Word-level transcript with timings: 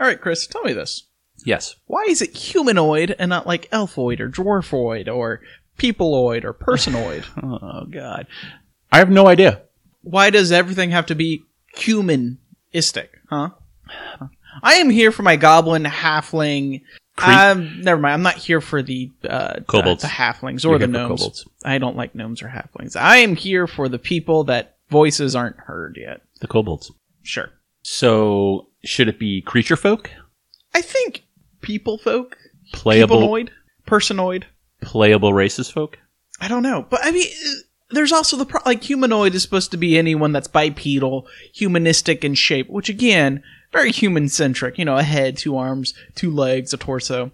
All 0.00 0.06
right, 0.06 0.20
Chris, 0.20 0.46
tell 0.46 0.62
me 0.62 0.72
this. 0.72 1.04
Yes. 1.44 1.76
Why 1.86 2.06
is 2.08 2.22
it 2.22 2.36
humanoid 2.36 3.14
and 3.18 3.28
not 3.28 3.46
like 3.46 3.70
elfoid 3.70 4.20
or 4.20 4.28
dwarfoid 4.28 5.08
or 5.14 5.40
peopleoid 5.78 6.44
or 6.44 6.54
personoid? 6.54 7.24
Oh 7.42 7.84
God. 7.86 8.26
I 8.92 8.98
have 8.98 9.10
no 9.10 9.26
idea. 9.28 9.62
Why 10.02 10.30
does 10.30 10.50
everything 10.52 10.90
have 10.90 11.06
to 11.06 11.14
be 11.14 11.42
humanistic? 11.76 13.10
Huh? 13.28 13.50
I 14.62 14.74
am 14.74 14.90
here 14.90 15.12
for 15.12 15.22
my 15.22 15.36
goblin 15.36 15.84
halfling. 15.84 16.82
Um, 17.18 17.82
never 17.82 18.00
mind. 18.00 18.14
I'm 18.14 18.22
not 18.22 18.36
here 18.36 18.60
for 18.60 18.82
the 18.82 19.10
uh, 19.28 19.60
Kobolds. 19.66 20.02
the, 20.02 20.08
the 20.08 20.12
halflings 20.14 20.64
or 20.64 20.70
You're 20.70 20.78
the 20.80 20.86
gnomes. 20.86 21.20
kobolds. 21.20 21.48
I 21.64 21.78
don't 21.78 21.96
like 21.96 22.14
gnomes 22.14 22.42
or 22.42 22.48
halflings. 22.48 22.96
I 22.96 23.18
am 23.18 23.36
here 23.36 23.66
for 23.66 23.88
the 23.88 23.98
people 23.98 24.44
that 24.44 24.76
voices 24.88 25.36
aren't 25.36 25.58
heard 25.58 25.98
yet. 26.00 26.22
The 26.40 26.46
kobolds. 26.48 26.90
Sure. 27.22 27.50
So 27.82 28.69
should 28.84 29.08
it 29.08 29.18
be 29.18 29.40
creature 29.42 29.76
folk? 29.76 30.10
I 30.74 30.82
think 30.82 31.24
people 31.60 31.98
folk, 31.98 32.36
Playable 32.72 33.20
personoid. 33.86 34.44
playable 34.80 35.32
races 35.34 35.68
folk? 35.70 35.98
I 36.40 36.48
don't 36.48 36.62
know, 36.62 36.86
but 36.88 37.00
I 37.02 37.10
mean, 37.10 37.26
there's 37.90 38.12
also 38.12 38.36
the 38.36 38.46
pro- 38.46 38.62
like 38.64 38.82
humanoid 38.84 39.34
is 39.34 39.42
supposed 39.42 39.70
to 39.72 39.76
be 39.76 39.98
anyone 39.98 40.32
that's 40.32 40.48
bipedal, 40.48 41.26
humanistic 41.52 42.24
in 42.24 42.34
shape, 42.34 42.70
which 42.70 42.88
again, 42.88 43.42
very 43.72 43.90
human 43.92 44.28
centric. 44.28 44.78
You 44.78 44.84
know, 44.84 44.96
a 44.96 45.02
head, 45.02 45.36
two 45.36 45.56
arms, 45.56 45.92
two 46.14 46.30
legs, 46.30 46.72
a 46.72 46.76
torso. 46.76 47.30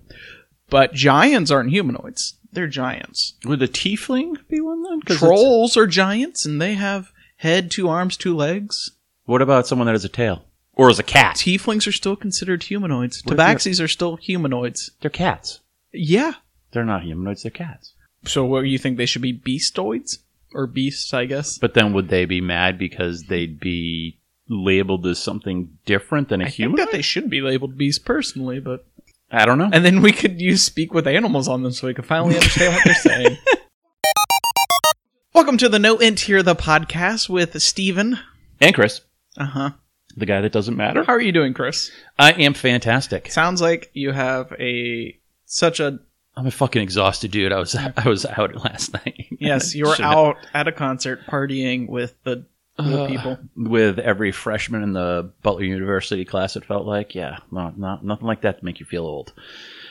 But 0.71 0.95
giants 0.95 1.51
aren't 1.53 1.71
humanoids; 1.71 2.35
they're 2.53 2.67
giants. 2.67 3.35
Would 3.45 3.61
the 3.61 3.69
tiefling 3.69 4.37
be 4.49 4.61
one 4.61 4.83
then? 4.83 5.01
'Cause 5.03 5.17
it's- 5.17 5.29
Trolls 5.29 5.77
are 5.77 5.87
giants, 5.87 6.45
and 6.47 6.61
they 6.61 6.75
have 6.75 7.13
head, 7.37 7.71
two 7.71 7.89
arms, 7.89 8.17
two 8.17 8.35
legs. 8.35 8.91
What 9.27 9.43
about 9.43 9.67
someone 9.69 9.87
that 9.87 9.93
has 9.93 10.05
a 10.05 10.09
tail? 10.09 10.46
Or 10.77 10.91
as 10.91 10.99
a 10.99 11.03
cat? 11.03 11.37
Tieflings 11.37 11.89
are 11.89 11.93
still 11.93 12.17
considered 12.17 12.63
humanoids. 12.65 13.23
What 13.25 13.33
if 13.33 13.39
Tabaxis 13.39 13.83
are 13.83 13.89
still 13.89 14.17
humanoids. 14.17 14.91
They're 15.01 15.11
cats. 15.11 15.61
Yeah. 15.93 16.35
They're 16.73 16.85
not 16.85 17.03
humanoids, 17.03 17.43
they're 17.43 17.51
cats. 17.51 17.95
So, 18.27 18.45
what 18.45 18.61
you 18.61 18.77
think 18.79 18.99
they 18.99 19.07
should 19.07 19.23
be 19.23 19.33
beastoids 19.37 20.19
or 20.53 20.67
beasts? 20.67 21.15
I 21.15 21.25
guess. 21.25 21.59
But 21.59 21.75
then 21.75 21.93
would 21.95 22.09
they 22.09 22.27
be 22.27 22.41
mad 22.43 22.79
because 22.79 23.23
they'd 23.25 23.59
be 23.59 24.19
labeled 24.49 25.07
as 25.07 25.19
something 25.19 25.71
different 25.87 26.29
than 26.29 26.41
a 26.41 26.45
I 26.45 26.47
think 26.49 26.57
human? 26.57 26.77
that 26.77 26.93
they 26.93 27.03
should 27.03 27.31
be 27.31 27.41
labeled 27.41 27.79
beasts 27.79 27.99
personally, 28.05 28.61
but 28.61 28.85
I 29.31 29.47
don't 29.47 29.59
know. 29.59 29.71
and 29.73 29.85
then 29.85 30.03
we 30.03 30.13
could 30.13 30.41
use 30.41 30.63
speak 30.63 30.93
with 30.93 31.07
animals 31.07 31.49
on 31.49 31.63
them 31.63 31.73
so 31.73 31.87
we 31.87 31.95
could 31.95 32.07
finally 32.07 32.35
understand 32.35 32.75
what 32.75 32.85
they're 32.85 32.95
saying. 32.95 33.39
Welcome 35.35 35.57
to 35.59 35.69
the 35.69 35.79
No 35.79 35.99
Int 35.99 36.21
Here, 36.21 36.43
the 36.43 36.55
podcast 36.55 37.29
with 37.29 37.61
Steven. 37.63 38.19
And 38.61 38.75
Chris, 38.75 39.01
Uh 39.39 39.45
huh. 39.47 39.71
The 40.17 40.27
guy 40.27 40.41
that 40.41 40.53
doesn't 40.53 40.77
matter. 40.77 41.05
How 41.05 41.13
are 41.15 41.21
you 41.21 41.33
doing, 41.33 41.55
Chris? 41.55 41.91
I 42.19 42.33
am 42.33 42.55
fantastic. 42.55 43.31
Sounds 43.31 43.61
like 43.61 43.91
you 43.93 44.13
have 44.13 44.53
a 44.59 45.19
such 45.45 45.81
a 45.81 45.99
I'm 46.37 46.47
a 46.47 46.51
fucking 46.51 46.83
exhausted 46.83 47.31
dude. 47.31 47.53
I 47.53 47.59
was 47.59 47.75
I 47.75 48.09
was 48.09 48.27
out 48.27 48.55
last 48.57 48.93
night. 48.93 49.27
yes. 49.39 49.75
You 49.77 49.87
were 49.87 49.97
out 50.01 50.37
at 50.55 50.69
a 50.69 50.73
concert 50.73 51.21
partying 51.27 51.89
with 51.89 52.15
the 52.25 52.47
Ugh. 52.79 52.93
Uh, 52.93 53.07
people. 53.09 53.39
with 53.57 53.99
every 53.99 54.33
freshman 54.33 54.83
in 54.83 54.93
the 54.93 55.33
Butler 55.43 55.65
University 55.65 56.25
class. 56.27 56.57
It 56.57 56.65
felt 56.65 56.87
like, 56.87 57.15
yeah, 57.15 57.39
no, 57.51 57.73
not 57.77 58.05
nothing 58.05 58.27
like 58.27 58.43
that 58.43 58.59
to 58.59 58.65
make 58.65 58.81
you 58.81 58.87
feel 58.87 59.05
old. 59.05 59.33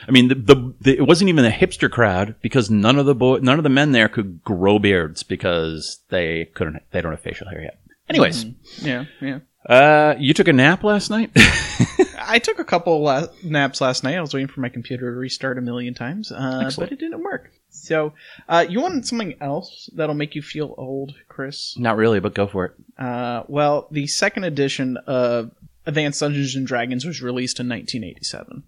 I 0.06 0.12
mean, 0.12 0.28
the, 0.28 0.36
the, 0.36 0.74
the 0.80 0.96
it 0.98 1.06
wasn't 1.06 1.28
even 1.30 1.44
a 1.44 1.50
hipster 1.50 1.90
crowd 1.90 2.36
because 2.42 2.70
none 2.70 2.96
of 2.98 3.06
the 3.06 3.14
boy, 3.14 3.38
none 3.38 3.58
of 3.58 3.64
the 3.64 3.70
men 3.70 3.90
there 3.90 4.08
could 4.08 4.42
grow 4.44 4.78
beards 4.78 5.24
because 5.24 5.98
they 6.10 6.44
couldn't. 6.54 6.80
They 6.92 7.00
don't 7.00 7.12
have 7.12 7.20
facial 7.20 7.48
hair 7.48 7.62
yet. 7.62 7.80
Anyways, 8.08 8.44
mm-hmm. 8.44 8.86
Yeah, 8.86 9.04
yeah. 9.20 9.38
Uh, 9.68 10.14
you 10.18 10.34
took 10.34 10.48
a 10.48 10.52
nap 10.52 10.84
last 10.84 11.10
night. 11.10 11.30
I 12.18 12.38
took 12.38 12.58
a 12.58 12.64
couple 12.64 13.02
la- 13.02 13.28
naps 13.42 13.80
last 13.80 14.02
night. 14.04 14.16
I 14.16 14.20
was 14.20 14.34
waiting 14.34 14.48
for 14.48 14.60
my 14.60 14.68
computer 14.68 15.12
to 15.12 15.16
restart 15.18 15.58
a 15.58 15.60
million 15.60 15.94
times, 15.94 16.32
uh, 16.32 16.70
but 16.76 16.92
it 16.92 16.98
didn't 16.98 17.22
work. 17.22 17.52
So, 17.70 18.14
uh, 18.48 18.64
you 18.68 18.80
wanted 18.80 19.06
something 19.06 19.34
else 19.40 19.90
that'll 19.94 20.14
make 20.14 20.34
you 20.34 20.42
feel 20.42 20.74
old, 20.78 21.14
Chris? 21.28 21.78
Not 21.78 21.96
really, 21.96 22.20
but 22.20 22.34
go 22.34 22.46
for 22.46 22.64
it. 22.66 22.72
Uh, 22.98 23.44
well, 23.48 23.86
the 23.90 24.06
second 24.06 24.44
edition 24.44 24.96
of 25.06 25.52
Advanced 25.84 26.20
Dungeons 26.20 26.54
and 26.56 26.66
Dragons 26.66 27.04
was 27.04 27.22
released 27.22 27.60
in 27.60 27.68
1987. 27.68 28.64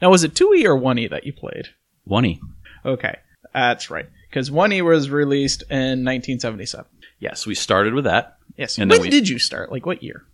Now, 0.00 0.10
was 0.10 0.24
it 0.24 0.34
2e 0.34 0.64
or 0.64 0.78
1e 0.78 1.10
that 1.10 1.26
you 1.26 1.32
played? 1.32 1.68
One 2.04 2.24
E. 2.24 2.40
Okay, 2.84 3.16
that's 3.52 3.90
right. 3.90 4.08
Because 4.28 4.48
1e 4.48 4.82
was 4.82 5.10
released 5.10 5.62
in 5.62 6.04
1977. 6.04 6.86
Yes, 7.18 7.46
we 7.46 7.54
started 7.54 7.94
with 7.94 8.04
that. 8.04 8.38
Yes. 8.60 8.78
And 8.78 8.90
when 8.90 9.00
we- 9.00 9.10
did 9.10 9.28
you 9.28 9.38
start? 9.38 9.72
Like, 9.72 9.86
what 9.86 10.02
year? 10.02 10.24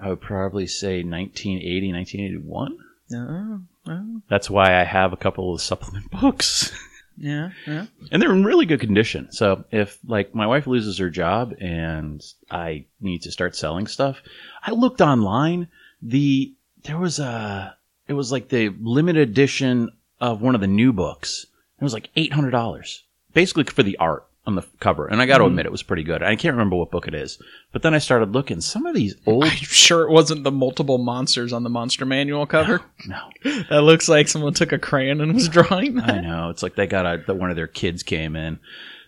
I 0.00 0.08
would 0.08 0.20
probably 0.20 0.66
say 0.66 1.02
1980, 1.02 1.92
1981. 1.92 2.78
Oh, 3.14 3.60
oh, 3.86 4.20
That's 4.28 4.48
why 4.50 4.80
I 4.80 4.84
have 4.84 5.12
a 5.12 5.16
couple 5.16 5.54
of 5.54 5.60
supplement 5.60 6.10
books. 6.20 6.72
yeah, 7.18 7.50
yeah. 7.66 7.86
and 8.10 8.20
they're 8.20 8.32
in 8.32 8.44
really 8.44 8.66
good 8.66 8.80
condition. 8.80 9.30
So 9.30 9.64
if 9.70 9.98
like 10.06 10.34
my 10.34 10.46
wife 10.46 10.66
loses 10.66 10.98
her 10.98 11.10
job 11.10 11.54
and 11.60 12.22
I 12.50 12.86
need 13.00 13.22
to 13.22 13.30
start 13.30 13.54
selling 13.54 13.86
stuff, 13.86 14.20
I 14.62 14.72
looked 14.72 15.00
online. 15.02 15.68
The 16.02 16.54
there 16.84 16.98
was 16.98 17.18
a 17.18 17.76
it 18.08 18.14
was 18.14 18.32
like 18.32 18.48
the 18.48 18.70
limited 18.80 19.28
edition 19.28 19.90
of 20.20 20.40
one 20.42 20.54
of 20.54 20.60
the 20.60 20.66
new 20.66 20.92
books. 20.92 21.46
It 21.78 21.84
was 21.84 21.94
like 21.94 22.08
eight 22.16 22.32
hundred 22.32 22.50
dollars, 22.52 23.04
basically 23.34 23.64
for 23.64 23.82
the 23.82 23.98
art 23.98 24.26
on 24.46 24.54
the 24.56 24.62
cover. 24.80 25.06
And 25.06 25.22
I 25.22 25.26
got 25.26 25.38
to 25.38 25.46
admit, 25.46 25.66
it 25.66 25.72
was 25.72 25.82
pretty 25.82 26.02
good. 26.02 26.22
I 26.22 26.36
can't 26.36 26.54
remember 26.54 26.76
what 26.76 26.90
book 26.90 27.08
it 27.08 27.14
is, 27.14 27.38
but 27.72 27.82
then 27.82 27.94
I 27.94 27.98
started 27.98 28.32
looking. 28.32 28.60
Some 28.60 28.84
of 28.86 28.94
these 28.94 29.14
old 29.26 29.44
I'm 29.44 29.50
sure 29.50 30.02
it 30.02 30.10
wasn't 30.10 30.44
the 30.44 30.50
multiple 30.52 30.98
monsters 30.98 31.52
on 31.52 31.62
the 31.62 31.70
monster 31.70 32.04
manual 32.04 32.46
cover. 32.46 32.82
no, 33.06 33.20
That 33.70 33.82
looks 33.82 34.08
like 34.08 34.28
someone 34.28 34.54
took 34.54 34.72
a 34.72 34.78
crayon 34.78 35.20
and 35.20 35.34
was 35.34 35.48
drawing 35.48 35.98
I 36.00 36.20
know. 36.20 36.50
It's 36.50 36.62
like 36.62 36.74
they 36.74 36.86
got 36.86 37.06
a, 37.06 37.22
that 37.26 37.36
one 37.36 37.50
of 37.50 37.56
their 37.56 37.66
kids 37.66 38.02
came 38.02 38.36
in. 38.36 38.58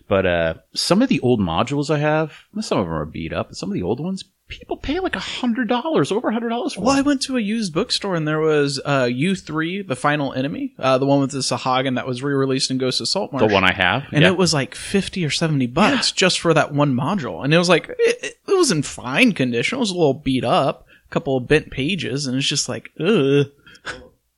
But 0.07 0.25
uh, 0.25 0.53
some 0.73 1.01
of 1.01 1.09
the 1.09 1.19
old 1.19 1.39
modules 1.41 1.89
I 1.93 1.97
have, 1.99 2.33
some 2.61 2.79
of 2.79 2.85
them 2.85 2.93
are 2.93 3.05
beat 3.05 3.33
up, 3.33 3.49
but 3.49 3.57
some 3.57 3.69
of 3.69 3.73
the 3.73 3.83
old 3.83 3.99
ones, 3.99 4.23
people 4.47 4.77
pay 4.77 4.99
like 4.99 5.15
a 5.15 5.19
hundred 5.19 5.67
dollars, 5.67 6.11
over 6.11 6.29
a 6.29 6.33
hundred 6.33 6.49
dollars 6.49 6.73
for. 6.73 6.81
Well, 6.81 6.97
I 6.97 7.01
went 7.01 7.21
to 7.23 7.37
a 7.37 7.39
used 7.41 7.73
bookstore 7.73 8.15
and 8.15 8.27
there 8.27 8.39
was 8.39 8.79
uh, 8.85 9.03
U3, 9.05 9.87
The 9.87 9.95
Final 9.95 10.33
Enemy, 10.33 10.73
uh, 10.79 10.97
the 10.97 11.05
one 11.05 11.19
with 11.21 11.31
the 11.31 11.39
Sahuagin 11.39 11.95
that 11.95 12.07
was 12.07 12.23
re-released 12.23 12.71
in 12.71 12.77
Ghost 12.77 13.01
of 13.01 13.07
Saltmarsh. 13.07 13.45
the 13.47 13.53
one 13.53 13.63
I 13.63 13.73
have, 13.73 14.03
and 14.11 14.21
yeah. 14.21 14.29
it 14.29 14.37
was 14.37 14.53
like 14.53 14.73
50 14.75 15.25
or 15.25 15.29
70 15.29 15.67
bucks 15.67 16.11
just 16.11 16.39
for 16.39 16.53
that 16.53 16.73
one 16.73 16.93
module. 16.95 17.43
And 17.43 17.53
it 17.53 17.57
was 17.57 17.69
like, 17.69 17.89
it, 17.89 17.95
it- 18.23 18.33
it 18.49 18.53
was 18.57 18.71
in 18.71 18.81
fine 18.81 19.33
condition. 19.33 19.75
It 19.75 19.79
was 19.81 19.91
a 19.91 19.95
little 19.97 20.13
beat 20.13 20.45
up, 20.45 20.87
a 21.05 21.09
couple 21.09 21.35
of 21.35 21.47
bent 21.49 21.69
pages, 21.69 22.25
and 22.25 22.37
it's 22.37 22.47
just 22.47 22.69
like, 22.69 22.89
ugh, 22.99 23.47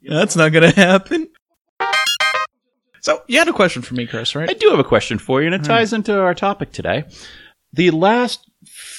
that's 0.01 0.35
not 0.35 0.49
going 0.51 0.69
to 0.73 0.75
happen. 0.75 1.29
So, 3.01 3.21
you 3.27 3.37
had 3.39 3.47
a 3.47 3.53
question 3.53 3.81
for 3.81 3.93
me, 3.93 4.07
Chris, 4.07 4.35
right? 4.35 4.49
I 4.49 4.53
do 4.53 4.69
have 4.71 4.79
a 4.79 4.83
question 4.83 5.19
for 5.19 5.41
you, 5.41 5.45
and 5.45 5.55
it 5.55 5.63
ties 5.63 5.93
into 5.93 6.19
our 6.19 6.33
topic 6.33 6.71
today. 6.71 7.05
The 7.71 7.91
last 7.91 8.48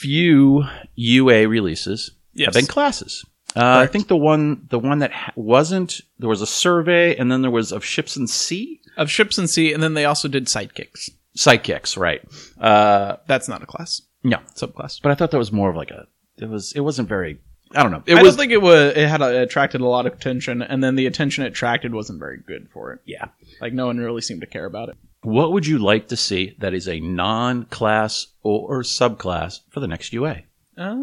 few 0.01 0.65
UA 0.95 1.49
releases 1.49 2.13
have 2.39 2.55
been 2.55 2.67
classes. 2.67 3.25
Uh, 3.57 3.79
I 3.79 3.87
think 3.87 4.07
the 4.09 4.17
one, 4.17 4.67
the 4.71 4.79
one 4.79 5.01
that 5.01 5.13
ha- 5.13 5.33
wasn't, 5.35 6.01
there 6.21 6.29
was 6.29 6.41
a 6.41 6.47
survey, 6.47 7.17
and 7.17 7.31
then 7.33 7.43
there 7.43 7.51
was 7.51 7.73
of 7.73 7.85
ships 7.85 8.15
and 8.17 8.31
sea 8.31 8.81
Of 8.97 9.11
Ships 9.11 9.39
and 9.39 9.51
Sea, 9.51 9.73
and 9.73 9.83
then 9.83 9.95
they 9.95 10.05
also 10.05 10.29
did 10.29 10.47
Sidekicks. 10.47 11.11
sidekicks, 11.37 11.97
right? 11.99 12.23
Uh, 12.61 13.17
That's 13.27 13.49
not 13.49 13.63
a 13.63 13.67
class, 13.67 14.03
no, 14.23 14.39
subclass. 14.55 15.01
but 15.03 15.11
I 15.11 15.15
thought 15.17 15.33
that 15.33 15.39
was 15.39 15.51
more 15.53 15.71
of 15.71 15.77
like 15.77 15.91
a. 15.91 16.07
It 16.39 16.49
was. 16.49 16.73
It 16.75 16.81
wasn't 16.81 17.09
very. 17.09 17.39
I 17.75 17.83
don't 17.83 17.93
know. 17.93 18.03
It 18.07 18.17
I 18.17 18.23
was. 18.23 18.33
don't 18.33 18.39
think 18.41 18.53
it 18.53 18.63
was. 18.63 18.97
It 18.97 19.09
had 19.09 19.21
a, 19.21 19.43
attracted 19.43 19.81
a 19.81 19.87
lot 19.87 20.07
of 20.07 20.13
attention, 20.15 20.63
and 20.63 20.83
then 20.83 20.95
the 20.97 21.07
attention 21.07 21.45
it 21.45 21.49
attracted 21.49 21.93
wasn't 21.95 22.19
very 22.21 22.39
good 22.47 22.69
for 22.73 22.93
it. 22.93 23.01
yeah. 23.05 23.27
Like 23.61 23.73
no 23.73 23.87
one 23.87 23.99
really 23.99 24.23
seemed 24.23 24.41
to 24.43 24.47
care 24.47 24.65
about 24.67 24.89
it. 24.91 24.97
What 25.23 25.53
would 25.53 25.67
you 25.67 25.79
like 25.79 26.09
to 26.09 26.17
see 26.17 26.55
that 26.59 26.73
is 26.75 26.89
a 26.89 26.99
non-class 27.01 28.29
or 28.43 28.83
subclass 28.83 29.61
for 29.71 29.81
the 29.81 29.89
next 29.89 30.13
UA? 30.13 30.43
Uh, 30.79 30.97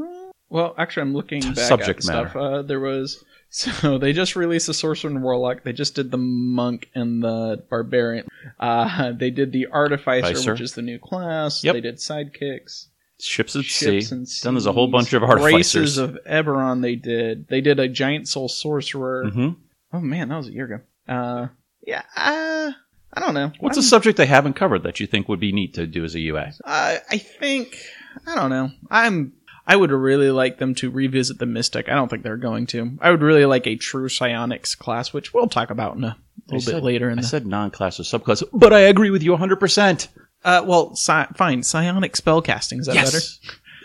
well, 0.50 0.74
actually, 0.78 1.02
I'm 1.04 1.14
looking 1.14 1.42
back 1.42 1.58
subject 1.58 1.90
at 1.90 1.96
the 1.98 2.02
stuff. 2.02 2.36
Uh, 2.36 2.62
there 2.64 2.80
was 2.80 3.24
so 3.50 3.98
they 3.98 4.14
just 4.14 4.36
released 4.36 4.68
the 4.68 4.74
sorcerer 4.74 5.12
and 5.12 5.22
warlock. 5.24 5.64
They 5.64 5.74
just 5.74 5.94
did 5.96 6.10
the 6.12 6.18
monk 6.18 6.90
and 6.96 7.24
the 7.24 7.64
barbarian. 7.70 8.28
Uh, 8.60 9.12
they 9.12 9.30
did 9.30 9.52
the 9.52 9.68
artificer, 9.68 10.26
Artificer. 10.28 10.52
which 10.54 10.62
is 10.62 10.74
the 10.74 10.82
new 10.82 10.98
class. 11.00 11.64
Yep. 11.64 11.74
They 11.76 11.82
did 11.82 11.96
sidekicks, 11.98 12.88
Ships 13.20 13.56
at 13.56 13.66
ships 13.66 14.08
sea. 14.10 14.16
and 14.16 14.28
Then 14.44 14.54
there's 14.54 14.66
a 14.68 14.72
whole 14.74 14.88
bunch 14.88 15.14
of 15.14 15.22
races 15.24 15.98
artificers. 15.98 15.98
of 15.98 16.18
Eberron. 16.28 16.82
They 16.82 16.96
did. 16.96 17.48
They 17.50 17.62
did 17.62 17.80
a 17.80 17.88
giant 17.88 18.28
soul 18.28 18.48
sorcerer. 18.50 19.30
hmm 19.30 19.50
Oh 19.94 20.00
man, 20.02 20.30
that 20.30 20.38
was 20.38 20.48
a 20.50 20.52
year 20.54 20.66
ago. 20.66 20.80
Uh, 21.08 21.48
yeah. 21.86 22.04
Uh, 22.16 22.72
I 23.18 23.20
don't 23.20 23.34
know. 23.34 23.52
What's 23.60 23.78
I'm- 23.78 23.84
a 23.86 23.88
subject 23.88 24.18
they 24.18 24.26
haven't 24.28 24.54
covered 24.54 24.84
that 24.84 25.00
you 25.00 25.08
think 25.08 25.28
would 25.28 25.40
be 25.40 25.52
neat 25.52 25.74
to 25.76 25.88
do 25.88 26.04
as 26.06 26.16
a 26.16 26.20
UA? 26.20 26.54
Uh, 26.64 26.98
I 27.10 27.18
think 27.18 27.78
I 28.26 28.36
don't 28.36 28.50
know. 28.50 28.72
I'm. 28.90 29.34
I 29.70 29.76
would 29.76 29.92
really 29.92 30.32
like 30.32 30.60
them 30.60 30.76
to 30.76 30.90
revisit 30.90 31.40
the 31.40 31.46
Mystic. 31.46 31.90
I 31.90 31.94
don't 31.96 32.08
think 32.10 32.24
they're 32.24 32.38
going 32.38 32.68
to. 32.68 32.98
I 33.02 33.12
would 33.12 33.22
really 33.22 33.44
like 33.46 33.68
a 33.68 33.76
true 33.76 34.08
Psionics 34.08 34.76
class, 34.76 35.12
which 35.12 35.34
we'll 35.34 35.50
talk 35.50 35.70
about 35.72 35.98
in 35.98 36.06
a 36.06 36.16
little 36.50 36.74
bit 36.74 36.84
later. 36.84 37.10
In 37.10 37.20
I 37.20 37.22
the, 37.22 37.28
said 37.28 37.46
non-class 37.46 38.00
or 38.00 38.04
subclass, 38.04 38.44
but 38.54 38.72
I 38.72 38.80
agree 38.80 39.10
with 39.10 39.24
you 39.24 39.32
100%. 39.36 40.08
uh, 40.46 40.64
well, 40.66 40.96
psi- 40.96 41.28
fine. 41.36 41.64
Psionic 41.64 42.14
spellcasting 42.14 42.80
is 42.80 42.86
that 42.86 42.96
yes. 42.96 43.40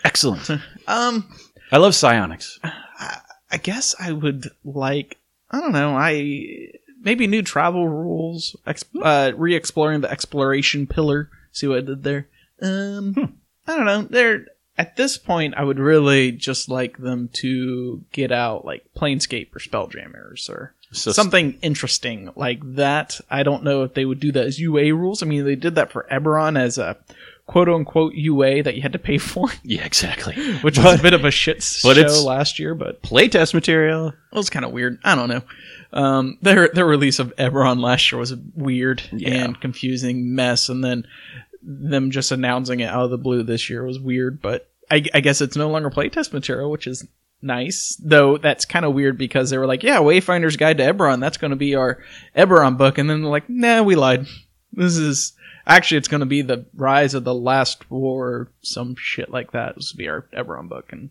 Excellent. 0.05 0.49
Um, 0.87 1.29
I 1.71 1.77
love 1.77 1.95
psionics. 1.95 2.59
I 2.63 3.17
I 3.51 3.57
guess 3.57 3.93
I 3.99 4.11
would 4.13 4.49
like 4.63 5.17
I 5.51 5.59
don't 5.59 5.71
know 5.73 5.95
I 5.97 6.69
maybe 7.03 7.27
new 7.27 7.41
travel 7.43 7.87
rules, 7.87 8.55
uh, 9.01 9.31
re-exploring 9.35 10.01
the 10.01 10.09
exploration 10.11 10.87
pillar. 10.87 11.29
See 11.51 11.67
what 11.67 11.77
I 11.79 11.81
did 11.81 12.03
there? 12.03 12.27
Um, 12.61 13.13
Hmm. 13.13 13.25
I 13.67 13.75
don't 13.77 13.85
know. 13.85 14.01
They're 14.03 14.45
at 14.77 14.95
this 14.95 15.17
point, 15.19 15.53
I 15.55 15.63
would 15.63 15.77
really 15.79 16.31
just 16.31 16.67
like 16.67 16.97
them 16.97 17.29
to 17.33 18.03
get 18.11 18.31
out 18.31 18.65
like 18.65 18.83
Planescape 18.97 19.55
or 19.55 19.59
Spelljammers 19.59 20.49
or 20.49 20.73
So 20.91 21.11
something 21.11 21.59
interesting 21.61 22.31
like 22.35 22.59
that. 22.75 23.21
I 23.29 23.43
don't 23.43 23.63
know 23.63 23.83
if 23.83 23.93
they 23.93 24.03
would 24.05 24.19
do 24.19 24.31
that 24.31 24.45
as 24.47 24.59
UA 24.59 24.95
rules. 24.95 25.21
I 25.21 25.27
mean, 25.27 25.45
they 25.45 25.55
did 25.55 25.75
that 25.75 25.91
for 25.91 26.07
Eberron 26.11 26.57
as 26.59 26.77
a 26.79 26.97
quote 27.45 27.69
unquote 27.69 28.15
UA 28.15 28.63
that 28.63 28.75
you 28.75 28.81
had 28.81 28.93
to 28.93 28.99
pay 28.99 29.17
for, 29.19 29.49
yeah, 29.63 29.85
exactly. 29.85 30.35
which 30.61 30.79
was 30.79 30.99
a 30.99 31.03
bit 31.03 31.13
of 31.13 31.23
a 31.23 31.31
shit 31.31 31.57
but 31.83 31.95
show 31.95 32.23
last 32.25 32.57
year, 32.57 32.73
but 32.73 33.01
Playtest 33.03 33.53
material. 33.53 34.07
it 34.09 34.35
was 34.35 34.49
kind 34.49 34.65
of 34.65 34.71
weird. 34.71 34.97
I 35.03 35.13
don't 35.15 35.29
know. 35.29 35.43
Um, 35.93 36.37
their 36.41 36.69
their 36.69 36.85
release 36.87 37.19
of 37.19 37.35
Eberron 37.37 37.79
last 37.79 38.11
year 38.11 38.19
was 38.19 38.31
a 38.31 38.39
weird 38.55 39.03
Yeah. 39.11 39.43
and 39.45 39.61
confusing 39.61 40.33
mess, 40.35 40.67
and 40.69 40.83
then 40.83 41.05
them 41.61 42.11
just 42.11 42.31
announcing 42.31 42.79
it 42.81 42.89
out 42.89 43.05
of 43.05 43.11
the 43.11 43.17
blue 43.17 43.43
this 43.43 43.69
year 43.69 43.85
was 43.85 43.99
weird. 43.99 44.41
But 44.41 44.69
I, 44.91 45.05
I 45.13 45.19
guess 45.21 45.39
it's 45.39 45.55
no 45.55 45.69
longer 45.69 45.89
playtest 45.91 46.33
material, 46.33 46.71
which 46.71 46.87
is 46.87 47.07
nice. 47.41 47.95
Though 48.03 48.37
that's 48.37 48.65
kind 48.65 48.85
of 48.85 48.93
weird 48.93 49.17
because 49.17 49.49
they 49.51 49.57
were 49.57 49.67
like, 49.67 49.83
"Yeah, 49.83 49.99
Wayfinder's 49.99 50.57
Guide 50.57 50.77
to 50.79 50.83
Eberron. 50.93 51.19
That's 51.19 51.37
going 51.37 51.51
to 51.51 51.55
be 51.57 51.75
our 51.75 51.99
Eberron 52.35 52.77
book," 52.77 52.97
and 52.97 53.07
then 53.09 53.21
they're 53.21 53.31
like, 53.31 53.49
"Nah, 53.49 53.83
we 53.83 53.95
lied. 53.95 54.25
This 54.73 54.97
is." 54.97 55.33
Actually, 55.65 55.99
it's 55.99 56.09
going 56.09 56.19
to 56.19 56.25
be 56.25 56.41
the 56.41 56.65
Rise 56.75 57.13
of 57.13 57.23
the 57.23 57.33
Last 57.33 57.89
War, 57.89 58.27
or 58.27 58.51
some 58.63 58.95
shit 58.97 59.29
like 59.29 59.51
that. 59.51 59.75
This 59.75 59.93
will 59.93 59.97
be 59.99 60.09
our 60.09 60.25
Eberron 60.33 60.67
book, 60.67 60.91
and 60.91 61.09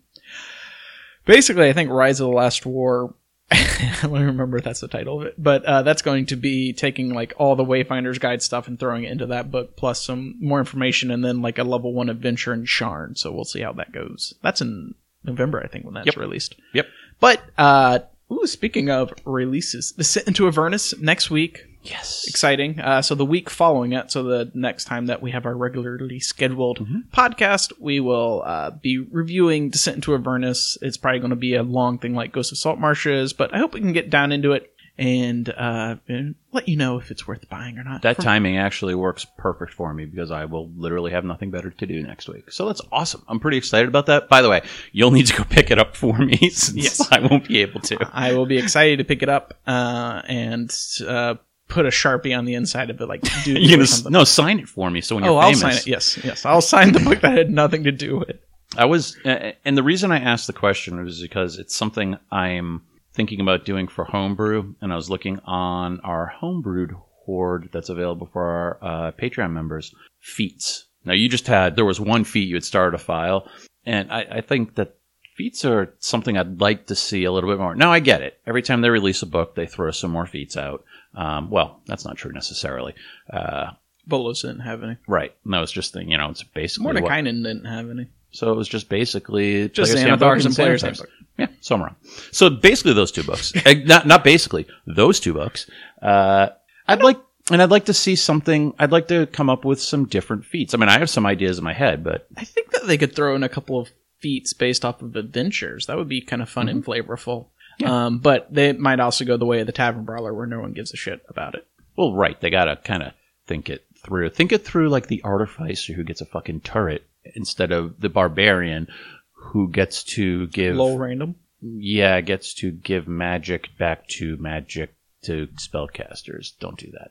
basically, 1.25 1.69
I 1.69 1.73
think 1.73 1.91
Rise 1.91 2.21
of 2.21 2.29
the 2.29 2.37
Last 2.37 2.67
War. 2.67 3.15
I 3.55 3.99
don't 4.03 4.13
remember 4.13 4.57
if 4.59 4.65
that's 4.65 4.81
the 4.81 4.89
title 4.89 5.21
of 5.21 5.27
it, 5.27 5.35
but 5.37 5.65
uh, 5.65 5.83
that's 5.83 6.03
going 6.03 6.27
to 6.27 6.37
be 6.37 6.73
taking 6.73 7.13
like 7.13 7.35
all 7.37 7.55
the 7.57 7.65
Wayfinder's 7.65 8.19
Guide 8.19 8.43
stuff 8.43 8.67
and 8.69 8.79
throwing 8.79 9.05
it 9.05 9.13
into 9.13 9.27
that 9.27 9.51
book, 9.51 9.77
plus 9.77 10.03
some 10.05 10.37
more 10.41 10.59
information, 10.59 11.11
and 11.11 11.25
then 11.25 11.43
like 11.43 11.59
a 11.59 11.65
level 11.65 11.93
one 11.93 12.09
adventure 12.09 12.53
in 12.53 12.65
Sharn. 12.65 13.17
So 13.17 13.31
we'll 13.33 13.45
see 13.45 13.61
how 13.61 13.73
that 13.75 13.93
goes. 13.93 14.35
That's 14.43 14.61
in 14.61 14.95
November, 15.25 15.63
I 15.63 15.69
think, 15.69 15.85
when 15.85 15.95
that's 15.95 16.07
Yep. 16.07 16.17
released. 16.17 16.55
Yep. 16.75 16.87
But 17.21 17.43
uh, 17.59 18.01
ooh, 18.33 18.47
speaking 18.47 18.91
of 18.91 19.13
releases, 19.25 19.93
Descent 19.93 20.27
into 20.29 20.47
Avernus 20.49 20.99
next 20.99 21.31
week 21.31 21.67
Yes. 21.83 22.25
exciting. 22.29 22.79
Uh, 22.81 23.03
so 23.03 23.15
the 23.15 23.25
week 23.25 23.51
following 23.51 23.93
it, 23.93 24.11
so 24.11 24.23
the 24.23 24.51
next 24.55 24.85
time 24.85 25.07
that 25.07 25.21
we 25.23 25.31
have 25.33 25.47
our 25.47 25.55
regularly 25.57 26.21
scheduled 26.21 26.79
Mhm. 26.79 27.05
podcast, 27.13 27.73
we 27.79 28.01
will 28.01 28.43
uh, 28.47 28.71
be 28.71 28.99
reviewing 28.99 29.71
Descent 29.71 29.97
into 29.97 30.15
Avernus. 30.15 30.79
It's 30.81 30.97
probably 30.97 31.21
going 31.21 31.31
to 31.31 31.37
be 31.37 31.55
a 31.55 31.63
long 31.63 31.99
thing 31.99 32.15
like 32.15 32.33
Ghost 32.33 32.53
of 32.53 32.59
Salt 32.59 32.79
Marshes, 32.79 33.33
but 33.33 33.53
I 33.55 33.59
hope 33.59 33.75
we 33.75 33.81
can 33.81 33.93
get 33.93 34.11
down 34.11 34.33
into 34.33 34.53
it 34.53 34.69
and, 34.99 35.49
uh, 35.49 35.97
and 36.07 36.35
let 36.53 36.69
you 36.69 36.77
know 36.77 36.99
if 36.99 37.11
it's 37.11 37.27
worth 37.27 37.49
buying 37.49 37.79
or 37.79 37.83
not. 37.85 38.03
That 38.03 38.21
timing 38.21 38.59
actually 38.59 38.95
works 38.95 39.27
perfect 39.39 39.73
for 39.73 39.93
me 39.95 40.05
because 40.05 40.31
I 40.31 40.45
will 40.45 40.71
literally 40.77 41.13
have 41.13 41.25
nothing 41.25 41.51
better 41.51 41.71
to 41.71 41.87
do 41.87 42.03
next 42.03 42.29
week. 42.29 42.53
So 42.53 42.67
that's 42.67 42.83
awesome. 42.93 43.23
I'm 43.27 43.41
pretty 43.41 43.57
excited 43.57 43.89
about 43.89 44.07
that. 44.07 44.29
By 44.29 44.43
the 44.43 44.51
way, 44.51 44.61
you'll 44.93 45.11
need 45.11 45.27
to 45.29 45.37
go 45.37 45.45
pick 45.51 45.71
it 45.71 45.79
up 45.79 45.97
for 45.97 46.17
me 46.19 46.37
since 46.51 46.75
Yes. 46.77 47.09
I 47.11 47.21
won't 47.21 47.49
be 47.49 47.63
able 47.63 47.81
to. 47.81 47.97
I 48.13 48.35
will 48.35 48.47
be 48.47 48.59
excited 48.59 48.99
to 48.99 49.05
pick 49.05 49.23
it 49.23 49.29
up 49.31 49.55
uh, 49.67 50.21
and 50.29 50.71
uh, 51.09 51.35
put 51.73 51.87
a 51.87 51.91
sharpie 51.91 52.37
on 52.37 52.45
the 52.45 52.55
inside 52.55 52.91
of 52.91 53.01
it, 53.01 53.07
like 53.07 53.23
do 53.45 53.53
You're 53.59 53.79
gonna, 53.79 53.87
something. 53.87 54.13
no, 54.13 54.25
sign 54.25 54.59
it 54.59 54.69
for 54.69 54.91
me. 54.91 55.01
So 55.01 55.15
when 55.17 55.25
you're 55.25 55.33
oh, 55.33 55.39
I'll 55.39 55.49
famous, 55.49 55.61
sign 55.61 55.73
it. 55.73 55.87
Yes, 55.87 56.19
yes, 56.23 56.45
I'll 56.45 56.61
sign 56.61 56.93
the 56.93 57.01
book 57.01 57.21
that 57.23 57.37
had 57.37 57.51
nothing 57.51 57.85
to 57.85 57.93
do 57.93 58.19
with 58.19 58.29
it. 58.29 58.43
I 58.77 58.85
was, 58.85 59.17
uh, 59.25 59.53
and 59.65 59.77
the 59.77 59.83
reason 59.83 60.13
I 60.13 60.19
asked 60.19 60.47
the 60.47 60.53
question 60.53 61.03
was 61.03 61.21
because 61.21 61.59
it's 61.59 61.75
something 61.75 62.17
I'm 62.31 62.83
thinking 63.15 63.41
about 63.41 63.65
doing 63.65 63.89
for 63.89 64.05
homebrew, 64.05 64.75
and 64.81 64.93
I 64.93 64.97
was 64.97 65.11
looking 65.11 65.41
on 65.45 66.01
our 66.01 66.33
homebrewed 66.41 66.93
horde 67.25 67.69
that's 67.73 67.89
available 67.89 68.29
for 68.33 68.45
our 68.45 68.79
uh, 68.83 69.13
Patreon 69.13 69.53
members. 69.53 69.95
Feats. 70.21 70.87
Now 71.05 71.13
you 71.15 71.29
just 71.29 71.47
had 71.47 71.77
there 71.77 71.85
was 71.85 72.01
one 72.01 72.25
feat 72.25 72.49
you 72.49 72.55
had 72.55 72.65
started 72.65 72.95
a 72.95 73.03
file, 73.03 73.49
and 73.85 74.11
I, 74.13 74.27
I 74.31 74.41
think 74.41 74.77
that 74.77 74.97
feats 75.35 75.65
are 75.65 75.93
something 75.99 76.37
I'd 76.37 76.61
like 76.61 76.87
to 76.87 76.95
see 76.95 77.25
a 77.25 77.33
little 77.33 77.51
bit 77.51 77.59
more. 77.59 77.75
Now 77.75 77.93
I 77.93 78.01
get 78.01 78.23
it. 78.23 78.39
Every 78.47 78.63
time 78.63 78.81
they 78.81 78.91
release 78.91 79.23
a 79.23 79.27
book, 79.27 79.55
they 79.55 79.67
throw 79.67 79.91
some 79.91 80.11
more 80.11 80.27
feats 80.27 80.57
out. 80.57 80.85
Um, 81.15 81.51
well, 81.51 81.81
that's 81.87 82.05
not 82.05 82.17
true 82.17 82.33
necessarily. 82.33 82.95
Uh, 83.31 83.71
Volo's 84.07 84.43
didn't 84.43 84.61
have 84.61 84.83
any. 84.83 84.97
right. 85.07 85.35
No, 85.45 85.63
it's 85.63 85.73
just 85.73 85.93
the, 85.93 86.05
you 86.05 86.17
know, 86.19 86.31
it's 86.31 86.43
basically 86.43 86.93
Mordenkainen 86.93 87.43
didn't 87.45 87.67
have 87.67 87.89
any. 87.91 88.09
so 88.33 88.51
it 88.53 88.57
was 88.57 88.69
just 88.69 88.89
basically 88.89 89.69
Just 89.69 89.95
Xanathar's 89.95 90.47
and 90.47 90.55
Player's. 90.55 90.83
Handbook. 90.83 91.09
Yeah, 91.39 91.47
so 91.61 91.77
I'm 91.77 91.83
wrong. 91.83 91.97
So 92.31 92.51
basically, 92.51 92.93
those 92.95 93.13
two 93.13 93.23
books. 93.23 93.53
Eh, 93.65 93.83
not 93.87 94.07
not 94.07 94.23
basically 94.25 94.67
those 94.87 95.19
two 95.21 95.33
books. 95.33 95.71
Uh, 96.01 96.49
I'd 96.87 97.03
like, 97.03 97.19
and 97.51 97.63
I'd 97.63 97.71
like 97.71 97.87
to 97.87 97.95
see 97.95 98.17
something. 98.17 98.75
I'd 98.79 98.93
like 98.93 99.09
to 99.09 99.27
come 99.27 99.49
up 99.49 99.65
with 99.65 99.81
some 99.81 100.05
different 100.07 100.45
feats. 100.45 100.75
I 100.75 100.77
mean, 100.79 100.89
I 100.91 100.99
have 100.99 101.09
some 101.09 101.25
ideas 101.25 101.57
in 101.59 101.65
my 101.65 101.73
head, 101.73 102.05
but 102.05 102.27
I 102.37 102.45
think 102.45 102.73
that 102.73 102.87
they 102.87 102.99
could 102.99 103.15
throw 103.17 103.35
in 103.35 103.43
a 103.45 103.49
couple 103.49 103.79
of 103.81 103.89
feats 104.23 104.53
based 104.55 104.85
off 104.85 105.03
of 105.03 105.17
adventures. 105.17 105.87
That 105.87 105.97
would 105.99 106.09
be 106.09 106.21
kind 106.23 106.41
of 106.41 106.49
fun 106.49 106.69
and 106.69 106.85
flavorful. 106.85 107.49
Yeah. 107.79 108.07
Um, 108.07 108.19
but 108.19 108.53
they 108.53 108.73
might 108.73 109.01
also 109.01 109.25
go 109.25 109.37
the 109.37 109.45
way 109.47 109.61
of 109.61 109.67
the 109.67 109.73
Tavern 109.73 110.05
Brawler, 110.05 110.33
where 110.33 110.47
no 110.47 110.61
one 110.61 110.73
gives 110.73 110.95
a 110.95 110.97
shit 110.97 111.21
about 111.29 111.55
it. 111.55 111.67
well, 111.97 112.15
right, 112.15 112.41
they 112.41 112.49
gotta 112.51 112.77
kind 112.77 113.03
of 113.03 113.13
think 113.47 113.69
it 113.69 113.85
through. 114.05 114.31
Think 114.31 114.53
it 114.53 114.65
through 114.65 114.89
like 114.89 115.09
the 115.09 115.23
artificer 115.25 115.93
who 115.93 116.05
gets 116.05 116.21
a 116.21 116.27
fucking 116.27 116.61
turret 116.61 117.05
instead 117.35 117.73
of 117.73 118.01
the 118.01 118.09
barbarian 118.09 118.89
who 119.33 119.69
gets 119.71 120.03
to 120.05 120.47
give 120.49 120.77
Low 120.77 120.97
random. 120.97 121.35
yeah 121.61 122.21
gets 122.21 122.55
to 122.55 122.71
give 122.71 123.09
magic 123.09 123.69
back 123.79 124.07
to 124.09 124.37
magic 124.39 124.95
to 125.25 125.49
spellcasters. 125.57 126.53
Don't 126.61 126.79
do 126.79 126.91
that. 126.93 127.11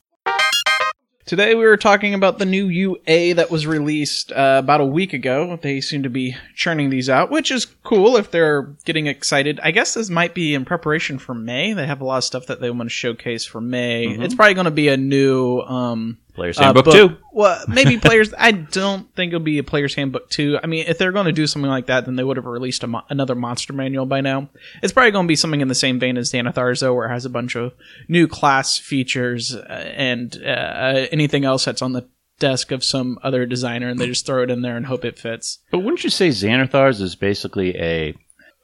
Today 1.26 1.54
we 1.56 1.64
were 1.66 1.78
talking 1.78 2.14
about 2.14 2.40
the 2.40 2.46
new 2.46 2.68
UA 2.68 3.36
that 3.36 3.52
was 3.52 3.68
released 3.68 4.32
uh, 4.32 4.58
about 4.64 4.82
a 4.82 4.86
week 4.86 5.14
ago. 5.14 5.58
They 5.62 5.80
seem 5.80 6.04
to 6.04 6.10
be 6.10 6.36
churning 6.56 6.90
these 6.90 7.10
out, 7.10 7.30
which 7.30 7.52
is 7.52 7.66
cool 7.84 8.18
if 8.18 8.32
they're 8.32 8.64
getting 8.86 9.08
excited. 9.08 9.60
I 9.62 9.72
guess 9.72 9.94
this 9.94 10.10
might 10.10 10.34
be 10.34 10.54
in 10.56 10.66
preparation 10.66 11.20
for 11.20 11.34
May. 11.36 11.74
They 11.74 11.86
have 11.86 12.02
a 12.02 12.06
lot 12.06 12.18
of 12.18 12.24
stuff 12.24 12.48
that 12.48 12.60
they 12.60 12.70
want 12.72 12.84
to 12.84 12.90
showcase 12.90 13.46
for 13.46 13.62
May. 13.62 14.08
Mhm. 14.08 14.24
It's 14.24 14.36
probably 14.36 14.56
going 14.56 14.66
to 14.66 14.72
be 14.72 14.88
a 14.88 14.98
new 14.98 15.60
um, 15.62 16.18
Player's 16.34 16.58
uh, 16.58 16.64
Handbook 16.64 16.86
book. 16.86 16.94
two. 16.94 17.18
Well, 17.34 17.64
maybe 17.68 17.98
players. 18.02 18.34
I 18.38 18.52
don't 18.52 19.14
think 19.16 19.30
it'll 19.34 19.40
be 19.44 19.58
a 19.58 19.64
player's 19.64 19.94
handbook 19.96 20.30
two. 20.30 20.58
I 20.64 20.68
mean, 20.68 20.86
if 20.88 20.98
they're 20.98 21.12
going 21.12 21.26
to 21.26 21.32
do 21.32 21.46
something 21.48 21.70
like 21.70 21.88
that, 21.88 22.06
then 22.06 22.16
they 22.16 22.24
would 22.24 22.38
have 22.38 22.46
released 22.46 22.84
a 22.84 22.88
mo- 22.88 23.04
another 23.10 23.36
monster 23.36 23.74
manual 23.74 24.06
by 24.06 24.22
now. 24.22 24.50
It's 24.82 24.94
probably 24.94 25.12
going 25.12 25.26
to 25.26 25.28
be 25.28 25.36
something 25.36 25.62
in 25.62 25.68
the 25.68 25.76
same 25.76 26.00
vein 26.00 26.18
as 26.18 26.32
Xanathar's, 26.32 26.80
though, 26.80 26.94
where 26.94 27.08
it 27.08 27.12
has 27.14 27.26
a 27.26 27.30
bunch 27.30 27.56
of 27.56 27.74
new 28.08 28.28
class 28.28 28.78
features 28.78 29.54
uh, 29.56 29.60
and 29.96 30.36
uh, 30.44 31.08
anything 31.12 31.44
else 31.46 31.66
that's 31.66 31.82
on 31.82 31.92
the 31.94 32.08
desk 32.40 32.72
of 32.72 32.84
some 32.84 33.20
other 33.22 33.46
designer, 33.46 33.88
and 33.90 34.00
they 34.00 34.08
just 34.08 34.26
throw 34.26 34.42
it 34.42 34.50
in 34.50 34.62
there 34.62 34.76
and 34.78 34.86
hope 34.88 35.06
it 35.06 35.20
fits. 35.20 35.60
But 35.70 35.80
wouldn't 35.80 36.04
you 36.04 36.10
say 36.10 36.30
Xanathar's 36.30 37.00
is 37.02 37.16
basically 37.16 37.76
a 37.78 38.16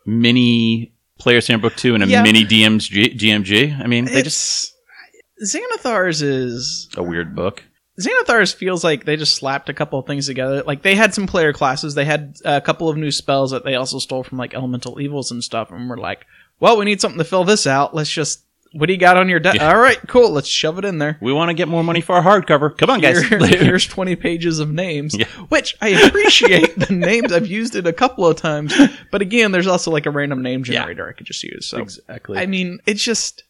mini 0.06 0.94
Player's 1.20 1.48
Handbook 1.48 1.76
2 1.76 1.96
and 1.96 2.04
a 2.04 2.08
Yeah. 2.08 2.24
mini 2.24 2.44
DMG, 2.46 3.16
GMG? 3.18 3.80
I 3.80 3.88
mean, 3.88 4.06
they 4.06 4.22
just 4.24 4.66
It's 4.66 4.74
Xanathar's 5.44 6.22
is 6.22 6.89
a 6.98 7.03
weird 7.03 7.36
book. 7.36 7.63
Xanathar's 8.00 8.53
feels 8.53 8.84
like 8.84 9.06
they 9.06 9.15
just 9.15 9.36
slapped 9.36 9.70
a 9.70 9.74
couple 9.74 9.98
of 10.00 10.06
things 10.06 10.27
together. 10.27 10.62
Like 10.63 10.84
they 10.84 10.94
had 10.96 11.13
some 11.13 11.25
player 11.27 11.51
classes, 11.53 11.96
they 11.96 12.06
had 12.06 12.36
a 12.46 12.62
couple 12.62 12.89
of 12.89 12.98
new 12.98 13.12
spells 13.12 13.51
that 13.51 13.63
they 13.63 13.75
also 13.75 13.98
stole 14.00 14.24
from 14.24 14.38
like 14.38 14.53
elemental 14.53 15.01
evils 15.01 15.32
and 15.32 15.44
stuff, 15.44 15.72
and 15.72 15.89
we're 15.89 15.98
like, 15.98 16.25
well, 16.60 16.77
we 16.77 16.86
need 16.86 17.01
something 17.01 17.17
to 17.17 17.24
fill 17.24 17.44
this 17.44 17.65
out. 17.65 17.96
Let's 17.96 18.12
just 18.12 18.44
what 18.74 18.88
do 18.88 18.94
you 18.94 19.00
got 19.00 19.17
on 19.17 19.29
your 19.29 19.39
deck? 19.39 19.56
Yeah. 19.56 19.70
All 19.72 19.79
right, 19.79 19.98
cool. 20.08 20.29
Let's 20.29 20.48
shove 20.50 20.77
it 20.77 20.84
in 20.86 20.98
there. 20.98 21.17
We 21.22 21.32
want 21.32 21.50
to 21.50 21.53
get 21.56 21.70
more 21.70 21.84
money 21.84 22.01
for 22.01 22.15
our 22.15 22.22
hardcover. 22.22 22.77
Come 22.77 22.89
on, 22.89 23.00
guys. 23.00 23.24
Here- 23.24 23.39
here's 23.48 23.88
20 23.88 24.15
pages 24.17 24.60
of 24.60 24.70
names, 24.72 25.15
Yeah. 25.17 25.25
which 25.48 25.75
I 25.82 25.89
appreciate 25.89 26.77
the 26.77 26.94
names. 26.94 27.32
I've 27.32 27.48
used 27.48 27.75
it 27.75 27.88
a 27.88 27.94
couple 27.94 28.27
of 28.27 28.36
times, 28.36 28.75
but 29.10 29.22
again, 29.22 29.53
there's 29.53 29.67
also 29.67 29.89
like 29.89 30.06
a 30.06 30.12
random 30.12 30.44
name 30.44 30.60
Yeah. 30.60 30.74
generator 30.82 31.08
I 31.08 31.13
could 31.13 31.25
just 31.25 31.44
use. 31.44 31.65
So 31.65 31.77
exactly. 31.79 32.38
I 32.38 32.46
mean, 32.46 32.79
it's 32.86 33.01
just. 33.01 33.44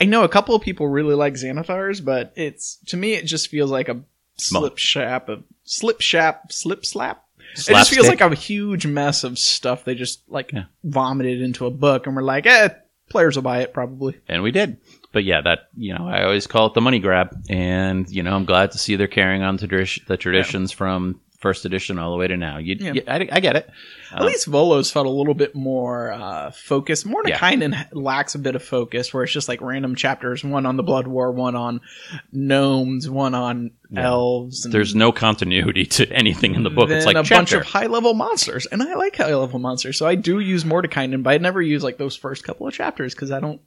I 0.00 0.04
know 0.04 0.22
a 0.24 0.28
couple 0.28 0.54
of 0.54 0.62
people 0.62 0.86
really 0.88 1.14
like 1.14 1.34
Xanathars, 1.34 2.04
but 2.04 2.32
it's 2.36 2.76
to 2.86 2.96
me 2.96 3.14
it 3.14 3.24
just 3.26 3.48
feels 3.48 3.70
like 3.70 3.88
a 3.88 4.00
slip 4.36 4.78
shap, 4.78 5.28
a 5.28 5.42
slip 5.64 6.00
shap, 6.00 6.52
slip 6.52 6.84
slap. 6.86 7.24
It 7.54 7.64
just 7.72 7.90
feels 7.92 8.06
like 8.08 8.20
a 8.20 8.34
huge 8.34 8.86
mess 8.86 9.24
of 9.24 9.38
stuff 9.38 9.84
they 9.84 9.94
just 9.94 10.20
like 10.28 10.52
Yeah. 10.52 10.64
vomited 10.84 11.40
into 11.42 11.66
a 11.66 11.70
book, 11.70 12.06
and 12.06 12.14
we're 12.14 12.22
like, 12.22 12.46
eh, 12.46 12.68
players 13.08 13.36
will 13.36 13.42
buy 13.42 13.60
it 13.62 13.72
probably. 13.72 14.16
and 14.28 14.42
we 14.42 14.50
did. 14.52 14.76
But 15.12 15.24
yeah, 15.24 15.40
that 15.40 15.60
you 15.76 15.94
know, 15.94 16.06
I 16.06 16.24
always 16.24 16.46
call 16.46 16.66
it 16.66 16.74
the 16.74 16.82
money 16.82 16.98
grab, 16.98 17.34
and 17.48 18.08
you 18.10 18.22
know, 18.22 18.34
I'm 18.36 18.44
glad 18.44 18.72
to 18.72 18.78
see 18.78 18.96
they're 18.96 19.08
carrying 19.08 19.42
on 19.42 19.58
tradi- 19.58 20.04
the 20.06 20.16
traditions 20.18 20.70
from 20.70 21.20
first 21.38 21.64
edition 21.64 21.98
all 21.98 22.10
the 22.10 22.16
way 22.16 22.26
to 22.26 22.36
now. 22.36 22.58
You, 22.58 22.76
Yeah. 22.80 22.92
you- 22.94 23.02
I, 23.06 23.28
I 23.30 23.40
get 23.40 23.54
it. 23.56 23.70
At 24.12 24.24
least 24.24 24.46
Volo's 24.46 24.90
felt 24.90 25.06
a 25.06 25.10
little 25.10 25.34
bit 25.34 25.54
more 25.54 26.10
uh, 26.12 26.50
focused. 26.50 27.06
Mordenkainen 27.06 27.88
lacks 27.92 28.34
a 28.34 28.38
bit 28.38 28.56
of 28.56 28.62
focus, 28.64 29.12
where 29.12 29.22
it's 29.22 29.32
just 29.32 29.48
like 29.48 29.60
random 29.60 29.94
chapters: 29.94 30.42
one 30.42 30.64
on 30.66 30.76
the 30.76 30.82
Blood 30.82 31.06
War, 31.06 31.30
one 31.30 31.54
on 31.54 31.80
gnomes, 32.32 33.08
one 33.08 33.34
on 33.34 33.70
elves. 33.96 34.64
And 34.64 34.72
There's 34.74 34.94
no 34.94 35.12
continuity 35.12 35.84
to 35.86 36.10
anything 36.12 36.54
in 36.54 36.62
the 36.62 36.70
book. 36.70 36.90
It's 36.90 37.06
like 37.06 37.16
a 37.16 37.22
bunch 37.22 37.52
of 37.52 37.64
high 37.64 37.86
level 37.86 38.14
monsters, 38.14 38.66
and 38.66 38.82
I 38.82 38.94
like 38.94 39.16
high 39.16 39.34
level 39.34 39.58
monsters, 39.58 39.98
so 39.98 40.06
I 40.06 40.14
do 40.14 40.40
use 40.40 40.64
Mordenkainen, 40.64 41.22
but 41.22 41.30
I 41.34 41.38
never 41.38 41.60
use 41.62 41.82
like 41.84 41.98
those 41.98 42.16
first 42.16 42.44
couple 42.44 42.66
of 42.66 42.74
chapters 42.74 43.14
because 43.14 43.30
I 43.30 43.40
don't. 43.40 43.60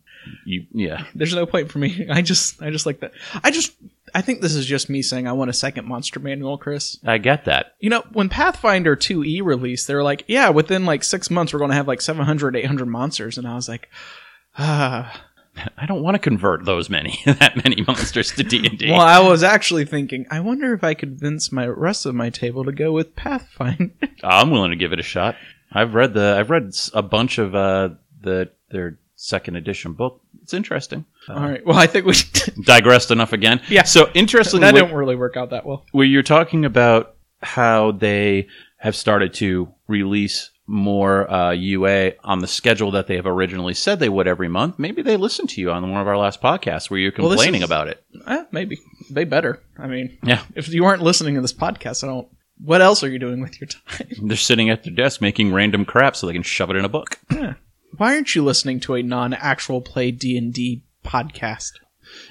You, 0.45 0.65
yeah. 0.71 1.05
There's 1.15 1.33
no 1.33 1.45
point 1.47 1.71
for 1.71 1.79
me. 1.79 2.07
I 2.11 2.21
just, 2.21 2.61
I 2.61 2.69
just 2.69 2.85
like 2.85 2.99
that. 2.99 3.13
I 3.43 3.49
just, 3.49 3.73
I 4.13 4.21
think 4.21 4.41
this 4.41 4.55
is 4.55 4.65
just 4.65 4.89
me 4.89 5.01
saying 5.01 5.27
I 5.27 5.33
want 5.33 5.49
a 5.49 5.53
second 5.53 5.87
monster 5.87 6.19
manual, 6.19 6.57
Chris. 6.57 6.97
I 7.05 7.17
get 7.17 7.45
that. 7.45 7.75
You 7.79 7.89
know, 7.89 8.03
when 8.13 8.29
Pathfinder 8.29 8.95
2e 8.95 9.43
released, 9.43 9.87
they 9.87 9.95
were 9.95 10.03
like, 10.03 10.23
yeah, 10.27 10.49
within 10.49 10.85
like 10.85 11.03
six 11.03 11.29
months, 11.29 11.53
we're 11.53 11.59
going 11.59 11.71
to 11.71 11.75
have 11.75 11.87
like 11.87 12.01
700, 12.01 12.55
800 12.55 12.85
monsters. 12.85 13.37
And 13.37 13.47
I 13.47 13.55
was 13.55 13.69
like, 13.69 13.89
ah. 14.57 15.21
I 15.77 15.85
don't 15.85 16.01
want 16.01 16.15
to 16.15 16.19
convert 16.19 16.63
those 16.63 16.89
many, 16.89 17.19
that 17.25 17.61
many 17.61 17.81
monsters 17.81 18.31
to 18.31 18.43
D&D. 18.43 18.89
Well, 18.89 19.01
I 19.01 19.19
was 19.19 19.43
actually 19.43 19.83
thinking, 19.83 20.25
I 20.31 20.39
wonder 20.39 20.73
if 20.73 20.81
I 20.81 20.93
could 20.93 21.19
convince 21.19 21.51
my 21.51 21.67
rest 21.67 22.05
of 22.05 22.15
my 22.15 22.29
table 22.29 22.63
to 22.63 22.71
go 22.71 22.93
with 22.93 23.17
Pathfinder. 23.17 23.91
I'm 24.23 24.49
willing 24.49 24.71
to 24.71 24.77
give 24.77 24.93
it 24.93 24.99
a 24.99 25.03
shot. 25.03 25.35
I've 25.71 25.93
read 25.93 26.13
the, 26.13 26.37
I've 26.39 26.49
read 26.49 26.73
a 26.93 27.01
bunch 27.01 27.37
of, 27.37 27.53
uh, 27.53 27.89
the, 28.21 28.49
their 28.69 28.97
second 29.21 29.55
edition 29.55 29.93
book. 29.93 30.19
It's 30.41 30.53
interesting. 30.53 31.05
All 31.29 31.35
right. 31.35 31.63
Well, 31.65 31.77
I 31.77 31.85
think 31.87 32.05
we 32.05 32.13
Digressed 32.63 33.11
enough 33.11 33.33
again. 33.33 33.61
Yeah. 33.69 33.83
So 33.83 34.09
interestingly, 34.13 34.65
that 34.65 34.73
didn't 34.73 34.95
really 34.95 35.15
work 35.15 35.37
out 35.37 35.51
that 35.51 35.65
well. 35.65 35.85
where 35.91 36.05
you're 36.05 36.23
talking 36.23 36.65
about 36.65 37.15
how 37.41 37.91
they 37.91 38.47
have 38.77 38.95
started 38.95 39.33
to 39.35 39.71
release 39.87 40.49
more 40.67 41.29
uh, 41.31 41.51
UA 41.51 42.13
on 42.23 42.39
the 42.39 42.47
schedule 42.47 42.91
that 42.91 43.05
they 43.07 43.15
have 43.15 43.25
originally 43.27 43.73
said 43.73 43.99
they 43.99 44.09
would 44.09 44.27
every 44.27 44.47
month. 44.47 44.79
Maybe 44.79 45.01
they 45.01 45.17
listened 45.17 45.49
to 45.49 45.61
you 45.61 45.69
on 45.71 45.91
one 45.91 46.01
of 46.01 46.07
our 46.07 46.17
last 46.17 46.41
podcasts 46.41 46.89
where 46.89 46.99
you're 46.99 47.11
Well, 47.17 47.29
complaining 47.29 47.61
is- 47.61 47.65
about 47.67 47.89
it. 47.89 48.03
Eh, 48.25 48.43
maybe 48.51 48.79
they 49.09 49.23
better. 49.25 49.61
I 49.77 49.87
mean, 49.87 50.17
Yeah, 50.23 50.43
if 50.55 50.67
you 50.69 50.83
weren't 50.83 51.01
listening 51.03 51.35
to 51.35 51.41
this 51.41 51.53
podcast, 51.53 52.03
I 52.03 52.07
don't. 52.07 52.27
What 52.63 52.81
else 52.81 53.03
are 53.03 53.09
you 53.09 53.19
doing 53.19 53.41
with 53.41 53.59
your 53.59 53.67
time? 53.67 54.07
they're 54.27 54.37
sitting 54.37 54.69
at 54.69 54.83
their 54.83 54.93
desk 54.93 55.19
making 55.21 55.51
random 55.53 55.83
crap 55.85 56.15
so 56.15 56.25
they 56.27 56.33
can 56.33 56.43
shove 56.43 56.69
it 56.69 56.75
in 56.77 56.85
a 56.85 56.89
book. 56.89 57.19
Why 57.97 58.15
aren't 58.15 58.35
you 58.35 58.43
listening 58.43 58.79
to 58.81 58.95
a 58.95 59.03
non-actual 59.03 59.81
play 59.81 60.11
D 60.11 60.37
and 60.37 60.53
D 60.53 60.83
podcast? 61.03 61.71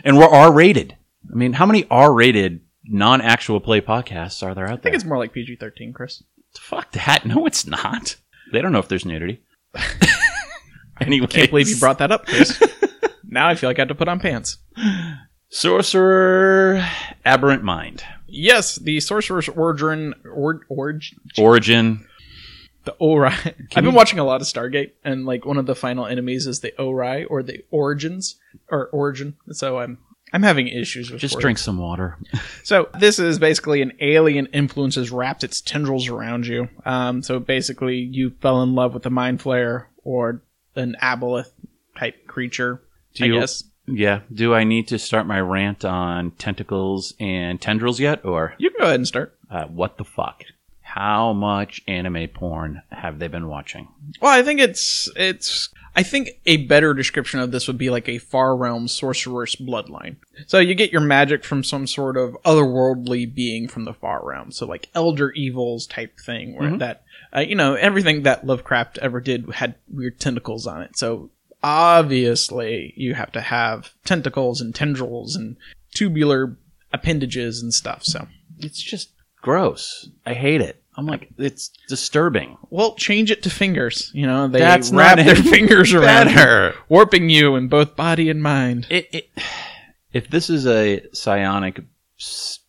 And 0.04 0.16
we're 0.16 0.28
R 0.28 0.52
rated. 0.52 0.96
I 1.30 1.34
mean, 1.34 1.54
how 1.54 1.66
many 1.66 1.86
R 1.90 2.12
rated 2.12 2.60
non 2.84 3.20
actual 3.20 3.60
play 3.60 3.80
podcasts 3.80 4.42
are 4.42 4.54
there 4.54 4.64
out 4.64 4.68
there? 4.68 4.74
I 4.74 4.82
think 4.82 4.94
it's 4.94 5.04
more 5.04 5.18
like 5.18 5.32
PG-13, 5.32 5.94
Chris. 5.94 6.22
Fuck 6.58 6.92
that. 6.92 7.24
No, 7.24 7.46
it's 7.46 7.66
not. 7.66 8.16
They 8.52 8.60
don't 8.60 8.72
know 8.72 8.78
if 8.78 8.88
there's 8.88 9.04
nudity. 9.04 9.42
anyway, 11.00 11.26
Can't 11.26 11.50
believe 11.50 11.68
you 11.68 11.76
brought 11.76 11.98
that 11.98 12.10
up, 12.10 12.26
Chris. 12.26 12.60
now 13.24 13.48
I 13.48 13.54
feel 13.54 13.70
like 13.70 13.78
I 13.78 13.82
have 13.82 13.88
to 13.88 13.94
put 13.94 14.08
on 14.08 14.18
pants. 14.18 14.58
Sorcerer 15.50 16.84
Aberrant 17.24 17.62
Mind. 17.62 18.02
Yes, 18.26 18.76
the 18.76 19.00
Sorcerer's 19.00 19.48
Origin, 19.48 20.14
or, 20.24 20.60
origin, 20.68 21.18
Origin. 21.36 22.06
The 22.84 22.92
Ori. 22.98 23.30
I've 23.76 23.84
been 23.84 23.94
watching 23.94 24.18
a 24.18 24.24
lot 24.24 24.40
of 24.40 24.46
Stargate, 24.46 24.92
and 25.04 25.26
like 25.26 25.44
one 25.44 25.58
of 25.58 25.66
the 25.66 25.74
final 25.74 26.06
enemies 26.06 26.46
is 26.46 26.60
the 26.60 26.76
Ori 26.80 27.24
or 27.24 27.42
the 27.42 27.64
Origins 27.70 28.36
or 28.70 28.86
Origin. 28.88 29.36
So 29.52 29.78
I'm 29.78 29.98
I'm 30.32 30.42
having 30.42 30.68
issues 30.68 31.10
with 31.10 31.20
Just 31.20 31.38
drink 31.40 31.58
some 31.58 31.78
water. 31.78 32.18
So 32.62 32.88
this 32.98 33.18
is 33.18 33.38
basically 33.38 33.82
an 33.82 33.92
alien 34.00 34.46
influence 34.46 34.94
has 34.94 35.10
wrapped 35.10 35.42
its 35.42 35.60
tendrils 35.60 36.08
around 36.08 36.46
you. 36.46 36.68
Um, 36.84 37.22
so 37.22 37.40
basically, 37.40 37.96
you 37.98 38.30
fell 38.40 38.62
in 38.62 38.74
love 38.74 38.94
with 38.94 39.04
a 39.06 39.10
mind 39.10 39.40
flayer 39.40 39.86
or 40.04 40.42
an 40.76 40.94
aboleth 41.02 41.50
type 41.98 42.26
creature. 42.28 42.80
Do 43.14 43.24
I 43.24 43.26
you- 43.26 43.40
guess 43.40 43.64
Yeah. 43.88 44.20
Do 44.32 44.54
I 44.54 44.62
need 44.64 44.86
to 44.88 44.98
start 44.98 45.26
my 45.26 45.40
rant 45.40 45.84
on 45.84 46.30
tentacles 46.32 47.12
and 47.18 47.60
tendrils 47.60 47.98
yet? 47.98 48.24
Or 48.24 48.54
you 48.58 48.70
can 48.70 48.78
go 48.78 48.84
ahead 48.84 48.96
and 49.00 49.08
start. 49.08 49.36
uh, 49.50 49.64
what 49.64 49.98
the 49.98 50.04
fuck? 50.04 50.44
How 50.94 51.32
much 51.32 51.82
anime 51.86 52.28
porn 52.28 52.82
have 52.90 53.20
they 53.20 53.28
been 53.28 53.46
watching? 53.46 53.88
Well, 54.20 54.32
I 54.36 54.42
think 54.42 54.60
it's 54.60 55.08
it's. 55.14 55.68
I 55.94 56.02
think 56.04 56.30
a 56.46 56.58
better 56.66 56.94
description 56.94 57.40
of 57.40 57.50
this 57.50 57.66
would 57.66 57.78
be 57.78 57.90
like 57.90 58.08
a 58.08 58.18
far 58.18 58.56
realm 58.56 58.86
sorcerer's 58.88 59.56
bloodline. 59.56 60.16
So 60.46 60.58
you 60.58 60.74
get 60.74 60.92
your 60.92 61.00
magic 61.00 61.44
from 61.44 61.64
some 61.64 61.86
sort 61.86 62.16
of 62.16 62.36
otherworldly 62.44 63.32
being 63.32 63.68
from 63.68 63.84
the 63.84 63.92
far 63.92 64.20
realm. 64.24 64.52
So 64.52 64.66
like 64.66 64.88
elder 64.94 65.30
evils 65.32 65.86
type 65.86 66.18
thing, 66.18 66.56
where 66.56 66.76
that 66.78 67.02
uh, 67.34 67.40
you 67.40 67.54
know 67.54 67.74
everything 67.74 68.22
that 68.22 68.46
Lovecraft 68.46 68.98
ever 68.98 69.20
did 69.20 69.48
had 69.50 69.76
weird 69.88 70.18
tentacles 70.18 70.66
on 70.66 70.82
it. 70.82 70.96
So 70.96 71.30
obviously 71.62 72.94
you 72.96 73.14
have 73.14 73.32
to 73.32 73.40
have 73.40 73.92
tentacles 74.04 74.60
and 74.60 74.74
tendrils 74.74 75.36
and 75.36 75.56
tubular 75.94 76.56
appendages 76.92 77.62
and 77.62 77.72
stuff. 77.72 78.04
So 78.04 78.26
It's 78.58 78.82
just 78.82 79.10
gross. 79.42 80.08
I 80.26 80.34
hate 80.34 80.60
it. 80.60 80.82
I'm 80.96 81.06
like, 81.06 81.28
it's 81.38 81.70
disturbing. 81.88 82.58
well, 82.68 82.94
change 82.94 83.30
it 83.30 83.42
to 83.44 83.50
fingers. 83.50 84.10
You 84.12 84.26
know 84.26 84.48
they 84.48 84.58
That's 84.58 84.90
wrap 84.90 85.16
not 85.16 85.24
their 85.24 85.36
any 85.36 85.48
fingers 85.50 85.94
around 85.94 86.30
you. 86.30 86.72
warping 86.88 87.30
you 87.30 87.56
in 87.56 87.68
both 87.68 87.96
body 87.96 88.28
and 88.28 88.42
mind. 88.42 88.86
It, 88.90 89.08
it, 89.12 89.30
if 90.12 90.28
this 90.28 90.50
is 90.50 90.66
a 90.66 91.02
psionic 91.12 91.80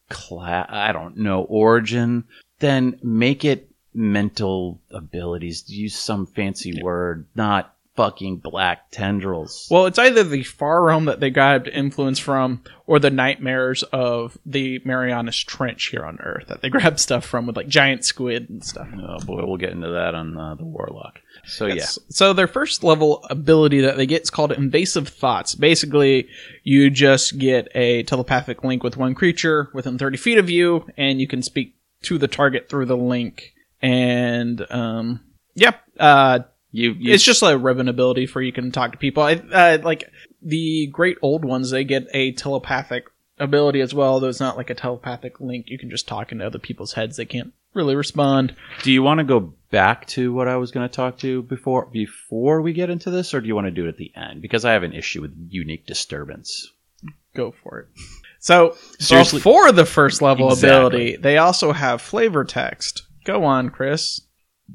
class, 0.10 0.68
I 0.70 0.92
don't 0.92 1.18
know, 1.18 1.42
origin, 1.44 2.26
then 2.60 3.00
make 3.04 3.44
it 3.44 3.70
mental 3.94 4.80
abilities. 4.92 5.70
Use 5.70 5.96
some 5.98 6.26
fancy 6.26 6.82
word, 6.82 7.26
not 7.36 7.76
fucking 7.96 8.38
black 8.38 8.90
tendrils. 8.92 9.68
Well, 9.70 9.86
it's 9.86 10.00
either 10.00 10.24
the 10.24 10.44
far 10.44 10.84
realm 10.84 11.06
that 11.06 11.20
they 11.20 11.30
grabbed 11.30 11.68
influence 11.68 12.20
from, 12.20 12.64
or 12.88 13.00
the 13.00 13.10
nightmares 13.10 13.84
of 13.84 14.38
the 14.46 14.82
Marianas 14.86 15.38
Trench 15.38 15.88
here 15.88 16.06
on 16.06 16.20
Earth 16.20 16.48
that 16.48 16.62
they 16.62 16.70
grabbed 16.72 17.00
stuff 17.00 17.26
from 17.26 17.48
with 17.48 17.58
like 17.58 17.68
giant 17.68 18.06
squid 18.06 18.50
and 18.50 18.64
stuff. 18.64 18.88
oh 18.94 19.20
boy, 19.26 19.46
we'll 19.46 19.58
get 19.58 19.72
into 19.72 19.90
that 19.90 20.16
on 20.16 20.38
uh, 20.38 20.56
the 20.56 20.66
warlock. 20.66 21.20
So 21.46 21.66
Yes. 21.66 22.00
So 22.10 22.34
their 22.34 22.48
first 22.48 22.84
level 22.84 23.26
ability 23.30 23.82
that 23.82 23.98
they 23.98 24.06
get 24.06 24.24
is 24.24 24.30
called 24.30 24.52
invasive 24.52 25.08
thoughts. 25.08 25.56
Basically, 25.56 26.28
you 26.64 26.90
just 26.90 27.38
get 27.38 27.68
a 27.76 28.04
telepathic 28.04 28.64
link 28.64 28.84
with 28.84 28.98
one 28.98 29.16
creature 29.16 29.70
within 29.74 29.98
30 29.98 30.18
feet 30.18 30.38
of 30.38 30.50
you, 30.50 30.86
and 30.98 31.20
you 31.20 31.28
can 31.28 31.42
speak 31.42 31.76
to 32.04 32.18
the 32.18 32.28
target 32.28 32.70
through 32.70 32.86
the 32.86 32.98
link. 32.98 33.54
And 33.82 34.66
um, 34.72 35.22
yeah, 35.56 35.74
uh, 36.00 36.40
yeah, 36.40 36.51
you, 36.72 36.94
you 36.98 37.14
it's 37.14 37.24
just 37.24 37.44
a 37.44 37.58
ribbon 37.58 37.88
ability 37.88 38.26
for 38.26 38.42
you 38.42 38.52
can 38.52 38.72
talk 38.72 38.92
to 38.94 38.98
people. 38.98 39.24
I 39.24 39.34
uh, 39.34 39.78
like 39.84 40.10
the 40.42 40.88
great 40.88 41.18
old 41.22 41.44
ones. 41.46 41.70
They 41.72 41.84
get 41.84 42.08
a 42.14 42.32
telepathic 42.32 43.06
ability 43.40 43.82
as 43.82 43.94
well. 43.94 44.20
Though 44.20 44.30
it's 44.30 44.40
not 44.40 44.58
like 44.58 44.70
a 44.70 44.76
telepathic 44.76 45.40
link. 45.40 45.70
You 45.70 45.78
can 45.78 45.90
just 45.90 46.08
talk 46.08 46.32
into 46.32 46.46
other 46.46 46.60
people's 46.60 46.94
heads. 46.94 47.18
They 47.18 47.26
can't 47.26 47.54
really 47.74 47.96
respond. 47.96 48.56
Do 48.84 48.92
you 48.92 49.04
want 49.04 49.20
to 49.20 49.24
go 49.24 49.54
back 49.70 50.06
to 50.08 50.34
what 50.34 50.48
I 50.48 50.58
was 50.58 50.72
going 50.72 50.88
to 50.88 50.94
talk 50.94 51.18
to 51.20 51.42
before 51.44 51.86
before 51.88 52.62
we 52.62 52.74
get 52.74 52.90
into 52.90 53.10
this, 53.12 53.34
or 53.34 53.42
do 53.42 53.48
you 53.48 53.56
want 53.56 53.68
to 53.68 53.72
do 53.72 53.86
it 53.86 53.90
at 53.90 53.98
the 53.98 54.12
end? 54.16 54.42
Because 54.42 54.66
I 54.66 54.74
have 54.74 54.84
an 54.84 54.94
issue 54.94 55.22
with 55.22 55.36
unique 55.50 55.86
disturbance. 55.86 56.72
Go 57.34 57.54
for 57.64 57.80
it. 57.80 57.88
So 58.40 58.76
Seriously- 59.00 59.40
before 59.40 59.72
the 59.72 59.86
first 59.86 60.22
level 60.22 60.50
Exactly. 60.52 60.70
ability, 60.70 61.16
they 61.18 61.38
also 61.38 61.72
have 61.72 62.02
flavor 62.02 62.44
text. 62.44 63.04
Go 63.24 63.46
on, 63.46 63.70
Chris. 63.70 64.22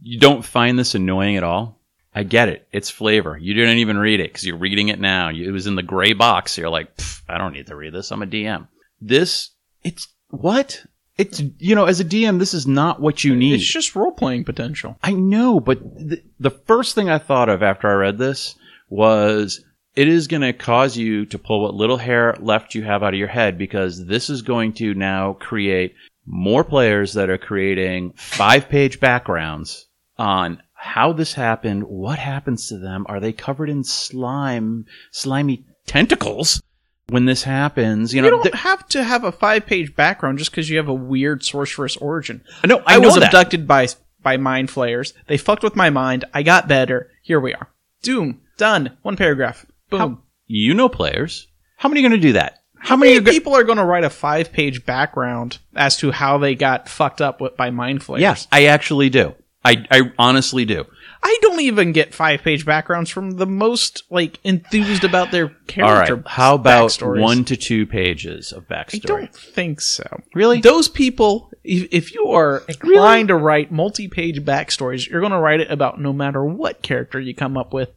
You 0.02 0.18
don't 0.20 0.44
find 0.44 0.78
this 0.78 0.94
annoying 0.94 1.36
at 1.36 1.42
all? 1.42 1.80
I 2.16 2.22
get 2.22 2.48
it. 2.48 2.66
It's 2.72 2.88
flavor. 2.90 3.36
You 3.36 3.52
didn't 3.54 3.78
even 3.78 3.98
read 3.98 4.20
it 4.20 4.30
because 4.32 4.44
you're 4.46 4.56
reading 4.56 4.88
it 4.88 4.98
now. 4.98 5.28
You- 5.28 5.48
It 5.48 5.52
was 5.52 5.66
in 5.66 5.76
the 5.76 5.82
gray 5.82 6.14
box. 6.14 6.56
You're 6.56 6.70
like, 6.70 6.88
I 7.28 7.36
don't 7.38 7.52
need 7.52 7.66
to 7.68 7.76
read 7.76 7.92
this. 7.92 8.10
I'm 8.10 8.22
a 8.22 8.26
DM. 8.26 8.66
This, 9.00 9.50
it's 9.84 10.08
what? 10.30 10.82
It's 11.18 11.42
you 11.58 11.74
know, 11.74 11.84
as 11.84 12.00
a 12.00 12.04
DM, 12.04 12.38
this 12.38 12.54
is 12.54 12.66
not 12.66 13.00
what 13.00 13.22
you 13.24 13.36
need. 13.36 13.54
It's 13.54 13.64
just 13.72 13.94
role 13.96 14.12
playing 14.12 14.44
potential. 14.44 14.98
I 15.02 15.12
know, 15.12 15.60
but 15.60 15.78
the, 15.82 16.22
the 16.40 16.50
first 16.50 16.94
thing 16.94 17.08
I 17.10 17.18
thought 17.18 17.48
of 17.48 17.62
after 17.62 17.88
I 17.88 17.94
read 17.94 18.18
this 18.18 18.54
was 18.88 19.64
it 19.94 20.08
is 20.08 20.26
going 20.26 20.42
to 20.42 20.52
cause 20.52 20.96
you 20.96 21.24
to 21.26 21.38
pull 21.38 21.62
what 21.62 21.74
little 21.74 21.96
hair 21.96 22.36
left 22.40 22.74
you 22.74 22.82
have 22.82 23.02
out 23.02 23.14
of 23.14 23.18
your 23.18 23.28
head 23.28 23.56
because 23.58 24.04
this 24.06 24.28
is 24.28 24.42
going 24.42 24.74
to 24.74 24.92
now 24.94 25.32
create 25.34 25.94
more 26.26 26.64
players 26.64 27.14
that 27.14 27.30
are 27.30 27.38
creating 27.38 28.12
five 28.16 28.68
page 28.68 29.00
backgrounds 29.00 29.86
on 30.18 30.62
how 30.86 31.12
this 31.12 31.34
happened, 31.34 31.84
what 31.84 32.18
happens 32.18 32.68
to 32.68 32.78
them, 32.78 33.04
are 33.08 33.20
they 33.20 33.32
covered 33.32 33.68
in 33.68 33.84
slime, 33.84 34.86
slimy 35.10 35.64
tentacles 35.86 36.62
when 37.08 37.24
this 37.26 37.42
happens? 37.42 38.12
You 38.14 38.18
You 38.18 38.22
know, 38.22 38.30
don't 38.36 38.42
th- 38.44 38.54
have 38.54 38.86
to 38.88 39.02
have 39.04 39.24
a 39.24 39.32
five 39.32 39.66
page 39.66 39.94
background 39.94 40.38
just 40.38 40.50
because 40.50 40.70
you 40.70 40.76
have 40.78 40.88
a 40.88 40.94
weird 40.94 41.44
sorcerous 41.44 41.96
origin. 41.96 42.42
no, 42.64 42.78
I, 42.86 42.94
I, 42.94 42.98
was 42.98 43.14
that. 43.14 43.24
abducted 43.24 43.66
by 43.66 43.88
by 44.22 44.36
mind 44.36 44.70
flayers. 44.70 45.12
They 45.26 45.36
fucked 45.36 45.62
with 45.62 45.76
my 45.76 45.90
mind. 45.90 46.24
I 46.34 46.42
got 46.42 46.66
better. 46.68 47.10
Here 47.22 47.38
we 47.40 47.54
are. 47.54 47.68
Doom. 48.02 48.40
Done. 48.56 48.96
One 49.02 49.16
paragraph. 49.16 49.66
Boom. 49.90 50.00
How- 50.00 50.18
you 50.46 50.74
know 50.74 50.88
players. 50.88 51.48
How 51.76 51.88
many 51.88 52.00
are 52.00 52.08
going 52.08 52.20
to 52.20 52.26
do 52.28 52.32
that? 52.34 52.62
How 52.78 52.96
many 52.96 53.20
people 53.20 53.54
are 53.56 53.64
going 53.64 53.78
to 53.78 53.84
write 53.84 54.04
a 54.04 54.10
five 54.10 54.52
page 54.52 54.84
background 54.86 55.58
as 55.74 55.96
to 55.98 56.12
how 56.12 56.38
they 56.38 56.54
got 56.54 56.88
fucked 56.88 57.20
up 57.20 57.40
with, 57.40 57.56
by 57.56 57.70
mind 57.70 58.02
flayers? 58.02 58.20
Yes, 58.22 58.48
I 58.52 58.66
actually 58.66 59.10
do. 59.10 59.34
I, 59.66 59.86
I 59.90 60.12
honestly 60.18 60.64
do. 60.64 60.86
I 61.22 61.38
don't 61.42 61.60
even 61.60 61.90
get 61.90 62.14
five 62.14 62.42
page 62.42 62.64
backgrounds 62.64 63.10
from 63.10 63.32
the 63.32 63.46
most 63.46 64.04
like 64.10 64.38
enthused 64.44 65.02
about 65.02 65.32
their 65.32 65.48
character. 65.66 66.16
right. 66.16 66.26
How 66.26 66.54
about 66.54 66.90
backstories. 66.90 67.20
one 67.20 67.44
to 67.46 67.56
two 67.56 67.84
pages 67.84 68.52
of 68.52 68.68
backstory? 68.68 69.04
I 69.04 69.06
don't 69.06 69.34
think 69.34 69.80
so. 69.80 70.22
Really? 70.34 70.60
Those 70.60 70.88
people, 70.88 71.50
if, 71.64 71.88
if 71.90 72.14
you 72.14 72.28
are 72.28 72.62
inclined 72.68 73.28
to 73.28 73.34
write 73.34 73.72
multi 73.72 74.06
page 74.06 74.44
backstories, 74.44 75.08
you're 75.08 75.20
going 75.20 75.32
to 75.32 75.40
write 75.40 75.58
it 75.58 75.70
about 75.70 76.00
no 76.00 76.12
matter 76.12 76.44
what 76.44 76.82
character 76.82 77.18
you 77.18 77.34
come 77.34 77.56
up 77.56 77.72
with. 77.72 77.90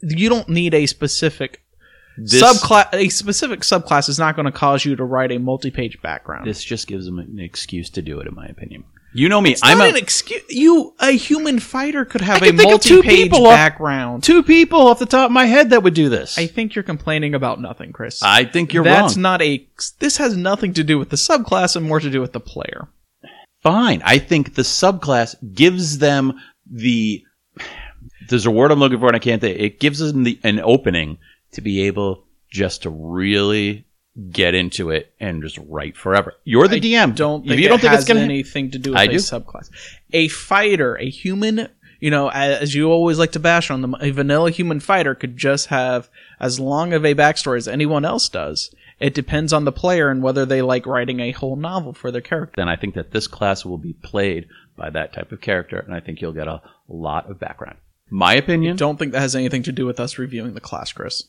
You 0.00 0.28
don't 0.28 0.48
need 0.48 0.74
a 0.74 0.86
specific 0.86 1.62
This, 2.16 2.42
subclass. 2.42 2.92
A 2.94 3.10
specific 3.10 3.60
subclass 3.60 4.08
is 4.08 4.18
not 4.18 4.34
going 4.34 4.46
to 4.46 4.52
cause 4.52 4.84
you 4.84 4.96
to 4.96 5.04
write 5.04 5.30
a 5.30 5.38
multi 5.38 5.70
page 5.70 6.02
background. 6.02 6.48
this 6.48 6.64
just 6.64 6.88
gives 6.88 7.06
them 7.06 7.20
an 7.20 7.38
excuse 7.38 7.90
to 7.90 8.02
do 8.02 8.18
it, 8.18 8.26
in 8.26 8.34
my 8.34 8.46
opinion. 8.46 8.82
You 9.16 9.28
know 9.28 9.40
me. 9.40 9.52
It's 9.52 9.60
I'm 9.62 9.78
not 9.78 9.86
a, 9.86 9.90
an 9.90 9.96
excuse. 9.96 10.42
You, 10.50 10.92
a 10.98 11.12
human 11.12 11.60
fighter, 11.60 12.04
could 12.04 12.20
have 12.20 12.42
I 12.42 12.46
a 12.46 12.48
can 12.50 12.58
think 12.58 12.82
two 12.82 12.94
multi-page 12.96 13.16
people 13.30 13.46
off- 13.46 13.54
background. 13.54 14.24
two 14.24 14.42
people 14.42 14.80
off 14.88 14.98
the 14.98 15.06
top 15.06 15.26
of 15.26 15.32
my 15.32 15.44
head 15.46 15.70
that 15.70 15.84
would 15.84 15.94
do 15.94 16.08
this. 16.08 16.36
I 16.36 16.48
think 16.48 16.74
you're 16.74 16.82
complaining 16.82 17.34
about 17.34 17.60
nothing, 17.60 17.92
Chris. 17.92 18.22
I 18.22 18.44
think 18.44 18.74
you're 18.74 18.82
That's 18.82 18.94
wrong. 18.94 19.02
That's 19.06 19.16
not 19.16 19.42
a. 19.42 19.66
This 20.00 20.16
has 20.16 20.36
nothing 20.36 20.74
to 20.74 20.82
do 20.84 20.98
with 20.98 21.10
the 21.10 21.16
subclass 21.16 21.76
and 21.76 21.86
more 21.86 22.00
to 22.00 22.10
do 22.10 22.20
with 22.20 22.32
the 22.32 22.40
player. 22.40 22.88
Fine. 23.62 24.02
I 24.04 24.18
think 24.18 24.56
the 24.56 24.62
subclass 24.62 25.36
gives 25.54 25.98
them 25.98 26.34
the. 26.70 27.22
There's 28.28 28.46
a 28.46 28.50
word 28.50 28.72
I'm 28.72 28.80
looking 28.80 28.98
for, 28.98 29.06
and 29.06 29.16
I 29.16 29.20
can't 29.20 29.40
think. 29.40 29.60
It 29.60 29.78
gives 29.80 30.00
them 30.00 30.24
the 30.24 30.38
an 30.42 30.58
opening 30.60 31.18
to 31.52 31.60
be 31.60 31.82
able 31.82 32.24
just 32.50 32.82
to 32.82 32.90
really 32.90 33.86
get 34.30 34.54
into 34.54 34.90
it 34.90 35.12
and 35.18 35.42
just 35.42 35.58
write 35.68 35.96
forever. 35.96 36.34
You're 36.44 36.68
the 36.68 36.80
DM. 36.80 37.14
Don't 37.16 37.44
If 37.50 37.58
you 37.58 37.68
don't 37.68 37.80
think 37.80 37.90
has 37.92 38.00
it's 38.02 38.08
gonna. 38.08 38.20
anything 38.20 38.70
to 38.72 38.78
do 38.78 38.90
with 38.90 38.98
I 39.00 39.04
a 39.04 39.08
do. 39.08 39.16
subclass. 39.16 39.70
A 40.12 40.28
fighter, 40.28 40.96
a 40.96 41.08
human, 41.10 41.68
you 42.00 42.10
know, 42.10 42.28
as 42.30 42.74
you 42.74 42.90
always 42.90 43.18
like 43.18 43.32
to 43.32 43.40
bash 43.40 43.70
on 43.70 43.82
them, 43.82 43.96
a 44.00 44.10
vanilla 44.10 44.50
human 44.50 44.78
fighter 44.80 45.14
could 45.14 45.36
just 45.36 45.66
have 45.66 46.08
as 46.38 46.60
long 46.60 46.92
of 46.92 47.04
a 47.04 47.14
backstory 47.14 47.56
as 47.56 47.66
anyone 47.66 48.04
else 48.04 48.28
does. 48.28 48.72
It 49.00 49.14
depends 49.14 49.52
on 49.52 49.64
the 49.64 49.72
player 49.72 50.08
and 50.08 50.22
whether 50.22 50.46
they 50.46 50.62
like 50.62 50.86
writing 50.86 51.18
a 51.18 51.32
whole 51.32 51.56
novel 51.56 51.92
for 51.92 52.12
their 52.12 52.20
character. 52.20 52.54
then 52.56 52.68
I 52.68 52.76
think 52.76 52.94
that 52.94 53.10
this 53.10 53.26
class 53.26 53.64
will 53.64 53.78
be 53.78 53.92
played 53.94 54.46
by 54.76 54.90
that 54.90 55.12
type 55.12 55.32
of 55.32 55.40
character, 55.40 55.78
and 55.80 55.92
I 55.94 55.98
think 56.00 56.20
you'll 56.20 56.32
get 56.32 56.46
a 56.48 56.62
lot 56.88 57.28
of 57.28 57.40
background. 57.40 57.78
My 58.10 58.34
opinion, 58.34 58.76
Don't 58.76 58.96
think 58.98 59.12
that 59.12 59.20
has 59.20 59.34
anything 59.34 59.64
to 59.64 59.72
do 59.72 59.86
with 59.86 59.98
us 59.98 60.18
reviewing 60.18 60.54
the 60.54 60.60
class, 60.60 60.92
Chris. 60.92 61.24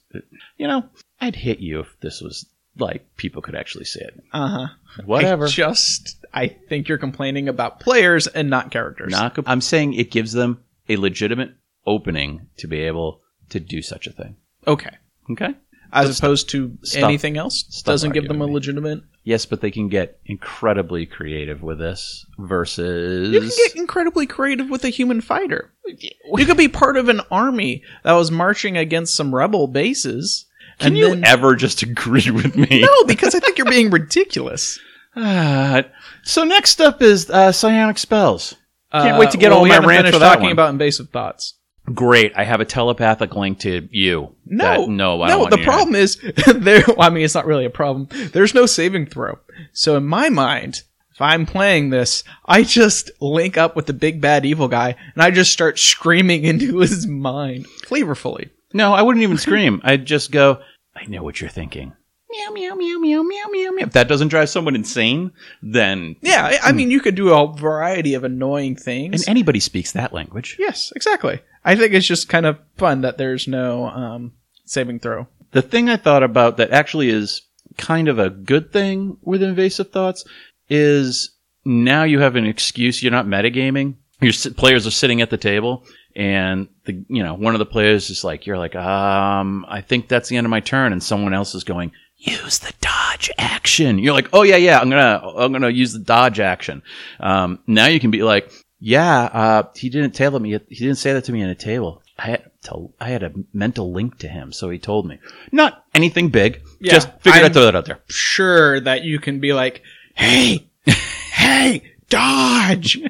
you 0.57 0.67
know, 0.67 0.83
I'd 1.19 1.35
hit 1.35 1.59
you 1.59 1.79
if 1.79 1.99
this 2.01 2.21
was 2.21 2.45
like 2.77 3.05
people 3.17 3.41
could 3.41 3.55
actually 3.55 3.85
see 3.85 4.01
it. 4.01 4.13
Uh 4.33 4.47
huh. 4.47 4.67
Whatever. 5.05 5.45
I 5.45 5.49
just, 5.49 6.17
I 6.33 6.47
think 6.47 6.87
you're 6.87 6.97
complaining 6.97 7.47
about 7.49 7.79
players 7.79 8.27
and 8.27 8.49
not 8.49 8.71
characters. 8.71 9.11
Not 9.11 9.35
comp- 9.35 9.49
I'm 9.49 9.61
saying 9.61 9.93
it 9.93 10.11
gives 10.11 10.33
them 10.33 10.63
a 10.89 10.97
legitimate 10.97 11.51
opening 11.85 12.47
to 12.57 12.67
be 12.67 12.79
able 12.81 13.21
to 13.49 13.59
do 13.59 13.81
such 13.81 14.07
a 14.07 14.11
thing. 14.11 14.35
okay. 14.67 14.95
Okay. 15.31 15.55
As 15.93 16.19
opposed 16.19 16.49
to 16.49 16.77
stop- 16.83 17.03
anything 17.05 17.37
else, 17.37 17.63
stop 17.69 17.93
doesn't 17.93 18.11
give 18.11 18.27
them 18.27 18.41
a 18.41 18.45
legitimate. 18.45 19.01
Yes, 19.23 19.45
but 19.45 19.61
they 19.61 19.71
can 19.71 19.87
get 19.87 20.19
incredibly 20.25 21.05
creative 21.05 21.63
with 21.63 21.79
this 21.79 22.25
versus. 22.37 23.31
You 23.31 23.39
can 23.39 23.49
get 23.49 23.75
incredibly 23.75 24.27
creative 24.27 24.69
with 24.69 24.83
a 24.83 24.89
human 24.89 25.21
fighter. 25.21 25.73
You 25.87 26.45
could 26.45 26.57
be 26.57 26.67
part 26.67 26.97
of 26.97 27.07
an 27.09 27.21
army 27.31 27.81
that 28.03 28.13
was 28.13 28.29
marching 28.29 28.77
against 28.77 29.15
some 29.15 29.33
rebel 29.33 29.67
bases. 29.67 30.45
Can 30.79 30.87
and 30.89 30.97
you 30.97 31.09
then- 31.09 31.23
ever 31.25 31.55
just 31.55 31.81
agree 31.89 32.29
with 32.31 32.55
me? 32.55 32.81
No, 32.81 33.03
because 33.05 33.35
I 33.35 33.39
think 33.39 33.57
you're 33.57 33.69
being 33.69 33.89
ridiculous. 33.91 34.79
Ah, 35.15 35.83
so 36.23 36.43
next 36.43 36.81
up 36.81 37.01
is 37.01 37.29
uh, 37.29 37.51
psionic 37.51 37.97
spells. 37.97 38.55
Can't 38.91 39.17
wait 39.19 39.31
to 39.31 39.37
get 39.37 39.47
Uh, 39.51 39.55
well, 39.55 39.57
all 39.59 39.63
we 39.63 39.69
my 39.69 39.79
rant 39.79 40.07
for 40.07 40.19
that 40.19 40.27
talking 40.27 40.43
one. 40.43 40.51
about 40.53 40.69
invasive 40.69 41.09
thoughts. 41.09 41.53
Great. 41.93 42.31
I 42.35 42.43
have 42.45 42.61
a 42.61 42.65
telepathic 42.65 43.35
link 43.35 43.59
to 43.59 43.87
you. 43.91 44.35
No, 44.45 44.63
That- 44.81 44.89
no, 44.89 45.21
I 45.21 45.27
don't 45.29 45.49
no. 45.51 45.55
The 45.57 45.63
problem 45.63 45.95
is 45.95 46.15
there. 46.55 46.83
Well, 46.87 47.01
I 47.01 47.09
mean, 47.09 47.23
it's 47.25 47.35
not 47.35 47.45
really 47.45 47.65
a 47.65 47.69
problem. 47.69 48.07
There's 48.31 48.53
no 48.53 48.65
saving 48.65 49.05
throw. 49.07 49.37
So 49.73 49.95
in 49.97 50.05
my 50.05 50.29
mind, 50.29 50.81
if 51.11 51.21
I'm 51.21 51.45
playing 51.45 51.91
this, 51.91 52.23
I 52.45 52.63
just 52.63 53.11
link 53.21 53.57
up 53.57 53.75
with 53.75 53.85
the 53.85 53.93
big 53.93 54.19
bad 54.19 54.45
evil 54.45 54.67
guy, 54.67 54.95
and 55.13 55.21
I 55.23 55.31
just 55.31 55.53
start 55.53 55.77
screaming 55.79 56.43
into 56.45 56.79
his 56.79 57.05
mind 57.07 57.67
flavorfully. 57.85 58.49
No, 58.75 58.93
I 58.93 59.01
wouldn't 59.01 59.23
even 59.23 59.37
scream. 59.47 59.81
I'd 59.83 60.05
just 60.05 60.31
go, 60.31 60.59
I 60.95 61.05
know 61.05 61.23
what 61.23 61.39
you're 61.41 61.49
thinking. 61.49 61.93
Meow, 62.29 62.51
meow, 62.51 62.75
meow, 62.75 62.97
meow, 62.99 63.23
meow, 63.23 63.43
meow, 63.49 63.71
meow. 63.71 63.85
If 63.85 63.93
that 63.93 64.09
doesn't 64.09 64.27
drive 64.27 64.49
someone 64.49 64.75
insane, 64.75 65.31
then. 65.61 66.17
Yeah, 66.21 66.43
I, 66.45 66.69
I 66.69 66.71
mean, 66.73 66.91
you 66.91 66.99
could 66.99 67.15
do 67.15 67.33
a 67.33 67.53
variety 67.55 68.13
of 68.15 68.23
annoying 68.25 68.75
things. 68.75 69.21
And 69.21 69.29
anybody 69.29 69.59
speaks 69.61 69.93
that 69.93 70.11
language. 70.11 70.57
yes, 70.59 70.91
exactly. 70.95 71.39
I 71.63 71.75
think 71.75 71.93
it's 71.93 72.05
just 72.05 72.27
kind 72.27 72.45
of 72.45 72.59
fun 72.77 73.01
that 73.01 73.17
there's 73.17 73.47
no 73.47 73.85
um, 73.87 74.33
saving 74.65 74.99
throw. 74.99 75.27
The 75.51 75.61
thing 75.61 75.89
I 75.89 75.95
thought 75.97 76.23
about 76.23 76.57
that 76.57 76.71
actually 76.71 77.09
is 77.09 77.41
kind 77.77 78.07
of 78.09 78.19
a 78.19 78.29
good 78.29 78.73
thing 78.73 79.17
with 79.21 79.41
invasive 79.41 79.91
thoughts 79.91 80.25
is 80.69 81.31
now 81.63 82.03
you 82.03 82.19
have 82.19 82.35
an 82.35 82.45
excuse. 82.45 83.01
You're 83.01 83.11
not 83.11 83.25
metagaming. 83.27 83.95
Your 84.21 84.29
s- 84.29 84.47
players 84.47 84.85
are 84.85 84.91
sitting 84.91 85.21
at 85.21 85.29
the 85.29 85.37
table, 85.37 85.85
and 86.15 86.67
the 86.85 87.03
you 87.07 87.23
know 87.23 87.33
one 87.33 87.55
of 87.55 87.59
the 87.59 87.65
players 87.65 88.09
is 88.09 88.23
like, 88.23 88.45
you're 88.45 88.57
like, 88.57 88.75
um, 88.75 89.65
I 89.67 89.81
think 89.81 90.07
that's 90.07 90.29
the 90.29 90.37
end 90.37 90.45
of 90.45 90.51
my 90.51 90.59
turn, 90.61 90.91
and 90.91 91.03
someone 91.03 91.33
else 91.33 91.55
is 91.55 91.63
going, 91.63 91.91
use 92.17 92.59
the 92.59 92.73
dodge 92.81 93.29
action. 93.37 93.99
You're 93.99 94.13
like, 94.13 94.29
oh 94.33 94.43
yeah, 94.43 94.55
yeah, 94.55 94.79
I'm 94.79 94.89
gonna 94.89 95.21
I'm 95.37 95.51
gonna 95.51 95.69
use 95.69 95.93
the 95.93 95.99
dodge 95.99 96.39
action. 96.39 96.83
Um, 97.19 97.59
now 97.67 97.87
you 97.87 97.99
can 97.99 98.11
be 98.11 98.23
like, 98.23 98.51
yeah, 98.79 99.23
uh, 99.23 99.63
he 99.75 99.89
didn't 99.89 100.11
tell 100.11 100.39
me. 100.39 100.59
He 100.69 100.85
didn't 100.85 100.97
say 100.97 101.13
that 101.13 101.25
to 101.25 101.31
me 101.31 101.41
in 101.41 101.49
a 101.49 101.55
table. 101.55 102.01
I 102.17 102.27
had 102.27 102.51
to, 102.63 102.93
I 102.99 103.09
had 103.09 103.23
a 103.23 103.33
mental 103.51 103.91
link 103.91 104.19
to 104.19 104.27
him, 104.29 104.53
so 104.53 104.69
he 104.69 104.79
told 104.79 105.05
me. 105.05 105.19
Not 105.51 105.83
anything 105.93 106.29
big. 106.29 106.61
Yeah, 106.79 106.93
just 106.93 107.11
figured 107.19 107.43
I'd 107.43 107.53
throw 107.53 107.65
that 107.65 107.75
out 107.75 107.85
there. 107.85 107.99
Sure, 108.07 108.79
that 108.79 109.03
you 109.03 109.19
can 109.19 109.39
be 109.39 109.51
like, 109.51 109.81
hey, 110.13 110.69
hey, 110.85 111.83
dodge, 112.09 113.01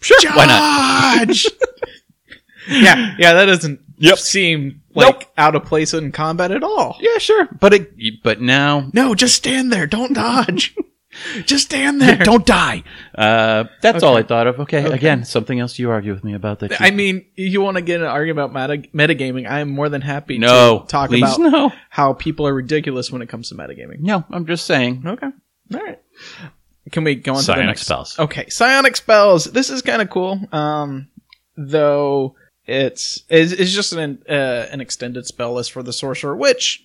Sure, 0.00 0.32
why 0.34 0.46
not? 0.46 1.28
dodge. 2.68 2.82
yeah, 2.82 3.14
yeah, 3.18 3.32
that 3.34 3.46
doesn't 3.46 3.80
Yep. 3.98 4.18
seem 4.18 4.82
like 4.94 5.20
Nope. 5.20 5.32
out 5.38 5.54
of 5.54 5.64
place 5.64 5.94
in 5.94 6.10
combat 6.12 6.50
at 6.50 6.62
all. 6.64 6.96
Yeah, 7.00 7.18
sure. 7.18 7.48
But 7.60 7.74
it, 7.74 8.22
but 8.24 8.40
now 8.40 8.90
No, 8.92 9.14
just 9.14 9.36
stand 9.36 9.72
there. 9.72 9.86
Don't 9.86 10.12
dodge. 10.14 10.74
just 11.44 11.66
stand 11.66 12.00
there. 12.00 12.16
don't 12.16 12.44
die. 12.44 12.82
Uh, 13.14 13.64
that's 13.82 14.02
all 14.02 14.16
I 14.16 14.24
thought 14.24 14.48
of. 14.48 14.58
Okay, 14.60 14.84
Okay. 14.84 14.94
again, 14.94 15.24
something 15.24 15.60
else 15.60 15.78
you 15.78 15.90
argue 15.90 16.12
with 16.12 16.24
me 16.24 16.34
about 16.34 16.58
that. 16.58 16.80
I 16.80 16.90
mean, 16.90 17.24
you 17.36 17.60
want 17.60 17.76
to 17.76 17.82
get 17.82 18.00
an 18.00 18.08
argument 18.08 18.50
about 18.50 18.68
meta- 18.68 18.88
metagaming? 18.92 19.48
I 19.48 19.60
am 19.60 19.68
more 19.70 19.88
than 19.88 20.00
happy 20.00 20.38
no, 20.38 20.80
to 20.80 20.86
talk 20.88 21.12
about 21.12 21.38
no, 21.38 21.72
how 21.88 22.14
people 22.14 22.48
are 22.48 22.54
ridiculous 22.54 23.12
when 23.12 23.22
it 23.22 23.28
comes 23.28 23.50
to 23.50 23.54
metagaming. 23.54 24.00
no. 24.00 24.24
I'm 24.32 24.44
just 24.44 24.66
saying. 24.66 25.04
Okay. 25.06 25.28
All 25.72 25.80
right. 25.80 26.00
Can 26.90 27.04
we 27.04 27.14
go 27.14 27.34
on 27.34 27.42
to 27.44 27.52
the 27.52 27.62
next 27.62 27.82
spells. 27.82 28.18
Okay, 28.18 28.48
psionic 28.48 28.96
spells. 28.96 29.44
This 29.44 29.70
is 29.70 29.82
kind 29.82 30.02
of 30.02 30.10
cool. 30.10 30.40
Um, 30.52 31.08
though 31.56 32.34
it's 32.66 33.22
it's, 33.28 33.52
it's 33.52 33.72
just 33.72 33.92
an 33.92 34.22
uh, 34.28 34.66
an 34.70 34.80
extended 34.80 35.26
spell 35.26 35.54
list 35.54 35.72
for 35.72 35.82
the 35.82 35.92
sorcerer, 35.92 36.36
which 36.36 36.84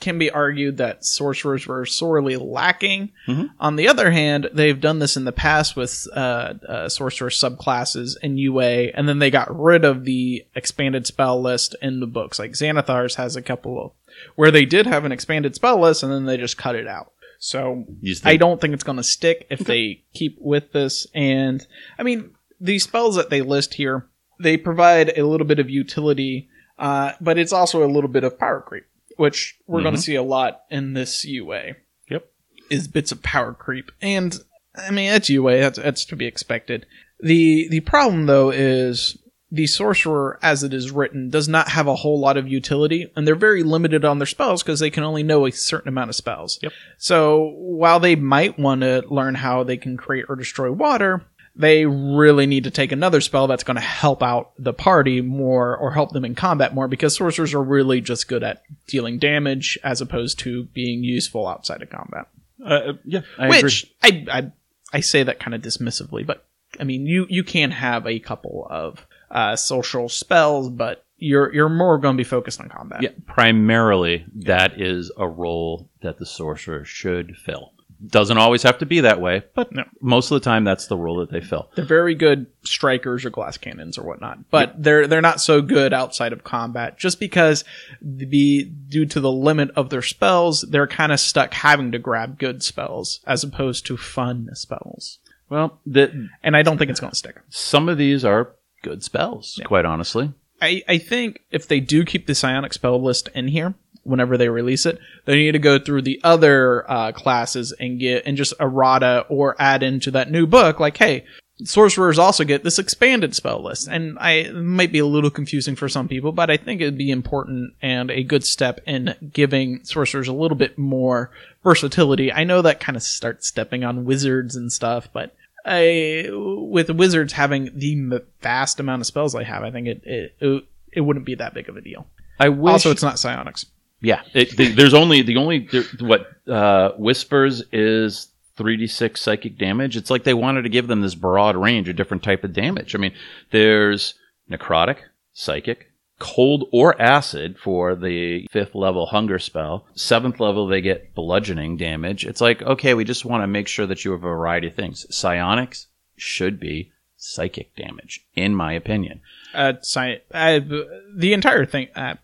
can 0.00 0.18
be 0.18 0.30
argued 0.30 0.76
that 0.76 1.04
sorcerers 1.04 1.66
were 1.66 1.86
sorely 1.86 2.36
lacking. 2.36 3.10
Mhm. 3.26 3.50
On 3.58 3.76
the 3.76 3.88
other 3.88 4.10
hand, 4.10 4.50
they've 4.52 4.80
done 4.80 4.98
this 4.98 5.16
in 5.16 5.24
the 5.24 5.32
past 5.32 5.76
with 5.76 6.06
uh, 6.14 6.54
uh, 6.68 6.88
sorcerer 6.88 7.30
subclasses 7.30 8.16
in 8.22 8.36
UA, 8.36 8.90
and 8.94 9.08
then 9.08 9.18
they 9.18 9.30
got 9.30 9.56
rid 9.58 9.84
of 9.84 10.04
the 10.04 10.44
expanded 10.54 11.06
spell 11.06 11.40
list 11.40 11.74
in 11.80 12.00
the 12.00 12.06
books. 12.06 12.38
Like 12.38 12.52
Xanathar's 12.52 13.14
has 13.14 13.36
a 13.36 13.42
couple 13.42 13.82
of 13.82 13.92
where 14.34 14.50
they 14.50 14.64
did 14.66 14.86
have 14.86 15.04
an 15.04 15.12
expanded 15.12 15.54
spell 15.54 15.80
list, 15.80 16.02
and 16.02 16.12
then 16.12 16.26
they 16.26 16.36
just 16.36 16.58
cut 16.58 16.74
it 16.74 16.86
out. 16.86 17.12
So 17.38 17.84
I 18.24 18.36
don't 18.36 18.60
think 18.60 18.74
it's 18.74 18.84
going 18.84 18.96
to 18.96 19.02
stick 19.04 19.46
if 19.50 19.60
they 19.60 20.02
keep 20.12 20.36
with 20.40 20.72
this. 20.72 21.06
And 21.14 21.66
I 21.98 22.02
mean, 22.02 22.30
these 22.60 22.84
spells 22.84 23.16
that 23.16 23.30
they 23.30 23.42
list 23.42 23.74
here, 23.74 24.06
they 24.38 24.56
provide 24.56 25.16
a 25.16 25.26
little 25.26 25.46
bit 25.46 25.58
of 25.58 25.70
utility, 25.70 26.48
uh, 26.78 27.12
but 27.20 27.38
it's 27.38 27.52
also 27.52 27.84
a 27.84 27.90
little 27.90 28.10
bit 28.10 28.24
of 28.24 28.38
power 28.38 28.60
creep, 28.60 28.84
which 29.16 29.58
we're 29.66 29.82
going 29.82 29.94
to 29.94 30.00
see 30.00 30.16
a 30.16 30.22
lot 30.22 30.62
in 30.70 30.94
this 30.94 31.24
UA. 31.24 31.74
Yep. 32.10 32.30
Is 32.70 32.88
bits 32.88 33.12
of 33.12 33.22
power 33.22 33.52
creep, 33.52 33.90
and 34.00 34.38
I 34.74 34.90
mean 34.90 35.10
that's 35.10 35.30
UA. 35.30 35.58
That's 35.58 35.78
that's 35.78 36.04
to 36.06 36.16
be 36.16 36.26
expected. 36.26 36.86
the 37.20 37.68
The 37.68 37.80
problem 37.80 38.26
though 38.26 38.50
is 38.50 39.18
the 39.54 39.66
sorcerer, 39.68 40.38
as 40.42 40.64
it 40.64 40.74
is 40.74 40.90
written, 40.90 41.30
does 41.30 41.48
not 41.48 41.68
have 41.68 41.86
a 41.86 41.94
whole 41.94 42.18
lot 42.18 42.36
of 42.36 42.48
utility, 42.48 43.12
and 43.14 43.24
they're 43.26 43.36
very 43.36 43.62
limited 43.62 44.04
on 44.04 44.18
their 44.18 44.26
spells 44.26 44.64
because 44.64 44.80
they 44.80 44.90
can 44.90 45.04
only 45.04 45.22
know 45.22 45.46
a 45.46 45.52
certain 45.52 45.88
amount 45.88 46.10
of 46.10 46.16
spells. 46.16 46.58
Yep. 46.60 46.72
So 46.98 47.52
while 47.56 48.00
they 48.00 48.16
might 48.16 48.58
want 48.58 48.80
to 48.80 49.04
learn 49.08 49.36
how 49.36 49.62
they 49.62 49.76
can 49.76 49.96
create 49.96 50.24
or 50.28 50.34
destroy 50.34 50.72
water, 50.72 51.24
they 51.56 51.86
really 51.86 52.46
need 52.46 52.64
to 52.64 52.70
take 52.70 52.92
another 52.92 53.20
spell 53.20 53.46
that's 53.46 53.64
going 53.64 53.76
to 53.76 53.80
help 53.80 54.22
out 54.22 54.52
the 54.58 54.72
party 54.72 55.20
more 55.20 55.76
or 55.76 55.92
help 55.92 56.12
them 56.12 56.24
in 56.24 56.34
combat 56.34 56.74
more 56.74 56.88
because 56.88 57.14
sorcerers 57.14 57.54
are 57.54 57.62
really 57.62 58.00
just 58.00 58.28
good 58.28 58.42
at 58.42 58.62
dealing 58.86 59.18
damage 59.18 59.78
as 59.84 60.00
opposed 60.00 60.38
to 60.40 60.64
being 60.64 61.04
useful 61.04 61.46
outside 61.46 61.82
of 61.82 61.90
combat. 61.90 62.26
Uh, 62.64 62.94
yeah, 63.04 63.20
I 63.38 63.46
agree. 63.46 63.62
Which 63.62 63.92
I, 64.02 64.26
I 64.30 64.52
I 64.92 65.00
say 65.00 65.22
that 65.22 65.40
kind 65.40 65.54
of 65.54 65.62
dismissively, 65.62 66.26
but 66.26 66.46
I 66.80 66.84
mean 66.84 67.06
you 67.06 67.26
you 67.28 67.44
can 67.44 67.70
have 67.70 68.06
a 68.06 68.18
couple 68.18 68.66
of 68.70 69.06
uh, 69.30 69.56
social 69.56 70.08
spells, 70.08 70.70
but 70.70 71.04
you're 71.18 71.52
you're 71.54 71.68
more 71.68 71.98
going 71.98 72.16
to 72.16 72.20
be 72.20 72.24
focused 72.24 72.60
on 72.60 72.68
combat. 72.68 73.02
Yeah, 73.02 73.10
primarily 73.26 74.24
that 74.36 74.80
is 74.80 75.12
a 75.16 75.28
role 75.28 75.88
that 76.02 76.18
the 76.18 76.26
sorcerer 76.26 76.84
should 76.84 77.36
fill. 77.36 77.73
Doesn't 78.06 78.36
always 78.38 78.62
have 78.64 78.78
to 78.78 78.86
be 78.86 79.00
that 79.00 79.20
way, 79.20 79.44
but 79.54 79.72
No. 79.72 79.84
most 80.00 80.30
of 80.30 80.34
the 80.34 80.44
time 80.44 80.64
that's 80.64 80.86
the 80.88 80.96
role 80.96 81.16
that 81.18 81.30
they 81.30 81.40
fill. 81.40 81.70
They're 81.74 81.84
very 81.84 82.14
good 82.14 82.46
strikers 82.62 83.24
or 83.24 83.30
glass 83.30 83.56
cannons 83.56 83.96
or 83.96 84.04
whatnot, 84.04 84.50
but 84.50 84.74
they're 84.82 85.06
they're 85.06 85.20
not 85.22 85.40
so 85.40 85.62
good 85.62 85.92
outside 85.92 86.32
of 86.32 86.44
combat. 86.44 86.98
Just 86.98 87.18
because 87.20 87.64
the 88.02 88.64
due 88.88 89.06
to 89.06 89.20
the 89.20 89.32
limit 89.32 89.70
of 89.76 89.90
their 89.90 90.02
spells, 90.02 90.62
they're 90.62 90.86
kind 90.86 91.12
of 91.12 91.20
stuck 91.20 91.54
having 91.54 91.92
to 91.92 91.98
grab 91.98 92.38
good 92.38 92.62
spells 92.62 93.20
as 93.26 93.42
opposed 93.44 93.86
to 93.86 93.96
fun 93.96 94.48
spells. 94.54 95.18
Well, 95.48 95.78
the, 95.86 96.28
And 96.42 96.56
I 96.56 96.62
don't 96.62 96.78
think 96.78 96.90
it's 96.90 97.00
going 97.00 97.12
to 97.12 97.16
stick. 97.18 97.40
some 97.48 97.88
of 97.88 97.96
these 97.98 98.24
are 98.24 98.54
good 98.82 99.02
spells, 99.04 99.60
quite 99.64 99.84
honestly. 99.84 100.32
I, 100.60 100.82
I 100.88 100.98
think 100.98 101.40
if 101.50 101.68
they 101.68 101.80
do 101.80 102.04
keep 102.04 102.26
the 102.26 102.34
psionic 102.34 102.72
spell 102.72 103.02
list 103.02 103.28
in 103.34 103.48
here 103.48 103.74
whenever 104.04 104.36
they 104.36 104.48
release 104.48 104.86
it, 104.86 104.98
they 105.24 105.36
need 105.36 105.52
to 105.52 105.58
go 105.58 105.78
through 105.78 106.02
the 106.02 106.20
other 106.22 106.90
uh, 106.90 107.12
classes 107.12 107.72
and 107.72 107.98
get 107.98 108.24
and 108.26 108.36
just 108.36 108.54
errata 108.60 109.26
or 109.28 109.56
add 109.58 109.82
into 109.82 110.10
that 110.12 110.30
new 110.30 110.46
book 110.46 110.78
like, 110.78 110.96
hey, 110.96 111.24
sorcerers 111.62 112.18
also 112.18 112.44
get 112.44 112.64
this 112.64 112.78
expanded 112.78 113.34
spell 113.34 113.62
list. 113.62 113.88
And 113.88 114.18
I 114.20 114.50
might 114.50 114.92
be 114.92 114.98
a 114.98 115.06
little 115.06 115.30
confusing 115.30 115.76
for 115.76 115.88
some 115.88 116.08
people, 116.08 116.32
but 116.32 116.50
I 116.50 116.56
think 116.56 116.80
it'd 116.80 116.98
be 116.98 117.10
important 117.10 117.74
and 117.80 118.10
a 118.10 118.22
good 118.22 118.44
step 118.44 118.80
in 118.86 119.14
giving 119.32 119.84
sorcerers 119.84 120.28
a 120.28 120.32
little 120.32 120.56
bit 120.56 120.78
more 120.78 121.30
versatility. 121.62 122.32
I 122.32 122.44
know 122.44 122.62
that 122.62 122.80
kind 122.80 122.96
of 122.96 123.02
starts 123.02 123.48
stepping 123.48 123.84
on 123.84 124.04
wizards 124.04 124.56
and 124.56 124.72
stuff, 124.72 125.08
but 125.12 125.34
I, 125.64 126.28
with 126.32 126.90
wizards 126.90 127.32
having 127.32 127.70
the 127.74 128.22
vast 128.42 128.80
amount 128.80 129.00
of 129.00 129.06
spells 129.06 129.32
they 129.32 129.44
have, 129.44 129.62
I 129.62 129.70
think 129.70 129.86
it 129.86 130.02
it, 130.04 130.34
it, 130.40 130.64
it 130.92 131.00
wouldn't 131.00 131.24
be 131.24 131.36
that 131.36 131.54
big 131.54 131.68
of 131.68 131.76
a 131.76 131.80
deal. 131.80 132.06
I 132.38 132.50
wish. 132.50 132.72
Also, 132.72 132.90
it's 132.90 133.02
not 133.02 133.18
psionics. 133.18 133.66
Yeah, 134.04 134.22
it, 134.34 134.56
the, 134.56 134.68
there's 134.68 134.94
only 134.94 135.22
the 135.22 135.36
only 135.36 135.68
what 136.00 136.28
uh, 136.48 136.90
whispers 136.92 137.62
is 137.72 138.28
3d6 138.58 139.16
psychic 139.16 139.58
damage. 139.58 139.96
It's 139.96 140.10
like 140.10 140.24
they 140.24 140.34
wanted 140.34 140.62
to 140.62 140.68
give 140.68 140.86
them 140.86 141.00
this 141.00 141.14
broad 141.14 141.56
range 141.56 141.88
of 141.88 141.96
different 141.96 142.22
type 142.22 142.44
of 142.44 142.52
damage. 142.52 142.94
I 142.94 142.98
mean, 142.98 143.14
there's 143.50 144.14
necrotic, 144.50 144.98
psychic, 145.32 145.90
cold 146.18 146.68
or 146.72 147.00
acid 147.00 147.58
for 147.58 147.94
the 147.94 148.46
fifth 148.50 148.74
level 148.74 149.06
hunger 149.06 149.38
spell. 149.38 149.86
Seventh 149.94 150.38
level 150.38 150.66
they 150.66 150.80
get 150.80 151.14
bludgeoning 151.14 151.76
damage. 151.76 152.24
It's 152.24 152.40
like 152.40 152.62
okay, 152.62 152.94
we 152.94 153.04
just 153.04 153.24
want 153.24 153.42
to 153.42 153.48
make 153.48 153.68
sure 153.68 153.86
that 153.86 154.04
you 154.04 154.12
have 154.12 154.20
a 154.20 154.28
variety 154.28 154.68
of 154.68 154.74
things. 154.74 155.06
Psionics 155.14 155.86
should 156.16 156.60
be 156.60 156.92
psychic 157.16 157.74
damage, 157.74 158.24
in 158.34 158.54
my 158.54 158.74
opinion. 158.74 159.20
Uh, 159.54 159.72
sci- 159.80 160.20
the 160.30 161.32
entire 161.32 161.64
thing. 161.64 161.88
Uh, 161.94 162.14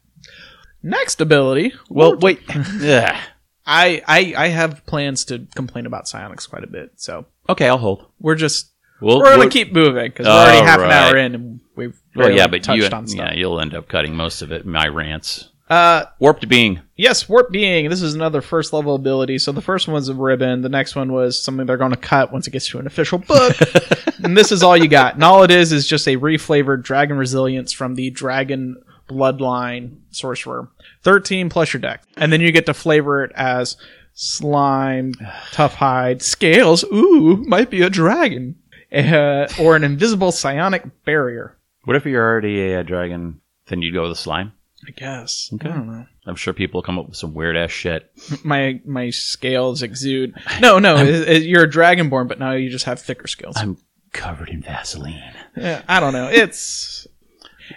next 0.82 1.20
ability. 1.20 1.72
Well, 1.88 2.10
we're- 2.16 2.20
wait. 2.20 2.40
yeah. 2.80 3.20
I, 3.66 4.02
I 4.08 4.34
I 4.36 4.48
have 4.48 4.84
plans 4.86 5.24
to 5.26 5.46
complain 5.54 5.86
about 5.86 6.08
psionics 6.08 6.46
quite 6.46 6.64
a 6.64 6.66
bit, 6.66 6.92
so 6.96 7.26
okay, 7.48 7.68
I'll 7.68 7.78
hold. 7.78 8.06
we're 8.18 8.34
just 8.34 8.72
We'll, 9.00 9.18
we're 9.18 9.36
gonna 9.36 9.48
keep 9.50 9.72
moving 9.72 10.06
because 10.10 10.26
we're 10.26 10.32
already 10.32 10.66
half 10.66 10.80
an 10.80 10.90
hour 10.90 11.16
in 11.16 11.34
and 11.34 11.60
we've 11.76 11.98
Well, 12.16 12.30
yeah, 12.30 12.48
but 12.48 12.62
touched 12.64 13.12
you, 13.12 13.18
yeah, 13.18 13.32
you'll 13.32 13.60
end 13.60 13.74
up 13.74 13.86
cutting 13.88 14.14
most 14.16 14.42
of 14.42 14.50
it. 14.52 14.66
My 14.66 14.88
rants. 14.88 15.50
Uh, 15.70 16.06
Warped 16.18 16.48
being. 16.48 16.80
yes, 16.96 17.28
warp 17.28 17.52
being. 17.52 17.88
This 17.90 18.02
is 18.02 18.14
another 18.14 18.40
first 18.40 18.72
level 18.72 18.96
ability. 18.96 19.38
So 19.38 19.52
the 19.52 19.62
first 19.62 19.86
one's 19.86 20.08
a 20.08 20.14
ribbon. 20.14 20.62
The 20.62 20.68
next 20.68 20.96
one 20.96 21.12
was 21.12 21.40
something 21.40 21.64
they're 21.64 21.76
going 21.76 21.92
to 21.92 21.96
cut 21.96 22.32
once 22.32 22.48
it 22.48 22.50
gets 22.50 22.66
to 22.70 22.78
an 22.80 22.88
official 22.88 23.18
book. 23.18 23.54
and 24.24 24.36
this 24.36 24.50
is 24.50 24.64
all 24.64 24.76
you 24.76 24.88
got. 24.88 25.14
And 25.14 25.22
all 25.22 25.44
it 25.44 25.52
is 25.52 25.70
is 25.70 25.86
just 25.86 26.08
a 26.08 26.16
reflavored 26.16 26.82
dragon 26.82 27.16
resilience 27.16 27.72
from 27.72 27.94
the 27.94 28.10
dragon 28.10 28.82
bloodline 29.10 29.96
sorcerer. 30.10 30.68
13 31.02 31.48
plus 31.50 31.72
your 31.72 31.80
Dex. 31.80 32.06
And 32.16 32.32
then 32.32 32.40
you 32.40 32.52
get 32.52 32.66
to 32.66 32.74
flavor 32.74 33.24
it 33.24 33.32
as 33.34 33.76
slime, 34.14 35.14
tough 35.52 35.74
hide, 35.74 36.22
scales. 36.22 36.84
Ooh, 36.84 37.36
might 37.46 37.70
be 37.70 37.82
a 37.82 37.90
dragon. 37.90 38.56
Uh, 38.92 39.46
or 39.60 39.76
an 39.76 39.84
invisible 39.84 40.32
psionic 40.32 40.82
barrier. 41.04 41.56
What 41.84 41.96
if 41.96 42.04
you're 42.04 42.24
already 42.24 42.72
a, 42.72 42.82
dragon? 42.82 43.40
Then 43.68 43.82
you'd 43.82 43.94
go 43.94 44.02
with 44.02 44.10
the 44.12 44.16
slime. 44.16 44.52
I 44.86 44.90
guess. 44.92 45.50
Okay. 45.54 45.68
I 45.68 45.72
don't 45.72 45.86
know. 45.86 46.06
I'm 46.26 46.34
sure 46.36 46.52
people 46.52 46.82
come 46.82 46.98
up 46.98 47.06
with 47.08 47.16
some 47.16 47.32
weird 47.34 47.56
ass 47.56 47.70
shit. 47.70 48.10
my 48.44 48.80
my 48.84 49.10
scales 49.10 49.82
exude. 49.82 50.34
No, 50.60 50.78
no, 50.78 50.96
it- 50.96 51.28
it- 51.28 51.42
you're 51.44 51.64
a 51.64 51.70
dragonborn, 51.70 52.26
but 52.28 52.38
now 52.40 52.52
you 52.52 52.68
just 52.70 52.86
have 52.86 53.00
thicker 53.00 53.26
scales. 53.28 53.56
I'm 53.56 53.76
covered 54.12 54.48
in 54.48 54.62
Vaseline. 54.62 55.34
Yeah, 55.56 55.82
I 55.86 56.00
don't 56.00 56.12
know. 56.12 56.28
It's 56.28 57.06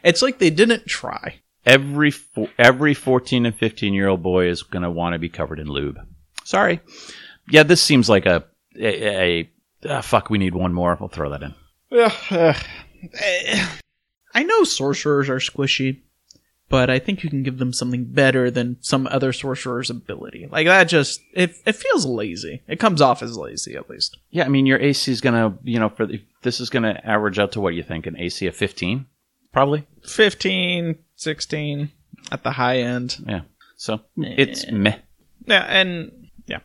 it's 0.04 0.22
like 0.22 0.40
they 0.40 0.50
didn't 0.50 0.86
try. 0.86 1.36
Every 1.66 2.14
every 2.58 2.94
14 2.94 3.46
and 3.46 3.56
15 3.56 3.94
year 3.94 4.08
old 4.08 4.22
boy 4.24 4.48
is 4.48 4.64
gonna 4.64 4.92
want 4.92 5.14
to 5.14 5.20
be 5.20 5.30
covered 5.30 5.60
in 5.60 5.68
lube. 5.68 6.00
Sorry. 6.44 6.82
Yeah, 7.50 7.64
this 7.64 7.82
seems 7.82 8.10
like 8.10 8.26
a 8.26 8.44
a, 8.78 9.40
a 9.40 9.50
ah, 9.90 10.02
fuck. 10.02 10.30
We 10.30 10.38
need 10.38 10.56
one 10.56 10.74
more. 10.74 10.98
We'll 11.00 11.10
throw 11.10 11.30
that 11.30 11.44
in. 11.44 11.54
Ugh, 11.92 12.12
ugh. 12.32 12.56
I 14.34 14.44
know 14.44 14.64
sorcerers 14.64 15.30
are 15.30 15.38
squishy, 15.38 16.02
but 16.70 16.90
I 16.90 16.98
think 16.98 17.24
you 17.24 17.30
can 17.30 17.44
give 17.44 17.60
them 17.60 17.72
something 17.72 18.06
better 18.06 18.50
than 18.50 18.78
some 18.82 19.08
other 19.08 19.32
sorcerer's 19.32 19.90
ability. 19.90 20.48
Like 20.52 20.66
that 20.68 20.86
just 20.86 21.22
it 21.34 21.56
it 21.66 21.76
feels 21.76 22.06
lazy. 22.06 22.62
It 22.68 22.80
comes 22.80 23.02
off 23.02 23.22
as 23.22 23.38
lazy 23.38 23.76
at 23.76 23.90
least. 23.90 24.18
Yeah, 24.32 24.46
I 24.46 24.50
mean 24.50 24.66
your 24.66 24.80
AC 24.80 25.12
is 25.12 25.22
gonna 25.22 25.58
you 25.64 25.80
know 25.80 25.90
for 25.90 26.06
the, 26.06 26.22
this 26.42 26.60
is 26.60 26.70
gonna 26.70 27.00
average 27.04 27.38
out 27.40 27.52
to 27.54 27.62
what 27.62 27.76
you 27.76 27.84
think 27.84 28.08
an 28.08 28.18
AC 28.18 28.48
of 28.48 28.56
15, 28.56 29.06
probably. 29.54 29.88
15, 30.06 30.98
16 31.16 31.92
at 32.32 32.44
the 32.44 32.52
high 32.52 32.80
end. 32.80 33.24
Yeah. 33.26 33.42
So 33.78 34.02
it's 34.18 34.70
meh. 34.70 34.98
Yeah, 35.46 35.64
and 35.64 36.30
yeah. 36.46 36.60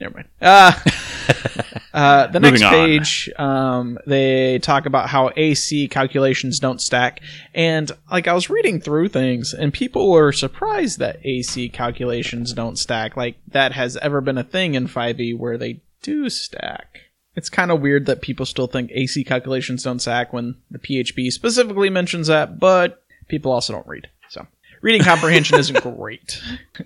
Never 0.00 0.14
mind. 0.14 0.28
Uh, 0.40 0.72
uh, 1.94 2.26
the 2.26 2.40
next 2.40 2.62
page, 2.62 3.30
um, 3.36 3.98
they 4.06 4.58
talk 4.58 4.86
about 4.86 5.08
how 5.08 5.30
AC 5.36 5.88
calculations 5.88 6.58
don't 6.58 6.80
stack, 6.80 7.20
and 7.54 7.90
like 8.10 8.26
I 8.26 8.34
was 8.34 8.50
reading 8.50 8.80
through 8.80 9.08
things, 9.08 9.54
and 9.54 9.72
people 9.72 10.10
were 10.10 10.32
surprised 10.32 10.98
that 10.98 11.24
AC 11.24 11.68
calculations 11.68 12.52
don't 12.52 12.78
stack. 12.78 13.16
Like 13.16 13.36
that 13.48 13.72
has 13.72 13.96
ever 13.98 14.20
been 14.20 14.38
a 14.38 14.44
thing 14.44 14.74
in 14.74 14.88
5e 14.88 15.38
where 15.38 15.56
they 15.56 15.80
do 16.02 16.28
stack. 16.28 16.98
It's 17.36 17.48
kind 17.48 17.70
of 17.70 17.80
weird 17.80 18.06
that 18.06 18.20
people 18.22 18.46
still 18.46 18.66
think 18.68 18.90
AC 18.92 19.24
calculations 19.24 19.82
don't 19.82 19.98
stack 20.00 20.32
when 20.32 20.56
the 20.70 20.78
PHB 20.78 21.32
specifically 21.32 21.90
mentions 21.90 22.28
that, 22.28 22.58
but 22.60 23.02
people 23.28 23.50
also 23.52 23.72
don't 23.72 23.86
read. 23.86 24.08
So 24.28 24.46
reading 24.82 25.02
comprehension 25.02 25.58
isn't 25.58 25.82
great. 25.96 26.40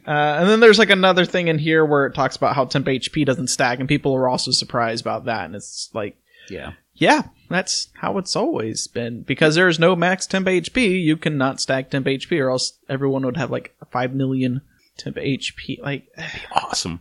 Uh, 0.06 0.10
and 0.10 0.48
then 0.48 0.60
there's 0.60 0.78
like 0.78 0.90
another 0.90 1.24
thing 1.26 1.48
in 1.48 1.58
here 1.58 1.84
where 1.84 2.06
it 2.06 2.14
talks 2.14 2.36
about 2.36 2.54
how 2.54 2.64
temp 2.64 2.86
HP 2.86 3.26
doesn't 3.26 3.48
stack, 3.48 3.78
and 3.78 3.88
people 3.88 4.14
are 4.14 4.28
also 4.28 4.50
surprised 4.50 5.02
about 5.04 5.26
that. 5.26 5.44
And 5.44 5.54
it's 5.54 5.90
like, 5.92 6.16
Yeah. 6.48 6.72
yeah, 6.94 7.22
that's 7.50 7.88
how 7.94 8.16
it's 8.16 8.34
always 8.34 8.86
been. 8.86 9.22
Because 9.22 9.54
there's 9.54 9.78
no 9.78 9.94
max 9.96 10.26
temp 10.26 10.46
HP, 10.46 11.02
you 11.02 11.16
cannot 11.18 11.60
stack 11.60 11.90
temp 11.90 12.06
HP, 12.06 12.40
or 12.40 12.50
else 12.50 12.72
everyone 12.88 13.26
would 13.26 13.36
have 13.36 13.50
like 13.50 13.74
5 13.92 14.14
million 14.14 14.62
temp 14.96 15.16
HP. 15.16 15.82
Like, 15.82 16.06
Awesome. 16.52 17.00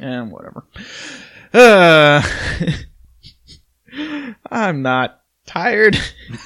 and 0.00 0.30
whatever. 0.30 0.64
Uh, 1.54 2.22
I'm 4.66 4.82
not 4.82 5.20
tired. 5.46 5.96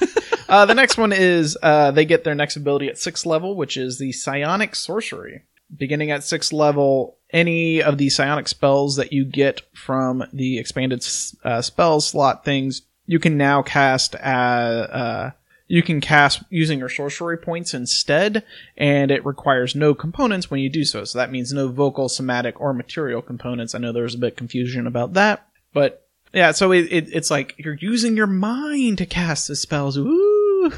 uh, 0.49 0.65
the 0.67 0.75
next 0.75 0.97
one 0.97 1.11
is 1.11 1.57
uh, 1.61 1.91
they 1.91 2.05
get 2.05 2.23
their 2.23 2.35
next 2.35 2.55
ability 2.55 2.87
at 2.87 2.99
sixth 2.99 3.25
level, 3.25 3.55
which 3.55 3.77
is 3.77 3.97
the 3.97 4.11
Psionic 4.11 4.75
Sorcery. 4.75 5.43
Beginning 5.75 6.11
at 6.11 6.23
sixth 6.23 6.53
level, 6.53 7.17
any 7.31 7.81
of 7.81 7.97
the 7.97 8.09
psionic 8.09 8.47
spells 8.47 8.97
that 8.97 9.11
you 9.13 9.25
get 9.25 9.61
from 9.73 10.23
the 10.33 10.59
expanded 10.59 11.05
uh, 11.43 11.61
spell 11.61 12.01
slot 12.01 12.45
things, 12.45 12.83
you 13.05 13.19
can 13.19 13.37
now 13.37 13.61
cast. 13.61 14.15
Uh, 14.15 14.17
uh, 14.17 15.31
you 15.67 15.81
can 15.81 16.01
cast 16.01 16.43
using 16.49 16.79
your 16.79 16.89
sorcery 16.89 17.37
points 17.37 17.73
instead, 17.73 18.43
and 18.75 19.09
it 19.09 19.25
requires 19.25 19.73
no 19.73 19.95
components 19.95 20.51
when 20.51 20.59
you 20.59 20.69
do 20.69 20.83
so. 20.83 21.05
So 21.05 21.17
that 21.17 21.31
means 21.31 21.53
no 21.53 21.69
vocal, 21.69 22.09
somatic, 22.09 22.59
or 22.59 22.73
material 22.73 23.21
components. 23.21 23.73
I 23.73 23.79
know 23.79 23.93
there 23.93 24.03
was 24.03 24.15
a 24.15 24.17
bit 24.17 24.33
of 24.33 24.37
confusion 24.37 24.85
about 24.85 25.13
that, 25.13 25.47
but 25.73 26.05
yeah. 26.33 26.51
So 26.51 26.71
it, 26.71 26.91
it, 26.91 27.09
it's 27.13 27.31
like 27.31 27.55
you're 27.57 27.77
using 27.79 28.15
your 28.17 28.27
mind 28.27 28.97
to 28.99 29.05
cast 29.05 29.47
the 29.47 29.55
spells. 29.55 29.97
Ooh, 29.97 30.71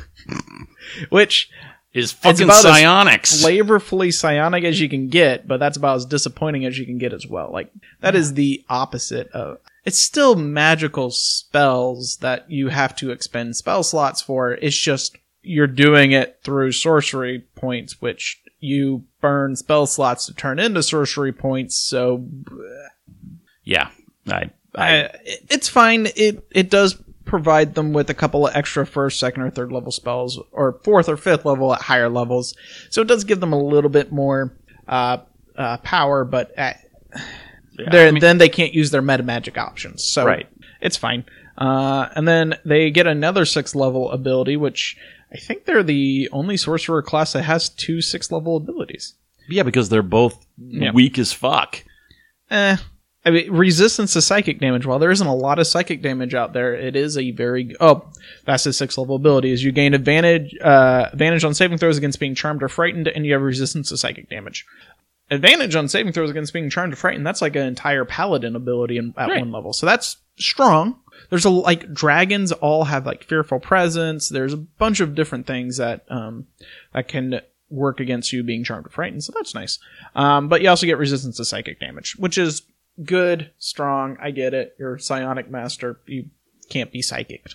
which 1.10 1.50
Is 1.94 2.12
fucking 2.12 2.44
about 2.46 2.66
as 2.66 2.78
psionics. 2.78 3.44
flavorfully 3.44 4.14
psionic 4.14 4.64
as 4.64 4.80
you 4.80 4.90
can 4.90 5.10
get, 5.10 5.48
but 5.48 5.60
that's 5.60 5.78
about 5.78 5.98
as 5.98 6.06
disappointing 6.06 6.66
as 6.66 6.78
you 6.78 6.86
can 6.86 6.98
get 6.98 7.14
as 7.14 7.28
well. 7.28 7.52
Like 7.52 7.72
that 8.02 8.16
is 8.16 8.34
the 8.34 8.64
opposite 8.70 9.28
of 9.30 9.58
it's 9.86 10.00
still 10.00 10.36
magical 10.36 11.12
spells 11.12 12.18
that 12.18 12.50
you 12.50 12.70
have 12.70 12.96
to 12.98 13.12
expend 13.12 13.56
spell 13.56 13.84
slots 13.84 14.22
for. 14.22 14.54
It's 14.54 14.78
just 14.78 15.18
you're 15.42 15.68
doing 15.68 16.14
it 16.14 16.40
through 16.42 16.72
sorcery 16.72 17.40
points, 17.56 18.02
which 18.02 18.42
you 18.62 19.04
burn 19.20 19.58
spell 19.58 19.86
slots 19.86 20.26
to 20.28 20.34
turn 20.34 20.58
into 20.58 20.82
sorcery 20.82 21.34
points. 21.34 21.78
So 21.78 22.26
Yeah, 23.66 23.90
I, 24.28 24.52
I 24.76 25.04
uh, 25.04 25.10
it- 25.26 25.46
it's 25.50 25.68
fine. 25.70 26.08
It 26.16 26.46
it 26.52 26.70
does 26.70 26.96
provide 27.26 27.74
them 27.76 27.94
with 27.94 28.10
a 28.10 28.14
couple 28.14 28.46
of 28.48 28.56
extra 28.56 28.86
first, 28.86 29.20
second, 29.20 29.44
or 29.44 29.50
third 29.50 29.72
level 29.72 29.92
spells, 29.92 30.40
or 30.52 30.80
fourth 30.84 31.08
or 31.10 31.18
fifth 31.18 31.46
level 31.46 31.74
at 31.74 31.82
higher 31.82 32.10
levels. 32.10 32.54
So 32.90 33.02
it 33.02 33.08
does 33.08 33.24
give 33.24 33.40
them 33.40 33.54
a 33.54 33.62
little 33.64 33.90
bit 33.90 34.12
more 34.12 34.56
uh, 34.88 35.18
uh, 35.58 35.78
power, 35.78 36.26
but 36.26 36.52
at, 36.58 36.80
yeah, 37.80 37.90
I 38.08 38.12
mean- 38.12 38.20
then 38.22 38.38
they 38.38 38.50
can't 38.50 38.74
use 38.74 38.92
their 38.92 39.02
meta 39.02 39.24
magic 39.24 39.58
options. 39.58 40.04
So 40.04 40.26
Right. 40.26 40.48
it's 40.82 40.98
fine. 40.98 41.24
Uh, 41.58 42.10
and 42.16 42.28
then 42.28 42.56
they 42.66 42.90
get 42.92 43.08
another 43.08 43.46
sixth 43.46 43.76
level 43.76 44.12
ability, 44.12 44.58
which 44.58 44.98
I 45.32 45.38
think 45.38 45.66
they're 45.66 45.84
the 45.84 46.28
only 46.32 46.58
sorcerer 46.58 47.02
class 47.02 47.34
that 47.34 47.44
has 47.44 47.70
two 47.70 48.02
sixth 48.02 48.32
level 48.32 48.58
abilities. 48.58 49.14
yeah, 49.50 49.64
because 49.64 49.90
they're 49.90 50.02
both 50.04 50.46
Yeah. 50.58 50.92
weak 50.94 51.18
as 51.20 51.32
fuck. 51.34 51.84
Eh. 52.52 52.78
I 53.26 53.32
mean, 53.32 53.52
resistance 53.52 54.14
to 54.14 54.22
psychic 54.22 54.60
damage. 54.60 54.86
While 54.86 55.00
there 55.00 55.12
isn't 55.12 55.26
a 55.26 55.34
lot 55.36 55.58
of 55.60 55.66
psychic 55.68 56.02
damage 56.02 56.34
out 56.34 56.52
there, 56.54 56.74
it 56.76 56.96
is 56.96 57.18
a 57.18 57.32
very 57.32 57.74
oh, 57.80 58.06
that's 58.46 58.66
his 58.66 58.76
sixth 58.78 58.98
level 58.98 59.16
ability. 59.16 59.52
Is 59.52 59.64
you 59.64 59.72
gain 59.72 59.94
advantage 59.94 60.54
uh, 60.62 61.10
advantage 61.14 61.44
on 61.46 61.54
saving 61.54 61.78
throws 61.78 61.98
against 61.98 62.20
being 62.20 62.36
charmed 62.36 62.62
or 62.64 62.68
frightened, 62.70 63.08
and 63.08 63.26
you 63.26 63.34
have 63.34 63.42
resistance 63.42 63.90
to 63.90 63.98
psychic 63.98 64.30
damage. 64.30 64.66
Advantage 65.32 65.74
on 65.76 65.88
saving 65.88 66.12
throws 66.12 66.30
against 66.30 66.52
being 66.54 66.70
charmed 66.70 66.94
or 66.94 66.96
frightened. 66.98 67.26
That's 67.26 67.42
like 67.42 67.56
an 67.56 67.66
entire 67.66 68.04
paladin 68.06 68.56
ability 68.58 68.98
in, 68.98 69.14
at 69.18 69.30
Right. 69.30 69.40
one 69.40 69.52
level. 69.54 69.72
So 69.74 69.86
that's 69.86 70.18
strong. 70.38 71.00
There's 71.30 71.46
a 71.46 71.50
like 71.50 71.94
dragons 71.94 72.52
all 72.52 72.84
have 72.84 73.06
like 73.06 73.24
fearful 73.24 73.60
presence. 73.62 74.28
There's 74.28 74.54
a 74.54 74.58
bunch 74.58 75.00
of 75.00 75.16
different 75.16 75.48
things 75.48 75.78
that 75.78 76.04
um 76.10 76.48
that 76.94 77.08
can 77.08 77.40
work 77.70 78.00
against 78.00 78.34
you 78.34 78.44
being 78.44 78.64
charmed 78.64 78.86
or 78.86 78.90
frightened. 78.90 79.24
So 79.24 79.32
that's 79.36 79.56
nice. 79.56 79.80
Um, 80.14 80.50
but 80.50 80.62
you 80.62 80.70
also 80.70 80.86
get 80.86 80.98
resistance 80.98 81.38
to 81.38 81.46
psychic 81.46 81.80
damage, 81.80 82.16
which 82.20 82.38
is 82.38 82.62
good, 83.04 83.52
strong. 83.58 84.18
I 84.22 84.32
get 84.32 84.54
it. 84.54 84.76
You're 84.78 84.96
a 84.96 85.00
psionic 85.00 85.50
master. 85.50 86.00
You 86.06 86.26
can't 86.70 86.92
be 86.92 87.02
psychic. 87.02 87.46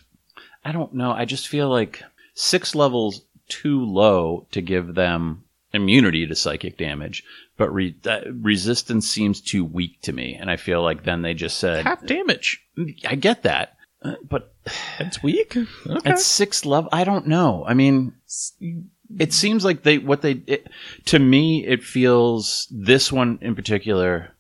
I 0.64 0.72
don't 0.72 0.94
know. 0.94 1.12
I 1.12 1.24
just 1.24 1.48
feel 1.48 1.68
like 1.68 2.03
six 2.35 2.74
levels 2.74 3.22
too 3.48 3.85
low 3.85 4.46
to 4.53 4.61
give 4.61 4.94
them 4.94 5.44
immunity 5.72 6.27
to 6.27 6.35
psychic 6.35 6.77
damage, 6.77 7.24
but 7.57 7.72
re- 7.72 7.96
that 8.03 8.24
resistance 8.33 9.09
seems 9.09 9.40
too 9.40 9.64
weak 9.64 10.01
to 10.03 10.12
me. 10.12 10.35
And 10.35 10.51
I 10.51 10.57
feel 10.57 10.83
like 10.83 11.05
then 11.05 11.22
they 11.22 11.35
just 11.35 11.59
said, 11.59 11.85
Half 11.85 12.07
damage. 12.07 12.62
I 13.07 13.14
get 13.14 13.42
that, 13.42 13.77
uh, 14.03 14.14
but 14.29 14.53
It's 14.98 15.22
weak. 15.22 15.57
Okay. 15.57 16.11
at 16.11 16.18
six 16.18 16.64
level, 16.64 16.90
I 16.92 17.05
don't 17.05 17.27
know. 17.27 17.64
I 17.66 17.74
mean, 17.74 18.14
it 19.18 19.33
seems 19.33 19.64
like 19.64 19.83
they 19.83 19.98
what 19.98 20.22
they 20.22 20.42
it, 20.46 20.66
to 21.07 21.18
me 21.18 21.64
it 21.66 21.83
feels 21.83 22.68
this 22.70 23.11
one 23.11 23.38
in 23.40 23.55
particular 23.55 24.35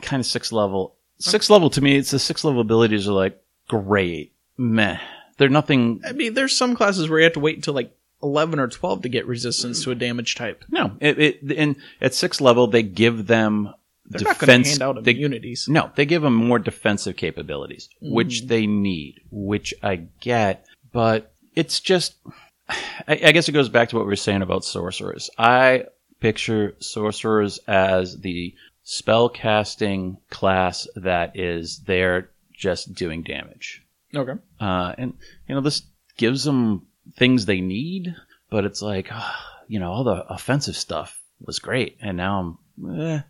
kind 0.00 0.20
of 0.20 0.26
six 0.26 0.52
level. 0.52 0.94
Six 1.18 1.48
level 1.50 1.70
to 1.70 1.80
me, 1.80 1.96
it's 1.96 2.10
the 2.10 2.18
six 2.18 2.42
level 2.44 2.60
abilities 2.60 3.06
are 3.08 3.12
like 3.12 3.40
great, 3.68 4.32
meh. 4.56 4.98
They're 5.38 5.48
nothing 5.48 6.00
I 6.06 6.12
mean, 6.12 6.34
there's 6.34 6.56
some 6.56 6.74
classes 6.76 7.08
where 7.08 7.18
you 7.20 7.24
have 7.24 7.32
to 7.34 7.40
wait 7.40 7.56
until 7.56 7.74
like 7.74 7.96
11 8.22 8.58
or 8.60 8.68
12 8.68 9.02
to 9.02 9.08
get 9.08 9.26
resistance 9.26 9.82
to 9.84 9.90
a 9.90 9.94
damage 9.94 10.34
type. 10.36 10.64
No, 10.70 10.96
it, 11.00 11.18
it 11.18 11.52
and 11.56 11.76
at 12.00 12.14
sixth 12.14 12.40
level 12.40 12.66
they 12.66 12.82
give 12.82 13.26
them 13.26 13.72
They're 14.06 14.20
not 14.22 14.38
going 14.38 14.38
to 14.38 14.46
defense. 14.46 14.68
hand 14.70 14.82
out 14.82 15.04
they, 15.04 15.12
immunities. 15.12 15.68
no, 15.68 15.90
they 15.96 16.06
give 16.06 16.22
them 16.22 16.34
more 16.34 16.58
defensive 16.58 17.16
capabilities, 17.16 17.88
which 18.00 18.42
Mm. 18.44 18.48
they 18.48 18.66
need, 18.66 19.20
which 19.30 19.74
I 19.82 20.06
get, 20.20 20.66
but 20.92 21.32
it's 21.54 21.80
just. 21.80 22.14
I, 23.08 23.20
I 23.24 23.32
guess 23.32 23.48
it 23.48 23.52
goes 23.52 23.68
back 23.68 23.88
to 23.90 23.96
what 23.96 24.06
we 24.06 24.10
were 24.10 24.16
saying 24.16 24.42
about 24.42 24.64
sorcerers. 24.64 25.28
I 25.38 25.84
picture 26.20 26.74
sorcerers 26.78 27.58
as 27.66 28.18
the 28.20 28.54
spell 28.82 29.28
casting 29.28 30.18
class 30.30 30.86
that 30.96 31.38
is 31.38 31.80
there 31.86 32.30
just 32.52 32.94
doing 32.94 33.22
damage. 33.22 33.82
Okay. 34.14 34.32
Uh, 34.60 34.94
and 34.98 35.14
you 35.48 35.54
know 35.54 35.60
this 35.60 35.82
gives 36.16 36.44
them 36.44 36.86
things 37.16 37.46
they 37.46 37.60
need, 37.60 38.14
but 38.50 38.64
it's 38.64 38.82
like 38.82 39.08
ah, 39.10 39.62
you 39.68 39.80
know 39.80 39.90
all 39.90 40.04
the 40.04 40.24
offensive 40.28 40.76
stuff 40.76 41.20
was 41.40 41.58
great, 41.58 41.96
and 42.00 42.16
now 42.16 42.38
I'm. 42.40 42.58
Eh. 43.00 43.20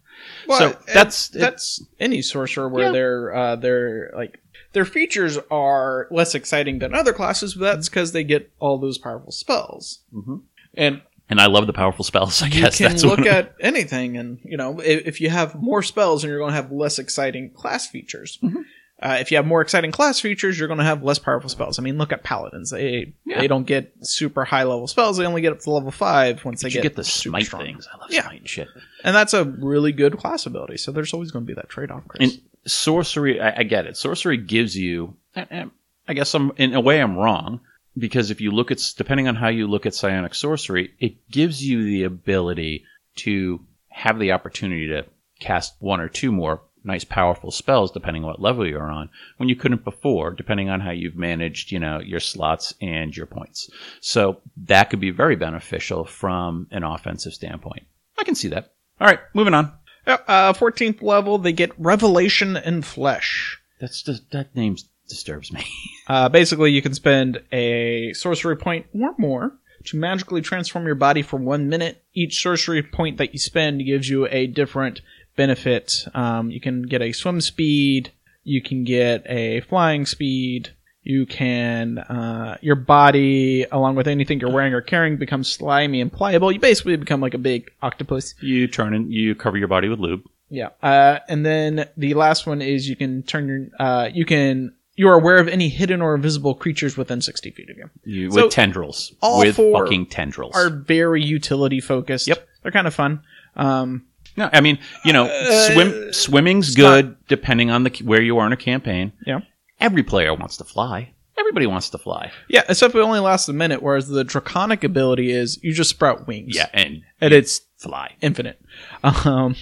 so 0.49 0.69
uh, 0.71 0.75
that's 0.93 1.29
that's 1.29 1.85
any 1.99 2.23
sorcerer 2.23 2.69
where 2.69 2.87
Yeah. 2.87 2.93
their 2.93 3.35
uh, 3.35 3.57
their 3.57 4.13
like 4.17 4.41
their 4.73 4.85
features 4.85 5.39
are 5.51 6.09
less 6.11 6.35
exciting 6.35 6.79
than 6.79 6.95
other 6.95 7.13
classes, 7.13 7.55
but 7.55 7.75
that's 7.75 7.89
because 7.89 8.13
they 8.13 8.25
get 8.25 8.51
all 8.59 8.79
those 8.79 8.99
powerful 8.99 9.33
spells. 9.33 10.01
Mhm. 10.15 10.43
And 10.75 11.03
and 11.33 11.41
I 11.41 11.47
love 11.47 11.67
the 11.67 11.73
powerful 11.73 12.05
spells. 12.05 12.41
I 12.43 12.47
you 12.47 12.61
guess 12.63 12.79
can 12.79 12.91
that's 12.91 13.05
look 13.05 13.21
at 13.27 13.55
anything, 13.61 14.17
and 14.17 14.39
you 14.45 14.57
know 14.57 14.79
if, 14.81 15.07
if 15.07 15.21
you 15.21 15.31
have 15.31 15.55
more 15.61 15.83
spells, 15.83 16.23
and 16.23 16.31
you're 16.31 16.39
going 16.39 16.51
to 16.53 16.57
have 16.57 16.71
less 16.71 16.99
exciting 17.01 17.51
class 17.51 17.87
features. 17.89 18.39
Mhm. 18.43 18.65
Uh, 19.03 19.17
if 19.19 19.33
you 19.33 19.37
have 19.37 19.45
more 19.45 19.61
exciting 19.61 19.91
class 19.91 20.21
features, 20.21 20.57
you're 20.57 20.69
going 20.69 20.79
to 20.79 20.85
have 20.85 21.03
less 21.03 21.19
powerful 21.19 21.51
spells. 21.51 21.77
I 21.77 21.83
mean, 21.83 21.99
look 21.99 22.13
at 22.13 22.23
paladins; 22.23 22.71
they 22.71 23.15
Yeah. 23.27 23.41
they 23.41 23.49
don't 23.49 23.67
get 23.67 23.93
super 24.03 24.45
high 24.45 24.63
level 24.63 24.87
spells; 24.87 25.17
they 25.17 25.27
only 25.27 25.41
get 25.43 25.51
up 25.53 25.59
to 25.61 25.71
level 25.73 25.91
five 25.91 26.45
once 26.45 26.63
they 26.63 26.69
you 26.69 26.75
get, 26.75 26.83
get 26.85 26.95
the 26.97 27.03
super 27.03 27.31
smite 27.31 27.47
strong. 27.47 27.65
things. 27.65 27.89
I 27.93 27.97
love 27.97 28.13
Yeah. 28.13 28.23
smite 28.23 28.41
and 28.41 28.49
shit. 28.49 28.69
and 29.03 29.17
that's 29.17 29.35
a 29.35 29.43
really 29.45 29.91
good 29.91 30.19
class 30.19 30.47
ability. 30.47 30.77
So 30.77 30.93
there's 30.93 31.13
always 31.13 31.33
going 31.33 31.45
to 31.45 31.47
be 31.49 31.55
that 31.55 31.69
trade 31.69 31.91
off, 31.91 32.05
And 32.21 32.41
sorcery, 32.65 33.41
I, 33.41 33.61
I 33.61 33.63
get 33.65 33.87
it. 33.87 33.97
Sorcery 33.97 34.37
gives 34.37 34.77
you. 34.77 35.17
and 35.35 35.71
I 36.07 36.15
guess 36.15 36.33
I'm 36.35 36.53
in 36.57 36.75
a 36.75 36.81
way 36.81 37.01
I'm 37.01 37.17
wrong 37.17 37.61
because 37.97 38.31
if 38.31 38.41
you 38.41 38.51
look 38.51 38.71
at 38.71 38.81
depending 38.97 39.29
on 39.29 39.37
how 39.37 39.49
you 39.49 39.67
look 39.67 39.87
at 39.87 39.95
psionic 39.95 40.35
sorcery, 40.35 40.95
it 40.99 41.29
gives 41.31 41.65
you 41.65 41.85
the 41.85 42.05
ability 42.05 42.85
to 43.17 43.61
have 43.89 44.19
the 44.19 44.33
opportunity 44.33 44.89
to 44.89 45.05
cast 45.41 45.75
one 45.81 46.01
or 46.01 46.09
two 46.09 46.33
more 46.33 46.63
nice 46.85 47.05
powerful 47.05 47.51
spells 47.51 47.93
depending 47.93 48.25
on 48.25 48.31
what 48.31 48.41
level 48.41 48.67
you're 48.67 48.91
on 48.91 49.09
when 49.37 49.49
you 49.49 49.55
couldn't 49.55 49.85
before 49.85 50.33
depending 50.33 50.69
on 50.69 50.81
how 50.81 50.91
you've 50.91 51.15
managed 51.15 51.71
you 51.71 51.79
know 51.79 52.01
your 52.01 52.21
slots 52.21 52.75
and 52.81 53.17
your 53.17 53.27
points. 53.27 53.71
So 54.01 54.41
that 54.65 54.91
could 54.91 55.01
be 55.01 55.11
very 55.11 55.37
beneficial 55.37 56.05
from 56.05 56.67
an 56.71 56.83
offensive 56.83 57.35
standpoint. 57.35 57.87
I 58.19 58.25
can 58.25 58.35
see 58.35 58.49
that. 58.49 58.73
All 59.01 59.07
right 59.07 59.21
moving 59.35 59.55
on. 59.55 59.73
Uh, 60.05 60.53
14th 60.53 61.01
level, 61.01 61.39
they 61.39 61.53
get 61.53 61.71
Revelation 61.79 62.57
in 62.57 62.83
Flesh. 62.83 63.61
that's 63.81 64.03
just 64.03 64.29
that 64.33 64.55
name 64.57 64.77
disturbs 65.13 65.53
me 65.53 65.65
Uh, 66.09 66.29
basically, 66.29 66.73
you 66.73 66.83
can 66.83 66.95
spend 66.95 67.41
a 67.53 68.13
sorcery 68.13 68.57
point 68.57 68.87
or 68.93 69.15
more 69.19 69.53
to 69.85 69.97
magically 69.97 70.41
transform 70.41 70.85
your 70.85 70.97
body 70.97 71.23
for 71.23 71.37
one 71.39 71.69
minute. 71.69 72.03
Each 72.13 72.43
sorcery 72.43 72.83
point 72.83 73.19
that 73.19 73.33
you 73.33 73.39
spend 73.39 73.85
gives 73.85 74.09
you 74.09 74.27
a 74.27 74.47
different 74.49 75.01
benefit. 75.37 76.05
Um, 76.13 76.51
you 76.51 76.61
can 76.61 76.83
get 76.83 77.03
a 77.03 77.13
swim 77.13 77.41
speed, 77.41 78.13
you 78.45 78.61
can 78.61 78.85
get 78.85 79.25
a 79.27 79.61
flying 79.61 80.05
speed, 80.05 80.71
you 81.03 81.27
can, 81.27 81.99
uh, 81.99 82.59
your 82.61 82.77
body, 82.77 83.65
along 83.71 83.97
with 83.97 84.07
anything 84.07 84.41
you're 84.41 84.53
wearing 84.53 84.73
or 84.75 84.81
carrying, 84.81 85.17
becomes 85.17 85.51
slimy 85.51 86.01
and 86.01 86.13
pliable. 86.13 86.53
You 86.53 86.61
basically 86.61 86.97
become 86.97 87.21
like 87.21 87.35
a 87.35 87.39
big 87.39 87.71
octopus. 87.81 88.35
you 88.41 88.69
turn 88.69 88.95
and 88.95 89.13
you 89.13 89.35
cover 89.35 89.57
your 89.57 89.69
body 89.69 89.89
with 89.89 89.99
lube 89.99 90.23
Yeah. 90.51 90.71
Uh, 90.83 91.21
and 91.29 91.45
then 91.47 91.89
the 91.97 92.15
last 92.15 92.47
one 92.47 92.61
is 92.61 92.89
you 92.89 92.97
can 92.97 93.23
turn 93.23 93.49
your, 93.49 93.67
uh, 93.81 94.11
you 94.13 94.25
can, 94.25 94.75
you 94.97 95.09
are 95.09 95.15
aware 95.15 95.39
of 95.39 95.49
any 95.49 95.69
hidden 95.69 96.03
or 96.03 96.15
invisible 96.15 96.55
creatures 96.55 96.97
within 96.97 97.21
60 97.23 97.51
feet 97.53 97.71
of 97.71 97.77
you. 97.79 97.91
you 98.05 98.31
So, 98.31 98.45
with 98.45 98.53
tendrils 98.53 99.13
all 99.23 99.41
with 99.41 99.57
four 99.57 99.85
fucking 99.85 100.07
tendrils 100.07 100.55
Are 100.55 100.69
very 100.71 101.23
utility 101.23 101.81
focused. 101.81 102.27
Yep. 102.29 102.47
They're 102.63 102.73
kind 102.73 102.87
of 102.87 102.95
fun. 102.95 103.23
Um, 103.57 104.07
No, 104.37 104.49
I 104.53 104.61
mean, 104.61 104.79
you 105.05 105.13
know, 105.13 105.25
Uh, 105.27 105.73
swim 105.73 106.13
swimming's 106.13 106.75
good 106.75 107.17
depending 107.29 107.71
on 107.71 107.85
the 107.85 107.91
where 108.05 108.23
you 108.23 108.39
are 108.39 108.47
in 108.47 108.53
a 108.53 108.57
campaign. 108.57 109.13
Yeah. 109.27 109.41
Every 109.81 110.03
player 110.03 110.35
wants 110.35 110.57
to 110.59 110.65
fly. 110.65 111.11
Everybody 111.39 111.67
wants 111.67 111.89
to 111.91 111.99
fly. 111.99 112.31
yeah, 112.49 112.63
except 112.69 112.95
it 112.95 112.99
only 113.01 113.19
lasts 113.19 113.49
a 113.49 113.53
minute, 113.53 113.83
whereas 113.83 114.07
the 114.07 114.23
draconic 114.23 114.85
ability 114.85 115.33
is 115.33 115.59
you 115.63 115.73
just 115.73 115.91
sprout 115.91 116.27
wings. 116.27 116.55
Yeah, 116.55 116.69
and 116.73 117.03
And 117.21 117.33
it's 117.35 117.63
fly. 117.79 118.15
infinite. 118.21 118.61
Um, 119.03 119.57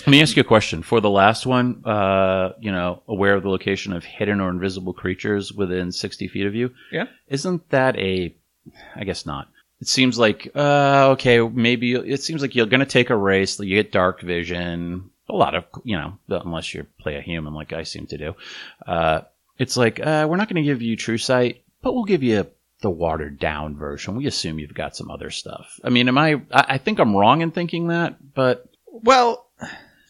Let 0.00 0.08
me 0.08 0.22
ask 0.22 0.36
you 0.36 0.42
a 0.42 0.44
question. 0.44 0.82
For 0.82 1.00
the 1.00 1.10
last 1.10 1.46
one, 1.46 1.82
uh, 1.84 2.52
you 2.60 2.70
know, 2.70 3.02
aware 3.08 3.34
of 3.34 3.42
the 3.42 3.48
location 3.48 3.92
of 3.92 4.04
hidden 4.04 4.40
or 4.40 4.50
invisible 4.50 4.92
creatures 4.92 5.52
within 5.52 5.90
60 5.90 6.28
feet 6.28 6.46
of 6.46 6.54
you. 6.54 6.72
Yeah. 6.92 7.06
Isn't 7.28 7.68
that 7.70 7.96
a, 7.96 8.34
I 8.94 9.04
guess 9.04 9.26
not. 9.26 9.48
It 9.80 9.88
seems 9.88 10.18
like, 10.18 10.50
uh, 10.54 11.10
okay, 11.12 11.40
maybe 11.40 11.92
it 11.94 12.22
seems 12.22 12.40
like 12.40 12.54
you're 12.54 12.66
going 12.66 12.80
to 12.80 12.86
take 12.86 13.10
a 13.10 13.16
race. 13.16 13.58
You 13.58 13.82
get 13.82 13.92
dark 13.92 14.20
vision. 14.20 15.10
A 15.28 15.34
lot 15.34 15.54
of, 15.54 15.64
you 15.82 15.96
know, 15.96 16.18
unless 16.28 16.72
you 16.72 16.86
play 17.00 17.16
a 17.16 17.20
human 17.20 17.52
like 17.52 17.72
I 17.72 17.82
seem 17.82 18.06
to 18.06 18.18
do. 18.18 18.36
Uh, 18.86 19.22
it's 19.58 19.76
like, 19.76 19.98
uh, 19.98 20.26
we're 20.28 20.36
not 20.36 20.48
going 20.48 20.62
to 20.62 20.68
give 20.68 20.82
you 20.82 20.96
true 20.96 21.18
sight, 21.18 21.62
but 21.82 21.94
we'll 21.94 22.04
give 22.04 22.22
you 22.22 22.46
the 22.80 22.90
watered 22.90 23.38
down 23.38 23.76
version. 23.76 24.16
We 24.16 24.26
assume 24.26 24.58
you've 24.58 24.74
got 24.74 24.96
some 24.96 25.10
other 25.10 25.30
stuff. 25.30 25.80
I 25.82 25.88
mean, 25.88 26.08
am 26.08 26.18
I, 26.18 26.34
I 26.52 26.64
I 26.68 26.78
think 26.78 26.98
I'm 26.98 27.16
wrong 27.16 27.40
in 27.40 27.50
thinking 27.50 27.88
that, 27.88 28.34
but 28.34 28.68
well, 28.86 29.45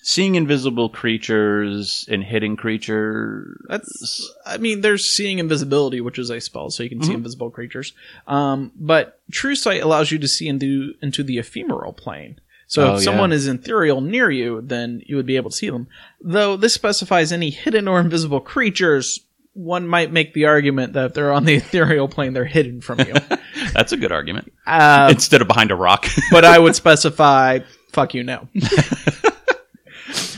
seeing 0.09 0.37
invisible 0.37 0.89
creatures 0.89 2.07
and 2.09 2.23
hitting 2.23 2.55
creatures. 2.57 3.61
That's, 3.69 4.31
I 4.47 4.57
mean, 4.57 4.81
there's 4.81 5.05
seeing 5.11 5.41
invisibility, 5.41 6.01
which 6.01 6.17
is 6.17 6.31
a 6.31 6.41
spell, 6.41 6.71
so 6.71 6.85
you 6.85 6.89
can 6.89 7.03
see 7.03 7.11
Mhm. 7.11 7.17
invisible 7.17 7.51
creatures. 7.51 7.93
Um, 8.29 8.71
but 8.79 9.19
True 9.33 9.57
Sight 9.57 9.83
allows 9.83 10.13
you 10.13 10.19
to 10.21 10.29
see 10.29 10.47
into 10.47 10.95
into 11.03 11.25
the 11.25 11.39
ephemeral 11.39 11.93
plane. 11.93 12.39
So 12.69 12.83
Oh, 12.83 12.95
if 12.95 13.01
yeah. 13.01 13.05
someone 13.07 13.33
is 13.33 13.49
ethereal 13.49 14.01
near 14.01 14.31
you, 14.31 14.61
then 14.65 15.03
you 15.07 15.17
would 15.17 15.27
be 15.27 15.35
able 15.35 15.51
to 15.51 15.57
see 15.57 15.71
them. 15.71 15.89
Though 16.21 16.57
this 16.57 16.73
specifies 16.75 17.33
any 17.33 17.51
hidden 17.51 17.89
or 17.89 17.99
invisible 17.99 18.39
creatures, 18.41 19.21
one 19.55 19.89
might 19.89 20.13
make 20.13 20.35
the 20.35 20.45
argument 20.45 20.93
that 20.93 21.07
if 21.07 21.15
they're 21.15 21.33
on 21.33 21.47
the 21.47 21.55
ethereal 21.63 22.07
plane, 22.07 22.33
they're 22.33 22.45
hidden 22.45 22.81
from 22.81 23.01
you. 23.01 23.15
That's 23.73 23.91
a 23.91 23.97
good 23.97 24.13
argument. 24.13 24.53
uh, 24.69 25.09
Instead 25.11 25.43
of 25.43 25.49
behind 25.49 25.73
a 25.73 25.75
rock. 25.75 26.07
but 26.31 26.45
I 26.45 26.61
would 26.61 26.77
specify, 26.85 27.59
fuck 27.91 28.15
you, 28.15 28.23
no. 28.23 28.47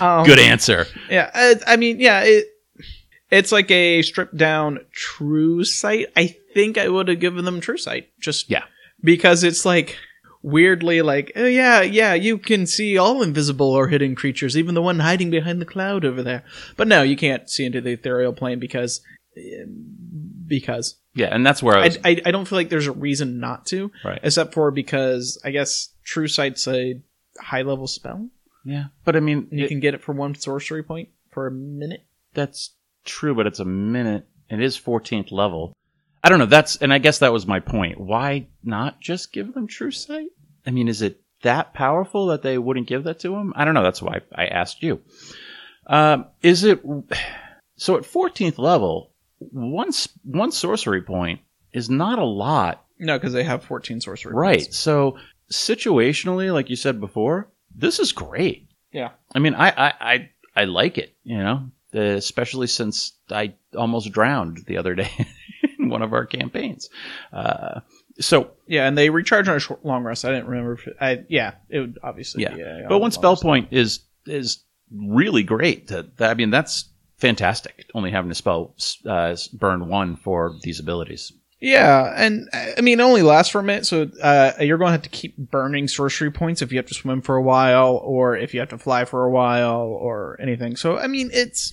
Um, 0.01 0.25
good 0.27 0.39
answer. 0.39 0.87
Yeah, 1.11 1.31
I, 1.35 1.55
I 1.67 1.77
mean, 1.77 2.01
yeah, 2.01 2.23
it 2.25 2.47
it's 3.31 3.53
like 3.53 3.71
a 3.71 4.03
stripped 4.03 4.37
down 4.37 4.81
true 4.93 5.65
sight. 5.65 6.07
I 6.17 6.35
think 6.55 6.79
I 6.79 6.89
would 6.89 7.09
have 7.09 7.21
given 7.21 7.45
them 7.45 7.61
true 7.61 7.77
sight, 7.77 8.09
just 8.21 8.51
Yeah. 8.51 8.65
because 9.03 9.45
it's 9.45 9.65
like 9.67 9.97
weirdly 10.43 11.03
like, 11.03 11.33
oh 11.37 11.45
yeah, 11.47 11.83
yeah, 11.83 12.15
you 12.15 12.39
can 12.39 12.67
see 12.67 12.97
all 12.97 13.23
invisible 13.23 13.71
or 13.71 13.89
hidden 13.89 14.15
creatures, 14.15 14.57
even 14.57 14.75
the 14.75 14.81
one 14.83 15.01
hiding 15.01 15.31
behind 15.31 15.61
the 15.61 15.67
cloud 15.67 16.05
over 16.05 16.23
there. 16.23 16.43
But 16.77 16.89
no, 16.89 17.03
you 17.03 17.17
can't 17.17 17.51
see 17.51 17.65
into 17.67 17.81
the 17.81 17.93
ethereal 17.93 18.33
plane 18.33 18.59
because 18.59 19.01
because 20.47 20.97
Yeah, 21.15 21.27
and 21.27 21.45
that's 21.45 21.63
where 21.63 21.77
I 21.77 21.85
I. 21.87 21.91
I, 22.05 22.23
I 22.27 22.31
don't 22.31 22.47
feel 22.47 22.57
like 22.59 22.71
there's 22.71 22.87
a 22.87 22.93
reason 22.93 23.41
not 23.41 23.67
to, 23.67 23.91
Right. 24.05 24.21
except 24.23 24.55
for 24.55 24.71
because 24.71 25.41
I 25.45 25.51
guess 25.51 25.89
true 26.05 26.29
sight's 26.29 26.67
a 26.67 27.01
high 27.41 27.63
level 27.63 27.87
spell. 27.87 28.29
Yeah, 28.69 28.87
but 29.05 29.17
I 29.17 29.21
mean, 29.21 29.49
You 29.51 29.65
it- 29.65 29.69
can 29.69 29.81
get 29.81 29.95
it 29.95 30.03
for 30.03 30.13
one 30.13 30.35
sorcery 30.35 30.83
point 30.83 31.09
for 31.31 31.47
a 31.47 31.51
minute. 31.51 32.05
that's 32.35 32.75
true, 33.05 33.35
but 33.35 33.47
it's 33.47 33.61
a 33.61 33.65
minute. 33.65 34.27
It 34.51 34.61
is 34.61 34.77
14th 34.79 35.31
level. 35.33 35.73
I 36.23 36.29
don't 36.29 36.39
know. 36.39 36.47
That's 36.47 36.77
and 36.77 36.93
I 36.93 36.99
guess 36.99 37.19
that 37.21 37.33
was 37.33 37.47
my 37.47 37.61
point. 37.61 37.99
Why 38.01 38.47
not 38.65 39.01
just 39.01 39.33
give 39.33 39.55
them 39.55 39.67
true 39.67 39.91
sight? 39.91 40.29
I 40.67 40.71
mean, 40.71 40.89
is 40.89 41.01
it 41.03 41.21
that 41.43 41.73
powerful 41.75 42.27
that 42.27 42.43
they 42.43 42.59
wouldn't 42.59 42.89
give 42.89 43.05
that 43.05 43.21
to 43.21 43.31
them? 43.31 43.53
I 43.57 43.65
don't 43.65 43.75
know. 43.75 43.83
That's 43.85 44.03
why 44.03 44.21
I 44.35 44.47
asked 44.47 44.83
you. 44.83 45.01
Um, 45.87 46.27
is 46.43 46.65
it 46.65 46.83
so 47.77 47.97
at 47.97 48.03
14th 48.03 48.59
level? 48.59 49.13
One 49.39 49.91
one 50.25 50.51
sorcery 50.53 51.03
point 51.03 51.41
is 51.73 51.89
not 51.89 52.19
a 52.19 52.25
lot 52.25 52.85
No, 52.99 53.17
because 53.17 53.33
they 53.33 53.45
have 53.45 53.63
14 53.63 54.01
sorcery 54.01 54.35
Right. 54.35 54.59
points. 54.59 54.77
So 54.79 55.17
situationally, 55.53 56.53
like 56.53 56.71
you 56.71 56.77
said 56.77 57.01
before, 57.01 57.49
this 57.75 57.99
is 57.99 58.13
great. 58.13 58.69
Yeah. 58.93 59.11
I 59.35 59.39
mean, 59.39 59.55
I 59.55 59.69
I 59.71 59.95
I, 60.01 60.31
I 60.57 60.65
like 60.65 60.99
it. 60.99 61.15
You 61.25 61.39
know, 61.39 61.71
uh, 61.95 62.01
especially 62.01 62.67
since 62.67 63.13
I 63.31 63.55
almost 63.77 64.13
drowned 64.13 64.65
the 64.67 64.79
other 64.79 64.95
day 64.95 65.11
in 65.79 65.89
one 65.89 66.03
of 66.03 66.13
our 66.13 66.27
campaigns. 66.27 66.89
Uh, 67.33 67.81
so, 68.21 68.51
Yeah, 68.67 68.89
and 68.89 68.99
they 68.99 69.11
recharge 69.11 69.49
on 69.49 69.57
a 69.57 69.61
short, 69.61 69.85
long 69.85 70.03
rest. 70.03 70.25
I 70.25 70.31
didn't 70.31 70.49
remember. 70.49 70.73
If 70.73 70.87
it, 70.89 70.97
I 71.01 71.25
yeah, 71.29 71.55
it 71.69 71.81
would 71.81 71.99
obviously. 72.03 72.43
yeah. 72.43 72.55
Be 72.55 72.85
but 72.89 72.99
one 72.99 73.13
spell 73.13 73.33
rest. 73.33 73.43
point 73.43 73.69
is 73.71 74.01
is 74.27 74.65
really 74.93 75.43
great. 75.45 75.89
That- 75.89 76.21
I 76.21 76.35
mean, 76.35 76.51
that's 76.51 76.89
fantastic. 77.17 77.87
Only 77.95 78.11
having 78.11 78.31
to 78.31 78.35
spell 78.35 78.75
uh, 79.07 79.37
burn 79.53 79.89
one 79.89 80.17
for 80.17 80.55
these 80.63 80.81
abilities. 80.81 81.33
Yeah, 81.61 82.15
and 82.17 82.49
I 82.55 82.81
mean, 82.81 83.01
it 83.01 83.03
only 83.03 83.23
lasts 83.23 83.51
for 83.51 83.59
a 83.59 83.65
minute, 83.65 83.85
so 83.85 84.09
uh, 84.23 84.53
you're 84.61 84.79
going 84.79 84.89
to 84.89 84.93
have 84.93 85.03
to 85.03 85.09
keep 85.09 85.37
burning 85.37 85.89
sorcery 85.89 86.31
points 86.31 86.63
if 86.63 86.71
you 86.71 86.79
have 86.79 86.87
to 86.87 86.95
swim 86.95 87.21
for 87.21 87.35
a 87.35 87.43
while, 87.43 87.97
or 88.05 88.37
if 88.37 88.55
you 88.55 88.61
have 88.61 88.69
to 88.69 88.79
fly 88.79 89.05
for 89.05 89.25
a 89.25 89.31
while, 89.31 89.81
or 89.81 90.37
anything. 90.41 90.77
So, 90.77 90.99
I 90.99 91.09
mean, 91.09 91.31
it's 91.33 91.73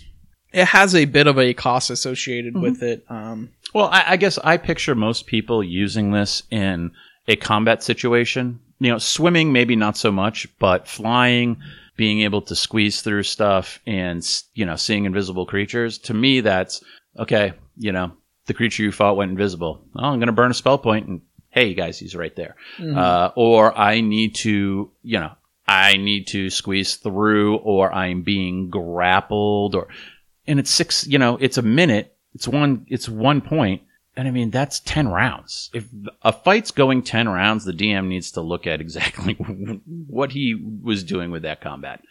it 0.53 0.65
has 0.65 0.95
a 0.95 1.05
bit 1.05 1.27
of 1.27 1.37
a 1.37 1.53
cost 1.53 1.91
associated 1.91 2.57
with 2.57 2.81
it. 2.81 3.05
Um, 3.09 3.51
Well, 3.73 3.89
I, 3.91 4.03
I 4.13 4.17
guess 4.17 4.39
I 4.39 4.57
picture 4.57 4.95
most 4.95 5.27
people 5.27 5.63
using 5.63 6.11
this 6.11 6.43
in 6.49 6.91
a 7.27 7.35
combat 7.35 7.83
situation. 7.83 8.59
You 8.79 8.91
know, 8.91 8.97
swimming 8.97 9.51
maybe 9.51 9.75
not 9.75 9.97
so 9.97 10.11
much, 10.11 10.47
but 10.59 10.87
flying, 10.87 11.57
being 11.95 12.21
able 12.21 12.41
to 12.43 12.55
squeeze 12.55 13.01
through 13.01 13.23
stuff, 13.23 13.79
and 13.85 14.25
you 14.55 14.65
know, 14.65 14.77
seeing 14.77 15.05
invisible 15.05 15.45
creatures. 15.45 15.99
To 15.99 16.13
me, 16.13 16.41
that's 16.41 16.83
okay. 17.19 17.53
You 17.77 17.91
know, 17.91 18.13
the 18.45 18.53
creature 18.53 18.83
you 18.83 18.91
fought 18.91 19.17
went 19.17 19.31
invisible. 19.31 19.81
Oh, 19.95 20.05
I'm 20.05 20.19
going 20.19 20.27
to 20.27 20.33
burn 20.33 20.51
a 20.51 20.55
spell 20.55 20.77
point, 20.77 21.07
and 21.07 21.21
hey, 21.49 21.73
guys, 21.73 21.99
he's 21.99 22.15
right 22.15 22.35
there. 22.35 22.55
Uh, 22.97 23.31
or 23.35 23.77
I 23.77 24.01
need 24.01 24.35
to, 24.35 24.91
you 25.03 25.19
know, 25.19 25.31
I 25.67 25.97
need 25.97 26.27
to 26.27 26.49
squeeze 26.49 26.95
through, 26.97 27.57
or 27.57 27.91
I'm 27.91 28.21
being 28.21 28.69
grappled, 28.69 29.75
or 29.75 29.87
and 30.47 30.59
it's 30.59 30.71
six 30.71 31.05
you 31.07 31.17
know 31.17 31.37
it's 31.37 31.57
a 31.57 31.61
minute 31.61 32.15
it's 32.33 32.47
one 32.47 32.85
it's 32.89 33.09
one 33.09 33.41
point 33.41 33.81
and 34.15 34.27
i 34.27 34.31
mean 34.31 34.51
that's 34.51 34.79
10 34.81 35.07
rounds 35.07 35.69
if 35.73 35.85
a 36.21 36.31
fight's 36.31 36.71
going 36.71 37.01
10 37.03 37.29
rounds 37.29 37.65
the 37.65 37.71
dm 37.71 38.07
needs 38.07 38.31
to 38.31 38.41
look 38.41 38.67
at 38.67 38.81
exactly 38.81 39.33
what 40.07 40.31
he 40.31 40.55
was 40.55 41.03
doing 41.03 41.31
with 41.31 41.43
that 41.43 41.61
combat 41.61 42.01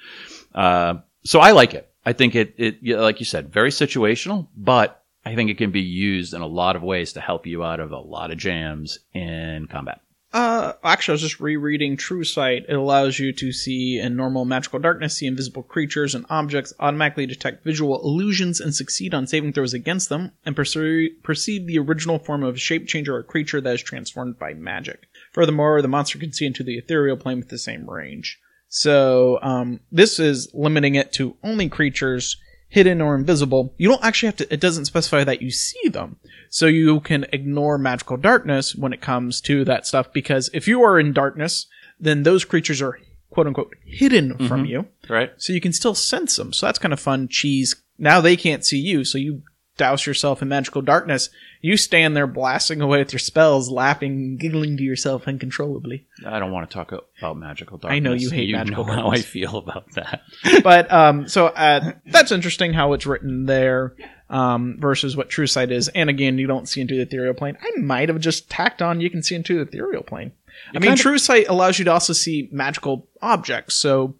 uh, 0.55 0.95
so 1.25 1.41
i 1.41 1.53
like 1.53 1.75
it 1.75 1.91
i 2.05 2.13
think 2.13 2.35
it, 2.35 2.55
it 2.59 2.83
like 2.99 3.21
you 3.21 3.27
said 3.27 3.53
very 3.53 3.71
situational 3.71 4.49
but 4.57 5.04
i 5.25 5.35
think 5.35 5.51
it 5.51 5.59
can 5.59 5.71
be 5.71 5.81
used 5.81 6.35
in 6.35 6.43
a 6.43 6.47
lot 6.47 6.77
of 6.77 6.83
ways 6.83 7.13
to 7.13 7.21
help 7.21 7.47
you 7.47 7.65
out 7.65 7.81
of 7.81 7.93
a 7.93 7.99
lot 7.99 8.31
of 8.31 8.39
jams 8.39 8.99
in 9.13 9.67
combat 9.71 10.01
Uh, 10.35 10.73
actually, 10.83 11.13
I 11.13 11.15
was 11.15 11.21
just 11.21 11.39
rereading 11.39 11.97
True 11.97 12.25
Sight. 12.25 12.65
It 12.69 12.75
allows 12.75 13.21
you 13.21 13.33
to 13.35 13.53
see 13.53 14.01
in 14.01 14.17
normal 14.17 14.45
magical 14.45 14.81
darkness, 14.81 15.15
see 15.17 15.29
invisible 15.29 15.63
creatures 15.63 16.13
and 16.13 16.27
objects, 16.29 16.75
automatically 16.81 17.25
detect 17.25 17.63
visual 17.63 18.03
illusions 18.03 18.61
and 18.61 18.75
succeed 18.75 19.15
on 19.15 19.29
saving 19.29 19.53
throws 19.53 19.75
against 19.75 20.09
them, 20.09 20.33
and 20.45 20.57
perceive, 20.57 21.67
the 21.69 21.79
original 21.79 22.19
form 22.19 22.43
of 22.43 22.57
a 22.57 22.59
shape 22.59 22.89
changer 22.89 23.15
or 23.15 23.23
creature 23.23 23.61
that 23.61 23.75
is 23.75 23.83
transformed 23.85 24.37
by 24.37 24.55
magic. 24.55 25.07
Furthermore, 25.33 25.81
the 25.81 25.87
monster 25.87 26.19
can 26.19 26.33
see 26.33 26.47
into 26.47 26.65
the 26.65 26.79
ethereal 26.79 27.17
plane 27.17 27.39
with 27.39 27.51
the 27.51 27.57
same 27.57 27.89
range. 27.89 28.41
So, 28.69 29.39
um, 29.41 29.79
this 29.93 30.19
is 30.19 30.51
limiting 30.53 30.97
it 30.97 31.13
to 31.13 31.37
only 31.45 31.69
creatures 31.69 32.37
hidden 32.75 33.01
or 33.01 33.15
invisible. 33.15 33.73
You 33.79 33.89
don't 33.89 34.05
actually 34.05 34.27
have 34.27 34.37
to, 34.37 34.53
it 34.53 34.59
doesn't 34.59 34.87
specify 34.87 35.23
that 35.23 35.41
you 35.41 35.53
see 35.53 35.89
them. 35.89 36.17
So 36.51 36.67
you 36.67 36.99
can 36.99 37.25
ignore 37.33 37.79
magical 37.79 38.17
darkness 38.17 38.75
when 38.75 38.93
it 38.93 39.01
comes 39.01 39.41
to 39.43 39.65
that 39.65 39.87
stuff 39.87 40.13
because 40.13 40.51
if 40.53 40.67
you 40.67 40.83
are 40.83 40.99
in 40.99 41.13
darkness, 41.13 41.67
then 42.01 42.25
those 42.25 42.45
creatures 42.45 42.83
are 42.83 42.99
quote 43.31 43.47
unquote 43.47 43.77
hidden 43.85 44.37
from 44.49 44.65
mm-hmm. 44.65 44.67
you. 44.67 44.87
right 45.09 45.31
So 45.37 45.53
you 45.53 45.61
can 45.61 45.73
still 45.73 45.95
sense 45.95 46.35
them. 46.35 46.53
So 46.53 46.67
that's 46.67 46.81
kind 46.81 46.93
of 46.93 46.99
fun 46.99 47.29
cheese. 47.29 47.77
Now 47.97 48.21
they 48.21 48.37
can't 48.37 48.65
see 48.65 48.81
you, 48.81 49.05
so 49.05 49.19
you 49.19 49.43
douse 49.77 50.07
yourself 50.07 50.43
in 50.43 50.49
magical 50.49 50.83
darkness. 50.83 51.31
You 51.61 51.77
stand 51.77 52.17
there 52.17 52.27
blasting 52.27 52.81
away 52.81 52.99
with 52.99 53.13
your 53.13 53.19
spells, 53.19 53.71
laughing, 53.71 54.37
giggling 54.37 54.77
to 54.77 54.83
yourself 54.83 55.27
uncontrollably. 55.27 56.07
i 56.27 56.39
don't 56.39 56.53
want 56.53 56.69
to 56.69 56.75
talk 56.75 56.93
about 57.19 57.37
magical 57.37 57.79
darkness 57.79 57.97
I 57.97 57.99
know 58.01 58.13
you 58.13 58.31
hate 58.31 58.49
you 58.49 58.57
magical 58.57 58.85
know 58.85 58.93
how 58.93 59.11
i 59.11 59.21
feel 59.21 59.57
about 59.57 59.91
that 59.93 60.23
but 60.63 60.93
um, 60.93 61.29
so 61.29 61.47
uh, 61.47 61.93
that's 62.07 62.33
interesting 62.33 62.73
how 62.73 62.93
it's 62.93 63.07
written 63.07 63.47
there 63.47 63.95
um, 64.31 64.77
versus 64.79 65.17
what 65.17 65.29
True 65.29 65.47
Sight 65.47 65.71
is. 65.71 65.89
And 65.89 66.11
again, 66.11 66.39
you 66.39 66.47
don't 66.47 66.69
see 66.69 66.81
into 66.81 66.95
the 66.97 67.03
ethereal 67.03 67.35
plane. 67.35 67.57
I 67.61 67.79
might 67.81 68.09
have 68.09 68.21
just 68.21 68.51
tacked 68.51 68.83
on 68.83 69.01
you 69.01 69.11
can 69.11 69.23
see 69.23 69.35
into 69.35 69.57
the 69.57 69.63
ethereal 69.63 70.03
plane. 70.03 70.33
I 70.75 70.79
mean, 70.79 70.97
True 70.97 71.19
Sight 71.19 71.47
allows 71.49 71.79
you 71.79 71.85
to 71.85 71.93
also 71.93 72.13
see 72.13 72.49
magical 72.51 73.07
objects. 73.21 73.75
So 73.75 74.15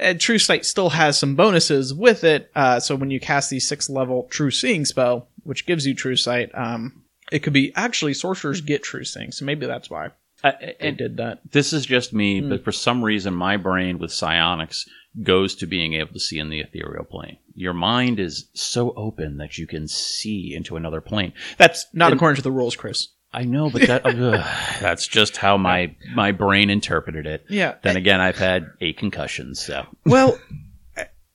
uh, 0.00 0.14
True 0.18 0.38
Sight 0.38 0.64
still 0.66 0.90
has 0.90 1.18
some 1.18 1.34
bonuses 1.36 1.92
with 1.94 2.24
it. 2.24 2.50
Uh, 2.54 2.80
so 2.80 2.96
when 2.96 3.10
you 3.10 3.20
cast 3.20 3.50
the 3.50 3.60
sixth 3.60 3.88
level 3.90 4.28
True 4.30 4.50
Seeing 4.50 4.84
spell, 4.84 5.28
which 5.44 5.66
gives 5.66 5.86
you 5.86 5.94
True 5.94 6.16
Sight, 6.16 6.50
um, 6.54 7.02
it 7.32 7.40
could 7.40 7.52
be 7.52 7.72
actually 7.74 8.14
sorcerers 8.14 8.60
get 8.60 8.82
True 8.82 9.04
Seeing. 9.04 9.32
So 9.32 9.44
maybe 9.44 9.66
that's 9.66 9.90
why 9.90 10.10
I, 10.44 10.74
and 10.80 10.96
did 10.96 11.16
that. 11.16 11.40
this 11.50 11.72
is 11.72 11.86
just 11.86 12.12
me, 12.12 12.40
Hmm. 12.40 12.48
but 12.50 12.62
for 12.64 12.72
some 12.72 13.02
reason, 13.02 13.34
my 13.34 13.56
brain 13.56 13.98
with 13.98 14.12
psionics 14.12 14.86
goes 15.22 15.54
to 15.56 15.66
being 15.66 15.94
able 15.94 16.12
to 16.12 16.20
see 16.20 16.38
in 16.38 16.50
the 16.50 16.60
ethereal 16.60 17.04
plane. 17.04 17.38
Your 17.54 17.72
mind 17.72 18.20
is 18.20 18.50
so 18.52 18.92
open 18.96 19.38
that 19.38 19.56
you 19.56 19.66
can 19.66 19.88
see 19.88 20.54
into 20.54 20.76
another 20.76 21.00
plane. 21.00 21.32
That's 21.56 21.86
not 21.94 22.12
And- 22.12 22.16
according 22.18 22.36
to 22.36 22.42
the 22.42 22.52
rules, 22.52 22.76
Chris. 22.76 23.08
I 23.36 23.44
know, 23.44 23.68
but 23.68 23.86
that, 23.86 24.06
ugh, 24.06 24.14
that's 24.80 25.06
just 25.06 25.36
how 25.36 25.58
my 25.58 25.94
my 26.14 26.32
brain 26.32 26.70
interpreted 26.70 27.26
it. 27.26 27.44
Yeah. 27.50 27.74
Then 27.82 27.96
again, 27.96 28.20
I've 28.20 28.38
had 28.38 28.70
eight 28.80 28.96
concussions, 28.96 29.60
so 29.60 29.86
Well, 30.06 30.38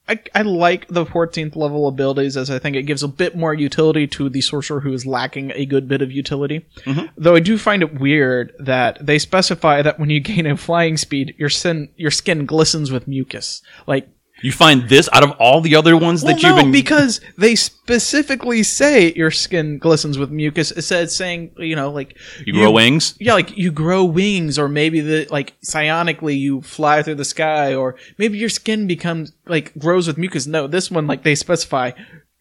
I, 0.10 0.20
I 0.34 0.42
like 0.42 0.88
the 0.88 1.06
14th 1.06 1.56
level 1.56 1.88
abilities 1.88 2.36
as 2.36 2.50
I 2.50 2.60
think 2.60 2.76
it 2.76 2.84
gives 2.84 3.04
a 3.04 3.08
bit 3.08 3.36
more 3.38 3.54
utility 3.54 4.08
to 4.08 4.30
the 4.30 4.42
sorcerer 4.42 4.82
who 4.82 4.92
is 4.92 5.06
lacking 5.06 5.52
a 5.56 5.66
good 5.66 5.88
bit 5.88 6.02
of 6.02 6.12
utility. 6.12 6.66
Mhm. 6.86 7.12
Though 7.16 7.36
I 7.36 7.40
do 7.40 7.58
find 7.58 7.82
it 7.82 8.00
weird 8.00 8.52
that 8.60 8.98
they 9.06 9.20
specify 9.20 9.82
that 9.84 10.00
when 10.00 10.10
you 10.10 10.20
gain 10.20 10.48
a 10.48 10.58
flying 10.58 10.98
speed, 10.98 11.36
your 11.38 11.50
sin, 11.50 11.90
your 11.96 12.12
skin 12.12 12.46
glistens 12.46 12.92
with 12.92 13.08
mucus. 13.08 13.62
Like, 13.88 14.10
You 14.42 14.52
find 14.52 14.90
this 14.90 15.10
out 15.14 15.24
of 15.24 15.32
all 15.32 15.62
the 15.62 15.76
other 15.76 15.96
ones 15.96 16.24
Well, 16.24 16.34
that 16.34 16.42
you've 16.42 16.56
no, 16.56 16.64
been 16.64 16.72
because 16.72 17.22
they 17.38 17.56
specifically 17.56 18.64
say 18.64 19.14
your 19.14 19.32
skin 19.32 19.78
glistens 19.78 20.18
with 20.18 20.32
mucus. 20.32 20.72
It 20.72 20.82
says 20.84 21.16
saying, 21.16 21.52
you 21.58 21.76
know, 21.76 21.92
like 21.92 22.18
you 22.46 22.54
grow 22.54 22.72
wings. 22.72 23.16
Yeah, 23.20 23.34
like 23.34 23.58
you 23.58 23.72
grow 23.72 24.04
wings, 24.04 24.58
or 24.58 24.68
maybe 24.68 25.02
the 25.02 25.28
like 25.30 25.60
psionically 25.62 26.38
you 26.38 26.62
fly 26.62 27.04
through 27.04 27.16
the 27.16 27.26
sky, 27.26 27.74
or 27.76 27.96
maybe 28.18 28.38
your 28.38 28.50
skin 28.50 28.88
becomes 28.88 29.34
like 29.46 29.78
grows 29.78 30.08
with 30.08 30.18
mucus. 30.18 30.48
No, 30.48 30.68
this 30.68 30.92
one 30.92 31.08
like 31.08 31.24
they 31.24 31.36
specify 31.36 31.92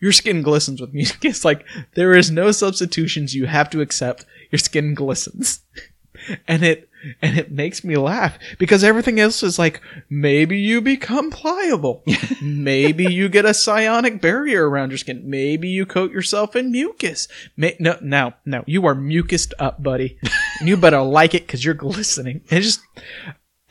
your 0.01 0.13
skin 0.13 0.43
glistens 0.43 0.81
with 0.81 0.93
mucus. 0.95 1.45
Like 1.45 1.65
there 1.95 2.15
is 2.15 2.31
no 2.31 2.51
substitutions. 2.53 3.35
You 3.35 3.47
have 3.47 3.71
to 3.71 3.81
accept 3.81 4.25
your 4.51 4.59
skin 4.59 4.95
glistens, 4.95 5.61
and 6.49 6.65
it 6.65 6.90
and 7.23 7.39
it 7.39 7.51
makes 7.51 7.83
me 7.85 7.97
laugh 7.97 8.39
because 8.59 8.85
everything 8.85 9.19
else 9.21 9.43
is 9.43 9.59
like 9.59 9.81
maybe 10.09 10.59
you 10.59 10.81
become 10.81 11.31
pliable, 11.31 12.03
maybe 12.43 13.05
you 13.13 13.29
get 13.29 13.45
a 13.45 13.55
psionic 13.55 14.21
barrier 14.21 14.69
around 14.69 14.91
your 14.91 14.99
skin, 14.99 15.23
maybe 15.29 15.69
you 15.69 15.87
coat 15.87 16.13
yourself 16.13 16.55
in 16.57 16.71
mucus. 16.73 17.29
May- 17.57 17.77
no, 17.79 17.99
now, 18.03 18.35
now 18.45 18.65
you 18.67 18.87
are 18.87 18.95
mucused 18.95 19.55
up, 19.59 19.83
buddy, 19.83 20.19
and 20.59 20.69
you 20.69 20.77
better 20.77 21.03
like 21.03 21.35
it 21.35 21.47
because 21.47 21.65
you're 21.65 21.75
glistening. 21.75 22.43
It 22.51 22.61
just, 22.61 22.81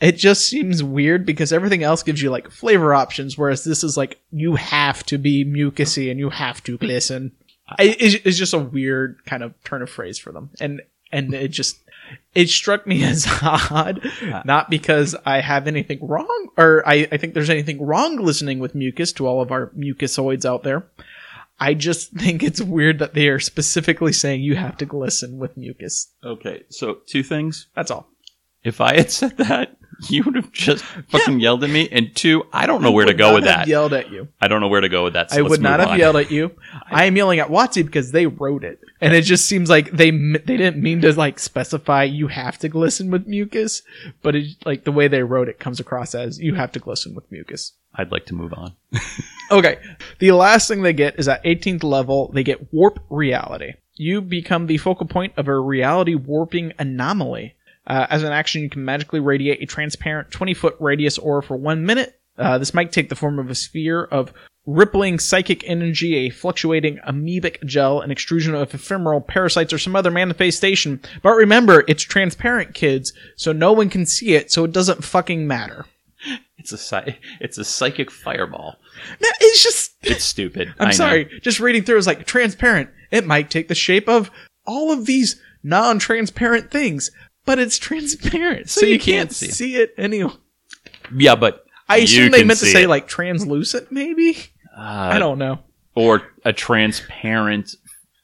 it 0.00 0.16
just 0.16 0.46
seems 0.46 0.82
weird 0.82 1.26
because 1.26 1.52
everything 1.52 1.82
else 1.82 2.02
gives 2.02 2.22
you 2.22 2.30
like 2.30 2.50
flavor 2.50 2.94
options, 2.94 3.36
whereas 3.36 3.64
this 3.64 3.84
is 3.84 3.96
like 3.96 4.18
you 4.32 4.56
have 4.56 5.04
to 5.06 5.18
be 5.18 5.44
mucusy 5.44 6.10
and 6.10 6.18
you 6.18 6.30
have 6.30 6.62
to 6.64 6.78
glisten. 6.78 7.32
I- 7.68 7.96
it's 7.98 8.38
just 8.38 8.54
a 8.54 8.58
weird 8.58 9.24
kind 9.26 9.42
of 9.42 9.54
turn 9.62 9.82
of 9.82 9.90
phrase 9.90 10.18
for 10.18 10.32
them, 10.32 10.50
and 10.60 10.82
and 11.12 11.34
it 11.34 11.48
just 11.48 11.78
it 12.34 12.48
struck 12.48 12.86
me 12.86 13.02
as 13.04 13.26
odd, 13.42 14.00
uh. 14.22 14.42
not 14.44 14.70
because 14.70 15.16
I 15.24 15.40
have 15.40 15.66
anything 15.66 16.06
wrong, 16.06 16.48
or 16.56 16.86
I, 16.86 17.08
I 17.10 17.16
think 17.16 17.34
there's 17.34 17.50
anything 17.50 17.82
wrong 17.84 18.16
listening 18.16 18.58
with 18.58 18.74
mucus 18.74 19.12
to 19.14 19.26
all 19.26 19.42
of 19.42 19.50
our 19.52 19.70
mucusoids 19.70 20.44
out 20.44 20.62
there. 20.62 20.86
I 21.58 21.74
just 21.74 22.12
think 22.16 22.42
it's 22.42 22.62
weird 22.62 22.98
that 22.98 23.14
they 23.14 23.28
are 23.28 23.40
specifically 23.40 24.12
saying 24.12 24.42
you 24.42 24.56
have 24.56 24.76
to 24.78 24.86
glisten 24.86 25.38
with 25.38 25.56
mucus. 25.56 26.12
Okay, 26.24 26.64
so 26.68 26.98
two 27.06 27.22
things. 27.22 27.66
That's 27.74 27.90
all. 27.90 28.08
If 28.62 28.80
I 28.80 28.96
had 28.96 29.10
said 29.10 29.36
that, 29.38 29.76
you 30.08 30.22
would 30.24 30.34
have 30.36 30.52
just 30.52 30.84
fucking 30.84 31.40
yelled 31.40 31.64
at 31.64 31.70
me. 31.70 31.88
And 31.90 32.14
two, 32.14 32.44
I 32.52 32.66
don't 32.66 32.82
know 32.82 32.92
where 32.92 33.06
to 33.06 33.14
go 33.14 33.34
with 33.34 33.44
have 33.44 33.60
that. 33.60 33.68
Yelled 33.68 33.92
at 33.92 34.10
you. 34.10 34.28
I 34.40 34.48
don't 34.48 34.60
know 34.60 34.68
where 34.68 34.80
to 34.80 34.88
go 34.88 35.04
with 35.04 35.14
that. 35.14 35.30
So 35.30 35.38
I 35.38 35.42
would 35.42 35.60
not 35.60 35.80
have 35.80 35.90
on. 35.90 35.98
yelled 35.98 36.16
at 36.16 36.30
you. 36.30 36.52
I 36.90 37.04
am 37.04 37.16
yelling 37.16 37.38
at 37.38 37.48
Watsy 37.48 37.84
because 37.84 38.12
they 38.12 38.26
wrote 38.26 38.64
it, 38.64 38.80
and 39.00 39.14
it 39.14 39.22
just 39.22 39.46
seems 39.46 39.68
like 39.68 39.90
they 39.90 40.10
they 40.10 40.56
didn't 40.56 40.82
mean 40.82 41.00
to 41.02 41.12
like 41.12 41.38
specify 41.38 42.04
you 42.04 42.28
have 42.28 42.58
to 42.58 42.68
glisten 42.68 43.10
with 43.10 43.26
mucus, 43.26 43.82
but 44.22 44.34
it 44.34 44.56
like 44.64 44.84
the 44.84 44.92
way 44.92 45.08
they 45.08 45.22
wrote 45.22 45.48
it 45.48 45.58
comes 45.58 45.80
across 45.80 46.14
as 46.14 46.38
you 46.38 46.54
have 46.54 46.72
to 46.72 46.78
glisten 46.78 47.14
with 47.14 47.30
mucus. 47.30 47.72
I'd 47.94 48.12
like 48.12 48.26
to 48.26 48.34
move 48.34 48.52
on. 48.54 48.74
Okay. 49.50 49.78
The 50.20 50.30
last 50.32 50.68
thing 50.68 50.82
they 50.82 50.92
get 50.92 51.18
is 51.18 51.26
at 51.28 51.42
18th 51.44 51.82
level, 51.82 52.30
they 52.32 52.44
get 52.44 52.72
warp 52.72 53.00
reality. 53.10 53.72
You 53.94 54.20
become 54.20 54.66
the 54.66 54.78
focal 54.78 55.06
point 55.06 55.32
of 55.36 55.48
a 55.48 55.58
reality 55.58 56.14
warping 56.14 56.72
anomaly. 56.78 57.56
Uh, 57.86 58.06
as 58.10 58.22
an 58.22 58.32
action, 58.32 58.62
you 58.62 58.70
can 58.70 58.84
magically 58.84 59.20
radiate 59.20 59.62
a 59.62 59.66
transparent 59.66 60.30
20 60.30 60.54
foot 60.54 60.76
radius 60.80 61.18
aura 61.18 61.42
for 61.42 61.56
one 61.56 61.84
minute. 61.84 62.20
Uh, 62.38 62.58
this 62.58 62.74
might 62.74 62.92
take 62.92 63.08
the 63.08 63.16
form 63.16 63.38
of 63.38 63.50
a 63.50 63.54
sphere 63.54 64.04
of 64.04 64.32
rippling 64.66 65.18
psychic 65.18 65.68
energy, 65.68 66.14
a 66.14 66.30
fluctuating 66.30 66.98
amoebic 67.06 67.62
gel, 67.64 68.00
an 68.00 68.10
extrusion 68.10 68.54
of 68.54 68.72
ephemeral 68.74 69.20
parasites, 69.20 69.72
or 69.72 69.78
some 69.78 69.96
other 69.96 70.10
manifestation. 70.10 71.00
But 71.22 71.32
remember, 71.32 71.84
it's 71.88 72.02
transparent, 72.02 72.74
kids, 72.74 73.12
so 73.36 73.52
no 73.52 73.72
one 73.72 73.88
can 73.90 74.06
see 74.06 74.34
it, 74.34 74.52
so 74.52 74.64
it 74.64 74.72
doesn't 74.72 75.04
fucking 75.04 75.46
matter. 75.46 75.86
It's 76.58 76.72
a 76.72 76.76
psy- 76.76 77.14
it's 77.40 77.56
a 77.56 77.64
psychic 77.64 78.10
fireball. 78.10 78.76
No, 79.18 79.28
it's 79.40 79.62
just. 79.62 79.92
It's 80.02 80.22
stupid. 80.22 80.68
I'm 80.78 80.88
I 80.88 80.90
know. 80.90 80.94
sorry. 80.94 81.40
Just 81.40 81.58
reading 81.58 81.84
through 81.84 81.96
is 81.96 82.06
like 82.06 82.26
transparent. 82.26 82.90
It 83.10 83.26
might 83.26 83.48
take 83.48 83.68
the 83.68 83.74
shape 83.74 84.10
of 84.10 84.30
all 84.66 84.92
of 84.92 85.06
these 85.06 85.40
non-transparent 85.62 86.70
things, 86.70 87.10
but 87.44 87.58
it's 87.58 87.78
transparent, 87.78 88.70
so, 88.70 88.86
you, 88.86 88.98
can't, 88.98 89.32
see. 89.32 89.76
it 89.76 89.94
anyway. 89.96 90.32
Yeah, 91.14 91.34
but 91.34 91.66
I 91.88 91.96
you 91.96 92.04
assume 92.04 92.30
they 92.30 92.38
can 92.38 92.46
meant 92.46 92.60
to 92.60 92.66
see 92.66 92.72
say 92.72 92.84
it. 92.84 92.88
like 92.88 93.08
translucent, 93.08 93.90
maybe. 93.90 94.36
Uh, 94.76 94.80
I 95.14 95.18
don't 95.18 95.38
know. 95.38 95.58
or 95.94 96.22
a 96.44 96.52
transparent 96.52 97.74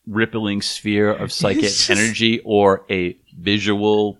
rippling 0.06 0.62
sphere 0.62 1.10
of 1.10 1.32
psychic 1.32 1.62
just- 1.62 1.90
energy, 1.90 2.40
or 2.44 2.84
a 2.90 3.16
visual. 3.36 4.18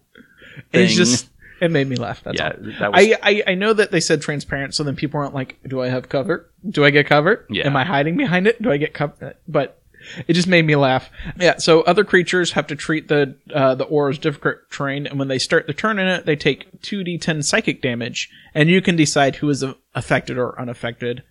It's 0.72 0.94
just 0.94 1.28
it 1.60 1.70
made 1.70 1.86
me 1.86 1.96
laugh. 1.96 2.22
That's 2.22 2.38
yeah, 2.38 2.48
all. 2.48 2.72
that 2.80 2.92
was. 2.92 3.06
I, 3.06 3.18
I 3.22 3.42
I 3.48 3.54
know 3.54 3.72
that 3.72 3.90
they 3.90 4.00
said 4.00 4.20
transparent, 4.20 4.74
so 4.74 4.82
then 4.84 4.96
people 4.96 5.20
aren't 5.20 5.34
like, 5.34 5.58
do 5.66 5.80
I 5.82 5.88
have 5.88 6.08
cover? 6.08 6.50
Do 6.68 6.84
I 6.84 6.90
get 6.90 7.06
covered? 7.06 7.46
Yeah. 7.48 7.66
Am 7.66 7.76
I 7.76 7.84
hiding 7.84 8.16
behind 8.16 8.46
it? 8.46 8.60
Do 8.60 8.70
I 8.70 8.76
get 8.76 8.94
covered? 8.94 9.36
But 9.48 9.80
it 10.26 10.32
just 10.34 10.48
made 10.48 10.64
me 10.64 10.76
laugh. 10.76 11.10
Yeah. 11.38 11.56
So 11.58 11.82
other 11.82 12.04
creatures 12.04 12.52
have 12.52 12.66
to 12.68 12.76
treat 12.76 13.08
the 13.08 13.36
uh, 13.54 13.74
the 13.74 13.84
aura's 13.84 14.18
difficult 14.18 14.56
terrain, 14.70 15.06
and 15.06 15.18
when 15.18 15.28
they 15.28 15.38
start 15.38 15.66
the 15.66 15.72
turn 15.74 15.98
in 15.98 16.06
it, 16.08 16.26
they 16.26 16.36
take 16.36 16.80
two 16.82 17.02
d10 17.04 17.44
psychic 17.44 17.82
damage, 17.82 18.30
and 18.54 18.68
you 18.68 18.80
can 18.82 18.96
decide 18.96 19.36
who 19.36 19.48
is 19.50 19.62
a- 19.62 19.76
affected 19.94 20.38
or 20.38 20.60
unaffected. 20.60 21.22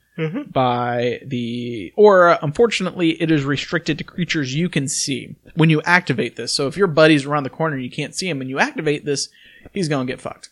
By 0.53 1.19
the 1.25 1.91
aura, 1.97 2.39
unfortunately, 2.41 3.21
it 3.21 3.31
is 3.31 3.43
restricted 3.43 3.97
to 3.97 4.05
creatures 4.05 4.55
you 4.55 4.69
can 4.69 4.87
see 4.87 5.35
when 5.55 5.69
you 5.69 5.81
activate 5.81 6.37
this. 6.37 6.53
So 6.53 6.67
if 6.67 6.77
your 6.77 6.87
buddy's 6.87 7.25
around 7.25 7.43
the 7.43 7.49
corner 7.49 7.75
and 7.75 7.83
you 7.83 7.91
can't 7.91 8.15
see 8.15 8.29
him, 8.29 8.39
and 8.39 8.49
you 8.49 8.57
activate 8.57 9.03
this, 9.03 9.27
he's 9.73 9.89
gonna 9.89 10.05
get 10.05 10.21
fucked 10.21 10.51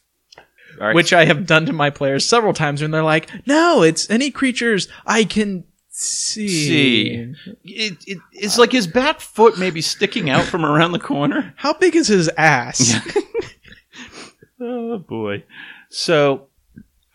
All 0.82 0.88
right, 0.88 0.96
which 0.96 1.14
I 1.14 1.24
have 1.24 1.46
done 1.46 1.66
to 1.68 1.72
my 1.74 1.90
players 1.92 2.28
several 2.28 2.52
times 2.54 2.82
when 2.82 2.92
they're 2.92 3.04
like, 3.04 3.30
"No, 3.48 3.84
it's 3.84 4.10
any 4.10 4.32
creatures 4.32 4.90
I 5.06 5.24
can 5.24 5.64
see." 5.96 6.48
See. 6.48 7.34
it, 7.64 7.98
it, 8.08 8.18
it's 8.32 8.58
like 8.58 8.72
his 8.72 8.88
back 8.88 9.20
foot 9.22 9.58
maybe 9.58 9.82
sticking 9.82 10.30
out 10.30 10.44
from 10.46 10.66
around 10.66 10.92
the 10.92 11.00
corner. 11.00 11.54
How 11.58 11.74
big 11.74 11.96
is 11.96 12.08
his 12.08 12.30
ass? 12.38 12.96
Oh 14.60 14.98
boy. 14.98 15.44
So 15.90 16.48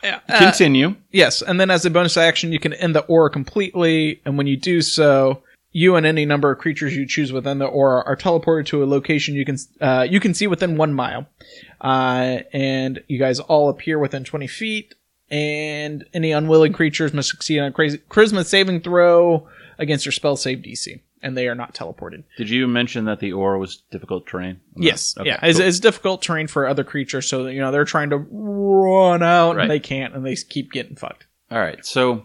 Yeah, 0.03 0.21
uh, 0.29 0.39
continue. 0.39 0.97
yes, 1.11 1.41
and 1.41 1.59
then 1.59 1.71
as 1.71 1.85
a 1.87 1.91
bonus 1.91 2.17
action, 2.17 2.53
you 2.53 2.59
can 2.59 2.75
end 2.75 2.95
the 2.95 3.01
aura 3.05 3.31
completely, 3.31 4.21
and 4.27 4.37
when 4.37 4.47
you 4.47 4.57
do 4.57 4.83
so, 4.83 5.43
you 5.73 5.97
and 5.97 6.05
any 6.05 6.27
number 6.27 6.51
of 6.51 6.59
creatures 6.59 6.95
you 6.95 7.07
choose 7.07 7.33
within 7.33 7.59
the 7.59 7.65
aura 7.67 8.03
are 8.05 8.17
teleported 8.17 8.67
to 8.67 8.83
a 8.83 8.87
location 8.87 9.35
you 9.35 9.45
can 9.47 9.57
uh, 9.81 10.07
you 10.09 10.21
can 10.21 10.35
see 10.35 10.47
within 10.47 10.77
one 10.77 10.93
mile, 10.93 11.27
uh, 11.81 12.41
and 12.53 13.03
you 13.09 13.19
guys 13.19 13.41
all 13.41 13.71
appear 13.71 13.99
within 13.99 14.25
twenty 14.25 14.47
feet. 14.47 14.95
And 15.31 16.07
any 16.15 16.33
unwilling 16.33 16.73
creatures 16.73 17.13
must 17.13 17.29
succeed 17.31 17.59
on 17.61 17.67
a 17.69 17.73
crazy 17.73 17.99
charisma 18.11 18.47
saving 18.47 18.81
throw 18.81 19.47
against 19.79 20.07
your 20.07 20.13
spell 20.13 20.37
save 20.37 20.59
DC, 20.61 21.01
and 21.23 21.37
they 21.37 21.49
are 21.49 21.55
not 21.55 21.75
teleported. 21.75 22.25
Did 22.39 22.49
you 22.49 22.67
mention 22.67 23.05
that 23.05 23.21
the 23.21 23.33
aura 23.35 23.59
was 23.59 23.83
difficult 23.91 24.27
terrain? 24.27 24.61
Yes, 24.75 25.15
Okay, 25.19 25.29
yeah, 25.29 25.39
it's, 25.43 25.59
cool. 25.59 25.69
it's 25.69 25.81
difficult 25.81 26.23
terrain 26.23 26.47
for 26.47 26.67
other 26.67 26.83
creatures, 26.83 27.29
so 27.29 27.45
that, 27.45 27.53
you 27.53 27.61
know 27.61 27.71
they're 27.71 27.85
trying 27.85 28.09
to 28.11 28.17
run 28.31 29.23
out 29.23 29.57
Right. 29.57 29.63
and 29.63 29.71
they 29.71 29.81
can't, 29.81 30.15
and 30.15 30.25
they 30.25 30.35
keep 30.35 30.73
getting 30.73 30.97
fucked. 30.97 31.27
All 31.51 31.59
right. 31.59 31.85
So 31.85 32.25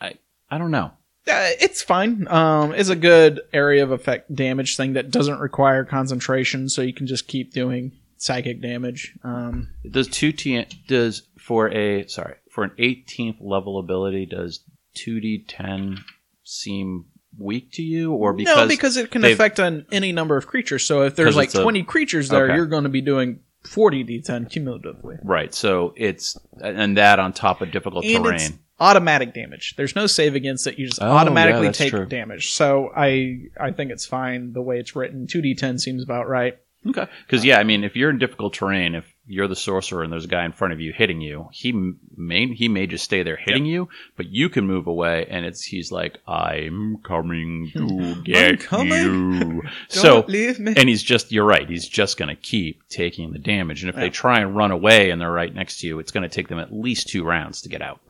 I 0.00 0.14
I 0.50 0.58
don't 0.58 0.70
know. 0.70 0.92
Uh, 1.28 1.50
it's 1.60 1.82
fine. 1.82 2.26
Um, 2.28 2.72
it's 2.72 2.88
a 2.88 2.96
good 2.96 3.40
area 3.52 3.82
of 3.84 3.90
effect 3.90 4.34
damage 4.34 4.76
thing 4.76 4.94
that 4.94 5.10
doesn't 5.10 5.38
require 5.38 5.84
concentration, 5.84 6.68
so 6.68 6.82
you 6.82 6.92
can 6.94 7.06
just 7.06 7.28
keep 7.28 7.52
doing 7.52 7.92
psychic 8.20 8.60
damage. 8.60 9.14
Um, 9.24 9.68
Does 9.90 10.06
two 10.06 10.30
T 10.30 10.62
does 10.86 11.22
for 11.38 11.68
a 11.72 12.06
sorry 12.06 12.34
for 12.50 12.64
an 12.64 12.72
18th 12.78 13.38
level 13.40 13.78
ability 13.78 14.26
does 14.26 14.60
2d10 14.96 15.98
seem 16.44 17.06
weak 17.38 17.72
to 17.72 17.82
you 17.82 18.12
or 18.12 18.32
because 18.32 18.56
no, 18.56 18.68
because 18.68 18.96
it 18.96 19.10
can 19.10 19.24
affect 19.24 19.58
on 19.58 19.86
any 19.92 20.12
number 20.12 20.36
of 20.36 20.46
creatures. 20.46 20.84
So 20.84 21.02
if 21.02 21.16
there's 21.16 21.36
like 21.36 21.46
it's 21.46 21.54
a- 21.54 21.62
20 21.62 21.82
creatures 21.84 22.28
there, 22.28 22.44
Okay. 22.44 22.54
you're 22.56 22.66
going 22.66 22.82
to 22.84 22.90
be 22.90 23.00
doing 23.00 23.40
40 23.64 24.04
d10 24.04 24.50
cumulatively. 24.50 25.16
right 25.22 25.52
so 25.54 25.92
it's 25.96 26.38
and 26.62 26.96
that 26.96 27.18
on 27.18 27.32
top 27.32 27.60
of 27.60 27.70
difficult 27.70 28.04
and 28.04 28.24
terrain. 28.24 28.34
it's 28.40 28.52
automatic 28.80 29.34
damage. 29.34 29.74
There's 29.76 29.94
no 29.94 30.06
save 30.06 30.34
against 30.34 30.66
it. 30.66 30.78
You 30.78 30.86
just 30.88 31.00
Oh, 31.02 31.06
automatically 31.10 31.66
yeah, 31.66 31.72
take 31.72 31.90
true. 31.90 32.06
damage. 32.06 32.52
So 32.52 32.90
I 32.96 33.42
I 33.60 33.70
think 33.72 33.90
it's 33.90 34.06
fine 34.06 34.52
the 34.54 34.62
way 34.62 34.78
it's 34.78 34.96
written. 34.96 35.26
2d10 35.26 35.78
seems 35.78 36.02
about 36.02 36.28
right. 36.28 36.58
Okay. 36.86 37.06
Because 37.26 37.44
yeah, 37.44 37.58
I 37.58 37.64
mean, 37.64 37.84
if 37.84 37.94
you're 37.94 38.08
in 38.08 38.18
difficult 38.18 38.54
terrain, 38.54 38.94
if 38.94 39.04
you're 39.26 39.46
the 39.48 39.54
sorcerer 39.54 40.02
and 40.02 40.10
there's 40.10 40.24
a 40.24 40.28
guy 40.28 40.46
in 40.46 40.52
front 40.52 40.72
of 40.72 40.80
you 40.80 40.92
hitting 40.94 41.20
you, 41.20 41.48
he 41.52 41.72
may 42.16 42.46
he 42.54 42.68
may 42.68 42.86
just 42.86 43.04
stay 43.04 43.22
there 43.22 43.36
hitting 43.36 43.66
you, 43.66 43.88
but 44.16 44.26
you 44.30 44.48
can 44.48 44.66
move 44.66 44.86
away, 44.86 45.26
and 45.28 45.44
it's 45.44 45.62
he's 45.62 45.92
like, 45.92 46.16
"I'm 46.26 46.96
coming 47.04 47.70
to 47.76 48.22
get 48.22 48.60
coming. 48.60 48.92
you." 48.92 49.62
So 49.88 50.22
and 50.26 50.88
he's 50.88 51.02
just 51.02 51.30
you're 51.32 51.44
right. 51.44 51.68
He's 51.68 51.86
just 51.86 52.16
going 52.16 52.34
to 52.34 52.40
keep 52.40 52.88
taking 52.88 53.32
the 53.32 53.38
damage, 53.38 53.82
and 53.82 53.90
if 53.90 53.96
Yeah. 53.96 54.02
they 54.02 54.10
try 54.10 54.40
and 54.40 54.56
run 54.56 54.70
away 54.70 55.10
and 55.10 55.20
they're 55.20 55.30
right 55.30 55.54
next 55.54 55.80
to 55.80 55.86
you, 55.86 55.98
it's 55.98 56.12
going 56.12 56.22
to 56.22 56.34
take 56.34 56.48
them 56.48 56.58
at 56.58 56.72
least 56.72 57.08
two 57.08 57.24
rounds 57.24 57.60
to 57.62 57.68
get 57.68 57.82
out. 57.82 58.00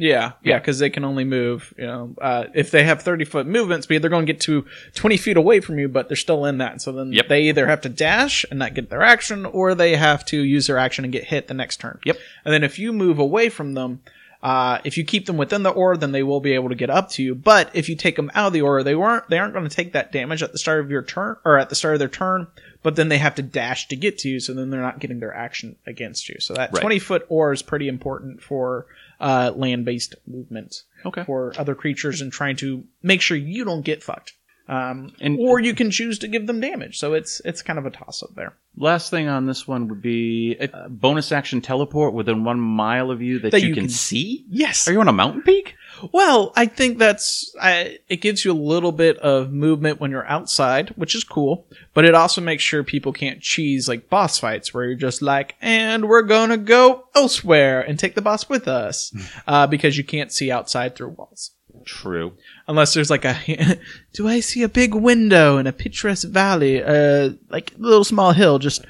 Yeah, 0.00 0.32
yeah, 0.42 0.58
because 0.58 0.78
they 0.78 0.88
can 0.88 1.04
only 1.04 1.24
move. 1.24 1.74
You 1.76 1.86
know, 1.86 2.14
uh, 2.20 2.44
if 2.54 2.70
they 2.70 2.84
have 2.84 3.02
thirty 3.02 3.24
foot 3.26 3.46
movement 3.46 3.84
speed, 3.84 4.00
they're 4.02 4.10
going 4.10 4.24
to 4.26 4.32
get 4.32 4.40
to 4.42 4.64
twenty 4.94 5.16
feet 5.18 5.36
away 5.36 5.60
from 5.60 5.78
you, 5.78 5.88
but 5.88 6.08
they're 6.08 6.16
still 6.16 6.46
in 6.46 6.58
that. 6.58 6.80
So 6.80 6.90
then 6.92 7.12
Yep. 7.12 7.28
they 7.28 7.42
either 7.42 7.66
have 7.66 7.82
to 7.82 7.88
dash 7.90 8.44
and 8.50 8.58
not 8.58 8.72
get 8.74 8.88
their 8.88 9.02
action, 9.02 9.44
or 9.44 9.74
they 9.74 9.96
have 9.96 10.24
to 10.26 10.38
use 10.40 10.66
their 10.68 10.78
action 10.78 11.04
and 11.04 11.12
get 11.12 11.24
hit 11.24 11.48
the 11.48 11.54
next 11.54 11.80
turn. 11.80 11.98
Yep. 12.04 12.16
And 12.44 12.54
then 12.54 12.64
if 12.64 12.78
you 12.78 12.92
move 12.92 13.18
away 13.18 13.48
from 13.50 13.74
them, 13.74 14.00
Uh, 14.42 14.78
if 14.84 14.96
you 14.96 15.04
keep 15.04 15.26
them 15.26 15.36
within 15.36 15.62
the 15.64 15.68
aura, 15.68 15.98
then 15.98 16.12
they 16.12 16.22
will 16.22 16.40
be 16.40 16.52
able 16.54 16.70
to 16.70 16.74
get 16.74 16.88
up 16.88 17.10
to 17.10 17.22
you. 17.22 17.34
But 17.34 17.68
if 17.74 17.90
you 17.90 17.94
take 17.94 18.16
them 18.16 18.30
out 18.34 18.46
of 18.46 18.52
the 18.54 18.62
aura, 18.62 18.82
they 18.82 18.94
weren't 18.94 19.28
they 19.28 19.38
aren't 19.38 19.52
going 19.52 19.68
to 19.68 19.76
take 19.76 19.92
that 19.92 20.12
damage 20.12 20.42
at 20.42 20.52
the 20.52 20.58
start 20.58 20.80
of 20.80 20.90
your 20.90 21.02
turn 21.02 21.36
or 21.44 21.58
at 21.58 21.68
the 21.68 21.74
start 21.74 21.92
of 21.96 21.98
their 21.98 22.08
turn. 22.08 22.46
But 22.82 22.96
then 22.96 23.10
they 23.10 23.18
have 23.18 23.34
to 23.34 23.42
dash 23.42 23.88
to 23.88 23.96
get 23.96 24.16
to 24.20 24.30
you, 24.30 24.40
so 24.40 24.54
then 24.54 24.70
they're 24.70 24.80
not 24.80 24.98
getting 24.98 25.20
their 25.20 25.34
action 25.34 25.76
against 25.86 26.30
you. 26.30 26.36
So 26.40 26.54
that 26.54 26.72
Right. 26.72 26.80
twenty 26.80 26.98
foot 26.98 27.26
aura 27.28 27.52
is 27.52 27.60
pretty 27.60 27.86
important 27.86 28.42
for 28.42 28.86
uh, 29.20 29.52
land 29.54 29.84
based 29.84 30.14
movement 30.26 30.82
Okay. 31.04 31.24
for 31.24 31.52
other 31.58 31.74
creatures 31.74 32.20
and 32.20 32.32
trying 32.32 32.56
to 32.56 32.84
make 33.02 33.20
sure 33.20 33.36
you 33.36 33.64
don't 33.64 33.82
get 33.84 34.02
fucked. 34.02 34.32
Um, 34.68 35.12
And- 35.20 35.36
or 35.40 35.58
you 35.58 35.74
can 35.74 35.90
choose 35.90 36.20
to 36.20 36.28
give 36.28 36.46
them 36.46 36.60
damage. 36.60 36.98
So 36.98 37.14
it's 37.14 37.40
it's 37.44 37.60
kind 37.60 37.78
of 37.78 37.86
a 37.86 37.90
toss 37.90 38.22
up 38.22 38.30
there. 38.36 38.54
Last 38.76 39.10
thing 39.10 39.26
on 39.28 39.46
this 39.46 39.66
one 39.66 39.88
would 39.88 40.00
be 40.00 40.54
a 40.60 40.88
bonus 40.88 41.32
action 41.32 41.60
teleport 41.60 42.14
within 42.14 42.44
one 42.44 42.60
mile 42.60 43.10
of 43.10 43.20
you 43.20 43.40
that, 43.40 43.50
That 43.50 43.62
you, 43.62 43.68
you 43.68 43.74
can, 43.74 43.84
can- 43.84 43.90
see. 43.90 44.44
Yes. 44.48 44.86
Are 44.86 44.92
you 44.92 45.00
on 45.00 45.08
a 45.08 45.12
mountain 45.12 45.42
peak? 45.42 45.74
Well, 46.12 46.52
I 46.56 46.66
think 46.66 46.98
that's 46.98 47.54
I, 47.60 47.98
it 48.08 48.20
gives 48.20 48.44
you 48.44 48.52
a 48.52 48.54
little 48.54 48.92
bit 48.92 49.18
of 49.18 49.52
movement 49.52 50.00
when 50.00 50.10
you're 50.10 50.26
outside, 50.26 50.90
which 50.90 51.14
is 51.14 51.24
cool. 51.24 51.66
But 51.94 52.04
it 52.04 52.14
also 52.14 52.40
makes 52.40 52.62
sure 52.62 52.82
people 52.82 53.12
can't 53.12 53.40
cheese 53.40 53.88
like 53.88 54.08
boss 54.08 54.38
fights 54.38 54.72
where 54.72 54.84
you're 54.84 54.94
just 54.94 55.22
like, 55.22 55.56
and 55.60 56.08
we're 56.08 56.22
gonna 56.22 56.56
go 56.56 57.04
elsewhere 57.14 57.80
and 57.80 57.98
take 57.98 58.14
the 58.14 58.22
boss 58.22 58.48
with 58.48 58.68
us, 58.68 59.12
uh, 59.46 59.66
because 59.66 59.96
you 59.98 60.04
can't 60.04 60.32
see 60.32 60.50
outside 60.50 60.96
through 60.96 61.10
walls. 61.10 61.52
True. 61.84 62.34
Unless 62.68 62.94
there's 62.94 63.10
like 63.10 63.24
a, 63.24 63.36
do 64.12 64.28
I 64.28 64.40
see 64.40 64.62
a 64.62 64.68
big 64.68 64.94
window 64.94 65.58
in 65.58 65.66
a 65.66 65.72
picturesque 65.72 66.28
valley, 66.28 66.82
uh, 66.82 67.30
like 67.48 67.72
a 67.74 67.78
little 67.78 68.04
small 68.04 68.32
hill, 68.32 68.58
just 68.58 68.84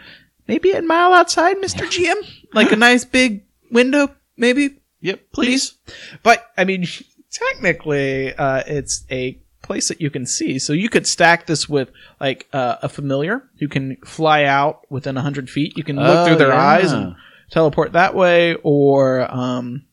maybe 0.48 0.72
a 0.72 0.82
mile 0.82 1.12
outside, 1.12 1.58
Mister 1.60 1.84
GM, 1.84 2.16
like 2.52 2.72
a 2.72 2.76
nice 2.76 3.04
big 3.04 3.44
window, 3.70 4.14
maybe 4.36 4.79
Yep. 5.00 5.32
please. 5.32 5.74
But 6.22 6.50
I 6.56 6.64
mean, 6.64 6.84
technically, 7.30 8.34
uh, 8.34 8.62
it's 8.66 9.04
a 9.10 9.38
place 9.62 9.88
that 9.88 10.00
you 10.00 10.10
can 10.10 10.26
see. 10.26 10.58
So 10.58 10.72
you 10.72 10.88
could 10.88 11.06
stack 11.06 11.46
this 11.46 11.68
with 11.68 11.90
like 12.20 12.48
uh, 12.52 12.76
a 12.82 12.88
familiar 12.88 13.48
who 13.58 13.68
can 13.68 13.96
fly 14.04 14.44
out 14.44 14.90
within 14.90 15.16
hundred 15.16 15.48
feet. 15.50 15.76
You 15.76 15.84
can 15.84 15.96
look 15.96 16.06
Oh, 16.20 16.26
through 16.26 16.36
their 16.36 16.48
yeah. 16.48 16.62
eyes 16.66 16.92
and 16.92 17.14
teleport 17.50 17.92
that 17.92 18.14
way, 18.14 18.54
or 18.62 19.30
um, 19.32 19.84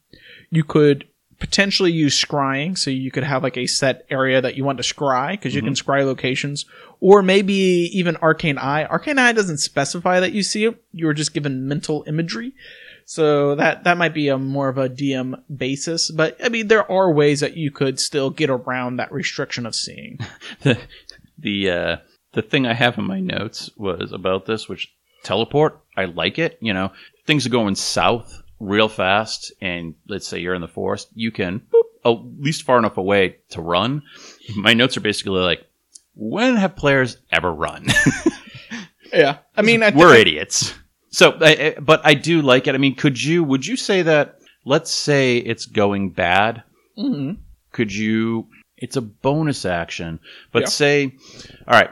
you 0.49 0.63
could 0.63 1.05
potentially 1.39 1.91
use 1.91 2.19
scrying. 2.19 2.77
So 2.77 2.89
you 2.89 3.11
could 3.11 3.23
have 3.23 3.43
like 3.43 3.57
a 3.57 3.67
set 3.67 4.05
area 4.09 4.41
that 4.41 4.55
you 4.55 4.63
want 4.63 4.77
to 4.79 4.83
scry 4.83 5.31
because 5.31 5.53
you 5.53 5.61
can 5.61 5.73
scry 5.73 6.03
locations, 6.05 6.65
or 6.99 7.21
maybe 7.21 7.53
even 7.53 8.15
arcane 8.17 8.57
eye. 8.57 8.85
Arcane 8.85 9.19
eye 9.19 9.33
doesn't 9.33 9.57
specify 9.59 10.19
that 10.19 10.31
you 10.31 10.41
see 10.43 10.65
it. 10.65 10.81
You 10.93 11.07
are 11.09 11.13
just 11.13 11.33
given 11.33 11.67
mental 11.67 12.03
imagery. 12.07 12.53
So 13.09 13.55
that 13.55 13.85
that 13.85 13.97
might 13.97 14.13
be 14.13 14.27
a 14.27 14.37
more 14.37 14.67
of 14.67 14.77
a 14.77 14.89
DM 14.89 15.41
basis, 15.55 16.11
but 16.11 16.37
I 16.43 16.49
mean 16.49 16.67
there 16.67 16.91
are 16.91 17.09
ways 17.09 17.39
that 17.39 17.55
you 17.55 17.71
could 17.71 18.01
still 18.01 18.29
get 18.29 18.49
around 18.49 18.97
that 18.97 19.13
restriction 19.13 19.65
of 19.65 19.75
seeing. 19.75 20.19
the 20.61 20.77
the 21.37 21.71
uh, 21.71 21.97
the 22.33 22.41
thing 22.41 22.67
I 22.67 22.73
have 22.73 22.97
in 22.97 23.05
my 23.05 23.21
notes 23.21 23.69
was 23.77 24.11
about 24.11 24.45
this, 24.45 24.67
which 24.67 24.93
teleport. 25.23 25.79
I 25.95 26.03
like 26.03 26.37
it. 26.37 26.57
You 26.59 26.73
know, 26.73 26.91
things 27.25 27.45
are 27.45 27.49
going 27.49 27.75
south 27.75 28.43
real 28.59 28.89
fast, 28.89 29.53
and 29.61 29.95
let's 30.09 30.27
say 30.27 30.39
you're 30.39 30.53
in 30.53 30.61
the 30.61 30.67
forest, 30.67 31.07
you 31.13 31.31
can 31.31 31.61
boop, 31.61 31.83
at 32.03 32.43
least 32.43 32.63
far 32.63 32.77
enough 32.77 32.97
away 32.97 33.37
to 33.51 33.61
run. 33.61 34.01
My 34.57 34.73
notes 34.73 34.97
are 34.97 35.01
basically 35.01 35.39
like, 35.39 35.65
when 36.13 36.57
have 36.57 36.75
players 36.75 37.17
ever 37.31 37.53
run? 37.53 37.87
Yeah, 39.13 39.37
I 39.55 39.61
mean 39.61 39.83
I 39.83 39.91
We're 39.91 40.15
idiots. 40.15 40.73
So, 41.17 41.35
I- 41.41 41.75
but 41.81 42.01
I 42.05 42.13
do 42.13 42.41
like 42.41 42.67
it. 42.67 42.75
I 42.75 42.77
mean, 42.77 42.95
could 42.95 43.21
you? 43.21 43.43
Would 43.43 43.65
you 43.65 43.75
say 43.75 44.03
that? 44.03 44.39
Let's 44.65 44.91
say 44.91 45.37
it's 45.37 45.65
going 45.65 46.11
bad. 46.11 46.63
hmm 46.95 47.33
could 47.73 47.93
you 47.93 48.47
it's 48.77 48.95
a 48.95 49.01
bonus 49.01 49.63
action 49.65 50.19
but 50.51 50.61
Yeah. 50.63 50.67
say 50.67 50.95
all 51.67 51.73
right 51.79 51.91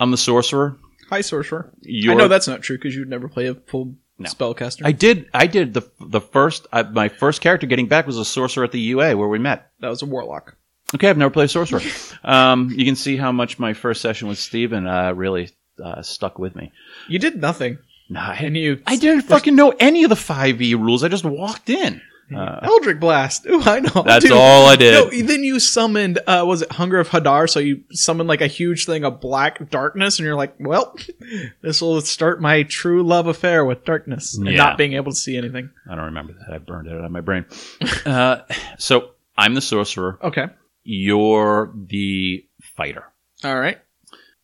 i'm 0.00 0.10
the 0.10 0.16
sorcerer 0.16 0.78
Hi 1.10 1.20
sorcerer. 1.20 1.70
you're, 1.82 2.14
I 2.14 2.16
know 2.16 2.28
that's 2.28 2.48
not 2.48 2.62
true 2.62 2.78
because 2.78 2.94
you'd 2.96 3.10
never 3.10 3.28
play 3.28 3.46
a 3.48 3.54
full 3.54 3.94
No. 4.18 4.30
spellcaster. 4.30 4.82
i 4.86 4.92
did 4.92 5.28
i 5.34 5.46
did 5.46 5.74
the 5.74 5.82
the 6.00 6.20
first 6.20 6.66
I, 6.72 6.82
my 6.84 7.08
first 7.08 7.42
character 7.42 7.66
getting 7.66 7.88
back 7.88 8.06
was 8.06 8.16
a 8.16 8.24
sorcerer 8.24 8.64
at 8.64 8.72
the 8.72 8.80
ua 8.92 9.16
where 9.16 9.28
we 9.28 9.38
met 9.38 9.70
that 9.80 9.88
was 9.90 10.00
a 10.02 10.06
warlock. 10.06 10.56
okay 10.94 11.10
i've 11.10 11.18
never 11.18 11.32
played 11.38 11.50
sorcerer 11.50 11.82
um, 12.24 12.70
you 12.70 12.84
can 12.86 12.96
see 12.96 13.16
how 13.18 13.32
much 13.32 13.58
my 13.58 13.74
first 13.74 14.00
session 14.00 14.28
with 14.28 14.38
steven 14.38 14.86
uh, 14.86 15.12
really 15.12 15.50
uh, 15.84 16.00
stuck 16.02 16.38
with 16.38 16.54
me 16.56 16.72
You 17.08 17.18
did 17.18 17.36
nothing, 17.40 17.78
nah, 18.08 18.32
and 18.32 18.56
I, 18.56 18.60
you 18.60 18.82
I 18.86 18.96
didn't 18.96 19.22
fucking 19.22 19.54
know 19.56 19.74
any 19.78 20.04
of 20.04 20.10
the 20.10 20.16
5e 20.16 20.74
rules 20.78 21.02
i 21.04 21.08
just 21.08 21.24
walked 21.24 21.68
in 21.70 22.00
uh, 22.36 22.60
Eldritch 22.62 23.00
Blast. 23.00 23.46
Ooh, 23.46 23.62
I 23.62 23.80
know. 23.80 24.02
that's 24.04 24.22
Dude, 24.22 24.32
all 24.32 24.66
i 24.66 24.76
did 24.76 24.92
No, 24.92 25.26
then 25.26 25.42
you 25.42 25.58
summoned. 25.58 26.18
Uh, 26.26 26.44
was 26.46 26.60
it 26.60 26.70
Hunger 26.70 26.98
of 27.00 27.08
Hadar? 27.08 27.48
So 27.48 27.58
you 27.58 27.84
summoned 27.90 28.28
like 28.28 28.42
a 28.42 28.46
huge 28.46 28.84
thing 28.84 29.02
of 29.02 29.18
black 29.18 29.70
darkness, 29.70 30.18
and 30.18 30.26
you're 30.26 30.34
like, 30.36 30.54
"Well, 30.60 30.94
this 31.62 31.80
will 31.80 31.98
start 32.02 32.42
my 32.42 32.64
true 32.64 33.02
love 33.02 33.28
affair 33.28 33.64
with 33.64 33.82
darkness 33.86 34.36
and 34.36 34.46
Yeah. 34.46 34.56
not 34.58 34.76
being 34.76 34.92
able 34.92 35.10
to 35.12 35.16
see 35.16 35.38
anything." 35.38 35.70
i 35.90 35.94
don't 35.94 36.04
remember 36.04 36.34
that 36.34 36.52
i 36.54 36.58
burned 36.58 36.86
it 36.86 36.92
out 36.92 37.02
of 37.02 37.10
my 37.10 37.22
brain 37.22 37.46
uh, 38.04 38.42
so 38.76 39.12
i'm 39.38 39.54
the 39.54 39.62
sorcerer 39.62 40.18
Okay. 40.22 40.48
you're 40.82 41.72
the 41.74 42.44
fighter. 42.76 43.04
All 43.42 43.58
right. 43.58 43.78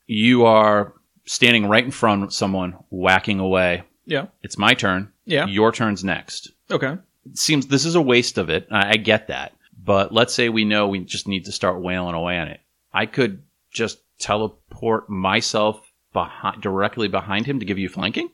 You 0.07 0.47
are 0.47 0.95
standing 1.27 1.67
right 1.67 1.85
in 1.85 1.91
front 1.91 2.23
of 2.25 2.33
someone, 2.33 2.73
whacking 2.91 3.41
away. 3.41 3.85
Yeah. 4.07 4.27
It's 4.43 4.59
my 4.59 4.75
turn. 4.75 5.11
Yeah. 5.25 5.47
Your 5.47 5.73
turn's 5.73 6.05
next. 6.05 6.51
Okay. 6.71 6.97
It 7.27 7.39
seems 7.39 7.67
this 7.67 7.85
is 7.87 7.95
a 7.95 8.03
waste 8.03 8.37
of 8.39 8.51
it. 8.51 8.67
I, 8.71 8.91
I 8.91 8.97
get 8.97 9.29
that. 9.29 9.53
But 9.83 10.13
let's 10.13 10.35
say 10.35 10.49
we 10.49 10.65
know 10.65 10.89
we 10.89 11.01
just 11.01 11.29
need 11.29 11.45
to 11.47 11.53
start 11.53 11.83
wailing 11.83 12.15
away 12.15 12.39
on 12.39 12.49
it. 12.49 12.61
I 12.93 13.07
could 13.07 13.43
just 13.71 13.99
teleport 14.19 15.09
myself 15.11 15.81
behind, 16.13 16.63
directly 16.63 17.09
behind 17.09 17.47
him 17.47 17.59
to 17.61 17.67
give 17.67 17.79
you 17.79 17.89
flanking? 17.89 18.31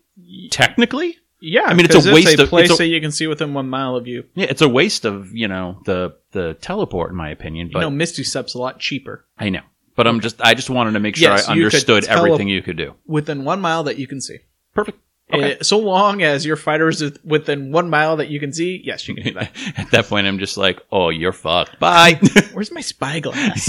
Technically? 0.50 1.16
Yeah, 1.42 1.62
I 1.64 1.72
mean, 1.74 1.86
it's 1.86 1.94
a 1.94 2.12
waste 2.12 2.28
it's 2.28 2.40
a 2.40 2.42
of- 2.44 2.48
place 2.50 2.66
it's 2.70 2.74
a- 2.78 2.82
that 2.82 2.88
you 2.88 3.00
can 3.00 3.10
see 3.10 3.26
within 3.26 3.54
one 3.54 3.68
mile 3.70 3.96
of 3.96 4.06
you. 4.06 4.24
Yeah, 4.34 4.46
it's 4.50 4.60
a 4.60 4.68
waste 4.68 5.04
of, 5.06 5.34
you 5.34 5.48
know, 5.48 5.80
the 5.86 6.14
the 6.32 6.54
teleport 6.60 7.10
in 7.10 7.16
my 7.16 7.30
opinion, 7.30 7.68
You 7.68 7.72
but 7.72 7.80
know, 7.80 7.90
Misty 7.90 8.22
Step's 8.24 8.54
a 8.54 8.58
lot 8.58 8.78
cheaper 8.78 9.24
I 9.38 9.48
know. 9.48 9.62
But 10.00 10.06
I'm 10.06 10.20
just 10.20 10.40
I 10.40 10.54
just 10.54 10.70
wanted 10.70 10.92
to 10.92 11.00
make 11.00 11.14
sure 11.14 11.28
Yes, 11.28 11.46
I 11.46 11.52
you 11.52 11.64
could 11.64 11.74
understood 11.74 12.04
everything 12.06 12.48
you 12.48 12.62
could 12.62 12.78
do. 12.78 12.94
within 13.06 13.44
one 13.44 13.60
mile 13.60 13.84
that 13.84 13.98
you 13.98 14.06
can 14.06 14.18
see. 14.18 14.38
Perfect. 14.74 14.98
Okay. 15.30 15.58
Uh, 15.58 15.62
so 15.62 15.78
long 15.78 16.22
as 16.22 16.46
your 16.46 16.56
fighter 16.56 16.88
is 16.88 17.18
within 17.22 17.70
one 17.70 17.90
mile 17.90 18.16
that 18.16 18.28
you 18.30 18.40
can 18.40 18.50
see, 18.50 18.80
yes, 18.82 19.06
you 19.06 19.14
can 19.14 19.24
do 19.24 19.34
that. 19.34 19.52
At 19.76 19.90
that 19.90 20.06
point, 20.06 20.26
I'm 20.26 20.38
just 20.38 20.56
like, 20.56 20.80
oh, 20.90 21.10
you're 21.10 21.34
fucked. 21.34 21.78
Bye. 21.80 22.18
Where's 22.54 22.72
my 22.72 22.80
spyglass? 22.80 23.68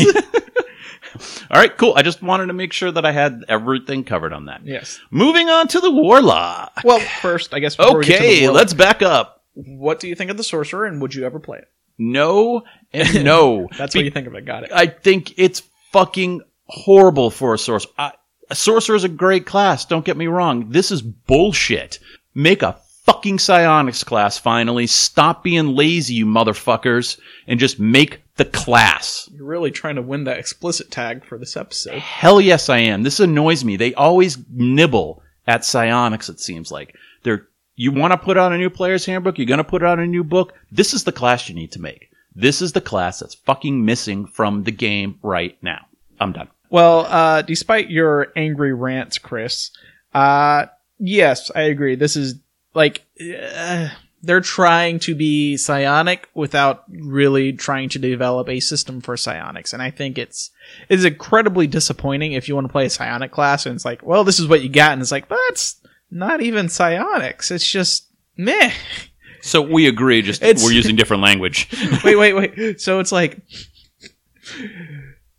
All 1.52 1.60
right, 1.60 1.78
cool. 1.78 1.94
I 1.98 2.02
just 2.02 2.24
wanted 2.24 2.46
to 2.46 2.54
make 2.54 2.72
sure 2.72 2.94
that 2.94 3.06
I 3.06 3.12
had 3.12 3.44
everything 3.50 4.06
covered 4.06 4.32
on 4.32 4.46
that. 4.46 4.66
yes. 4.66 5.02
Moving 5.12 5.50
on 5.50 5.68
to 5.68 5.82
the 5.82 5.92
warlock. 5.92 6.80
Well, 6.86 7.00
first, 7.00 7.54
I 7.54 7.60
guess. 7.60 7.76
Before 7.76 7.98
we 7.98 8.06
get 8.06 8.20
to 8.20 8.24
the 8.24 8.30
Okay, 8.30 8.50
let's 8.50 8.74
back 8.74 9.02
up. 9.02 9.44
What 9.54 10.00
do 10.00 10.08
you 10.08 10.16
think 10.16 10.32
of 10.32 10.38
the 10.38 10.46
sorcerer, 10.46 10.86
and 10.86 11.02
would 11.02 11.14
you 11.14 11.26
ever 11.26 11.40
play 11.40 11.58
it? 11.58 11.68
No 11.98 12.64
and 12.94 13.24
no. 13.24 13.68
That's 13.78 13.94
what 13.94 14.04
you 14.06 14.10
think 14.12 14.26
of 14.28 14.34
it. 14.34 14.46
Got 14.46 14.64
it. 14.64 14.72
I 14.72 14.88
think 14.88 15.38
it's 15.38 15.62
fucking 15.92 16.42
horrible 16.66 17.30
for 17.30 17.54
a 17.54 17.58
sorcerer. 17.58 17.92
I, 17.98 18.12
a 18.50 18.56
sorcerer 18.56 18.96
is 18.96 19.04
a 19.04 19.10
great 19.10 19.46
class. 19.46 19.86
Don't 19.86 20.06
get 20.06 20.18
me 20.18 20.28
wrong. 20.28 20.70
This 20.70 20.92
is 20.92 21.02
bullshit. 21.02 22.00
Make 22.36 22.64
a 22.64 22.78
fucking 23.06 23.39
psionics 23.39 24.04
class 24.04 24.38
finally. 24.38 24.88
Stop 24.88 25.44
being 25.44 25.76
lazy, 25.76 26.16
you 26.16 26.26
motherfuckers, 26.26 27.20
and 27.48 27.60
just 27.60 27.80
make 27.80 28.22
the 28.36 28.46
class. 28.46 29.30
You're 29.34 29.46
really 29.46 29.72
trying 29.72 29.96
to 29.96 30.02
win 30.02 30.26
that 30.26 30.38
explicit 30.38 30.92
tag 30.92 31.26
for 31.26 31.38
this 31.38 31.58
episode. 31.58 31.96
Hell 31.96 32.42
yes, 32.42 32.70
I 32.70 32.80
am. 32.80 33.04
This 33.04 33.20
annoys 33.20 33.64
me. 33.64 33.76
They 33.76 33.94
always 33.94 34.38
nibble 34.50 35.24
at 35.48 35.66
psionics. 35.66 36.30
It 36.30 36.39
seems 36.39 36.72
like 36.72 36.96
they're. 37.24 37.48
You 37.76 37.92
want 37.92 38.12
to 38.12 38.18
put 38.18 38.38
out 38.38 38.52
a 38.52 38.58
new 38.58 38.70
player's 38.70 39.06
handbook? 39.06 39.38
You're 39.38 39.48
going 39.48 39.58
to 39.58 39.64
put 39.64 39.82
out 39.82 39.98
a 39.98 40.06
new 40.06 40.24
book. 40.24 40.54
This 40.72 40.94
is 40.94 41.04
the 41.04 41.12
class 41.12 41.50
you 41.50 41.56
need 41.56 41.72
to 41.72 41.82
make. 41.82 42.11
This 42.36 42.62
is 42.62 42.72
the 42.72 42.82
class 42.82 43.20
that's 43.20 43.36
fucking 43.36 43.84
missing 43.84 44.26
from 44.26 44.64
the 44.64 44.72
game 44.72 45.20
right 45.22 45.58
now. 45.62 45.86
I'm 46.20 46.32
done. 46.32 46.48
Well, 46.70 47.06
uh, 47.10 47.42
despite 47.42 47.90
your 47.90 48.32
angry 48.36 48.74
rants, 48.74 49.18
Chris, 49.18 49.72
uh, 50.14 50.68
yes, 51.00 51.52
I 51.54 51.64
agree. 51.64 51.96
This 51.96 52.16
is 52.16 52.36
like 52.74 53.02
uh, 53.20 53.90
they're 54.24 54.40
trying 54.40 55.00
to 55.00 55.16
be 55.16 55.58
psionic 55.58 56.30
without 56.34 56.86
really 56.90 57.52
trying 57.52 57.90
to 57.90 58.00
develop 58.00 58.48
a 58.48 58.62
system 58.62 59.02
for 59.02 59.18
psionics, 59.18 59.74
and 59.74 59.82
I 59.82 59.92
think 59.92 60.18
it's 60.18 60.52
it's 60.88 61.04
incredibly 61.04 61.68
disappointing 61.68 62.34
if 62.34 62.48
you 62.48 62.56
want 62.56 62.68
to 62.68 62.72
play 62.72 62.86
a 62.86 62.90
psionic 62.90 63.32
class 63.32 63.66
and 63.66 63.76
it's 63.76 63.86
like, 63.86 64.02
well, 64.04 64.24
this 64.24 64.40
is 64.40 64.48
what 64.48 64.62
you 64.62 64.70
got, 64.70 64.94
and 64.94 65.02
it's 65.02 65.12
like, 65.12 65.28
that's 65.28 65.82
not 66.10 66.42
even 66.42 66.70
psionics. 66.70 67.52
It's 67.52 67.70
just 67.70 68.08
meh. 68.38 68.72
So 69.42 69.62
we 69.62 69.88
agree. 69.88 70.22
Just 70.22 70.42
It's- 70.44 70.64
we're 70.64 70.72
using 70.72 70.96
different 70.96 71.24
language. 71.24 71.68
wait, 72.04 72.16
wait, 72.16 72.34
wait. 72.34 72.82
So 72.82 73.00
it's 73.00 73.12
like 73.12 73.39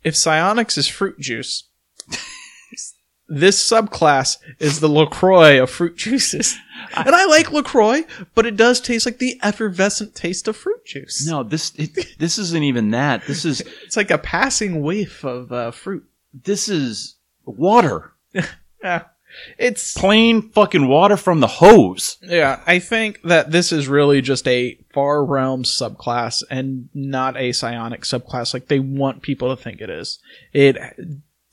if 0.03 0.15
psionics 0.15 0.77
is 0.77 0.87
fruit 0.87 1.19
juice, 1.19 1.63
this 3.27 3.57
subclass 3.67 4.37
is 4.59 4.79
the 4.79 4.89
LaCroix 4.89 5.61
of 5.61 5.69
fruit 5.69 5.95
juices. 5.97 6.57
And 6.95 7.15
I 7.15 7.25
like 7.25 7.51
LaCroix, 7.51 8.03
but 8.35 8.45
it 8.45 8.55
does 8.57 8.79
taste 8.81 9.05
like 9.05 9.17
the 9.19 9.39
effervescent 9.41 10.13
taste 10.13 10.47
of 10.47 10.57
fruit 10.57 10.85
juice. 10.85 11.25
No, 11.25 11.41
this 11.43 11.71
it, 11.77 12.19
this 12.19 12.37
isn't 12.37 12.63
even 12.63 12.91
that. 12.91 13.25
This 13.25 13.45
is 13.45 13.61
It's 13.85 13.95
like 13.97 14.11
a 14.11 14.17
passing 14.17 14.81
waif 14.81 15.23
of 15.23 15.51
uh, 15.51 15.71
fruit. 15.71 16.03
this 16.33 16.67
is 16.69 17.15
water. 17.45 18.11
Yeah. 18.83 19.03
It's 19.57 19.93
Plain 19.93 20.49
fucking 20.49 20.87
water 20.87 21.17
from 21.17 21.39
the 21.39 21.47
hose. 21.47 22.17
Yeah, 22.21 22.61
I 22.65 22.79
think 22.79 23.21
that 23.23 23.51
this 23.51 23.71
is 23.71 23.87
really 23.87 24.21
just 24.21 24.47
a 24.47 24.77
far 24.93 25.25
realm 25.25 25.63
subclass 25.63 26.43
and 26.49 26.89
not 26.93 27.37
a 27.37 27.51
psionic 27.51 28.01
subclass 28.01 28.53
like 28.53 28.67
they 28.67 28.79
want 28.79 29.21
people 29.21 29.55
to 29.55 29.61
think 29.61 29.81
it 29.81 29.89
is. 29.89 30.19
It 30.53 30.77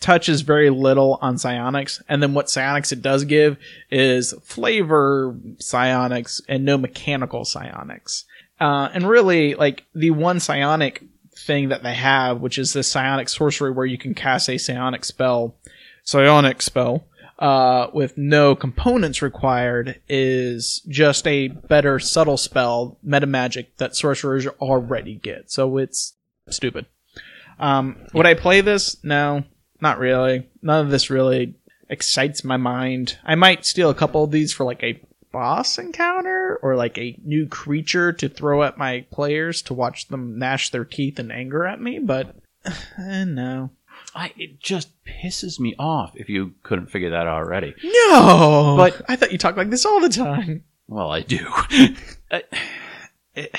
touches 0.00 0.40
very 0.40 0.70
little 0.70 1.18
on 1.20 1.38
psionics, 1.38 2.02
and 2.08 2.22
then 2.22 2.34
what 2.34 2.50
psionics 2.50 2.92
it 2.92 3.02
does 3.02 3.24
give 3.24 3.56
is 3.90 4.34
flavor 4.42 5.36
psionics 5.58 6.40
and 6.48 6.64
no 6.64 6.78
mechanical 6.78 7.44
psionics. 7.44 8.24
Uh, 8.58 8.88
and 8.92 9.08
really, 9.08 9.54
like 9.54 9.84
the 9.94 10.10
one 10.10 10.40
psionic 10.40 11.02
thing 11.36 11.68
that 11.68 11.82
they 11.82 11.94
have, 11.94 12.40
which 12.40 12.58
is 12.58 12.72
this 12.72 12.88
psionic 12.88 13.28
sorcery 13.28 13.70
where 13.70 13.86
you 13.86 13.98
can 13.98 14.14
cast 14.14 14.48
a 14.48 14.58
psionic 14.58 15.04
spell, 15.04 15.54
psionic 16.04 16.60
spell, 16.60 17.04
uh, 17.40 17.88
with 17.92 18.18
no 18.18 18.54
components 18.54 19.22
required 19.22 20.00
is 20.08 20.82
just 20.88 21.26
a 21.26 21.48
better 21.48 21.98
subtle 21.98 22.36
spell, 22.36 22.98
meta 23.02 23.26
magic 23.26 23.76
that 23.78 23.96
sorcerers 23.96 24.46
already 24.46 25.14
get. 25.14 25.50
So 25.50 25.78
it's 25.78 26.14
stupid. 26.50 26.86
Um, 27.58 27.96
would 28.12 28.26
I 28.26 28.34
play 28.34 28.60
this? 28.60 29.02
No, 29.02 29.44
not 29.80 29.98
really. 29.98 30.48
None 30.62 30.84
of 30.84 30.90
this 30.90 31.10
really 31.10 31.54
excites 31.88 32.44
my 32.44 32.56
mind. 32.58 33.18
I 33.24 33.34
might 33.34 33.64
steal 33.64 33.90
a 33.90 33.94
couple 33.94 34.22
of 34.22 34.30
these 34.30 34.52
for 34.52 34.64
like 34.64 34.82
a 34.82 35.00
boss 35.32 35.78
encounter 35.78 36.58
or 36.62 36.76
like 36.76 36.98
a 36.98 37.16
new 37.24 37.46
creature 37.46 38.12
to 38.12 38.28
throw 38.28 38.62
at 38.64 38.78
my 38.78 39.06
players 39.10 39.62
to 39.62 39.74
watch 39.74 40.08
them 40.08 40.38
gnash 40.38 40.70
their 40.70 40.84
teeth 40.84 41.18
in 41.18 41.30
anger 41.30 41.66
at 41.66 41.80
me, 41.80 41.98
but 41.98 42.34
eh, 42.98 43.24
no. 43.24 43.70
I, 44.14 44.32
it 44.36 44.60
just 44.60 44.90
pisses 45.04 45.60
me 45.60 45.74
off 45.78 46.12
if 46.16 46.28
you 46.28 46.54
couldn't 46.62 46.90
figure 46.90 47.10
that 47.10 47.26
out 47.26 47.44
already. 47.44 47.74
No, 47.82 48.74
But- 48.76 49.02
I 49.08 49.16
thought 49.16 49.32
you 49.32 49.38
talked 49.38 49.56
like 49.56 49.70
this 49.70 49.86
all 49.86 50.00
the 50.00 50.08
time. 50.08 50.64
Well, 50.88 51.10
I 51.10 51.20
do. 51.22 51.38
I- 51.48 51.96
uh, 52.30 52.40
it- 53.34 53.54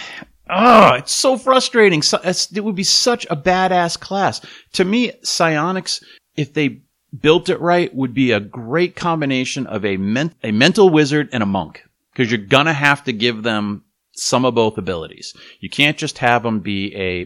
oh, 0.49 0.93
it's 0.95 1.13
so 1.13 1.37
frustrating. 1.37 2.01
So, 2.01 2.19
it's, 2.23 2.51
it 2.51 2.63
would 2.63 2.75
be 2.75 2.83
such 2.83 3.25
a 3.29 3.35
badass 3.35 3.99
class. 3.99 4.41
To 4.73 4.83
me, 4.85 5.13
psionics, 5.23 6.03
if 6.35 6.53
they 6.53 6.81
built 7.19 7.49
it 7.49 7.59
right, 7.61 7.93
would 7.95 8.13
be 8.13 8.31
a 8.31 8.39
great 8.39 8.95
combination 8.95 9.67
of 9.67 9.85
a, 9.85 9.97
men- 9.97 10.35
a 10.43 10.51
mental 10.51 10.89
wizard 10.89 11.29
and 11.31 11.43
a 11.43 11.45
monk. 11.45 11.83
Because 12.11 12.29
you're 12.29 12.45
gonna 12.45 12.73
have 12.73 13.05
to 13.05 13.13
give 13.13 13.43
them 13.43 13.83
some 14.11 14.43
of 14.43 14.53
both 14.53 14.77
abilities. 14.77 15.33
You 15.61 15.69
can't 15.69 15.97
just 15.97 16.17
have 16.17 16.43
them 16.43 16.59
be 16.59 16.93
a 16.93 17.25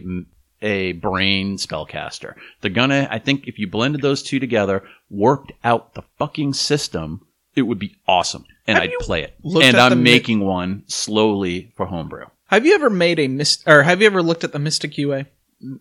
a 0.66 0.92
brain 0.92 1.56
spellcaster. 1.56 2.34
They're 2.60 2.70
gonna, 2.70 3.08
I 3.10 3.18
think, 3.18 3.46
if 3.46 3.58
you 3.58 3.66
blended 3.68 4.02
those 4.02 4.22
two 4.22 4.38
together, 4.40 4.82
worked 5.08 5.52
out 5.64 5.94
the 5.94 6.02
fucking 6.18 6.54
system, 6.54 7.26
it 7.54 7.62
would 7.62 7.78
be 7.78 7.96
awesome, 8.06 8.44
and 8.66 8.76
Have 8.76 8.84
I'd 8.84 8.90
you 8.90 8.98
play 9.00 9.22
it. 9.22 9.34
looked 9.42 9.64
And 9.64 9.76
at 9.76 9.88
the 9.88 9.94
I'm 9.94 10.02
mi- 10.02 10.10
making 10.12 10.40
one 10.40 10.82
slowly 10.88 11.72
for 11.76 11.86
homebrew. 11.86 12.26
Have 12.48 12.66
you 12.66 12.74
ever 12.74 12.90
made 12.90 13.18
a 13.18 13.28
mist, 13.28 13.62
or 13.66 13.82
have 13.82 14.00
you 14.00 14.06
ever 14.06 14.22
looked 14.22 14.44
at 14.44 14.52
the 14.52 14.58
Mystic 14.58 14.98
UA? 14.98 15.26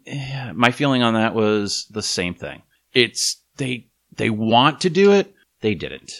Yeah, 0.06 0.52
my 0.54 0.72
feeling 0.72 1.02
on 1.04 1.14
that 1.16 1.36
was 1.36 1.86
the 1.92 2.02
same 2.02 2.34
thing. 2.34 2.62
It's 2.94 3.38
they 3.58 3.88
they 4.16 4.30
want 4.30 4.82
to 4.82 4.90
do 4.90 5.12
it, 5.12 5.34
they 5.62 5.76
didn't. 5.76 6.12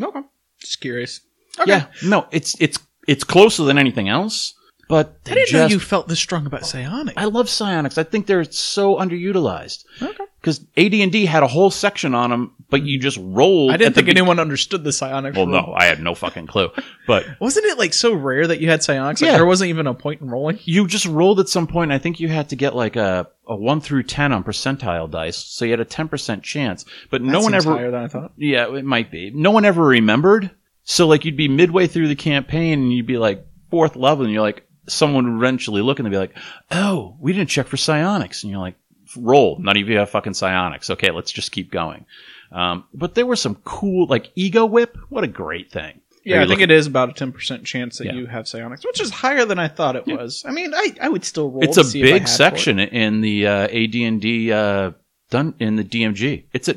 Okay, 0.00 0.20
just 0.58 0.80
curious. 0.80 1.20
Okay. 1.58 1.70
Yeah, 1.70 1.86
no, 2.04 2.26
it's 2.32 2.60
it's 2.60 2.78
it's 3.06 3.22
closer 3.22 3.62
than 3.64 3.78
anything 3.78 4.08
else, 4.08 4.54
but 4.88 5.16
I 5.26 5.34
didn't 5.34 5.48
just, 5.48 5.52
know 5.54 5.66
you 5.66 5.80
felt 5.80 6.08
this 6.08 6.20
strong 6.20 6.46
about 6.46 6.66
psionics. 6.66 7.14
I 7.16 7.24
love 7.24 7.48
psionics. 7.48 7.98
I 7.98 8.02
think 8.04 8.26
they're 8.26 8.44
so 8.44 8.96
underutilized. 8.96 9.84
Okay. 10.02 10.24
because 10.40 10.60
AD&D 10.76 11.24
had 11.26 11.42
a 11.42 11.46
whole 11.46 11.70
section 11.70 12.14
on 12.14 12.30
them, 12.30 12.52
but 12.70 12.82
you 12.82 12.98
just 13.00 13.18
rolled. 13.20 13.70
I 13.72 13.76
didn't 13.76 13.94
think 13.94 14.06
be- 14.06 14.10
anyone 14.10 14.38
understood 14.38 14.84
the 14.84 14.92
psionics. 14.92 15.36
Well, 15.36 15.46
rule. 15.46 15.62
no, 15.66 15.74
I 15.74 15.84
had 15.86 16.00
no 16.00 16.14
fucking 16.14 16.46
clue. 16.48 16.70
But 17.06 17.24
Wasn't 17.40 17.64
it 17.66 17.78
like 17.78 17.94
so 17.94 18.12
rare 18.14 18.46
that 18.46 18.60
you 18.60 18.68
had 18.68 18.82
psionics? 18.82 19.20
Like 19.22 19.30
Yeah. 19.30 19.36
there 19.36 19.46
wasn't 19.46 19.70
even 19.70 19.86
a 19.86 19.94
point 19.94 20.20
in 20.20 20.28
rolling. 20.28 20.58
you 20.64 20.86
just 20.86 21.06
rolled 21.06 21.40
at 21.40 21.48
some 21.48 21.66
point. 21.66 21.90
I 21.92 21.98
think 21.98 22.20
you 22.20 22.28
had 22.28 22.50
to 22.50 22.56
get 22.56 22.74
like 22.76 22.96
a, 22.96 23.28
a 23.46 23.56
one 23.56 23.80
through 23.80 24.02
ten 24.04 24.32
on 24.32 24.44
percentile 24.44 25.10
dice, 25.10 25.36
so 25.38 25.64
you 25.64 25.70
had 25.70 25.80
a 25.80 25.84
ten 25.84 26.08
percent 26.08 26.42
chance. 26.42 26.84
But 27.10 27.22
no 27.22 27.32
That 27.38 27.42
one 27.42 27.54
ever. 27.54 27.72
higher 27.72 27.90
than 27.90 28.02
I 28.04 28.08
thought. 28.08 28.32
Yeah, 28.36 28.74
it 28.74 28.84
might 28.84 29.10
be. 29.10 29.30
No 29.34 29.50
one 29.50 29.64
ever 29.64 29.82
remembered. 29.82 30.50
So 30.82 31.06
like 31.06 31.24
you'd 31.24 31.36
be 31.36 31.48
midway 31.48 31.86
through 31.86 32.08
the 32.08 32.14
campaign 32.16 32.80
and 32.82 32.92
you'd 32.92 33.06
be 33.06 33.16
like 33.16 33.46
fourth 33.70 33.96
level, 33.96 34.24
and 34.24 34.32
you're 34.32 34.42
like 34.42 34.66
someone 34.86 35.24
would 35.38 35.44
eventually 35.44 35.82
look 35.82 35.98
and 35.98 36.06
they'd 36.06 36.10
be 36.10 36.16
like, 36.18 36.36
"Oh, 36.70 37.16
we 37.20 37.32
didn't 37.32 37.50
check 37.50 37.66
for 37.66 37.76
psionics," 37.76 38.42
and 38.42 38.50
you're 38.50 38.60
like, 38.60 38.76
"Roll, 39.16 39.58
not 39.58 39.76
even 39.76 39.96
have 39.96 40.10
fucking 40.10 40.34
psionics." 40.34 40.90
Okay, 40.90 41.10
let's 41.10 41.32
just 41.32 41.52
keep 41.52 41.70
going. 41.70 42.04
Um, 42.52 42.84
but 42.94 43.14
there 43.14 43.26
were 43.26 43.36
some 43.36 43.56
cool 43.64 44.06
like 44.06 44.30
ego 44.34 44.64
whip. 44.66 44.96
What 45.08 45.24
a 45.24 45.28
great 45.28 45.70
thing. 45.72 46.00
Yeah, 46.24 46.36
I 46.36 46.38
think 46.40 46.50
looking- 46.50 46.62
it 46.64 46.70
is 46.70 46.86
about 46.86 47.10
a 47.10 47.12
ten 47.12 47.32
percent 47.32 47.64
chance 47.64 47.98
that 47.98 48.06
Yeah. 48.06 48.14
you 48.14 48.26
have 48.26 48.48
psionics, 48.48 48.84
which 48.86 49.00
is 49.00 49.10
higher 49.10 49.44
than 49.44 49.58
I 49.58 49.68
thought 49.68 49.96
it 49.96 50.06
was. 50.06 50.42
I 50.46 50.52
mean, 50.52 50.72
I, 50.74 50.94
I 51.02 51.08
would 51.10 51.24
still 51.24 51.50
roll. 51.50 51.62
It. 51.62 51.66
It's 51.66 51.74
to 51.74 51.82
a 51.82 51.84
see 51.84 52.00
if 52.02 52.08
I 52.08 52.12
big 52.12 52.22
had 52.22 52.28
for 52.28 52.32
it. 52.32 52.36
section 52.36 52.78
in 52.78 53.20
the 53.20 53.46
uh, 53.46 53.68
AD&D 53.68 54.52
uh, 54.52 54.92
done 55.30 55.54
in 55.58 55.76
the 55.76 55.84
DMG. 55.84 56.44
It's 56.54 56.68
a 56.68 56.76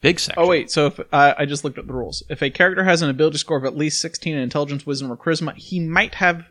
big 0.00 0.18
section. 0.20 0.42
Oh 0.42 0.46
wait, 0.48 0.70
so 0.70 0.86
if 0.86 1.00
uh, 1.12 1.34
I 1.36 1.44
just 1.44 1.64
looked 1.64 1.76
at 1.78 1.86
the 1.86 1.92
rules, 1.92 2.22
if 2.30 2.40
a 2.42 2.48
character 2.48 2.82
has 2.84 3.02
an 3.02 3.10
ability 3.10 3.36
score 3.38 3.58
of 3.58 3.64
at 3.66 3.76
least 3.76 4.00
sixteen 4.00 4.34
in 4.36 4.40
intelligence, 4.42 4.86
wisdom, 4.86 5.12
or 5.12 5.16
charisma, 5.18 5.54
he 5.56 5.80
might 5.80 6.14
have 6.14 6.44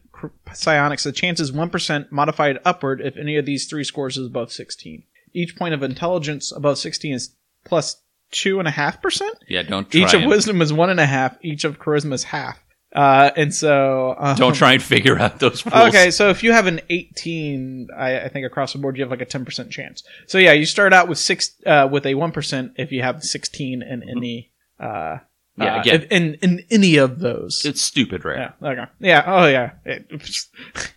psionics. 0.54 1.04
The 1.04 1.12
chance 1.12 1.40
is 1.40 1.52
one 1.52 1.70
percent 1.70 2.12
modified 2.12 2.60
upward 2.66 3.02
if 3.02 3.18
any 3.18 3.38
of 3.38 3.46
these 3.46 3.68
three 3.68 3.84
scores 3.84 4.18
is 4.18 4.28
above 4.28 4.52
sixteen. 4.52 5.04
Each 5.34 5.56
point 5.56 5.74
of 5.74 5.84
intelligence 5.84 6.52
above 6.52 6.78
sixteen 6.78 7.14
is 7.14 7.36
plus 7.66 7.96
plus 7.96 8.02
two 8.32 8.60
and 8.60 8.68
a 8.68 8.72
half 8.72 9.02
percent. 9.02 9.38
yeah, 9.48 9.64
don't 9.64 9.90
try 9.90 10.02
Each 10.02 10.14
of 10.14 10.22
and, 10.22 10.30
wisdom 10.30 10.62
is 10.62 10.74
one 10.74 10.90
and 10.90 11.00
a 11.00 11.06
half. 11.06 11.38
Each 11.42 11.64
of 11.64 11.80
charisma 11.80 12.14
is 12.14 12.24
half. 12.24 12.60
Uh, 12.96 13.30
and 13.36 13.54
so 13.54 14.16
uh, 14.18 14.34
don't 14.36 14.56
try 14.56 14.74
and 14.74 14.82
figure 14.82 15.20
out 15.20 15.40
those 15.40 15.66
rules. 15.66 15.90
Okay, 15.90 16.10
so 16.10 16.30
if 16.30 16.42
you 16.42 16.54
have 16.54 16.68
an 16.68 16.80
18, 16.90 17.90
I, 17.96 18.22
I 18.22 18.30
think 18.30 18.46
across 18.46 18.74
the 18.74 18.80
board 18.80 18.98
you 18.98 19.04
have 19.04 19.12
like 19.12 19.22
a 19.22 19.26
10% 19.26 19.70
chance. 19.70 20.04
So 20.26 20.38
yeah, 20.38 20.54
you 20.54 20.66
start 20.66 20.94
out 20.94 21.08
with 21.08 21.18
six 21.18 21.52
uh, 21.66 21.88
with 21.92 22.06
a 22.06 22.14
1% 22.14 22.74
if 22.78 22.92
you 22.92 23.04
have 23.04 23.24
16 23.24 23.82
in 23.84 24.10
any 24.10 24.52
uh, 24.80 25.18
Yeah, 25.58 25.76
uh, 25.78 25.82
again. 25.82 25.96
if- 26.04 26.12
in 26.12 26.34
in 26.36 26.66
any 26.70 26.98
of 26.98 27.20
those. 27.20 27.66
It's 27.66 27.82
stupid 27.82 28.24
rare. 28.26 28.54
yeah. 28.62 28.70
Okay. 28.70 28.86
Yeah. 29.00 29.24
Oh 29.26 29.48
yeah. 29.48 29.72
It- 29.86 30.12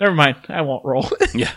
Never 0.00 0.14
mind. 0.14 0.36
I 0.48 0.62
won't 0.62 0.84
roll. 0.84 1.08
Yeah. 1.34 1.50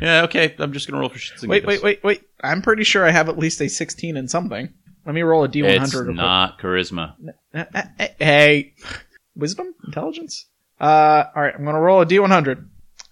Yeah, 0.00 0.22
okay. 0.24 0.54
I'm 0.58 0.72
just 0.72 0.88
going 0.88 0.94
to 0.96 1.00
roll 1.00 1.08
for 1.08 1.18
shits 1.18 1.42
and 1.42 1.48
wait, 1.50 1.64
wait, 1.64 1.80
wait, 1.82 2.02
wait. 2.02 2.22
I'm 2.42 2.62
pretty 2.62 2.82
sure 2.82 3.06
I 3.06 3.10
have 3.12 3.28
at 3.28 3.38
least 3.38 3.60
a 3.60 3.68
16 3.68 4.16
in 4.16 4.26
something. 4.26 4.68
Let 5.06 5.14
me 5.14 5.22
roll 5.22 5.44
a 5.44 5.48
D100. 5.48 5.82
It's 5.82 5.94
real 5.94 6.04
quick. 6.06 6.16
not 6.16 6.58
charisma. 6.58 7.14
Uh, 7.54 7.64
uh, 7.72 7.82
uh, 8.00 8.06
Hey, 8.18 8.74
wisdom, 9.36 9.72
intelligence. 9.86 10.46
Uh, 10.80 11.24
all 11.34 11.42
right. 11.42 11.54
I'm 11.56 11.64
gonna 11.64 11.80
roll 11.80 12.00
a 12.02 12.06
D100. 12.06 12.66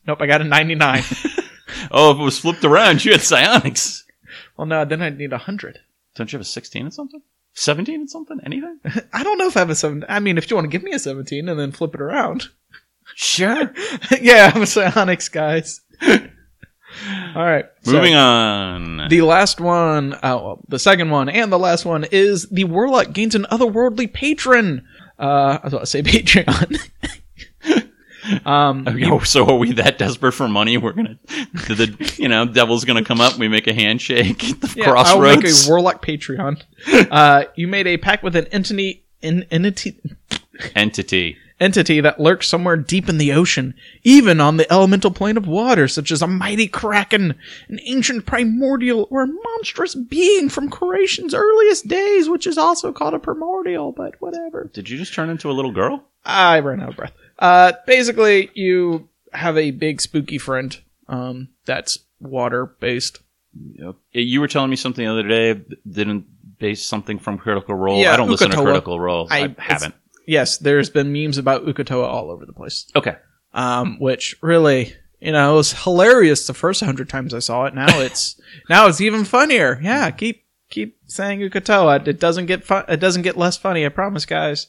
Nope, 0.09 0.21
I 0.21 0.27
got 0.27 0.41
a 0.41 0.45
99. 0.45 1.03
Oh, 1.91 2.13
if 2.13 2.19
it 2.19 2.23
was 2.23 2.39
flipped 2.39 2.65
around, 2.65 3.05
you 3.05 3.13
had 3.13 3.23
psionics. 3.23 4.05
well, 4.57 4.67
no, 4.67 4.85
then 4.85 5.03
I'd 5.03 5.19
need 5.19 5.33
a 5.33 5.39
hundred. 5.39 5.79
Don't 6.15 6.31
you 6.33 6.37
have 6.37 6.43
a 6.47 6.49
16 6.49 6.83
and 6.83 6.95
something? 6.95 7.23
17 7.55 7.95
and 7.95 8.11
something? 8.11 8.41
Anything? 8.45 8.81
I 9.13 9.23
don't 9.23 9.39
know 9.39 9.47
if 9.47 9.57
I 9.57 9.61
have 9.61 9.71
a 9.71 9.75
seven. 9.75 10.05
I 10.09 10.21
mean, 10.21 10.39
if 10.39 10.51
you 10.51 10.57
want 10.57 10.65
to 10.65 10.71
give 10.71 10.83
me 10.83 10.93
a 10.93 10.99
17 10.99 11.49
and 11.49 11.59
then 11.59 11.73
flip 11.73 11.95
it 11.95 12.01
around. 12.01 12.49
Sure. 13.15 13.73
yeah, 14.21 14.53
I'm 14.55 14.63
a 14.63 14.67
psionics, 14.67 15.29
guys. 15.29 15.81
All 16.03 17.43
right. 17.43 17.67
so 17.83 17.93
Moving 17.93 18.15
on. 18.15 19.09
The 19.09 19.23
last 19.23 19.61
one, 19.61 20.15
oh, 20.23 20.37
well, 20.45 20.65
the 20.69 20.79
second 20.79 21.11
one, 21.11 21.29
and 21.29 21.51
the 21.53 21.59
last 21.59 21.85
one 21.85 22.05
is 22.11 22.49
the 22.51 22.65
warlock 22.65 23.13
gains 23.13 23.35
an 23.35 23.47
otherworldly 23.51 24.13
patron. 24.13 24.87
Uh, 25.19 25.59
I 25.63 25.65
was 25.65 25.73
about 25.73 25.81
to 25.81 25.87
say 25.87 26.03
Patreon. 26.03 26.89
Um, 28.45 28.87
Okay, 28.89 29.25
so 29.25 29.47
are 29.49 29.57
we 29.57 29.73
that 29.73 29.99
desperate 29.99 30.33
for 30.33 30.49
money? 30.49 30.79
We're 30.79 30.93
gonna, 30.93 31.19
the, 31.69 31.75
the 31.75 32.15
you 32.19 32.29
know, 32.29 32.47
devil's 32.47 32.85
gonna 32.85 33.05
come 33.05 33.21
up. 33.21 33.39
We 33.39 33.49
make 33.49 33.67
a 33.67 33.75
handshake 33.75 34.45
at 34.51 34.61
the 34.61 34.75
yeah, 34.77 34.91
I'll 34.93 35.21
make 35.21 35.45
a 35.45 35.53
warlock 35.69 36.05
Patreon. 36.05 36.63
uh, 37.11 37.45
you 37.57 37.69
made 37.69 37.87
a 37.87 37.97
pact 37.97 38.23
with 38.23 38.37
an 38.37 38.47
entity, 38.47 39.05
in, 39.21 39.45
entity, 39.51 40.01
Entity. 40.75 41.37
entity 41.61 42.01
that 42.01 42.21
lurks 42.21 42.47
somewhere 42.49 42.77
deep 42.77 43.09
in 43.09 43.19
the 43.19 43.33
ocean, 43.33 43.75
even 44.05 44.41
on 44.41 44.57
the 44.57 44.71
elemental 44.73 45.11
plane 45.11 45.37
of 45.37 45.47
water, 45.47 45.89
such 45.89 46.11
as 46.13 46.23
a 46.23 46.27
mighty 46.27 46.69
kraken, 46.69 47.35
an 47.69 47.81
ancient 47.85 48.27
primordial, 48.27 49.09
or 49.11 49.23
a 49.23 49.27
monstrous 49.27 49.95
being 49.95 50.49
from 50.49 50.69
creation's 50.71 51.35
earliest 51.35 51.89
days, 51.89 52.29
which 52.29 52.47
is 52.47 52.59
also 52.59 52.93
called 52.93 53.15
a 53.15 53.19
primordial, 53.19 53.93
but 53.93 54.21
whatever. 54.21 54.71
Did 54.73 54.89
you 54.89 54.99
just 54.99 55.15
turn 55.15 55.31
into 55.31 55.51
a 55.51 55.53
little 55.53 55.73
girl? 55.73 56.05
I 56.25 56.61
ran 56.61 56.81
out 56.81 56.91
of 56.91 56.97
breath. 56.97 57.15
Uh, 57.43 57.73
basically, 57.87 58.51
you 58.55 59.09
have 59.33 59.59
a 59.59 59.73
big 59.73 60.01
spooky 60.01 60.39
friend 60.39 60.81
um, 61.09 61.49
that's 61.67 61.99
water 62.21 62.67
based. 62.67 63.19
Yep. 63.75 63.97
You 64.13 64.41
were 64.41 64.47
telling 64.49 64.71
me 64.71 64.77
something 64.77 65.05
the 65.05 65.11
other 65.11 65.27
day. 65.27 65.61
Didn't 65.91 66.25
base 66.59 66.87
something 66.87 67.19
from 67.19 67.39
Critical 67.39 67.75
Role? 67.75 68.01
Yeah, 68.01 68.13
I 68.13 68.17
don't 68.17 68.31
listen 68.31 68.51
to 68.53 68.63
Critical 68.63 69.01
Role. 69.01 69.27
I, 69.29 69.45
I- 69.45 69.55
haven't. 69.59 69.95
Yes, 70.25 70.59
there's 70.59 70.89
been 70.89 71.13
memes 71.13 71.37
about 71.37 71.67
Uk'otoa 71.67 72.05
all 72.07 72.31
over 72.31 72.47
the 72.47 72.53
place. 72.53 72.87
Okay. 72.95 73.17
Um, 73.53 73.99
which 73.99 74.37
really, 74.41 74.95
you 75.19 75.33
know, 75.33 75.55
it 75.55 75.57
was 75.57 75.73
hilarious 75.83 76.47
the 76.47 76.55
first 76.55 76.81
hundred 76.81 77.09
times 77.09 77.35
I 77.35 77.41
saw 77.41 77.65
it. 77.65 77.75
Now 77.75 77.89
it's 78.01 78.41
now 78.71 78.87
it's 78.87 79.01
even 79.01 79.25
funnier. 79.25 79.81
Yeah, 79.83 80.09
keep 80.13 80.45
keep 80.71 80.97
saying 81.07 81.41
Uk'otoa. 81.41 82.07
It 82.07 82.21
doesn't 82.21 82.47
get 82.47 82.63
fun. 82.63 82.85
It 82.89 83.01
doesn't 83.01 83.23
get 83.23 83.37
less 83.37 83.57
funny. 83.57 83.85
I 83.85 83.89
promise, 83.89 84.25
guys. 84.25 84.69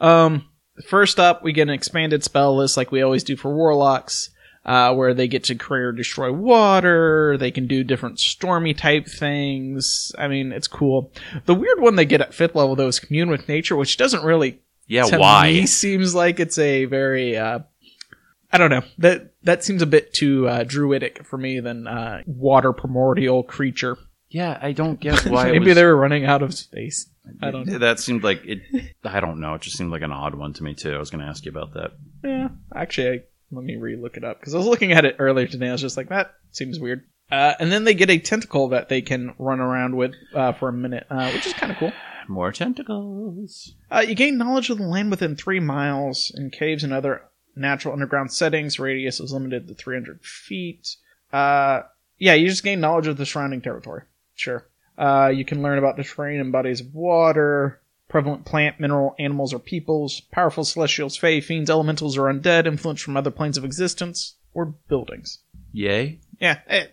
Um, 0.00 0.48
first 0.88 1.18
up, 1.20 1.42
we 1.42 1.52
get 1.52 1.68
an 1.68 1.74
expanded 1.74 2.24
spell 2.24 2.56
list 2.56 2.76
like 2.76 2.90
we 2.92 3.02
always 3.02 3.24
do 3.24 3.36
for 3.36 3.54
warlocks. 3.54 4.30
Uh, 4.66 4.94
where 4.94 5.12
they 5.12 5.28
get 5.28 5.44
to 5.44 5.54
create 5.54 5.82
or 5.82 5.92
destroy 5.92 6.32
water, 6.32 7.36
they 7.36 7.50
can 7.50 7.66
do 7.66 7.84
different 7.84 8.18
stormy 8.18 8.72
type 8.72 9.06
things. 9.06 10.10
I 10.16 10.26
mean, 10.26 10.52
it's 10.52 10.68
cool. 10.68 11.12
The 11.44 11.54
weird 11.54 11.80
one 11.80 11.96
they 11.96 12.06
get 12.06 12.22
at 12.22 12.32
fifth 12.32 12.54
level 12.54 12.74
though 12.74 12.88
is 12.88 12.98
commune 12.98 13.28
with 13.28 13.46
nature, 13.46 13.76
which 13.76 13.98
doesn't 13.98 14.24
really 14.24 14.62
Yeah, 14.86 15.02
to 15.02 15.18
why? 15.18 15.52
me 15.52 15.66
seems 15.66 16.14
like 16.14 16.40
it's 16.40 16.56
a 16.56 16.86
very 16.86 17.36
uh 17.36 17.58
I 18.50 18.56
don't 18.56 18.70
know. 18.70 18.84
That 18.96 19.34
that 19.42 19.64
seems 19.64 19.82
a 19.82 19.86
bit 19.86 20.14
too 20.14 20.48
uh, 20.48 20.64
druidic 20.64 21.26
for 21.26 21.36
me 21.36 21.60
than 21.60 21.86
uh, 21.86 22.22
water 22.24 22.72
primordial 22.72 23.42
creature. 23.42 23.98
Yeah, 24.30 24.58
I 24.60 24.72
don't 24.72 24.98
get 25.00 25.20
why. 25.26 25.48
it 25.48 25.52
Maybe 25.52 25.66
was- 25.66 25.74
they 25.76 25.84
were 25.84 25.96
running 25.96 26.24
out 26.24 26.42
of 26.42 26.54
space. 26.54 27.08
I 27.40 27.50
don't 27.50 27.66
know. 27.66 27.78
That 27.78 28.00
seemed 28.00 28.22
like 28.22 28.42
it. 28.44 28.60
I 29.02 29.20
don't 29.20 29.40
know. 29.40 29.54
It 29.54 29.62
just 29.62 29.78
seemed 29.78 29.90
like 29.90 30.02
an 30.02 30.12
odd 30.12 30.34
one 30.34 30.52
to 30.54 30.62
me 30.62 30.74
too. 30.74 30.92
I 30.94 30.98
was 30.98 31.08
going 31.10 31.22
to 31.24 31.28
ask 31.30 31.44
you 31.46 31.50
about 31.50 31.72
that. 31.72 31.92
Yeah, 32.22 32.48
actually, 32.74 33.08
I, 33.08 33.22
let 33.50 33.64
me 33.64 33.76
re-look 33.76 34.16
it 34.18 34.24
up 34.24 34.40
because 34.40 34.54
I 34.54 34.58
was 34.58 34.66
looking 34.66 34.92
at 34.92 35.06
it 35.06 35.16
earlier 35.18 35.46
today. 35.46 35.68
I 35.68 35.72
was 35.72 35.80
just 35.80 35.96
like, 35.96 36.10
that 36.10 36.34
seems 36.50 36.78
weird. 36.78 37.04
Uh, 37.32 37.54
and 37.58 37.72
then 37.72 37.84
they 37.84 37.94
get 37.94 38.10
a 38.10 38.18
tentacle 38.18 38.68
that 38.68 38.90
they 38.90 39.00
can 39.00 39.34
run 39.38 39.58
around 39.60 39.96
with 39.96 40.12
uh, 40.34 40.52
for 40.52 40.68
a 40.68 40.72
minute, 40.72 41.06
uh, 41.08 41.30
which 41.30 41.46
is 41.46 41.54
kind 41.54 41.72
of 41.72 41.78
cool. 41.78 41.92
More 42.28 42.52
tentacles. 42.52 43.74
Uh, 43.90 44.04
you 44.06 44.14
gain 44.14 44.36
knowledge 44.38 44.68
of 44.70 44.78
the 44.78 44.84
land 44.84 45.10
within 45.10 45.36
three 45.36 45.60
miles 45.60 46.30
in 46.36 46.50
caves 46.50 46.84
and 46.84 46.92
other 46.92 47.22
natural 47.56 47.94
underground 47.94 48.32
settings. 48.32 48.78
Radius 48.78 49.20
is 49.20 49.32
limited 49.32 49.66
to 49.68 49.74
300 49.74 50.22
feet. 50.22 50.96
Uh, 51.32 51.82
yeah, 52.18 52.34
you 52.34 52.48
just 52.48 52.62
gain 52.64 52.80
knowledge 52.80 53.06
of 53.06 53.16
the 53.16 53.26
surrounding 53.26 53.60
territory. 53.62 54.02
Sure. 54.34 54.66
Uh, 54.96 55.32
you 55.34 55.44
can 55.44 55.62
learn 55.62 55.78
about 55.78 55.96
the 55.96 56.04
terrain 56.04 56.40
and 56.40 56.52
bodies 56.52 56.80
of 56.80 56.94
water, 56.94 57.80
prevalent 58.08 58.44
plant, 58.44 58.78
mineral, 58.78 59.14
animals, 59.18 59.52
or 59.52 59.58
peoples, 59.58 60.20
powerful 60.20 60.64
celestials, 60.64 61.16
fae, 61.16 61.40
fiends, 61.40 61.70
elementals, 61.70 62.16
or 62.16 62.32
undead, 62.32 62.66
influence 62.66 63.00
from 63.00 63.16
other 63.16 63.30
planes 63.30 63.58
of 63.58 63.64
existence, 63.64 64.34
or 64.52 64.66
buildings. 64.66 65.38
Yay! 65.72 66.20
Yeah, 66.38 66.60
eh, 66.68 66.86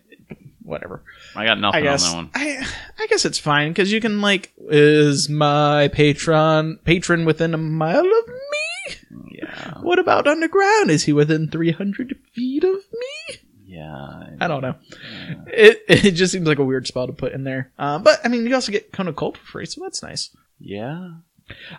whatever. 0.63 1.03
I 1.35 1.45
got 1.45 1.57
I 1.57 1.61
nothing 1.61 1.87
on 1.87 1.97
that 1.97 2.15
one. 2.15 2.29
I 2.33 2.67
I 2.97 3.07
guess 3.07 3.25
it's 3.25 3.37
fine 3.37 3.69
because 3.69 3.91
you 3.91 4.01
can 4.01 4.21
like 4.21 4.51
is 4.69 5.29
my 5.29 5.89
patron 5.89 6.79
patron 6.83 7.25
within 7.25 7.53
a 7.53 7.57
mile 7.57 7.99
of 7.99 8.27
me? 8.27 8.95
Yeah, 9.31 9.79
What 9.81 9.99
about 9.99 10.27
underground? 10.27 10.89
Is 10.89 11.03
he 11.03 11.13
within 11.13 11.49
three 11.49 11.71
hundred 11.71 12.15
feet 12.33 12.63
of 12.63 12.73
me? 12.73 13.37
Yeah. 13.71 14.23
I 14.41 14.47
don't 14.49 14.61
know. 14.61 14.75
It 15.47 15.83
it 15.87 16.11
just 16.11 16.33
seems 16.33 16.45
like 16.45 16.59
a 16.59 16.63
weird 16.63 16.87
spell 16.87 17.07
to 17.07 17.13
put 17.13 17.31
in 17.31 17.45
there. 17.45 17.71
Uh, 17.79 17.99
but 17.99 18.19
I 18.23 18.27
mean, 18.27 18.45
you 18.45 18.53
also 18.53 18.71
get 18.71 18.91
of 18.97 19.15
Cold 19.15 19.37
for 19.37 19.45
free, 19.45 19.65
so 19.65 19.81
that's 19.81 20.03
nice. 20.03 20.35
Yeah. 20.59 21.11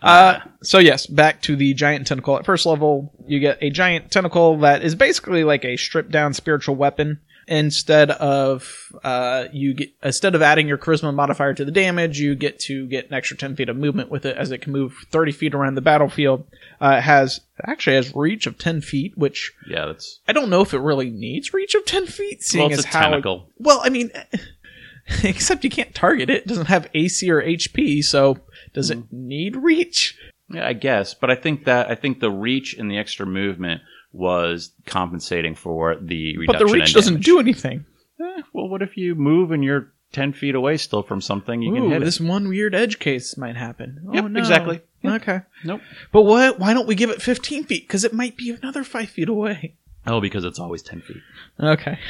Uh, 0.01 0.40
so 0.62 0.78
yes, 0.78 1.07
back 1.07 1.43
to 1.43 1.55
the 1.55 1.74
giant 1.74 2.07
tentacle. 2.07 2.38
At 2.38 2.47
first 2.47 2.64
level, 2.64 3.12
you 3.26 3.40
get 3.40 3.59
a 3.61 3.68
giant 3.68 4.11
tentacle 4.11 4.59
that 4.59 4.82
is 4.82 4.95
basically 4.95 5.45
like 5.45 5.66
a 5.66 5.76
stripped 5.76 6.11
down 6.11 6.32
spiritual 6.32 6.76
weapon. 6.76 7.20
Instead 7.55 8.11
of 8.13 8.91
uh, 9.05 9.45
you 9.53 9.75
get 9.75 9.91
instead 10.03 10.35
of 10.35 10.41
adding 10.41 10.67
your 10.67 10.79
charisma 10.79 11.13
modifier 11.13 11.53
to 11.53 11.67
the 11.67 11.71
damage, 11.71 12.19
you 12.19 12.35
get 12.35 12.59
to 12.61 12.87
get 12.87 13.09
an 13.09 13.13
extra 13.13 13.37
ten 13.37 13.55
feet 13.55 13.69
of 13.69 13.77
movement 13.77 14.11
with 14.11 14.25
it, 14.25 14.39
as 14.39 14.51
it 14.51 14.63
can 14.63 14.73
move 14.73 14.95
thirty 15.11 15.33
feet 15.33 15.53
around 15.55 15.75
the 15.75 15.83
battlefield. 15.83 16.47
Uh, 16.81 16.95
it 16.97 17.03
has 17.03 17.43
actually 17.67 17.97
has 17.97 18.15
reach 18.17 18.47
of 18.47 18.57
ten 18.57 18.81
feet, 18.81 19.19
which 19.19 19.53
Yeah, 19.69 19.85
that's 19.85 20.21
I 20.27 20.33
don't 20.33 20.49
know 20.49 20.63
if 20.63 20.73
it 20.73 20.79
really 20.79 21.11
needs 21.11 21.53
reach 21.53 21.75
of 21.75 21.85
ten 21.85 22.07
feet, 22.07 22.43
seeing 22.43 22.71
well, 22.71 22.79
it's 22.79 22.87
as 22.87 22.95
a 22.95 22.97
how 22.97 23.11
tentacle. 23.11 23.51
well, 23.59 23.83
I 23.85 23.91
mean, 23.91 24.11
except 25.23 25.63
you 25.65 25.69
can't 25.71 25.95
target 25.95 26.31
it. 26.31 26.37
It 26.39 26.47
doesn't 26.47 26.67
have 26.69 26.89
AC 26.95 27.31
or 27.31 27.43
HP, 27.43 28.03
so 28.03 28.39
does 28.73 28.91
it 28.91 28.99
Mm-hmm. 28.99 29.29
need 29.29 29.57
reach? 29.57 30.19
Yeah, 30.49 30.67
I 30.67 30.73
guess, 30.73 31.13
but 31.13 31.31
I 31.31 31.35
think 31.35 31.65
that 31.67 31.91
I 31.91 31.97
think 31.97 32.21
the 32.21 32.31
reach 32.31 32.75
and 32.79 32.91
the 32.91 32.97
extra 32.97 33.27
movement 33.27 33.83
was 34.13 34.73
compensating 34.87 35.55
for 35.55 35.97
the 35.97 36.37
But 36.47 36.59
the 36.59 36.67
reach 36.67 36.95
doesn't 36.95 37.23
do 37.23 37.39
anything. 37.39 37.85
Eh, 38.21 38.43
well, 38.53 38.69
what 38.69 38.83
if 38.83 38.97
you 38.97 39.15
move 39.15 39.51
and 39.51 39.65
you're 39.65 39.93
ten 40.13 40.33
feet 40.33 40.55
away 40.55 40.77
still 40.77 41.03
from 41.03 41.21
something? 41.21 41.63
You 41.63 41.73
can 41.73 41.91
hit 41.91 42.05
this 42.05 42.21
one 42.21 42.49
weird 42.49 42.75
edge 42.75 42.99
case 42.99 43.37
might 43.37 43.57
happen. 43.57 44.09
Yep, 44.13 44.25
oh, 44.25 44.29
no. 44.29 44.39
exactly. 44.39 44.81
Yep. 45.03 45.23
Okay. 45.23 45.41
Nope. 45.65 45.81
But 46.13 46.23
what? 46.23 46.59
Why 46.59 46.75
don't 46.75 46.87
we 46.87 46.95
give 46.95 47.11
it 47.11 47.23
15 47.23 47.65
feet? 47.65 47.87
Because 47.87 48.05
it 48.05 48.13
might 48.13 48.37
be 48.37 48.51
another 48.51 48.85
five 48.85 49.09
feet 49.09 49.29
away. 49.29 49.75
Oh, 50.07 50.21
because 50.21 50.45
it's 50.45 50.59
always 50.59 50.83
ten 50.83 51.01
feet. 51.01 51.23
Okay. 51.61 51.99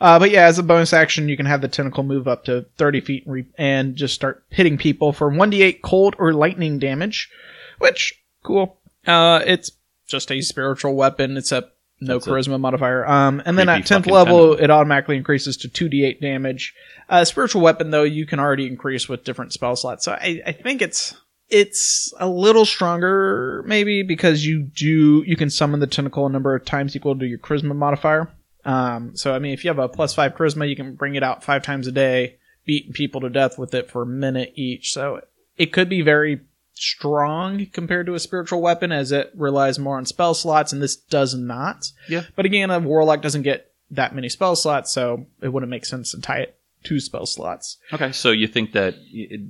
Uh, 0.00 0.18
but 0.18 0.30
yeah, 0.30 0.46
as 0.46 0.58
a 0.58 0.62
bonus 0.62 0.92
action, 0.92 1.28
you 1.28 1.36
can 1.36 1.46
have 1.46 1.60
the 1.60 1.68
tentacle 1.68 2.02
move 2.02 2.26
up 2.26 2.44
to 2.44 2.66
30 2.78 3.00
feet 3.00 3.26
and, 3.26 3.32
re- 3.32 3.46
and 3.56 3.96
just 3.96 4.14
start 4.14 4.44
hitting 4.50 4.78
people 4.78 5.12
for 5.12 5.30
1d8 5.30 5.82
cold 5.82 6.16
or 6.18 6.32
lightning 6.32 6.78
damage, 6.78 7.30
which, 7.78 8.20
cool. 8.42 8.76
Uh, 9.06 9.40
it's 9.46 9.70
just 10.08 10.32
a 10.32 10.40
spiritual 10.40 10.94
weapon. 10.94 11.36
It's 11.36 11.52
a 11.52 11.68
no 12.00 12.14
That's 12.14 12.26
charisma 12.26 12.60
modifier. 12.60 13.06
Um, 13.06 13.42
and 13.44 13.58
then 13.58 13.68
at 13.68 13.82
10th 13.82 14.10
level, 14.10 14.54
it 14.54 14.70
automatically 14.70 15.16
increases 15.16 15.56
to 15.58 15.68
2d8 15.68 16.20
damage. 16.20 16.74
Uh, 17.08 17.24
spiritual 17.24 17.60
weapon, 17.60 17.90
though, 17.90 18.04
you 18.04 18.26
can 18.26 18.38
already 18.38 18.66
increase 18.66 19.08
with 19.08 19.24
different 19.24 19.52
spell 19.52 19.74
slots. 19.74 20.04
So 20.04 20.12
I, 20.12 20.40
I 20.46 20.52
think 20.52 20.80
it's, 20.80 21.16
it's 21.48 22.12
a 22.18 22.28
little 22.28 22.64
stronger, 22.64 23.64
maybe, 23.66 24.02
because 24.02 24.46
you 24.46 24.62
do, 24.62 25.24
you 25.26 25.36
can 25.36 25.50
summon 25.50 25.80
the 25.80 25.86
tentacle 25.86 26.26
a 26.26 26.30
number 26.30 26.54
of 26.54 26.64
times 26.64 26.94
equal 26.94 27.18
to 27.18 27.26
your 27.26 27.38
charisma 27.38 27.74
modifier. 27.74 28.30
Um, 28.64 29.16
so 29.16 29.34
I 29.34 29.38
mean, 29.38 29.54
if 29.54 29.64
you 29.64 29.70
have 29.70 29.78
a 29.78 29.88
plus 29.88 30.14
five 30.14 30.34
charisma, 30.34 30.68
you 30.68 30.76
can 30.76 30.94
bring 30.94 31.14
it 31.14 31.22
out 31.22 31.42
five 31.42 31.62
times 31.62 31.86
a 31.86 31.92
day, 31.92 32.36
beating 32.66 32.92
people 32.92 33.22
to 33.22 33.30
death 33.30 33.58
with 33.58 33.74
it 33.74 33.90
for 33.90 34.02
a 34.02 34.06
minute 34.06 34.52
each. 34.56 34.92
So 34.92 35.22
it 35.56 35.72
could 35.72 35.88
be 35.88 36.02
very 36.02 36.40
strong 36.82 37.66
compared 37.66 38.06
to 38.06 38.14
a 38.14 38.20
spiritual 38.20 38.60
weapon, 38.60 38.92
as 38.92 39.12
it 39.12 39.30
relies 39.34 39.78
more 39.78 39.96
on 39.96 40.06
spell 40.06 40.34
slots, 40.34 40.72
and 40.72 40.82
this 40.82 40.96
does 40.96 41.34
not. 41.34 41.92
Yeah. 42.08 42.22
But 42.36 42.46
again, 42.46 42.70
a 42.70 42.78
warlock 42.78 43.22
doesn't 43.22 43.42
get 43.42 43.72
that 43.90 44.14
many 44.14 44.28
spell 44.28 44.56
slots, 44.56 44.92
so 44.92 45.26
it 45.40 45.48
wouldn't 45.48 45.70
make 45.70 45.86
sense 45.86 46.12
to 46.12 46.20
tie 46.20 46.40
it 46.40 46.58
to 46.84 47.00
spell 47.00 47.26
slots. 47.26 47.78
Okay, 47.92 48.12
so 48.12 48.30
you 48.30 48.46
think 48.46 48.72
that 48.72 48.94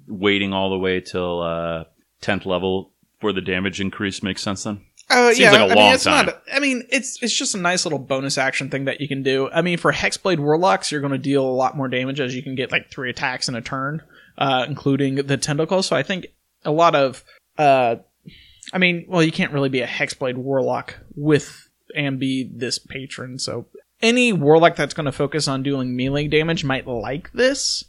waiting 0.06 0.52
all 0.52 0.70
the 0.70 0.78
way 0.78 1.00
till 1.00 1.42
uh, 1.42 1.84
tenth 2.20 2.46
level 2.46 2.92
for 3.20 3.32
the 3.32 3.40
damage 3.40 3.80
increase 3.80 4.22
makes 4.22 4.42
sense 4.42 4.64
then? 4.64 4.80
Oh 5.10 5.28
Seems 5.28 5.38
yeah, 5.38 5.52
like 5.52 5.60
a 5.60 5.64
I 5.64 5.68
mean 5.68 5.76
long 5.76 5.94
it's 5.94 6.04
time. 6.04 6.26
not. 6.26 6.42
I 6.52 6.60
mean 6.60 6.86
it's 6.90 7.22
it's 7.22 7.34
just 7.34 7.54
a 7.54 7.58
nice 7.58 7.86
little 7.86 7.98
bonus 7.98 8.36
action 8.36 8.68
thing 8.68 8.84
that 8.84 9.00
you 9.00 9.08
can 9.08 9.22
do. 9.22 9.48
I 9.50 9.62
mean 9.62 9.78
for 9.78 9.90
Hexblade 9.90 10.38
Warlocks, 10.38 10.92
you're 10.92 11.00
going 11.00 11.14
to 11.14 11.18
deal 11.18 11.44
a 11.44 11.50
lot 11.50 11.76
more 11.76 11.88
damage 11.88 12.20
as 12.20 12.34
you 12.36 12.42
can 12.42 12.54
get 12.54 12.70
like 12.70 12.90
three 12.90 13.08
attacks 13.08 13.48
in 13.48 13.54
a 13.54 13.62
turn, 13.62 14.02
uh, 14.36 14.66
including 14.68 15.14
the 15.16 15.38
tentacle. 15.38 15.82
So 15.82 15.96
I 15.96 16.02
think 16.02 16.26
a 16.64 16.70
lot 16.70 16.94
of, 16.94 17.24
uh, 17.56 17.96
I 18.72 18.78
mean, 18.78 19.06
well, 19.08 19.22
you 19.22 19.32
can't 19.32 19.52
really 19.52 19.68
be 19.68 19.80
a 19.80 19.86
Hexblade 19.86 20.36
Warlock 20.36 20.98
with 21.16 21.68
and 21.96 22.18
be 22.18 22.44
this 22.52 22.78
patron. 22.78 23.38
So 23.38 23.66
any 24.02 24.32
Warlock 24.32 24.76
that's 24.76 24.94
going 24.94 25.06
to 25.06 25.12
focus 25.12 25.48
on 25.48 25.62
dealing 25.62 25.96
melee 25.96 26.28
damage 26.28 26.64
might 26.64 26.86
like 26.86 27.32
this, 27.32 27.84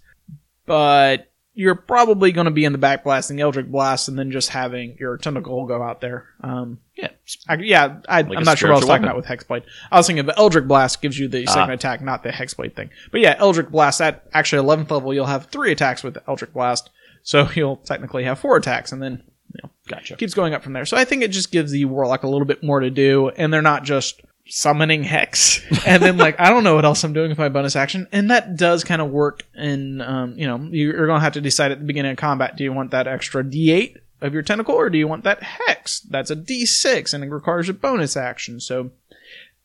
but 0.66 1.26
you're 1.54 1.76
probably 1.76 2.32
going 2.32 2.46
to 2.46 2.52
be 2.52 2.64
in 2.64 2.72
the 2.72 2.78
back 2.78 3.04
blasting 3.04 3.42
Eldritch 3.42 3.68
Blast 3.70 4.08
and 4.08 4.18
then 4.18 4.32
just 4.32 4.50
having 4.50 4.96
your 4.98 5.18
tentacle 5.18 5.66
go 5.66 5.84
out 5.84 6.00
there. 6.00 6.28
Um, 6.42 6.80
Yeah. 6.96 7.10
I, 7.50 7.56
yeah, 7.56 7.98
I, 8.08 8.22
Like 8.22 8.38
I'm 8.38 8.44
a 8.44 8.46
not 8.46 8.58
sure 8.58 8.70
what 8.70 8.76
I 8.76 8.78
was 8.78 8.86
talking 8.86 9.02
weapon. 9.06 9.20
about 9.20 9.30
with 9.30 9.48
Hexblade. 9.48 9.64
I 9.92 9.98
was 9.98 10.08
thinking 10.08 10.26
the 10.26 10.38
Eldritch 10.38 10.68
Blast 10.68 11.02
gives 11.02 11.20
you 11.20 11.28
the 11.28 11.46
second 11.48 11.72
Ah. 11.72 11.74
attack, 11.74 12.02
not 12.02 12.24
the 12.24 12.30
Hexblade 12.30 12.76
thing. 12.76 12.92
But 13.12 13.20
yeah, 13.20 13.36
Eldritch 13.38 13.68
Blast 13.70 14.00
at 14.00 14.24
actually 14.34 14.64
11th 14.66 14.90
level, 14.92 15.14
you'll 15.14 15.26
have 15.26 15.48
three 15.48 15.74
attacks 15.74 16.02
with 16.02 16.18
Eldritch 16.30 16.54
Blast, 16.54 16.90
so 17.30 17.46
he'll 17.56 17.78
technically 17.78 18.24
have 18.24 18.40
four 18.40 18.58
attacks, 18.58 18.92
and 18.92 19.02
then 19.02 19.22
you 19.54 19.62
know 19.64 19.70
Gotcha. 19.88 20.16
keeps 20.16 20.34
going 20.34 20.56
up 20.56 20.64
from 20.64 20.74
there. 20.74 20.86
So 20.86 20.98
I 20.98 21.06
think 21.06 21.22
it 21.22 21.30
just 21.30 21.52
gives 21.52 21.72
the 21.72 21.86
Warlock 21.86 22.24
a 22.24 22.28
little 22.28 22.48
bit 22.48 22.64
more 22.64 22.80
to 22.80 22.90
do, 22.90 23.30
and 23.30 23.54
they're 23.54 23.62
not 23.62 23.84
just 23.84 24.22
summoning 24.48 25.04
Hex, 25.04 25.62
and 25.86 26.02
then 26.02 26.18
like 26.18 26.40
I 26.40 26.50
don't 26.50 26.64
know 26.64 26.74
what 26.74 26.86
else 26.86 27.04
I'm 27.04 27.14
doing 27.14 27.30
with 27.30 27.38
my 27.38 27.50
bonus 27.50 27.76
action, 27.76 28.08
and 28.12 28.32
that 28.32 28.58
does 28.58 28.84
kind 28.84 29.00
of 29.00 29.12
work. 29.12 29.44
In 29.56 30.02
um, 30.02 30.34
you 30.40 30.48
know, 30.48 30.58
you're 30.72 31.06
gonna 31.06 31.20
have 31.20 31.34
to 31.34 31.42
decide 31.42 31.72
at 31.72 31.80
the 31.80 31.86
beginning 31.86 32.12
of 32.12 32.18
combat: 32.18 32.58
do 32.58 32.64
you 32.64 32.74
want 32.74 32.90
that 32.92 33.06
extra 33.06 33.44
D8 33.44 33.98
of 34.22 34.34
your 34.34 34.42
tentacle, 34.42 34.74
or 34.74 34.90
do 34.90 34.98
you 34.98 35.08
want 35.08 35.24
that 35.26 35.44
Hex? 35.44 36.00
That's 36.00 36.32
a 36.32 36.36
D6, 36.36 37.14
and 37.14 37.24
it 37.24 37.30
requires 37.30 37.70
a 37.70 37.74
bonus 37.74 38.18
action. 38.18 38.60
So 38.60 38.90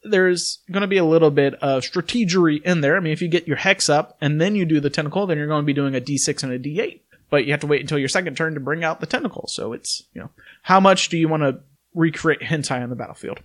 there's 0.03 0.59
going 0.71 0.83
to 0.83 0.87
be 0.87 0.99
a 0.99 1.05
little 1.05 1.31
bit 1.31 1.55
of 1.62 1.83
strategery 1.83 2.62
in 2.62 2.83
there. 2.83 2.99
I 2.99 3.01
mean, 3.01 3.15
if 3.15 3.23
you 3.23 3.29
get 3.29 3.49
your 3.49 3.57
hex 3.57 3.89
up 3.89 4.19
and 4.21 4.39
then 4.39 4.55
you 4.55 4.67
do 4.67 4.79
the 4.79 4.91
tentacle, 4.91 5.27
then 5.27 5.39
you're 5.39 5.47
going 5.47 5.62
to 5.62 5.67
be 5.67 5.73
doing 5.73 5.95
a 5.95 6.01
d6 6.01 6.43
and 6.43 6.53
a 6.53 6.59
d8. 6.59 7.01
But 7.31 7.45
you 7.47 7.53
have 7.53 7.61
to 7.61 7.66
wait 7.66 7.81
until 7.81 7.99
your 7.99 8.09
second 8.09 8.37
turn 8.37 8.55
to 8.55 8.61
bring 8.61 8.85
out 8.85 9.01
the 9.01 9.07
tentacle. 9.07 9.47
So 9.49 9.72
it's, 9.72 10.03
you 10.12 10.20
know, 10.20 10.31
how 10.62 10.79
much 10.81 11.09
do 11.09 11.16
you 11.18 11.29
want 11.29 11.43
to 11.43 11.61
recreate 11.95 12.41
hentai 12.41 12.83
on 12.83 12.91
the 12.91 12.97
battlefield? 12.97 13.41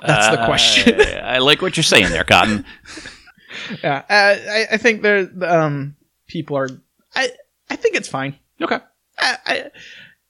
That's 0.00 0.28
the 0.36 0.40
Uh, 0.42 0.46
question. 0.46 1.00
I 1.22 1.38
like 1.38 1.60
what 1.62 1.76
you're 1.76 1.84
saying 1.84 2.10
there, 2.10 2.24
Cotton. 2.24 2.64
yeah, 3.82 4.02
uh, 4.08 4.50
I, 4.50 4.66
I 4.72 4.76
think 4.76 5.02
there, 5.02 5.28
um, 5.42 5.96
people 6.26 6.56
are. 6.56 6.68
I 7.14 7.30
I 7.70 7.76
think 7.76 7.94
it's 7.96 8.08
fine. 8.08 8.36
Okay. 8.60 8.78
I, 9.18 9.36
I, 9.46 9.70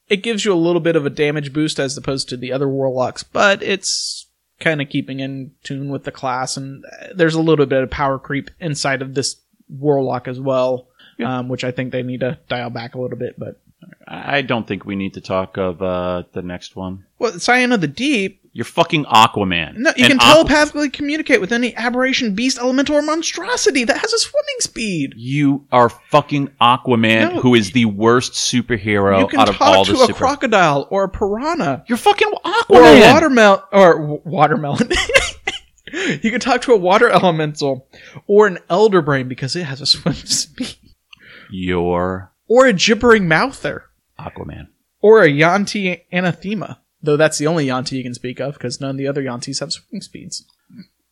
it 0.08 0.22
gives 0.22 0.44
you 0.44 0.52
a 0.52 0.56
little 0.56 0.80
bit 0.80 0.96
of 0.96 1.06
a 1.06 1.10
damage 1.10 1.52
boost 1.52 1.78
as 1.78 1.96
opposed 1.96 2.28
to 2.28 2.36
the 2.36 2.52
other 2.52 2.68
warlocks, 2.68 3.22
but 3.22 3.62
it's 3.62 4.26
kind 4.60 4.80
of 4.82 4.88
keeping 4.88 5.20
in 5.20 5.52
tune 5.64 5.88
with 5.90 6.04
the 6.04 6.12
class, 6.12 6.56
and 6.56 6.84
uh, 6.84 7.08
there's 7.14 7.34
a 7.34 7.40
little 7.42 7.66
bit 7.66 7.82
of 7.82 7.90
power 7.90 8.18
creep 8.18 8.50
inside 8.60 9.02
of 9.02 9.14
this 9.14 9.36
warlock 9.68 10.28
as 10.28 10.38
well, 10.38 10.88
Yeah. 11.18 11.38
um, 11.38 11.48
which 11.48 11.64
I 11.64 11.70
think 11.70 11.92
they 11.92 12.02
need 12.02 12.20
to 12.20 12.38
dial 12.48 12.70
back 12.70 12.94
a 12.94 13.00
little 13.00 13.18
bit. 13.18 13.38
But 13.38 13.60
I 14.08 14.42
don't 14.42 14.66
think 14.66 14.84
we 14.84 14.96
need 14.96 15.14
to 15.14 15.20
talk 15.20 15.56
of 15.58 15.80
uh, 15.82 16.24
the 16.32 16.42
next 16.42 16.74
one. 16.76 17.04
well, 17.18 17.38
Scion 17.38 17.70
of 17.72 17.80
the 17.82 17.88
Deep, 17.88 18.40
You're 18.52 18.64
fucking 18.64 19.04
Aquaman. 19.04 19.76
no, 19.76 19.92
you 19.96 20.04
And 20.06 20.12
can 20.12 20.18
Aqu- 20.18 20.32
telepathically 20.34 20.88
communicate 20.90 21.40
with 21.40 21.52
any 21.52 21.74
aberration, 21.76 22.34
beast, 22.34 22.58
elemental, 22.58 22.96
or 22.96 23.02
monstrosity 23.02 23.84
that 23.84 23.98
has 23.98 24.12
a 24.12 24.18
swimming 24.18 24.60
speed. 24.60 25.14
You 25.16 25.66
are 25.70 25.88
fucking 25.90 26.48
Aquaman, 26.60 27.34
No. 27.34 27.40
who 27.42 27.54
is 27.54 27.72
the 27.72 27.84
worst 27.84 28.32
superhero 28.32 29.20
you 29.20 29.26
can 29.28 29.40
out 29.40 29.48
of 29.50 29.56
talk 29.56 29.76
all 29.76 29.84
to 29.84 29.92
the 29.92 29.98
a 29.98 30.06
super. 30.06 30.18
crocodile 30.18 30.86
or 30.90 31.04
a 31.04 31.08
piranha. 31.08 31.84
You're 31.86 31.98
fucking 31.98 32.28
or 32.28 32.40
Aquaman. 32.52 33.08
a 33.08 33.12
watermelon 33.12 33.60
or 33.72 33.94
w- 34.00 34.20
watermelon. 34.24 34.88
you 36.22 36.30
can 36.30 36.40
talk 36.40 36.62
to 36.62 36.72
a 36.72 36.76
water 36.76 37.08
elemental 37.10 37.86
or 38.26 38.46
an 38.46 38.58
elder 38.70 39.02
brain 39.02 39.28
because 39.28 39.54
it 39.56 39.64
has 39.64 39.80
a 39.80 39.86
swim 39.86 40.14
speed, 40.14 40.76
You're 41.56 42.32
or 42.48 42.66
a 42.66 42.72
gibbering 42.72 43.28
mouther, 43.28 43.84
Aquaman. 44.18 44.68
or 45.00 45.22
a 45.22 45.28
Yuan-ti 45.30 46.02
anathema. 46.12 46.80
Though 47.02 47.16
that's 47.16 47.38
the 47.38 47.46
only 47.46 47.66
Yuan-ti 47.66 47.96
you 47.96 48.02
can 48.02 48.14
speak 48.14 48.40
of 48.40 48.54
because 48.54 48.80
none 48.80 48.90
of 48.90 48.96
the 48.96 49.06
other 49.08 49.22
Yuan-tis 49.22 49.60
have 49.60 49.72
swimming 49.72 50.02
speeds. 50.02 50.44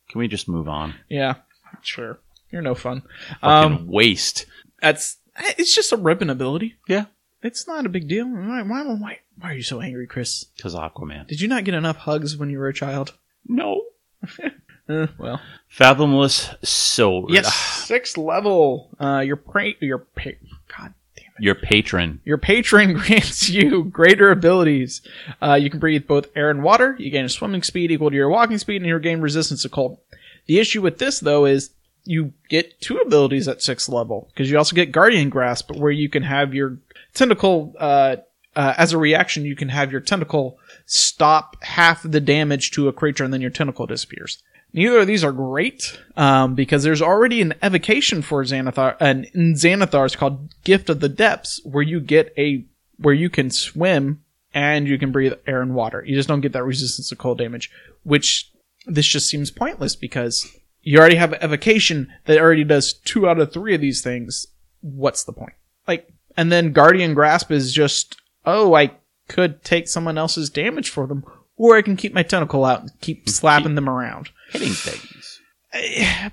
Can 0.09 0.19
we 0.19 0.27
just 0.27 0.47
move 0.49 0.67
on? 0.67 0.95
Yeah, 1.09 1.35
sure. 1.81 2.19
You're 2.51 2.61
no 2.61 2.75
fun. 2.75 3.03
Fucking 3.41 3.77
Um, 3.77 3.87
waste. 3.87 4.45
that's 4.81 5.17
it's 5.57 5.73
just 5.73 5.91
a 5.91 5.97
ribbon 5.97 6.29
ability. 6.29 6.75
Yeah. 6.87 7.05
It's 7.41 7.67
not 7.67 7.85
a 7.85 7.89
big 7.89 8.07
deal. 8.07 8.25
Why, 8.27 8.61
why, 8.61 8.83
why, 8.83 9.19
why 9.39 9.49
are 9.51 9.53
you 9.53 9.63
so 9.63 9.81
angry, 9.81 10.07
Chris? 10.07 10.45
Because 10.55 10.75
Aquaman. 10.75 11.27
Did 11.27 11.41
you 11.41 11.47
not 11.47 11.63
get 11.65 11.73
enough 11.73 11.97
hugs 11.97 12.37
when 12.37 12.49
you 12.49 12.57
were 12.59 12.67
a 12.67 12.73
child? 12.73 13.13
No. 13.47 13.81
Uh, 14.87 15.07
well, 15.17 15.39
Fathomless 15.69 16.55
Soul. 16.65 17.27
Yes, 17.29 17.53
sixth 17.53 18.17
level. 18.17 18.89
Uh, 18.99 19.19
your 19.19 19.37
pra- 19.37 19.73
your 19.79 19.99
pa- 19.99 20.31
God 20.67 20.93
damn 21.15 21.25
it. 21.37 21.41
Your 21.41 21.55
patron. 21.55 22.19
Your 22.25 22.37
patron 22.37 22.93
grants 22.97 23.49
you 23.49 23.85
greater 23.85 24.29
abilities. 24.29 25.01
Uh, 25.41 25.53
you 25.53 25.69
can 25.69 25.79
breathe 25.79 26.05
both 26.05 26.27
air 26.35 26.49
and 26.49 26.63
water. 26.63 26.95
You 26.99 27.09
gain 27.09 27.25
a 27.25 27.29
swimming 27.29 27.63
speed 27.63 27.91
equal 27.91 28.09
to 28.09 28.15
your 28.15 28.29
walking 28.29 28.57
speed, 28.57 28.77
and 28.77 28.85
you 28.85 28.99
gain 28.99 29.21
resistance 29.21 29.61
to 29.63 29.69
cold. 29.69 29.97
The 30.45 30.59
issue 30.59 30.81
with 30.81 30.97
this 30.97 31.19
though 31.21 31.45
is 31.45 31.71
you 32.05 32.33
get 32.49 32.81
two 32.81 32.97
abilities 32.97 33.47
at 33.47 33.61
sixth 33.61 33.87
level 33.87 34.27
because 34.33 34.51
you 34.51 34.57
also 34.57 34.75
get 34.75 34.91
guardian 34.91 35.29
grasp, 35.29 35.71
where 35.71 35.91
you 35.91 36.09
can 36.09 36.23
have 36.23 36.53
your 36.53 36.77
tentacle. 37.13 37.73
Uh, 37.79 38.17
uh, 38.55 38.73
as 38.77 38.93
a 38.93 38.97
reaction, 38.99 39.45
you 39.45 39.55
can 39.55 39.69
have 39.69 39.91
your 39.91 40.01
tentacle 40.01 40.59
stop 40.85 41.55
half 41.63 42.03
the 42.03 42.19
damage 42.19 42.69
to 42.71 42.87
a 42.87 42.93
creature, 42.93 43.23
and 43.23 43.33
then 43.33 43.41
your 43.41 43.49
tentacle 43.49 43.87
disappears. 43.87 44.43
Neither 44.73 44.99
of 44.99 45.07
these 45.07 45.23
are 45.23 45.31
great 45.31 45.99
um, 46.17 46.55
because 46.55 46.83
there's 46.83 47.01
already 47.01 47.41
an 47.41 47.53
evocation 47.61 48.21
for 48.23 48.43
Xanathar, 48.43 48.97
and 48.99 49.25
in 49.33 49.53
Xanathar 49.53 50.17
called 50.17 50.51
Gift 50.63 50.89
of 50.89 50.99
the 50.99 51.09
Depths, 51.09 51.61
where 51.63 51.83
you 51.83 51.99
get 51.99 52.33
a 52.37 52.65
where 52.97 53.13
you 53.13 53.29
can 53.29 53.49
swim 53.51 54.23
and 54.53 54.87
you 54.87 54.97
can 54.97 55.11
breathe 55.11 55.33
air 55.47 55.61
and 55.61 55.75
water. 55.75 56.03
You 56.05 56.15
just 56.15 56.27
don't 56.27 56.41
get 56.41 56.53
that 56.53 56.63
resistance 56.63 57.09
to 57.09 57.15
cold 57.15 57.37
damage, 57.37 57.71
which 58.03 58.51
this 58.85 59.07
just 59.07 59.29
seems 59.29 59.51
pointless 59.51 59.95
because 59.95 60.47
you 60.81 60.99
already 60.99 61.15
have 61.15 61.33
evocation 61.41 62.11
that 62.25 62.39
already 62.39 62.63
does 62.63 62.93
two 62.93 63.27
out 63.27 63.39
of 63.39 63.51
three 63.51 63.73
of 63.73 63.81
these 63.81 64.01
things. 64.01 64.47
What's 64.81 65.23
the 65.23 65.33
point? 65.33 65.53
Like, 65.87 66.09
and 66.35 66.51
then 66.51 66.73
Guardian 66.73 67.13
Grasp 67.13 67.51
is 67.51 67.73
just, 67.73 68.17
oh, 68.45 68.75
I 68.75 68.91
could 69.27 69.63
take 69.63 69.87
someone 69.87 70.17
else's 70.17 70.49
damage 70.49 70.89
for 70.89 71.07
them, 71.07 71.23
or 71.55 71.77
I 71.77 71.81
can 71.81 71.95
keep 71.95 72.13
my 72.13 72.23
tentacle 72.23 72.65
out 72.65 72.81
and 72.81 72.91
keep 73.01 73.29
slapping 73.29 73.75
them 73.75 73.89
around. 73.89 74.29
Hitting 74.53 74.73
things. 74.73 75.41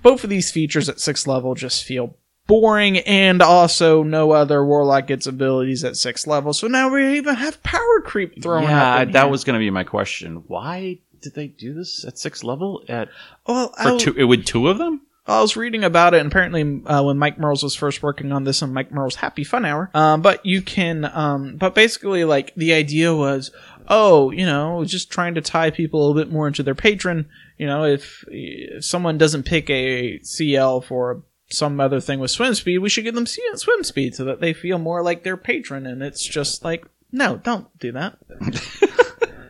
Both 0.02 0.22
of 0.22 0.30
these 0.30 0.50
features 0.50 0.88
at 0.88 1.00
sixth 1.00 1.26
level 1.26 1.54
just 1.54 1.84
feel 1.84 2.16
boring, 2.46 2.98
and 2.98 3.40
also 3.42 4.02
no 4.02 4.32
other 4.32 4.64
warlock 4.64 5.06
gets 5.06 5.26
abilities 5.26 5.84
at 5.84 5.96
sixth 5.96 6.26
level. 6.26 6.52
So 6.52 6.66
now 6.66 6.92
we 6.92 7.16
even 7.16 7.34
have 7.34 7.62
power 7.62 8.00
creep 8.04 8.42
thrown 8.42 8.64
yeah, 8.64 9.04
that 9.04 9.14
here. 9.14 9.28
was 9.28 9.44
going 9.44 9.54
to 9.54 9.60
be 9.60 9.70
my 9.70 9.84
question. 9.84 10.44
Why 10.46 10.98
did 11.22 11.34
they 11.34 11.46
do 11.46 11.74
this 11.74 12.04
at 12.04 12.18
sixth 12.18 12.44
level? 12.44 12.82
At 12.88 13.08
well. 13.46 13.72
for 13.82 13.98
two, 13.98 14.14
it 14.16 14.24
with 14.24 14.44
two 14.44 14.68
of 14.68 14.78
them? 14.78 15.00
I 15.26 15.40
was 15.40 15.56
reading 15.56 15.84
about 15.84 16.14
it, 16.14 16.20
and 16.20 16.30
apparently, 16.30 16.82
uh, 16.86 17.04
when 17.04 17.18
Mike 17.18 17.38
Mearls 17.38 17.62
was 17.62 17.74
first 17.74 18.02
working 18.02 18.32
on 18.32 18.44
this 18.44 18.62
on 18.62 18.72
Mike 18.72 18.90
Mearls' 18.90 19.14
Happy 19.14 19.44
Fun 19.44 19.64
Hour, 19.64 19.90
um, 19.94 20.22
but 20.22 20.44
you 20.44 20.60
can, 20.60 21.04
um, 21.04 21.56
but 21.56 21.74
basically, 21.74 22.24
like 22.24 22.52
the 22.56 22.72
idea 22.72 23.14
was, 23.14 23.52
oh, 23.88 24.30
you 24.32 24.44
know, 24.44 24.84
just 24.84 25.10
trying 25.10 25.34
to 25.34 25.40
tie 25.40 25.70
people 25.70 26.00
a 26.00 26.02
little 26.04 26.20
bit 26.20 26.32
more 26.32 26.48
into 26.48 26.62
their 26.62 26.74
patron. 26.74 27.28
You 27.60 27.66
know, 27.66 27.84
if, 27.84 28.24
if 28.28 28.86
someone 28.86 29.18
doesn't 29.18 29.42
pick 29.42 29.68
a 29.68 30.18
CL 30.22 30.80
for 30.80 31.24
some 31.50 31.78
other 31.78 32.00
thing 32.00 32.18
with 32.18 32.30
swim 32.30 32.54
speed, 32.54 32.78
we 32.78 32.88
should 32.88 33.04
give 33.04 33.14
them 33.14 33.26
C- 33.26 33.42
swim 33.56 33.84
speed 33.84 34.14
so 34.14 34.24
that 34.24 34.40
they 34.40 34.54
feel 34.54 34.78
more 34.78 35.02
like 35.02 35.24
their 35.24 35.36
patron. 35.36 35.84
And 35.84 36.02
it's 36.02 36.24
just 36.24 36.64
like, 36.64 36.86
no, 37.12 37.36
don't 37.36 37.66
do 37.78 37.92
that. 37.92 38.16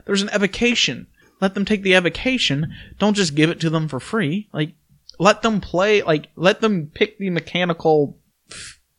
There's 0.06 0.22
an 0.22 0.30
evocation. 0.30 1.06
Let 1.40 1.54
them 1.54 1.64
take 1.64 1.84
the 1.84 1.94
evocation. 1.94 2.74
Don't 2.98 3.14
just 3.14 3.36
give 3.36 3.48
it 3.48 3.60
to 3.60 3.70
them 3.70 3.86
for 3.86 4.00
free. 4.00 4.48
Like, 4.52 4.72
let 5.20 5.42
them 5.42 5.60
play, 5.60 6.02
like, 6.02 6.30
let 6.34 6.60
them 6.60 6.90
pick 6.92 7.18
the 7.18 7.30
mechanical 7.30 8.18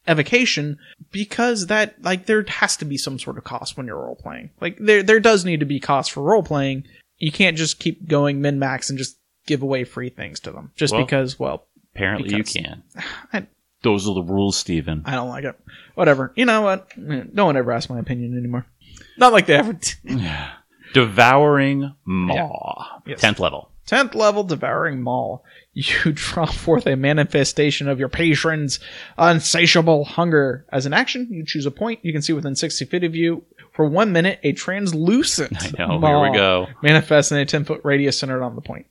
evocation 0.08 0.80
because 1.12 1.68
that, 1.68 2.02
like, 2.02 2.28
there 2.28 2.46
has 2.48 2.78
to 2.78 2.86
be 2.86 2.98
some 2.98 3.20
sort 3.20 3.38
of 3.38 3.44
cost 3.44 3.76
when 3.76 3.88
you're 3.88 4.02
role 4.02 4.16
playing. 4.16 4.52
Like, 4.62 4.78
there, 4.80 5.04
there 5.04 5.20
does 5.20 5.44
need 5.44 5.60
to 5.60 5.66
be 5.66 5.82
cost 5.82 6.14
for 6.14 6.24
role 6.24 6.44
playing. 6.44 6.86
You 7.22 7.32
can't 7.32 7.56
just 7.58 7.80
keep 7.80 8.08
going 8.08 8.42
min 8.42 8.60
max 8.60 8.90
and 8.90 8.98
just 9.00 9.18
give 9.48 9.62
away 9.62 9.84
free 9.84 10.10
things 10.10 10.40
to 10.42 10.52
them 10.52 10.72
just 10.76 10.94
Well- 10.94 11.04
because, 11.06 11.40
well, 11.40 11.66
Apparently 11.94 12.30
Because- 12.30 12.56
you 12.56 12.64
can. 12.64 12.84
I, 13.34 13.48
Those 13.84 14.08
are 14.08 14.14
the 14.16 14.24
rules, 14.24 14.56
Steven. 14.58 15.04
I 15.06 15.12
don't 15.16 15.28
like 15.30 15.44
it. 15.44 15.60
Whatever. 15.96 16.32
You 16.36 16.46
know 16.46 16.62
what? 16.62 16.88
No 16.98 17.46
one 17.46 17.58
ever 17.58 17.72
asks 17.74 17.90
my 17.90 18.00
opinion 18.00 18.38
anymore. 18.38 18.66
Not 19.18 19.34
like 19.34 19.46
they 19.48 19.56
ever. 19.56 19.78
Devouring 20.94 21.94
Maw. 22.06 23.02
Yes. 23.06 23.22
Tenth 23.22 23.40
level. 23.40 23.72
10th 23.88 24.16
level 24.16 24.44
Devouring 24.44 25.02
Maw. 25.02 25.40
You 25.74 26.12
draw 26.14 26.46
forth 26.46 26.86
a 26.88 26.96
manifestation 26.96 27.88
of 27.90 28.00
your 28.00 28.10
patron's 28.10 28.80
insatiable 29.18 30.06
hunger. 30.06 30.66
As 30.72 30.86
an 30.86 30.94
action, 30.94 31.28
you 31.30 31.46
choose 31.46 31.66
a 31.66 31.72
point 31.72 32.00
you 32.04 32.14
can 32.14 32.22
see 32.22 32.34
within 32.34 32.56
60 32.56 32.86
feet 32.86 33.04
of 33.04 33.16
you. 33.16 33.44
For 33.82 33.88
one 33.88 34.12
minute, 34.12 34.40
a 34.44 34.52
translucent 34.52 35.58
I 35.60 35.88
know. 35.88 36.00
Here 36.00 36.20
we 36.20 36.38
go. 36.38 36.68
manifests 36.84 37.32
in 37.32 37.40
a 37.40 37.48
10 37.48 37.66
foot 37.66 37.82
radius 37.84 38.16
centered 38.16 38.44
on 38.44 38.54
the 38.54 38.62
point. 38.62 38.86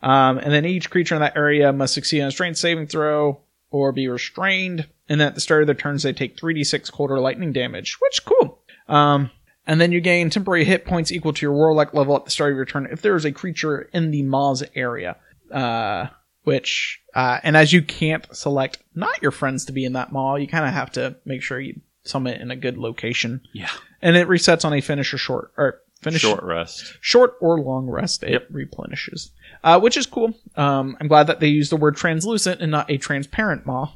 Um, 0.00 0.38
and 0.38 0.52
then 0.52 0.64
each 0.64 0.90
creature 0.90 1.16
in 1.16 1.22
that 1.22 1.36
area 1.36 1.72
must 1.72 1.92
succeed 1.92 2.20
on 2.20 2.28
a 2.28 2.30
strength 2.30 2.56
saving 2.56 2.86
throw 2.86 3.40
or 3.72 3.90
be 3.90 4.06
restrained. 4.06 4.86
And 5.08 5.20
then 5.20 5.26
at 5.26 5.34
the 5.34 5.40
start 5.40 5.62
of 5.62 5.66
their 5.66 5.74
turns, 5.74 6.04
they 6.04 6.12
take 6.12 6.36
3d6 6.36 6.92
cold 6.92 7.10
or 7.10 7.18
lightning 7.18 7.52
damage, 7.52 7.98
which 8.00 8.24
cool. 8.24 8.60
Um, 8.86 9.32
and 9.66 9.80
then 9.80 9.90
you 9.90 10.00
gain 10.00 10.30
temporary 10.30 10.64
hit 10.64 10.84
points 10.84 11.10
equal 11.10 11.32
to 11.32 11.44
your 11.44 11.52
warlock 11.52 11.92
level 11.92 12.14
at 12.14 12.24
the 12.24 12.30
start 12.30 12.52
of 12.52 12.56
your 12.56 12.64
turn 12.64 12.86
if 12.92 13.02
there 13.02 13.16
is 13.16 13.24
a 13.24 13.32
creature 13.32 13.90
in 13.92 14.12
the 14.12 14.22
Maw's 14.22 14.62
area. 14.76 15.16
Uh, 15.50 16.06
which, 16.44 17.00
uh, 17.12 17.40
and 17.42 17.56
as 17.56 17.72
you 17.72 17.82
can't 17.82 18.24
select 18.30 18.78
not 18.94 19.20
your 19.20 19.32
friends 19.32 19.64
to 19.64 19.72
be 19.72 19.84
in 19.84 19.94
that 19.94 20.12
Maw, 20.12 20.36
you 20.36 20.46
kind 20.46 20.64
of 20.64 20.74
have 20.74 20.92
to 20.92 21.16
make 21.24 21.42
sure 21.42 21.58
you 21.58 21.80
summon 22.04 22.34
it 22.34 22.40
in 22.40 22.52
a 22.52 22.56
good 22.56 22.78
location. 22.78 23.40
Yeah. 23.52 23.70
And 24.02 24.16
it 24.16 24.28
resets 24.28 24.64
on 24.64 24.72
a 24.72 24.80
finish 24.80 25.12
or 25.12 25.18
short, 25.18 25.52
or 25.56 25.80
finish 26.00 26.20
Short 26.22 26.42
rest. 26.44 26.94
short 27.00 27.34
or 27.40 27.58
long 27.60 27.88
rest 27.88 28.22
it 28.22 28.30
Yep. 28.30 28.46
replenishes. 28.50 29.30
Uh, 29.64 29.80
which 29.80 29.96
is 29.96 30.06
cool. 30.06 30.32
Um, 30.56 30.96
i'm 31.00 31.08
glad 31.08 31.26
that 31.26 31.40
they 31.40 31.48
used 31.48 31.72
the 31.72 31.76
word 31.76 31.96
translucent 31.96 32.60
and 32.60 32.70
not 32.70 32.88
a 32.90 32.96
transparent 32.98 33.66
maw 33.66 33.90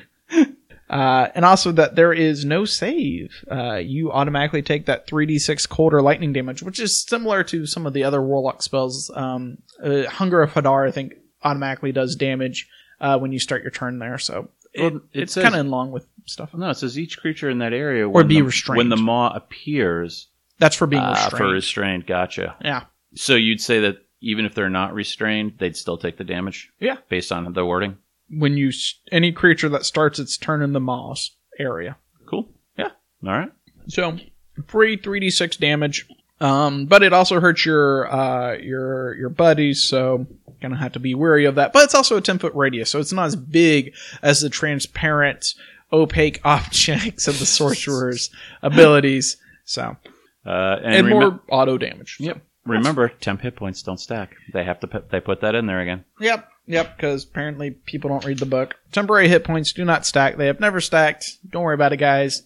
uh, 0.88 1.28
and 1.34 1.44
also 1.44 1.72
that 1.72 1.96
there 1.96 2.12
is 2.12 2.44
no 2.44 2.64
save. 2.64 3.44
Uh, 3.50 3.74
you 3.74 4.12
automatically 4.12 4.62
take 4.62 4.86
that 4.86 5.08
3d6 5.08 5.68
cold 5.68 5.92
or 5.92 6.00
lightning 6.02 6.32
damage 6.32 6.62
which 6.62 6.78
is 6.78 7.02
similar 7.02 7.42
to 7.42 7.66
some 7.66 7.86
of 7.86 7.92
the 7.92 8.04
other 8.04 8.22
warlock 8.22 8.62
spells. 8.62 9.10
Um, 9.14 9.58
uh, 9.82 10.04
hunger 10.04 10.42
of 10.42 10.52
hadar 10.52 10.86
i 10.86 10.90
think 10.92 11.14
automatically 11.42 11.92
does 11.92 12.14
damage 12.16 12.68
uh, 13.00 13.18
when 13.18 13.30
you 13.32 13.38
start 13.38 13.62
your 13.62 13.70
turn 13.70 13.98
there. 13.98 14.16
So 14.18 14.48
it, 14.76 14.92
Well, 14.92 15.00
it 15.12 15.22
it's 15.22 15.32
says- 15.32 15.42
kind 15.42 15.54
of 15.54 15.60
in 15.60 15.70
long 15.70 15.90
with 15.92 16.06
stuff 16.26 16.52
No, 16.54 16.70
it 16.70 16.74
says 16.76 16.98
each 16.98 17.18
creature 17.18 17.48
in 17.50 17.58
that 17.58 17.72
area 17.72 18.08
Or 18.08 18.24
be 18.24 18.36
the, 18.36 18.42
restrained. 18.42 18.78
when 18.78 18.88
the 18.88 18.96
maw 18.96 19.30
appears 19.34 20.28
that's 20.58 20.74
for 20.76 20.86
being 20.86 21.02
ah, 21.02 21.10
restrained 21.12 21.36
for 21.38 21.48
restrained. 21.48 22.06
Gotcha. 22.06 22.56
yeah 22.64 22.84
So 23.14 23.34
you'd 23.34 23.60
say 23.60 23.80
that 23.80 23.98
even 24.20 24.44
if 24.44 24.54
they're 24.54 24.70
not 24.70 24.94
restrained, 24.94 25.54
they'd 25.58 25.76
still 25.76 25.98
take 25.98 26.16
the 26.16 26.24
damage 26.24 26.70
yeah 26.80 26.96
based 27.08 27.30
on 27.32 27.52
the 27.52 27.64
wording. 27.66 27.96
when 28.30 28.56
you 28.56 28.72
any 29.12 29.30
creature 29.32 29.68
that 29.68 29.84
starts 29.84 30.18
its 30.18 30.36
turn 30.36 30.62
in 30.62 30.72
the 30.72 30.80
Maw's 30.80 31.32
area. 31.58 31.96
Cool. 32.26 32.48
Yeah. 32.76 32.90
All 33.24 33.32
right. 33.32 33.52
So 33.88 34.18
free 34.66 34.96
three 34.96 35.20
d 35.20 35.30
six 35.30 35.56
damage. 35.56 36.06
Um, 36.40 36.86
but 36.86 37.02
it 37.02 37.12
also 37.12 37.38
hurts 37.40 37.64
your 37.64 38.12
uh 38.12 38.54
your 38.56 39.14
your 39.14 39.28
buddies, 39.30 39.82
so 39.84 40.26
gonna 40.60 40.76
have 40.76 40.92
to 40.92 41.00
be 41.00 41.14
wary 41.14 41.44
of 41.44 41.54
that. 41.56 41.72
But 41.72 41.84
it's 41.84 41.94
also 41.94 42.16
a 42.16 42.20
ten 42.20 42.38
foot 42.38 42.54
radius, 42.54 42.90
so 42.90 42.98
it's 43.00 43.12
not 43.12 43.26
as 43.26 43.36
big 43.36 43.94
as 44.22 44.40
the 44.40 44.50
transparent 44.50 45.54
opaque 45.92 46.40
objects 46.44 47.28
of 47.28 47.38
the 47.38 47.46
sorcerer's 47.46 48.30
abilities. 48.62 49.36
So 49.64 49.96
Uh, 50.44 50.76
and 50.82 50.94
and, 50.94 51.06
remem- 51.08 51.10
more 51.10 51.40
auto 51.48 51.78
damage. 51.78 52.16
Yep. 52.20 52.40
Remember, 52.64 53.08
temp 53.08 53.42
hit 53.42 53.54
points 53.54 53.82
don't 53.82 54.00
stack. 54.00 54.34
They 54.52 54.64
have 54.64 54.80
to 54.80 54.88
put, 54.88 55.10
they 55.10 55.20
put 55.20 55.40
that 55.42 55.54
in 55.54 55.66
there 55.66 55.78
again. 55.80 56.04
Yep, 56.18 56.48
yep, 56.66 56.96
because 56.96 57.22
apparently 57.24 57.70
people 57.70 58.10
don't 58.10 58.24
read 58.24 58.38
the 58.40 58.46
book. 58.46 58.74
Temporary 58.90 59.28
hit 59.28 59.44
points 59.44 59.72
do 59.72 59.84
not 59.84 60.04
stack. 60.04 60.36
They 60.36 60.48
have 60.48 60.58
never 60.58 60.80
stacked. 60.80 61.38
Don't 61.48 61.62
worry 61.62 61.74
about 61.76 61.92
it, 61.92 61.98
guys. 61.98 62.42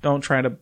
Don't 0.00 0.22
try 0.22 0.40
to. 0.40 0.56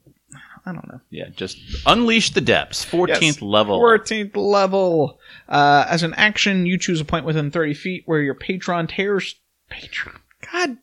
I 0.69 0.73
don't 0.73 0.87
know. 0.89 1.01
Yeah, 1.09 1.31
just 1.31 1.59
unleash 1.87 2.31
the 2.31 2.43
depths. 2.43 2.85
14th 2.85 3.41
level. 3.41 3.81
14th 3.81 4.37
level. 4.37 5.19
Uh, 5.49 5.87
as 5.89 6.03
an 6.03 6.13
action, 6.15 6.67
you 6.67 6.77
choose 6.77 7.01
a 7.01 7.07
point 7.07 7.25
within 7.25 7.51
30 7.51 7.73
feet 7.73 8.03
where 8.05 8.21
your 8.21 8.35
patron 8.35 8.87
tears. 8.87 9.37
Patron. 9.71 10.17
God. 10.53 10.77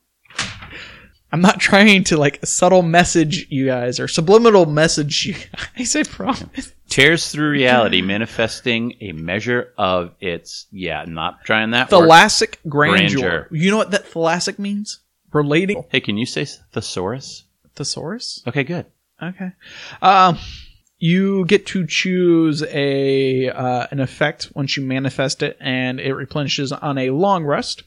I'm 1.32 1.42
not 1.42 1.60
trying 1.60 2.04
to 2.06 2.18
like 2.18 2.44
subtle 2.46 2.82
message 2.82 3.48
you 3.50 3.66
guys 3.66 4.00
or 4.00 4.08
subliminal 4.08 4.66
message 4.66 5.26
you 5.26 5.34
guys. 5.34 5.68
I 5.78 5.84
say 5.84 6.04
promise. 6.04 6.74
Tears 6.88 7.30
through 7.32 7.50
reality, 7.50 8.02
manifesting 8.02 8.96
a 9.02 9.12
measure 9.12 9.74
of 9.78 10.16
its. 10.20 10.66
Yeah, 10.72 11.04
not 11.08 11.44
trying 11.44 11.72
that. 11.72 11.90
Thalassic 11.90 12.58
grandeur. 12.68 13.20
Grandeur. 13.20 13.48
You 13.52 13.70
know 13.70 13.78
what 13.78 13.92
that 13.92 14.10
thalassic 14.10 14.58
means? 14.58 15.00
Relating. 15.34 15.84
Hey, 15.90 16.00
can 16.00 16.18
you 16.18 16.26
say 16.26 16.46
thesaurus? 16.72 17.44
Thesaurus? 17.76 18.42
Okay, 18.48 18.64
good. 18.64 18.86
Okay. 19.22 19.52
Um, 20.02 20.38
you 20.98 21.46
get 21.46 21.66
to 21.68 21.86
choose 21.86 22.64
a 22.64 23.50
uh, 23.50 23.88
an 23.92 24.00
effect 24.00 24.52
once 24.56 24.78
you 24.78 24.84
manifest 24.84 25.44
it, 25.44 25.58
and 25.60 26.00
it 26.00 26.14
replenishes 26.14 26.72
on 26.72 26.98
a 26.98 27.10
long 27.10 27.44
rest. 27.46 27.84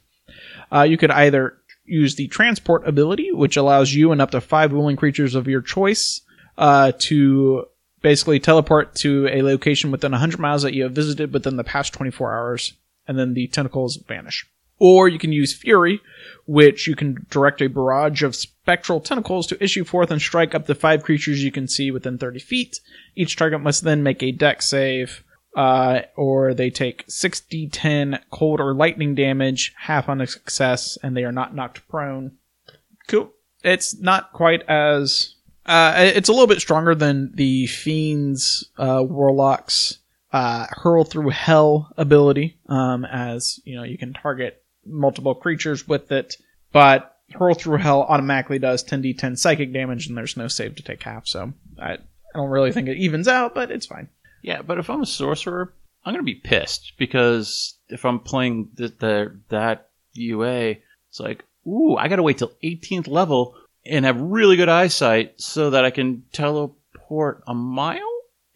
Uh, 0.72 0.82
you 0.82 0.96
could 0.96 1.10
either 1.10 1.56
use 1.84 2.16
the 2.16 2.28
transport 2.28 2.86
ability, 2.86 3.32
which 3.32 3.56
allows 3.56 3.92
you 3.92 4.12
and 4.12 4.20
up 4.20 4.30
to 4.32 4.40
five 4.40 4.72
willing 4.72 4.96
creatures 4.96 5.34
of 5.34 5.48
your 5.48 5.62
choice 5.62 6.20
uh, 6.58 6.92
to 6.98 7.64
basically 8.02 8.38
teleport 8.38 8.94
to 8.94 9.26
a 9.28 9.42
location 9.42 9.90
within 9.90 10.12
100 10.12 10.38
miles 10.38 10.62
that 10.62 10.74
you 10.74 10.84
have 10.84 10.92
visited 10.92 11.32
within 11.32 11.56
the 11.56 11.64
past 11.64 11.92
24 11.94 12.34
hours, 12.34 12.74
and 13.06 13.18
then 13.18 13.34
the 13.34 13.46
tentacles 13.48 13.96
vanish. 13.96 14.46
Or 14.78 15.08
you 15.08 15.18
can 15.18 15.32
use 15.32 15.52
Fury, 15.52 16.00
which 16.46 16.86
you 16.86 16.94
can 16.94 17.26
direct 17.30 17.60
a 17.60 17.68
barrage 17.68 18.22
of 18.22 18.36
spectral 18.36 19.00
tentacles 19.00 19.46
to 19.48 19.62
issue 19.62 19.84
forth 19.84 20.10
and 20.10 20.20
strike 20.20 20.54
up 20.54 20.66
to 20.66 20.74
five 20.74 21.02
creatures 21.02 21.42
you 21.42 21.50
can 21.50 21.66
see 21.66 21.90
within 21.90 22.18
30 22.18 22.38
feet. 22.38 22.80
Each 23.16 23.36
target 23.36 23.60
must 23.60 23.84
then 23.84 24.02
make 24.02 24.22
a 24.22 24.32
Dex 24.32 24.66
save, 24.66 25.24
uh, 25.56 26.02
or 26.16 26.54
they 26.54 26.70
take 26.70 27.06
6d10 27.06 28.20
cold 28.30 28.60
or 28.60 28.74
lightning 28.74 29.14
damage, 29.14 29.74
half 29.76 30.08
on 30.08 30.20
a 30.20 30.26
success, 30.26 30.96
and 31.02 31.16
they 31.16 31.24
are 31.24 31.32
not 31.32 31.54
knocked 31.54 31.86
prone. 31.88 32.32
Cool. 33.08 33.32
It's 33.64 33.98
not 33.98 34.32
quite 34.32 34.62
as. 34.68 35.34
Uh, 35.66 35.94
it's 35.98 36.28
a 36.28 36.32
little 36.32 36.46
bit 36.46 36.60
stronger 36.60 36.94
than 36.94 37.32
the 37.34 37.66
Fiend's 37.66 38.70
uh, 38.78 39.02
Warlock's 39.02 39.98
uh, 40.32 40.66
Hurl 40.70 41.04
Through 41.04 41.30
Hell 41.30 41.92
ability, 41.96 42.58
um, 42.68 43.04
as 43.04 43.60
you 43.64 43.76
know, 43.76 43.82
you 43.82 43.98
can 43.98 44.12
target 44.12 44.57
multiple 44.88 45.34
creatures 45.34 45.86
with 45.86 46.10
it, 46.12 46.36
but 46.72 47.16
Hurl 47.32 47.54
Through 47.54 47.78
Hell 47.78 48.02
automatically 48.02 48.58
does 48.58 48.84
10d10 48.84 49.38
psychic 49.38 49.72
damage, 49.72 50.06
and 50.06 50.16
there's 50.16 50.36
no 50.36 50.48
save 50.48 50.76
to 50.76 50.82
take 50.82 51.02
half, 51.02 51.26
so 51.26 51.52
I, 51.78 51.92
I 51.92 51.98
don't 52.34 52.50
really 52.50 52.72
think 52.72 52.88
it 52.88 52.98
evens 52.98 53.28
out, 53.28 53.54
but 53.54 53.70
it's 53.70 53.86
fine. 53.86 54.08
Yeah, 54.42 54.62
but 54.62 54.78
if 54.78 54.88
I'm 54.88 55.02
a 55.02 55.06
sorcerer, 55.06 55.72
I'm 56.04 56.14
gonna 56.14 56.22
be 56.22 56.34
pissed 56.34 56.94
because 56.98 57.74
if 57.88 58.04
I'm 58.04 58.20
playing 58.20 58.70
the, 58.74 58.88
the 58.88 59.40
that 59.48 59.90
UA, 60.14 60.76
it's 61.08 61.20
like, 61.20 61.44
ooh, 61.66 61.96
I 61.96 62.08
gotta 62.08 62.22
wait 62.22 62.38
till 62.38 62.52
18th 62.62 63.08
level 63.08 63.56
and 63.84 64.04
have 64.04 64.20
really 64.20 64.56
good 64.56 64.68
eyesight 64.68 65.40
so 65.40 65.70
that 65.70 65.84
I 65.84 65.90
can 65.90 66.24
teleport 66.32 67.42
a 67.46 67.54
mile. 67.54 68.00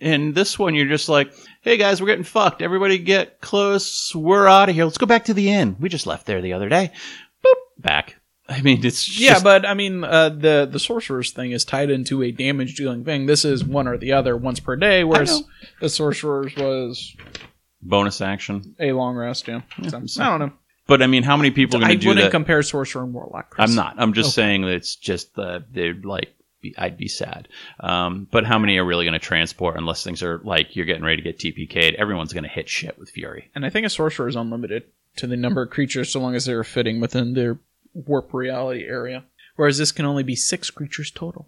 And 0.01 0.35
this 0.35 0.59
one, 0.59 0.74
you're 0.74 0.89
just 0.89 1.09
like, 1.09 1.33
hey 1.63 1.77
guys, 1.77 2.01
we're 2.01 2.07
getting 2.09 2.25
fucked. 2.25 2.63
Everybody 2.63 2.99
get 2.99 3.41
close. 3.41 4.15
We're 4.15 4.47
out 4.47 4.69
of 4.69 4.75
here. 4.75 4.85
Let's 4.85 4.99
go 4.99 5.07
back 5.07 5.25
to 5.27 5.35
the 5.35 5.51
inn. 5.51 5.77
We 5.81 5.89
just 5.89 6.07
left 6.07 6.27
there 6.27 6.41
the 6.43 6.53
other 6.53 6.69
day. 6.69 6.91
Boop, 7.45 7.55
back. 7.83 8.17
I 8.49 8.61
mean, 8.61 8.85
it's 8.85 9.05
just, 9.05 9.19
Yeah, 9.21 9.41
but 9.43 9.65
I 9.65 9.75
mean, 9.75 10.05
uh, 10.05 10.29
the 10.29 10.69
the 10.71 10.79
sorcerer's 10.79 11.31
thing 11.31 11.53
is 11.53 11.65
tied 11.65 11.91
into 11.91 12.23
a 12.23 12.33
damage 12.33 12.75
dealing 12.75 13.05
thing. 13.05 13.27
This 13.27 13.45
is 13.45 13.65
one 13.65 13.89
or 13.89 13.97
the 13.97 14.13
other 14.13 14.37
once 14.37 14.61
per 14.61 14.77
day, 14.77 15.05
whereas 15.05 15.43
the 15.81 15.89
sorcerer's 15.89 16.55
was 16.57 17.17
bonus 17.81 18.21
action. 18.21 18.75
a 18.79 18.93
long 18.93 19.15
rest. 19.17 19.49
Yeah, 19.49 19.63
So, 20.07 20.23
I 20.23 20.27
don't 20.29 20.41
know. 20.41 20.53
But 20.89 21.01
I 21.01 21.07
mean, 21.07 21.23
how 21.23 21.37
many 21.37 21.53
people 21.53 21.81
are 21.81 21.85
I 21.85 21.89
going 21.89 21.99
to 21.99 22.03
do 22.03 22.09
wouldn't 22.09 22.31
compare 22.33 22.63
sorcerer 22.63 23.05
and 23.05 23.15
warlock. 23.15 23.51
Chris. 23.51 23.71
I'm 23.71 23.77
not. 23.77 23.95
I'm 23.99 24.13
just 24.13 24.31
Okay. 24.37 24.43
saying 24.47 24.63
that 24.63 24.73
it's 24.73 24.97
just 24.97 25.35
the 25.37 25.65
they're 25.71 25.95
like 25.95 26.35
be- 26.63 26.75
I'd 26.79 26.97
be 26.97 27.09
sad. 27.09 27.49
Um, 27.81 28.27
but 28.31 28.45
how 28.47 28.59
many 28.59 28.79
are 28.79 28.85
really 28.85 29.05
going 29.05 29.13
to 29.13 29.19
transport 29.19 29.77
unless 29.77 30.03
things 30.03 30.23
are 30.23 30.41
like 30.45 30.75
you're 30.75 30.87
getting 30.87 31.05
ready 31.05 31.21
to 31.21 31.23
get 31.23 31.39
TPK'd? 31.39 31.97
Everyone's 31.97 32.33
going 32.33 32.45
to 32.45 32.49
hit 32.49 32.69
shit 32.71 32.99
with 32.99 33.11
Fury. 33.11 33.51
And 33.55 33.67
I 33.67 33.71
think 33.71 33.85
a 33.85 33.91
sorcerer 33.91 34.29
is 34.29 34.37
unlimited 34.37 34.85
to 35.17 35.27
the 35.27 35.37
number 35.37 35.61
of 35.63 35.71
creatures 35.71 36.11
so 36.11 36.21
long 36.21 36.35
as 36.35 36.47
they're 36.47 36.65
fitting 36.65 37.01
within 37.01 37.35
their 37.35 37.59
warp 37.93 38.33
reality 38.33 38.85
area. 38.87 39.25
Whereas 39.57 39.77
this 39.77 39.93
can 39.93 40.07
only 40.07 40.23
be 40.23 40.35
six 40.37 40.71
creatures 40.71 41.11
total. 41.11 41.47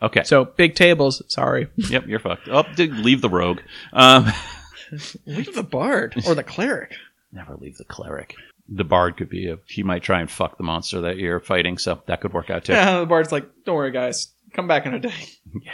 Okay. 0.00 0.22
So 0.22 0.44
big 0.44 0.76
tables. 0.76 1.22
Sorry. 1.26 1.66
yep, 1.76 2.06
you're 2.06 2.20
fucked. 2.20 2.48
Oh, 2.48 2.64
dude, 2.76 2.92
leave 2.98 3.20
the 3.20 3.28
rogue. 3.28 3.60
Um, 3.92 4.26
Leave 5.26 5.54
the 5.54 5.62
bard 5.62 6.14
or 6.26 6.34
the 6.34 6.42
cleric. 6.42 6.94
never 7.30 7.54
leave 7.56 7.76
the 7.76 7.84
cleric. 7.84 8.34
The 8.68 8.84
bard 8.84 9.16
could 9.16 9.30
be 9.30 9.48
a. 9.48 9.58
He 9.66 9.82
might 9.82 10.02
try 10.02 10.20
and 10.20 10.30
fuck 10.30 10.58
the 10.58 10.64
monster 10.64 11.00
that 11.02 11.16
you're 11.16 11.40
fighting, 11.40 11.78
so 11.78 12.02
that 12.06 12.20
could 12.20 12.32
work 12.34 12.50
out 12.50 12.64
too. 12.64 12.72
Yeah, 12.72 13.00
the 13.00 13.06
bard's 13.06 13.32
like, 13.32 13.48
don't 13.64 13.76
worry, 13.76 13.90
guys. 13.92 14.28
Come 14.54 14.66
back 14.68 14.86
in 14.86 14.94
a 14.94 14.98
day. 15.00 15.14
Yeah. 15.62 15.72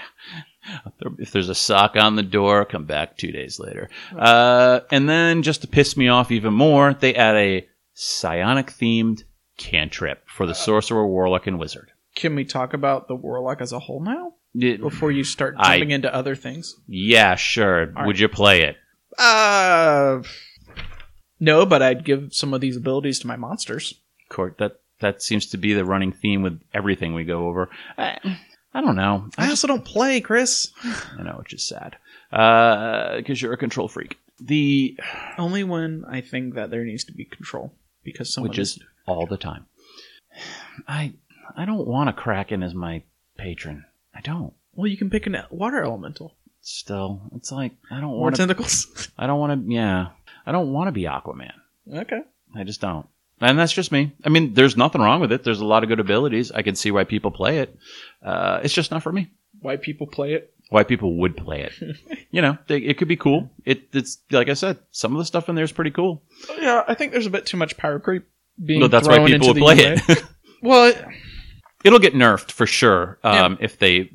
If 1.19 1.33
there's 1.33 1.49
a 1.51 1.55
sock 1.55 1.97
on 1.97 2.17
the 2.17 2.23
door, 2.23 2.65
come 2.65 2.85
back 2.87 3.19
two 3.19 3.33
days 3.33 3.59
later. 3.61 3.91
Uh, 4.17 4.81
and 4.91 5.09
then 5.09 5.43
just 5.43 5.61
to 5.63 5.67
piss 5.69 5.97
me 5.97 6.09
off 6.09 6.31
even 6.31 6.55
more, 6.55 6.95
they 6.95 7.15
add 7.15 7.37
a 7.37 7.69
psionic 7.93 8.69
themed 8.69 9.25
cantrip 9.59 10.23
for 10.29 10.47
the 10.47 10.55
sorcerer, 10.55 11.07
warlock, 11.07 11.47
and 11.49 11.59
wizard. 11.59 11.91
Can 12.15 12.35
we 12.35 12.45
talk 12.45 12.73
about 12.73 13.09
the 13.09 13.15
warlock 13.17 13.61
as 13.61 13.73
a 13.73 13.79
whole 13.81 14.01
now 14.03 14.35
It- 14.55 14.81
before 14.81 15.11
you 15.11 15.25
start 15.25 15.55
I- 15.59 15.79
jumping 15.79 15.91
into 15.91 16.15
other 16.15 16.35
things? 16.37 16.77
yeah, 16.87 17.35
sure. 17.35 17.93
All 17.97 18.07
Would 18.07 18.19
you 18.19 18.29
play 18.29 18.63
it? 18.63 18.77
Uh, 19.19 20.23
no, 21.45 21.67
but 21.67 21.83
I'd 21.83 22.05
give 22.05 22.35
some 22.35 22.55
of 22.55 22.61
these 22.61 22.77
abilities 22.77 23.19
to 23.21 23.27
my 23.27 23.37
monsters. 23.37 23.95
Court. 24.29 24.57
That 24.59 24.81
that 25.01 25.23
seems 25.23 25.47
to 25.47 25.59
be 25.59 25.75
the 25.75 25.85
running 25.85 26.13
theme 26.13 26.43
with 26.43 26.61
everything 26.73 27.15
we 27.15 27.25
go 27.25 27.47
over. 27.49 27.69
I, 27.99 28.19
I 28.73 28.81
don't 28.81 28.97
know. 28.97 29.29
I 29.37 29.51
also 29.51 29.67
don't 29.67 29.85
play, 29.85 30.21
Chris. 30.21 30.73
I 31.19 31.23
know, 31.23 31.37
which 31.39 31.53
is 31.53 31.67
sad. 31.67 31.97
Uh, 32.33 33.17
because 33.17 33.41
you're 33.41 33.53
a 33.53 33.59
control 33.59 33.89
freak. 33.89 34.19
The 34.41 34.99
Only 35.39 35.63
when 35.63 36.05
I 36.09 36.21
think 36.21 36.55
that 36.55 36.71
there 36.71 36.85
needs 36.85 37.05
to 37.05 37.13
be 37.13 37.25
control 37.25 37.73
because 38.03 38.33
someone 38.33 38.49
which 38.49 38.59
is 38.59 38.81
all 39.07 39.27
the 39.27 39.37
time. 39.37 39.67
I 40.89 41.13
I 41.57 41.65
don't 41.65 41.87
want 41.87 42.09
a 42.09 42.13
Kraken 42.13 42.63
as 42.63 42.75
my 42.75 43.03
patron. 43.37 43.85
I 44.15 44.21
don't. 44.21 44.55
well, 44.75 44.87
you 44.87 44.97
can 44.97 45.11
pick 45.11 45.27
a 45.27 45.47
water 45.51 45.85
elemental 45.85 46.35
Still, 46.67 47.21
it's 47.37 47.53
like 47.53 47.73
I 47.91 48.01
don't 48.01 48.13
want 48.13 48.37
tentacles. 48.37 49.11
I 49.19 49.27
don't 49.27 49.39
want 49.39 49.67
to. 49.67 49.73
Yeah, 49.73 50.09
I 50.47 50.53
don't 50.53 50.73
want 50.73 50.89
to 50.89 50.93
be 50.93 51.03
Aquaman. 51.03 51.53
okay. 51.93 52.21
I 52.57 52.65
just 52.65 52.81
don't. 52.81 53.07
And 53.41 53.59
that's 53.59 53.73
just 53.73 53.91
me. 53.91 54.13
I 54.25 54.29
mean, 54.29 54.55
there's 54.55 54.77
nothing 54.77 55.01
wrong 55.01 55.21
with 55.21 55.33
it. 55.33 55.43
There's 55.43 55.61
a 55.61 55.65
lot 55.67 55.83
of 55.83 55.89
good 55.89 55.99
abilities. 56.01 56.53
I 56.53 56.63
can 56.63 56.77
see 56.77 56.91
why 56.93 57.05
people 57.05 57.31
play 57.33 57.59
it. 57.59 57.77
Uh, 58.23 58.61
it's 58.63 58.73
just 58.75 58.91
not 58.93 59.03
for 59.03 59.11
me. 59.13 59.31
Why 59.61 59.77
people 59.77 60.07
play 60.07 60.35
it? 60.35 60.55
Why 60.71 60.85
people 60.85 61.17
would 61.19 61.37
play 61.37 61.63
it. 61.63 61.73
you 62.31 62.41
know, 62.43 62.57
they, 62.69 62.79
it 62.79 62.97
could 62.97 63.09
be 63.09 63.17
cool. 63.17 63.51
It, 63.65 63.89
it's 63.93 64.19
like 64.31 64.49
I 64.49 64.55
said, 64.55 64.79
some 64.93 65.13
of 65.13 65.19
the 65.19 65.25
stuff 65.25 65.49
in 65.49 65.57
there 65.57 65.65
is 65.65 65.73
pretty 65.73 65.91
cool. 65.91 66.23
Yeah, 66.59 66.85
I 66.87 66.95
think 66.95 67.13
there's 67.13 67.27
a 67.27 67.31
bit 67.31 67.45
too 67.45 67.57
much 67.57 67.77
power 67.77 67.99
creep 67.99 68.25
being 68.65 68.81
But 68.81 68.91
that's 68.93 69.07
thrown 69.07 69.23
why 69.23 69.27
people 69.29 69.49
would 69.49 69.57
play 69.59 69.77
UA. 69.77 69.97
it. 70.09 70.25
well, 70.63 70.85
it- 70.91 71.05
It'll 71.85 71.99
get 71.99 72.15
nerfed 72.15 72.51
for 72.51 72.65
sure 72.67 73.19
um, 73.23 73.59
if 73.61 73.79
they, 73.79 74.11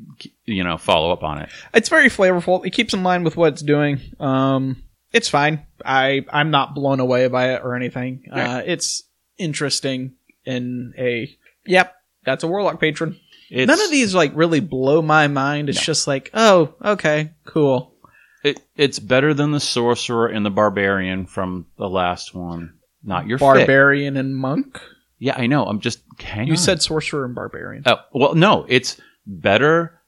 you 0.45 0.63
know, 0.63 0.79
follow 0.79 1.11
up 1.11 1.21
on 1.23 1.39
it. 1.43 1.49
it's 1.71 1.87
very 1.87 2.09
flavorful. 2.09 2.65
It 2.65 2.71
keeps 2.71 2.95
in 2.95 3.03
line 3.03 3.23
with 3.23 3.37
what 3.37 3.53
it's 3.53 3.61
doing. 3.61 3.99
Um, 4.19 4.81
it's 5.11 5.29
fine. 5.29 5.65
I 5.83 6.25
I'm 6.31 6.51
not 6.51 6.75
blown 6.75 6.99
away 6.99 7.27
by 7.27 7.53
it 7.53 7.61
or 7.63 7.75
anything. 7.75 8.25
Uh, 8.31 8.61
it's 8.65 9.03
interesting 9.37 10.13
in 10.45 10.93
a 10.97 11.35
yep. 11.65 11.95
That's 12.25 12.43
a 12.43 12.47
warlock 12.47 12.79
patron. 12.79 13.19
It's, 13.49 13.67
None 13.67 13.81
of 13.81 13.89
these 13.89 14.13
like 14.13 14.31
really 14.35 14.59
blow 14.59 15.01
my 15.01 15.27
mind. 15.27 15.69
It's 15.69 15.79
No. 15.79 15.83
just 15.83 16.05
like, 16.07 16.29
oh, 16.33 16.75
okay, 16.83 17.31
cool. 17.45 17.95
It, 18.43 18.59
it's 18.75 18.99
better 18.99 19.33
than 19.33 19.51
the 19.51 19.59
sorcerer 19.59 20.27
and 20.27 20.45
the 20.45 20.49
barbarian 20.51 21.25
from 21.25 21.65
the 21.77 21.89
last 21.89 22.33
one. 22.35 22.75
Not 23.03 23.27
your 23.27 23.37
fit. 23.37 23.45
Barbarian 23.45 24.15
and 24.17 24.35
monk. 24.35 24.79
Yeah, 25.17 25.35
I 25.37 25.47
know. 25.47 25.65
I'm 25.65 25.79
just. 25.79 26.01
Hang 26.19 26.47
You 26.47 26.53
on. 26.53 26.57
said 26.57 26.81
sorcerer 26.81 27.25
and 27.25 27.33
barbarian. 27.35 27.83
Oh 27.85 27.97
well, 28.13 28.35
no. 28.35 28.65
It's 28.69 28.99
better. 29.25 29.98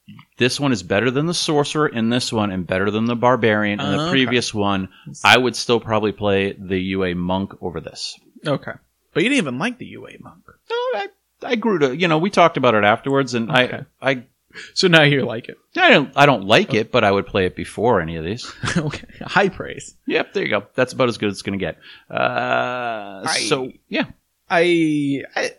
This 0.41 0.59
one 0.59 0.71
is 0.71 0.81
better 0.81 1.11
than 1.11 1.27
the 1.27 1.35
sorcerer 1.35 1.87
in 1.87 2.09
this 2.09 2.33
one, 2.33 2.49
and 2.51 2.65
better 2.65 2.89
than 2.89 3.05
the 3.05 3.15
barbarian 3.15 3.79
in 3.79 3.91
the 3.91 4.01
Okay. 4.01 4.09
previous 4.09 4.51
one. 4.55 4.89
I 5.23 5.37
would 5.37 5.55
still 5.55 5.79
probably 5.79 6.13
play 6.13 6.53
the 6.53 6.79
UA 6.79 7.13
monk 7.13 7.53
over 7.61 7.79
this. 7.79 8.19
Okay, 8.45 8.71
but 9.13 9.21
you 9.21 9.29
didn't 9.29 9.37
even 9.43 9.59
like 9.59 9.77
the 9.77 9.85
UA 9.85 10.13
monk. 10.19 10.43
No, 10.67 10.75
I, 10.75 11.07
I 11.43 11.55
grew 11.57 11.77
to 11.77 11.95
you 11.95 12.07
know 12.07 12.17
we 12.17 12.31
talked 12.31 12.57
about 12.57 12.73
it 12.73 12.83
afterwards, 12.83 13.35
and 13.35 13.51
Okay. 13.51 13.85
I 14.01 14.09
I 14.11 14.23
So 14.73 14.87
now 14.87 15.03
you 15.03 15.23
like 15.25 15.47
it. 15.47 15.57
I 15.77 15.89
don't 15.91 16.11
I 16.17 16.25
don't 16.25 16.45
like 16.45 16.73
it, 16.73 16.91
but 16.91 17.03
I 17.03 17.11
would 17.11 17.27
play 17.27 17.45
it 17.45 17.55
before 17.55 18.01
any 18.01 18.15
of 18.17 18.25
these. 18.25 18.51
okay. 18.77 19.07
High 19.21 19.49
praise. 19.49 19.95
Yep, 20.07 20.33
there 20.33 20.43
you 20.43 20.49
go. 20.49 20.63
That's 20.73 20.93
about 20.93 21.07
as 21.09 21.19
good 21.19 21.27
as 21.29 21.33
it's 21.35 21.41
going 21.43 21.59
to 21.59 21.63
get. 21.63 21.77
Uh, 22.09 23.21
I- 23.27 23.45
so 23.47 23.71
yeah, 23.89 24.05
I, 24.49 25.23
I 25.35 25.51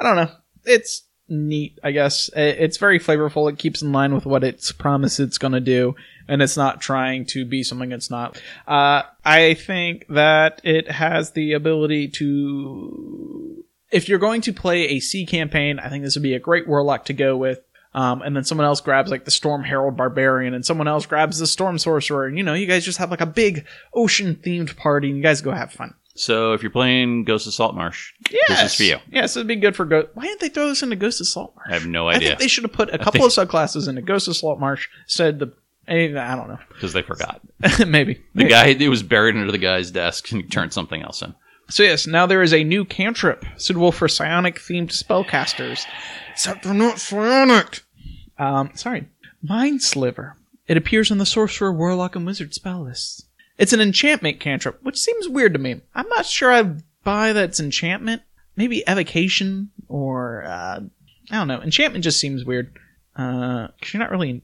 I 0.00 0.02
don't 0.02 0.16
know. 0.16 0.30
It's 0.64 1.04
neat, 1.28 1.78
I 1.82 1.92
guess. 1.92 2.30
It's 2.34 2.76
very 2.76 2.98
flavorful. 2.98 3.50
It 3.50 3.58
keeps 3.58 3.82
in 3.82 3.92
line 3.92 4.14
with 4.14 4.26
what 4.26 4.44
it's 4.44 4.72
promised 4.72 5.20
it's 5.20 5.38
going 5.38 5.52
to 5.52 5.60
do, 5.60 5.94
and 6.28 6.42
it's 6.42 6.56
not 6.56 6.80
trying 6.80 7.26
to 7.26 7.44
be 7.44 7.62
something 7.62 7.92
it's 7.92 8.10
not. 8.10 8.40
Uh, 8.66 9.02
I 9.24 9.54
think 9.54 10.06
that 10.08 10.60
it 10.64 10.90
has 10.90 11.32
the 11.32 11.52
ability 11.52 12.08
to. 12.08 13.64
If 13.90 14.08
you're 14.08 14.18
going 14.18 14.40
to 14.42 14.52
play 14.52 14.88
a 14.88 15.00
sea 15.00 15.24
campaign, 15.24 15.78
I 15.78 15.88
think 15.88 16.04
this 16.04 16.16
would 16.16 16.22
be 16.22 16.34
a 16.34 16.40
great 16.40 16.66
warlock 16.66 17.06
to 17.06 17.12
go 17.12 17.36
with. 17.36 17.60
Um, 17.94 18.22
and 18.22 18.34
then 18.34 18.42
someone 18.42 18.66
else 18.66 18.80
grabs 18.80 19.12
like 19.12 19.24
the 19.24 19.30
Storm 19.30 19.62
Herald 19.62 19.96
Barbarian, 19.96 20.52
and 20.52 20.66
someone 20.66 20.88
else 20.88 21.06
grabs 21.06 21.38
the 21.38 21.46
Storm 21.46 21.78
Sorcerer, 21.78 22.26
and 22.26 22.36
you 22.36 22.42
know, 22.42 22.54
you 22.54 22.66
guys 22.66 22.84
just 22.84 22.98
have 22.98 23.10
like 23.10 23.20
a 23.20 23.26
big 23.26 23.66
ocean 23.94 24.34
themed 24.34 24.76
party, 24.76 25.08
and 25.08 25.16
you 25.16 25.22
guys 25.22 25.40
go 25.40 25.52
have 25.52 25.72
fun. 25.72 25.94
So 26.14 26.52
if 26.52 26.62
you're 26.62 26.70
playing 26.70 27.24
Ghost 27.24 27.46
of 27.46 27.54
Saltmarsh, 27.54 28.12
Yes. 28.30 28.48
this 28.48 28.62
is 28.72 28.74
for 28.76 28.82
you. 28.84 28.96
Yes, 29.10 29.36
it'd 29.36 29.46
be 29.48 29.56
good 29.56 29.74
for 29.76 29.84
Ghost. 29.84 30.08
Why 30.14 30.24
didn't 30.24 30.40
they 30.40 30.48
throw 30.48 30.68
this 30.68 30.82
into 30.82 30.96
Ghost 30.96 31.20
of 31.20 31.26
Saltmarsh? 31.26 31.68
I 31.70 31.74
have 31.74 31.86
no 31.86 32.08
idea. 32.08 32.14
I 32.14 32.16
idea 32.16 32.28
think 32.30 32.40
they 32.40 32.48
should 32.48 32.64
have 32.64 32.72
put 32.72 32.92
a 32.94 32.98
couple 32.98 33.24
of 33.24 33.32
subclasses 33.32 33.88
into 33.88 34.02
Ghost 34.02 34.28
of 34.28 34.36
Saltmarsh 34.36 34.88
instead 35.04 35.34
of 35.34 35.50
the. 35.50 35.52
I 35.86 36.34
don't 36.34 36.48
know. 36.48 36.58
because 36.70 36.92
they 36.94 37.02
forgot. 37.02 37.40
Maybe. 37.86 38.22
The 38.34 38.44
guy 38.44 38.68
it 38.68 38.88
was 38.88 39.02
buried 39.02 39.36
under 39.36 39.52
the 39.52 39.58
guy's 39.58 39.90
desk 39.90 40.32
and 40.32 40.40
he 40.40 40.48
turned 40.48 40.72
something 40.72 41.02
else 41.02 41.20
in. 41.20 41.34
So 41.68 41.82
yes, 41.82 42.06
now 42.06 42.24
there 42.26 42.42
is 42.42 42.54
a 42.54 42.64
new 42.64 42.84
cantrip 42.86 43.44
suitable 43.58 43.92
for 43.92 44.08
psionic 44.08 44.56
themed 44.60 44.88
spellcasters. 44.92 45.84
Except 46.32 46.62
they're 46.62 46.72
not 46.74 46.98
psionic. 47.00 47.82
Um, 48.38 48.70
sorry. 48.74 49.08
Mind 49.42 49.82
Sliver. 49.82 50.36
It 50.66 50.76
appears 50.78 51.10
on 51.10 51.18
the 51.18 51.26
Sorcerer, 51.26 51.72
Warlock, 51.72 52.16
and 52.16 52.24
Wizard 52.24 52.54
spell 52.54 52.82
lists. 52.84 53.26
It's 53.58 53.72
an 53.72 53.80
enchantment 53.80 54.40
cantrip, 54.40 54.82
which 54.82 54.98
seems 54.98 55.28
weird 55.28 55.52
to 55.52 55.58
me. 55.58 55.80
I'm 55.94 56.08
not 56.08 56.26
sure 56.26 56.52
I 56.52 56.74
buy 57.04 57.32
that 57.32 57.50
it's 57.50 57.60
enchantment. 57.60 58.22
Maybe 58.56 58.86
evocation 58.88 59.70
or 59.88 60.44
uh, 60.44 60.80
I 61.30 61.36
don't 61.36 61.48
know. 61.48 61.60
Enchantment 61.60 62.04
just 62.04 62.20
seems 62.20 62.44
weird. 62.44 62.72
Uh, 63.16 63.68
cause 63.80 63.92
you're 63.92 64.00
not 64.02 64.10
really. 64.10 64.42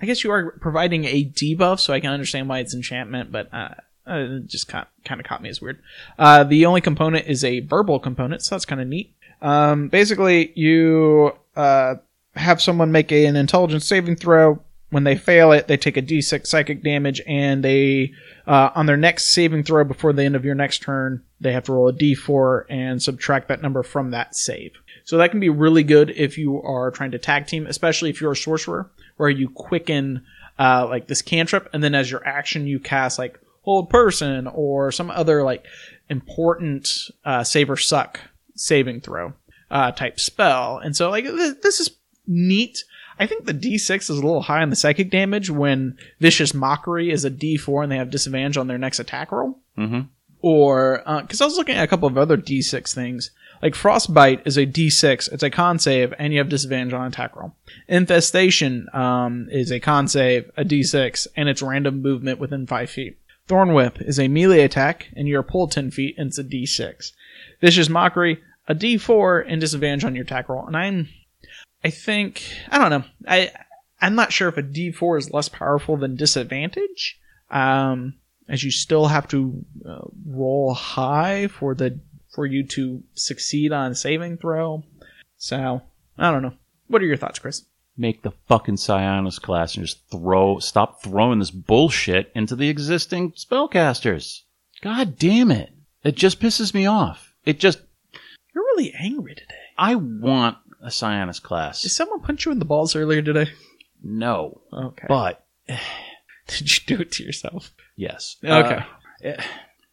I 0.00 0.06
guess 0.06 0.22
you 0.22 0.30
are 0.30 0.52
providing 0.60 1.04
a 1.04 1.24
debuff, 1.24 1.80
so 1.80 1.92
I 1.92 2.00
can 2.00 2.10
understand 2.10 2.48
why 2.48 2.60
it's 2.60 2.74
enchantment, 2.74 3.32
but 3.32 3.52
uh, 3.52 3.74
uh, 4.08 4.36
it 4.36 4.46
just 4.46 4.68
kind 4.68 4.86
kind 5.04 5.20
of 5.20 5.26
caught 5.26 5.42
me 5.42 5.48
as 5.48 5.60
weird. 5.60 5.82
Uh, 6.18 6.44
the 6.44 6.66
only 6.66 6.80
component 6.80 7.26
is 7.26 7.44
a 7.44 7.60
verbal 7.60 7.98
component, 7.98 8.42
so 8.42 8.54
that's 8.54 8.64
kind 8.64 8.80
of 8.80 8.86
neat. 8.86 9.14
Um, 9.42 9.88
basically, 9.88 10.52
you 10.54 11.32
uh, 11.56 11.96
have 12.34 12.62
someone 12.62 12.92
make 12.92 13.12
a, 13.12 13.26
an 13.26 13.36
intelligence 13.36 13.86
saving 13.86 14.16
throw. 14.16 14.62
When 14.90 15.04
they 15.04 15.16
fail 15.16 15.52
it, 15.52 15.68
they 15.68 15.76
take 15.76 15.98
a 15.98 16.02
d6 16.02 16.46
psychic 16.46 16.82
damage, 16.82 17.20
and 17.26 17.62
they 17.62 18.12
uh, 18.48 18.70
on 18.74 18.86
their 18.86 18.96
next 18.96 19.26
saving 19.26 19.62
throw 19.62 19.84
before 19.84 20.14
the 20.14 20.24
end 20.24 20.34
of 20.34 20.44
your 20.44 20.54
next 20.54 20.80
turn, 20.82 21.22
they 21.38 21.52
have 21.52 21.64
to 21.64 21.72
roll 21.72 21.88
a 21.88 21.92
d4 21.92 22.64
and 22.70 23.02
subtract 23.02 23.48
that 23.48 23.60
number 23.60 23.82
from 23.82 24.10
that 24.10 24.34
save. 24.34 24.72
So 25.04 25.18
that 25.18 25.30
can 25.30 25.38
be 25.38 25.50
really 25.50 25.82
good 25.82 26.10
if 26.10 26.38
you 26.38 26.60
are 26.62 26.90
trying 26.90 27.10
to 27.10 27.18
tag 27.18 27.46
team, 27.46 27.66
especially 27.66 28.08
if 28.08 28.20
you're 28.20 28.32
a 28.32 28.36
sorcerer, 28.36 28.90
where 29.18 29.28
you 29.28 29.50
quicken 29.50 30.24
uh, 30.58 30.86
like 30.88 31.06
this 31.06 31.20
cantrip, 31.22 31.68
and 31.72 31.84
then 31.84 31.94
as 31.94 32.10
your 32.10 32.26
action, 32.26 32.66
you 32.66 32.80
cast 32.80 33.18
like 33.18 33.38
hold 33.62 33.90
person 33.90 34.46
or 34.46 34.90
some 34.92 35.10
other 35.10 35.42
like 35.42 35.66
important 36.08 37.10
uh, 37.26 37.44
save 37.44 37.68
or 37.68 37.76
suck 37.76 38.18
saving 38.54 39.02
throw 39.02 39.34
uh, 39.70 39.92
type 39.92 40.18
spell. 40.18 40.78
And 40.78 40.96
so 40.96 41.10
like 41.10 41.24
th- 41.24 41.60
this 41.62 41.80
is 41.80 41.90
neat. 42.26 42.82
I 43.18 43.26
think 43.26 43.44
the 43.44 43.54
D6 43.54 44.02
is 44.02 44.10
a 44.10 44.14
little 44.14 44.42
high 44.42 44.62
on 44.62 44.70
the 44.70 44.76
psychic 44.76 45.10
damage 45.10 45.50
when 45.50 45.98
Vicious 46.20 46.54
Mockery 46.54 47.10
is 47.10 47.24
a 47.24 47.30
D4 47.30 47.82
and 47.82 47.92
they 47.92 47.96
have 47.96 48.10
disadvantage 48.10 48.56
on 48.56 48.66
their 48.66 48.78
next 48.78 48.98
attack 48.98 49.32
roll. 49.32 49.58
Mm-hmm. 49.76 50.02
Or, 50.40 51.02
because 51.22 51.40
I 51.40 51.44
was 51.44 51.56
looking 51.56 51.74
at 51.74 51.82
a 51.82 51.88
couple 51.88 52.06
of 52.06 52.16
other 52.16 52.36
D6 52.36 52.94
things. 52.94 53.32
Like 53.60 53.74
Frostbite 53.74 54.46
is 54.46 54.56
a 54.56 54.66
D6, 54.66 55.32
it's 55.32 55.42
a 55.42 55.50
con 55.50 55.80
save, 55.80 56.14
and 56.16 56.32
you 56.32 56.38
have 56.38 56.48
disadvantage 56.48 56.92
on 56.92 57.06
attack 57.06 57.34
roll. 57.34 57.54
Infestation 57.88 58.86
um, 58.92 59.48
is 59.50 59.72
a 59.72 59.80
con 59.80 60.06
save, 60.06 60.48
a 60.56 60.64
D6, 60.64 61.26
and 61.36 61.48
it's 61.48 61.60
random 61.60 62.00
movement 62.00 62.38
within 62.38 62.68
5 62.68 62.88
feet. 62.88 63.18
Thorn 63.48 63.72
Whip 63.72 64.00
is 64.00 64.20
a 64.20 64.28
melee 64.28 64.60
attack, 64.60 65.08
and 65.16 65.26
you're 65.26 65.42
pulled 65.42 65.72
10 65.72 65.90
feet, 65.90 66.16
and 66.18 66.28
it's 66.28 66.38
a 66.38 66.44
D6. 66.44 67.12
Vicious 67.60 67.88
Mockery, 67.88 68.40
a 68.68 68.74
D4, 68.74 69.44
and 69.48 69.60
disadvantage 69.60 70.04
on 70.04 70.14
your 70.14 70.24
attack 70.24 70.48
roll. 70.48 70.66
And 70.66 70.76
I'm, 70.76 71.08
I 71.84 71.90
think, 71.90 72.42
I 72.70 72.78
don't 72.78 72.90
know. 72.90 73.04
I, 73.26 73.52
I'm 74.00 74.14
not 74.14 74.32
sure 74.32 74.48
if 74.48 74.56
a 74.56 74.62
D4 74.62 75.18
is 75.18 75.32
less 75.32 75.48
powerful 75.48 75.96
than 75.96 76.16
disadvantage. 76.16 77.20
Um, 77.50 78.14
as 78.48 78.64
you 78.64 78.70
still 78.70 79.06
have 79.06 79.28
to 79.28 79.64
uh, 79.86 80.06
roll 80.26 80.74
high 80.74 81.48
for 81.48 81.74
the 81.74 82.00
for 82.30 82.46
you 82.46 82.62
to 82.62 83.02
succeed 83.14 83.72
on 83.72 83.94
saving 83.94 84.38
throw. 84.38 84.84
So 85.36 85.82
I 86.16 86.30
don't 86.30 86.42
know. 86.42 86.54
What 86.88 87.02
are 87.02 87.06
your 87.06 87.16
thoughts, 87.16 87.38
Chris? 87.38 87.64
Make 87.96 88.22
the 88.22 88.32
fucking 88.46 88.76
Psionics 88.76 89.38
class 89.38 89.74
and 89.74 89.84
just 89.84 90.08
throw 90.10 90.58
stop 90.58 91.02
throwing 91.02 91.40
this 91.40 91.50
bullshit 91.50 92.30
into 92.34 92.56
the 92.56 92.68
existing 92.68 93.32
spellcasters. 93.32 94.42
God 94.80 95.18
damn 95.18 95.50
it. 95.50 95.70
It 96.04 96.16
just 96.16 96.40
pisses 96.40 96.72
me 96.72 96.86
off. 96.86 97.34
It 97.44 97.58
just 97.58 97.80
You're 98.54 98.64
really 98.64 98.94
angry 98.98 99.34
today. 99.34 99.54
I 99.76 99.96
want 99.96 100.58
a 100.82 100.90
Psionics 100.90 101.40
class. 101.40 101.82
Did 101.82 101.90
someone 101.90 102.20
punch 102.20 102.46
you 102.46 102.52
in 102.52 102.58
the 102.58 102.64
balls 102.64 102.94
earlier 102.96 103.22
today? 103.22 103.50
no. 104.02 104.60
Okay. 104.72 105.06
But 105.08 105.44
Did 106.46 106.70
you 106.78 106.96
do 106.96 107.02
it 107.02 107.12
to 107.12 107.24
yourself? 107.24 107.72
yes. 107.96 108.36
Okay. 108.44 108.84
Uh, 109.24 109.42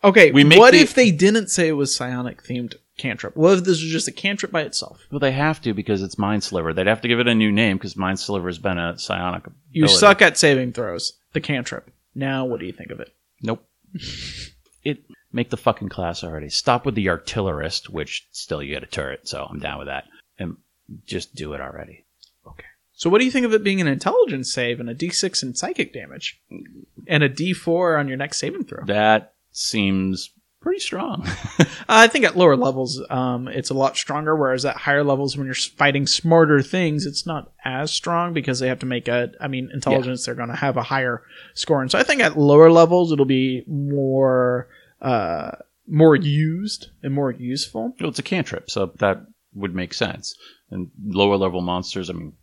Okay. 0.04 0.32
We 0.32 0.44
make 0.44 0.60
what 0.60 0.72
the- 0.74 0.80
if 0.82 0.94
they 0.94 1.10
didn't 1.12 1.48
say 1.50 1.68
it 1.68 1.72
was 1.74 1.96
psionic 1.96 2.44
themed 2.44 2.76
cantrip? 2.98 3.36
What 3.36 3.58
if 3.58 3.64
this 3.64 3.82
was 3.82 3.92
just 3.92 4.08
a 4.08 4.12
cantrip 4.12 4.52
by 4.52 4.62
itself? 4.62 5.02
well, 5.12 5.20
they 5.20 5.32
have 5.32 5.60
to 5.64 5.74
because 5.74 6.04
it's 6.04 6.18
Mind 6.20 6.44
Sliver. 6.44 6.74
They'd 6.74 6.86
have 6.88 7.02
to 7.02 7.08
give 7.08 7.20
it 7.20 7.28
a 7.28 7.34
new 7.36 7.52
name 7.52 7.78
because 7.78 7.98
Mind 7.98 8.20
Sliver 8.20 8.48
has 8.48 8.60
been 8.60 8.78
a 8.78 8.98
psionic. 9.00 9.44
You 9.72 9.86
ability. 9.86 10.00
suck 10.00 10.22
at 10.22 10.38
saving 10.38 10.74
throws. 10.74 11.14
The 11.34 11.42
cantrip. 11.42 11.90
Now, 12.14 12.46
what 12.46 12.60
do 12.60 12.68
you 12.68 12.72
think 12.72 12.92
of 12.92 13.00
it? 13.00 13.14
Nope. 13.42 13.68
it 14.84 15.00
make 15.34 15.50
the 15.50 15.58
fucking 15.58 15.90
class 15.90 16.24
already. 16.24 16.50
Stop 16.50 16.86
with 16.86 16.96
the 16.96 17.10
artillerist, 17.10 17.90
which 17.90 18.28
still 18.32 18.62
you 18.62 18.74
get 18.74 18.84
a 18.84 18.88
turret, 18.88 19.28
so 19.28 19.46
I'm 19.50 19.60
down 19.60 19.80
with 19.80 19.88
that. 19.88 20.06
Just 21.06 21.36
do 21.36 21.54
it 21.54 21.62
already. 21.62 22.06
Okay. 22.48 22.66
So, 22.94 23.10
what 23.10 23.20
do 23.20 23.26
you 23.26 23.32
think 23.32 23.46
of 23.46 23.54
it 23.54 23.64
being 23.64 23.82
an 23.82 23.88
intelligence 23.88 24.54
save 24.54 24.80
and 24.80 24.90
a 24.90 24.96
d6 24.96 25.44
in 25.44 25.56
psychic 25.56 25.94
damage, 25.94 26.40
and 27.08 27.24
a 27.24 27.30
d4 27.30 28.00
on 28.00 28.08
your 28.08 28.18
next 28.18 28.38
saving 28.38 28.66
throw? 28.66 28.86
That 28.86 29.34
seems 29.52 30.32
pretty 30.66 30.80
strong. 30.80 31.24
I 31.88 32.08
think 32.08 32.26
at 32.26 32.36
lower 32.36 32.58
levels, 32.58 33.00
um, 33.12 33.48
it's 33.48 33.70
a 33.70 33.76
lot 33.76 33.96
stronger. 33.96 34.36
Whereas 34.36 34.66
at 34.66 34.76
higher 34.76 35.04
levels, 35.04 35.38
when 35.38 35.46
you're 35.46 35.54
fighting 35.54 36.08
smarter 36.08 36.62
things, 36.64 37.06
it's 37.06 37.26
not 37.26 37.52
as 37.64 37.94
strong 37.94 38.34
because 38.34 38.60
they 38.60 38.68
have 38.68 38.80
to 38.80 38.88
make 38.88 39.08
a. 39.08 39.32
I 39.40 39.48
mean, 39.48 39.70
intelligence 39.72 40.26
they're 40.26 40.34
going 40.34 40.50
to 40.50 40.56
have 40.56 40.76
a 40.76 40.84
higher 40.84 41.22
score, 41.54 41.82
and 41.82 41.92
so 41.92 42.00
I 42.00 42.04
think 42.04 42.22
at 42.22 42.38
lower 42.38 42.72
levels 42.72 43.12
it'll 43.12 43.26
be 43.26 43.64
more, 43.68 44.68
uh, 45.02 45.52
more 45.88 46.16
used 46.16 46.90
and 47.04 47.14
more 47.14 47.32
useful. 47.32 47.94
well, 48.00 48.10
it's 48.10 48.20
a 48.20 48.24
cantrip, 48.24 48.72
so 48.72 48.92
that 48.98 49.22
would 49.54 49.76
make 49.76 49.94
sense. 49.94 50.36
And 50.72 50.90
lower 51.06 51.38
level 51.38 51.62
monsters, 51.62 52.10
I 52.10 52.14
mean, 52.14 52.34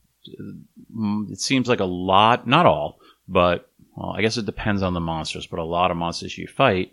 mm, 0.97 1.31
it 1.31 1.41
seems 1.41 1.69
like 1.69 1.81
a 1.81 1.85
lot, 1.85 2.47
not 2.47 2.67
all, 2.67 3.01
but 3.29 3.69
well, 3.97 4.15
I 4.17 4.23
guess 4.23 4.37
it 4.37 4.47
depends 4.47 4.83
on 4.83 4.95
the 4.95 5.01
monsters, 5.01 5.47
but 5.47 5.59
a 5.59 5.65
lot 5.65 5.91
of 5.91 5.97
monsters 5.97 6.39
you 6.39 6.47
fight, 6.47 6.93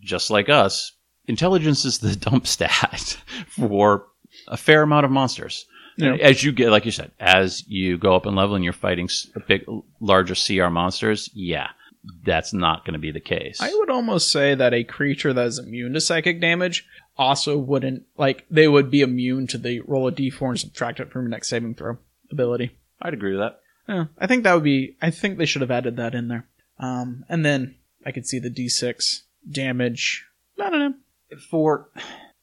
just 0.00 0.30
like 0.30 0.48
us, 0.48 0.92
intelligence 1.26 1.84
is 1.84 1.98
the 1.98 2.16
dump 2.30 2.46
stat 2.46 3.16
for 3.48 4.06
a 4.48 4.56
fair 4.56 4.82
amount 4.82 5.04
of 5.04 5.10
monsters. 5.10 5.66
Yeah. 5.96 6.14
As 6.14 6.42
you 6.42 6.52
get, 6.52 6.70
like 6.70 6.86
you 6.86 6.92
said, 6.92 7.10
as 7.20 7.66
you 7.66 7.98
go 7.98 8.14
up 8.14 8.24
in 8.24 8.34
level 8.34 8.54
and 8.54 8.64
you're 8.64 8.72
fighting 8.72 9.08
big, 9.46 9.64
larger 10.00 10.34
CR 10.34 10.68
monsters, 10.70 11.28
yeah, 11.34 11.70
that's 12.24 12.52
not 12.52 12.84
going 12.84 12.94
to 12.94 12.98
be 12.98 13.10
the 13.10 13.20
case. 13.20 13.60
I 13.60 13.72
would 13.74 13.90
almost 13.90 14.30
say 14.32 14.54
that 14.54 14.72
a 14.74 14.84
creature 14.84 15.32
that 15.32 15.46
is 15.46 15.58
immune 15.58 15.92
to 15.94 16.00
psychic 16.00 16.40
damage 16.40 16.86
also 17.18 17.58
wouldn't 17.58 18.04
like 18.16 18.46
they 18.50 18.66
would 18.68 18.90
be 18.90 19.02
immune 19.02 19.46
to 19.48 19.58
the 19.58 19.80
roll 19.80 20.08
a 20.08 20.12
d4 20.12 20.48
and 20.48 20.60
subtract 20.60 21.00
it 21.00 21.10
from 21.12 21.22
your 21.22 21.28
next 21.30 21.48
saving 21.48 21.74
throw 21.74 21.98
ability. 22.30 22.78
I'd 23.02 23.14
agree 23.14 23.32
with 23.36 23.40
that. 23.40 23.60
Yeah, 23.88 24.04
I 24.18 24.26
think 24.26 24.44
that 24.44 24.54
would 24.54 24.64
be. 24.64 24.96
I 25.02 25.10
think 25.10 25.36
they 25.38 25.46
should 25.46 25.62
have 25.62 25.70
added 25.70 25.96
that 25.96 26.14
in 26.14 26.28
there. 26.28 26.46
Um, 26.78 27.24
and 27.28 27.44
then 27.44 27.76
I 28.06 28.12
could 28.12 28.26
see 28.26 28.38
the 28.38 28.50
d6 28.50 29.22
damage. 29.50 30.24
I 30.58 30.70
don't 30.70 30.78
know. 30.80 31.38
for 31.50 31.90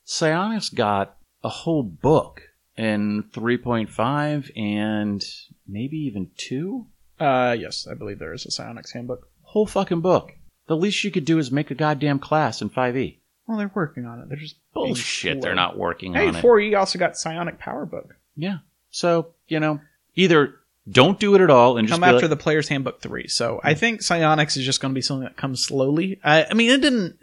Psionics 0.04 0.70
got 0.70 1.18
a 1.44 1.50
whole 1.50 1.84
book 1.84 2.42
in 2.76 3.24
3.5 3.34 4.52
and 4.56 5.24
maybe 5.68 5.98
even 5.98 6.30
2 6.38 6.86
Uh, 7.20 7.56
yes, 7.58 7.88
I 7.90 7.94
believe 7.96 8.20
there 8.20 8.34
is 8.34 8.46
a 8.46 8.52
psionics 8.52 8.92
handbook. 8.94 9.28
Whole 9.52 9.66
fucking 9.66 10.02
book 10.02 10.34
the 10.68 10.76
least 10.76 11.04
you 11.04 11.12
could 11.12 11.24
do 11.26 11.38
is 11.40 11.50
make 11.52 11.72
a 11.72 11.76
goddamn 11.76 12.20
class 12.20 12.62
in 12.62 12.70
5e 12.70 13.18
Well, 13.48 13.58
they're 13.58 13.72
working 13.74 14.06
on 14.06 14.20
it. 14.20 14.28
They're 14.30 14.38
just 14.38 14.56
being 14.74 14.88
Bullshit. 14.88 15.34
slow. 15.34 15.42
They're 15.42 15.56
not 15.56 15.78
working 15.78 16.14
Hey, 16.14 16.28
on 16.28 16.36
it. 16.36 16.44
4E 16.44 16.78
also 16.78 17.00
got 17.00 17.18
Psionic 17.18 17.58
Power 17.58 17.86
Book. 17.86 18.16
Yeah. 18.36 18.58
So, 18.92 19.28
you 19.48 19.60
know, 19.62 19.80
either 20.16 20.56
don't 20.90 21.20
do 21.20 21.36
it 21.36 21.42
at 21.42 21.50
all 21.50 21.78
and 21.78 21.88
just 21.88 22.00
Come 22.02 22.08
be 22.10 22.14
after 22.14 22.28
like- 22.28 22.30
the 22.38 22.44
Player's 22.44 22.68
Handbook 22.68 23.02
3. 23.02 23.28
So 23.30 23.62
I 23.64 23.74
think 23.76 24.02
Psionics 24.02 24.58
is 24.58 24.66
just 24.66 24.82
going 24.82 24.94
to 24.94 24.96
be 24.96 25.02
something 25.02 25.24
that 25.24 25.38
comes 25.38 25.64
slowly. 25.64 26.20
I, 26.24 26.46
I 26.50 26.54
mean, 26.54 26.70
it 26.72 26.82
didn't. 26.82 27.16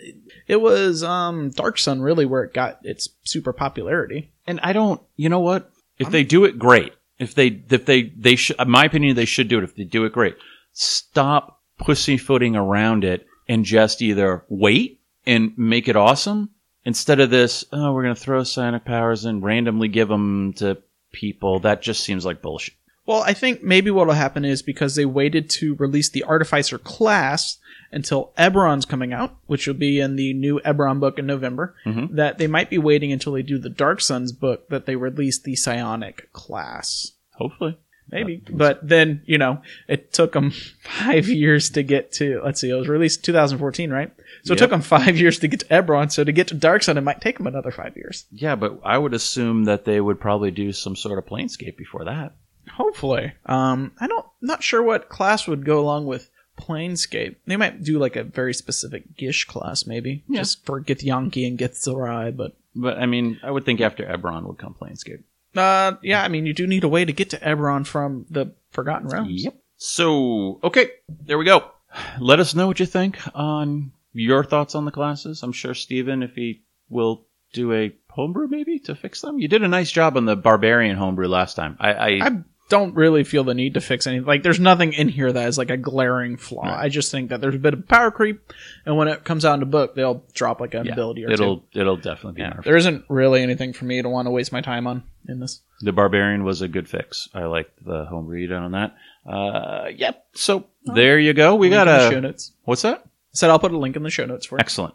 It 0.46 0.60
was 0.62 1.02
um, 1.04 1.50
Dark 1.50 1.76
Sun 1.78 2.00
really 2.00 2.24
where 2.24 2.44
it 2.44 2.54
got 2.54 2.78
its 2.82 3.10
super 3.24 3.52
popularity. 3.52 4.30
and 4.46 4.58
I 4.62 4.72
don't, 4.72 5.02
you 5.16 5.28
know 5.28 5.40
what? 5.40 5.70
If 5.98 6.08
they 6.10 6.24
do 6.24 6.44
it, 6.46 6.58
great. 6.58 6.94
If 7.18 7.34
they, 7.34 7.48
if 7.70 7.84
they, 7.84 8.04
they 8.16 8.36
should, 8.36 8.58
in 8.58 8.70
my 8.70 8.84
opinion, 8.84 9.16
they 9.16 9.24
should 9.26 9.48
do 9.48 9.58
it. 9.58 9.64
If 9.64 9.76
they 9.76 9.84
do 9.84 10.04
it, 10.06 10.12
great. 10.14 10.36
Stop 10.72 11.60
pussyfooting 11.78 12.56
around 12.56 13.04
it 13.04 13.26
and 13.48 13.64
just 13.64 14.02
either 14.02 14.44
wait 14.48 15.00
and 15.26 15.52
make 15.56 15.88
it 15.88 15.96
awesome 15.96 16.50
instead 16.84 17.20
of 17.20 17.30
this, 17.30 17.64
oh, 17.72 17.92
we're 17.92 18.02
going 18.02 18.14
to 18.14 18.20
throw 18.20 18.42
psionic 18.44 18.84
powers 18.84 19.24
and 19.24 19.42
randomly 19.42 19.88
give 19.88 20.08
them 20.08 20.52
to 20.54 20.78
people. 21.12 21.60
That 21.60 21.82
just 21.82 22.02
seems 22.04 22.24
like 22.24 22.42
bullshit. 22.42 22.74
Well, 23.06 23.22
I 23.22 23.34
think 23.34 23.62
maybe 23.62 23.90
what 23.90 24.06
will 24.06 24.14
happen 24.14 24.44
is 24.46 24.62
because 24.62 24.94
they 24.94 25.04
waited 25.04 25.50
to 25.50 25.74
release 25.74 26.08
the 26.08 26.24
Artificer 26.24 26.78
class 26.78 27.58
until 27.92 28.32
Eberron's 28.38 28.86
coming 28.86 29.12
out, 29.12 29.36
which 29.46 29.66
will 29.66 29.74
be 29.74 30.00
in 30.00 30.16
the 30.16 30.32
new 30.32 30.58
Eberron 30.64 31.00
book 31.00 31.18
in 31.18 31.26
November, 31.26 31.74
Mhm. 31.86 32.16
that 32.16 32.38
they 32.38 32.46
might 32.46 32.70
be 32.70 32.78
waiting 32.78 33.12
until 33.12 33.32
they 33.34 33.42
do 33.42 33.58
the 33.58 33.68
Dark 33.68 34.00
Suns 34.00 34.32
book 34.32 34.68
that 34.70 34.86
they 34.86 34.96
release 34.96 35.38
the 35.38 35.54
Psionic 35.54 36.32
class. 36.32 37.12
Hopefully. 37.34 37.76
Maybe. 38.10 38.42
But 38.48 38.86
then, 38.86 39.22
you 39.24 39.38
know, 39.38 39.62
it 39.88 40.12
took 40.12 40.32
them 40.32 40.50
five 40.80 41.26
years 41.28 41.70
to 41.70 41.82
get 41.82 42.12
to, 42.12 42.40
let's 42.44 42.60
see, 42.60 42.70
it 42.70 42.74
was 42.74 42.86
released 42.88 43.24
2014, 43.24 43.90
right? 43.90 44.12
So 44.44 44.52
it 44.52 44.56
Yep. 44.56 44.58
took 44.58 44.70
them 44.70 44.82
five 44.82 45.16
years 45.18 45.38
to 45.40 45.48
get 45.48 45.60
to 45.60 45.66
Eberron. 45.66 46.12
So 46.12 46.22
to 46.22 46.30
get 46.32 46.48
to 46.48 46.54
Dark 46.54 46.82
Sun, 46.82 46.98
it 46.98 47.00
might 47.00 47.20
take 47.20 47.38
them 47.38 47.46
another 47.46 47.70
five 47.70 47.96
years. 47.96 48.26
Yeah, 48.30 48.56
but 48.56 48.78
I 48.84 48.98
would 48.98 49.14
assume 49.14 49.64
that 49.64 49.84
they 49.84 50.00
would 50.00 50.20
probably 50.20 50.50
do 50.50 50.70
some 50.72 50.96
sort 50.96 51.18
of 51.18 51.26
planescape 51.26 51.76
before 51.76 52.04
that. 52.04 52.32
Hopefully. 52.72 53.32
Um, 53.46 53.92
I 53.98 54.06
don't, 54.06 54.26
not 54.40 54.62
sure 54.62 54.82
what 54.82 55.08
class 55.08 55.46
would 55.48 55.64
go 55.64 55.78
along 55.80 56.06
with 56.06 56.30
Planescape. 56.58 57.36
They 57.46 57.56
might 57.56 57.82
do 57.82 57.98
like 57.98 58.16
a 58.16 58.22
very 58.24 58.54
specific 58.54 59.16
Gish 59.16 59.44
class, 59.44 59.86
maybe. 59.86 60.22
Yeah. 60.28 60.40
Just 60.42 60.64
for 60.64 60.80
Githyanki 60.80 61.46
and 61.46 61.58
Githzerai, 61.58 62.36
but. 62.36 62.52
But 62.76 62.98
I 62.98 63.06
mean, 63.06 63.38
I 63.42 63.50
would 63.50 63.64
think 63.64 63.80
after 63.80 64.04
Eberron 64.04 64.44
would 64.44 64.58
come 64.58 64.74
planescape. 64.80 65.22
Uh, 65.54 65.96
yeah, 66.02 66.22
I 66.22 66.28
mean, 66.28 66.46
you 66.46 66.54
do 66.54 66.66
need 66.66 66.84
a 66.84 66.88
way 66.88 67.04
to 67.04 67.12
get 67.12 67.30
to 67.30 67.38
Eberron 67.38 67.86
from 67.86 68.26
the 68.30 68.54
Forgotten 68.70 69.08
Realms. 69.08 69.44
Yep. 69.44 69.56
So, 69.76 70.60
okay, 70.62 70.90
there 71.08 71.38
we 71.38 71.44
go. 71.44 71.70
Let 72.18 72.40
us 72.40 72.54
know 72.54 72.66
what 72.66 72.80
you 72.80 72.86
think 72.86 73.18
on 73.34 73.92
your 74.12 74.44
thoughts 74.44 74.74
on 74.74 74.84
the 74.84 74.90
classes. 74.90 75.42
I'm 75.42 75.52
sure 75.52 75.74
Steven, 75.74 76.22
if 76.22 76.34
he 76.34 76.62
will 76.88 77.26
do 77.52 77.72
a 77.72 77.94
homebrew 78.10 78.48
maybe 78.48 78.78
to 78.80 78.94
fix 78.94 79.20
them. 79.20 79.38
You 79.38 79.48
did 79.48 79.62
a 79.62 79.68
nice 79.68 79.90
job 79.90 80.16
on 80.16 80.24
the 80.24 80.36
barbarian 80.36 80.96
homebrew 80.96 81.28
last 81.28 81.54
time. 81.54 81.76
I, 81.80 81.92
I, 81.92 82.08
I 82.08 82.30
don't 82.68 82.94
really 82.94 83.24
feel 83.24 83.44
the 83.44 83.54
need 83.54 83.74
to 83.74 83.80
fix 83.80 84.06
anything. 84.06 84.26
Like, 84.26 84.42
there's 84.42 84.58
nothing 84.60 84.92
in 84.94 85.08
here 85.08 85.30
that 85.32 85.48
is 85.48 85.58
like 85.58 85.70
a 85.70 85.76
glaring 85.76 86.36
flaw. 86.36 86.62
Right. 86.62 86.84
I 86.84 86.88
just 86.88 87.10
think 87.10 87.28
that 87.30 87.40
there's 87.40 87.54
a 87.54 87.58
bit 87.58 87.74
of 87.74 87.86
power 87.86 88.10
creep, 88.10 88.40
and 88.86 88.96
when 88.96 89.08
it 89.08 89.22
comes 89.24 89.44
out 89.44 89.54
in 89.54 89.60
the 89.60 89.66
book, 89.66 89.94
they'll 89.94 90.24
drop 90.32 90.60
like 90.60 90.74
an 90.74 90.86
yeah, 90.86 90.92
ability 90.92 91.24
or 91.26 91.30
it'll 91.30 91.58
two. 91.72 91.80
it'll 91.80 91.96
definitely 91.96 92.32
be 92.32 92.42
Yeah, 92.42 92.54
nerfed. 92.54 92.64
there 92.64 92.76
isn't 92.76 93.04
really 93.08 93.42
anything 93.42 93.72
for 93.74 93.84
me 93.84 94.00
to 94.00 94.08
want 94.08 94.26
to 94.26 94.30
waste 94.30 94.50
my 94.52 94.60
time 94.62 94.86
on 94.86 95.02
in 95.28 95.40
this. 95.40 95.60
The 95.82 95.92
barbarian 95.92 96.44
was 96.44 96.62
a 96.62 96.68
good 96.68 96.88
fix. 96.88 97.28
I 97.34 97.44
liked 97.44 97.84
the 97.84 98.06
homebrew 98.06 98.38
you 98.40 98.46
did 98.46 98.56
on 98.56 98.72
that. 98.72 98.94
Uh, 99.26 99.88
yep. 99.94 100.24
So 100.34 100.64
there 100.84 101.18
you 101.18 101.32
go. 101.34 101.54
We 101.56 101.68
got 101.70 101.84
the 101.84 102.10
show 102.10 102.18
a 102.18 102.20
notes. 102.22 102.52
what's 102.64 102.82
that? 102.82 103.00
I 103.04 103.08
said 103.32 103.50
I'll 103.50 103.58
put 103.58 103.72
a 103.72 103.78
link 103.78 103.96
in 103.96 104.02
the 104.02 104.10
show 104.10 104.24
notes 104.26 104.46
for 104.46 104.56
it. 104.56 104.60
Excellent. 104.62 104.94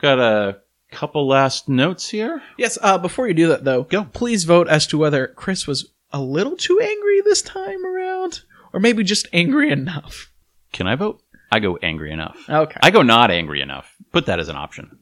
Got 0.00 0.18
a 0.20 0.58
couple 0.90 1.26
last 1.26 1.68
notes 1.68 2.08
here. 2.10 2.42
Yes, 2.58 2.76
uh, 2.82 2.98
before 2.98 3.26
you 3.28 3.34
do 3.34 3.48
that, 3.48 3.64
though, 3.64 3.84
Go. 3.84 4.04
please 4.04 4.44
vote 4.44 4.68
as 4.68 4.86
to 4.88 4.98
whether 4.98 5.26
Chris 5.28 5.66
was 5.66 5.90
a 6.12 6.20
little 6.20 6.56
too 6.56 6.80
angry 6.80 7.20
this 7.22 7.42
time 7.42 7.84
around, 7.84 8.42
or 8.72 8.80
maybe 8.80 9.02
just 9.04 9.28
angry 9.32 9.70
enough. 9.70 10.30
Can 10.72 10.86
I 10.86 10.94
vote? 10.94 11.22
I 11.50 11.60
go 11.60 11.78
angry 11.82 12.12
enough. 12.12 12.48
Okay. 12.48 12.80
I 12.82 12.90
go 12.90 13.02
not 13.02 13.30
angry 13.30 13.60
enough. 13.60 13.94
Put 14.10 14.26
that 14.26 14.40
as 14.40 14.48
an 14.48 14.56
option. 14.56 14.98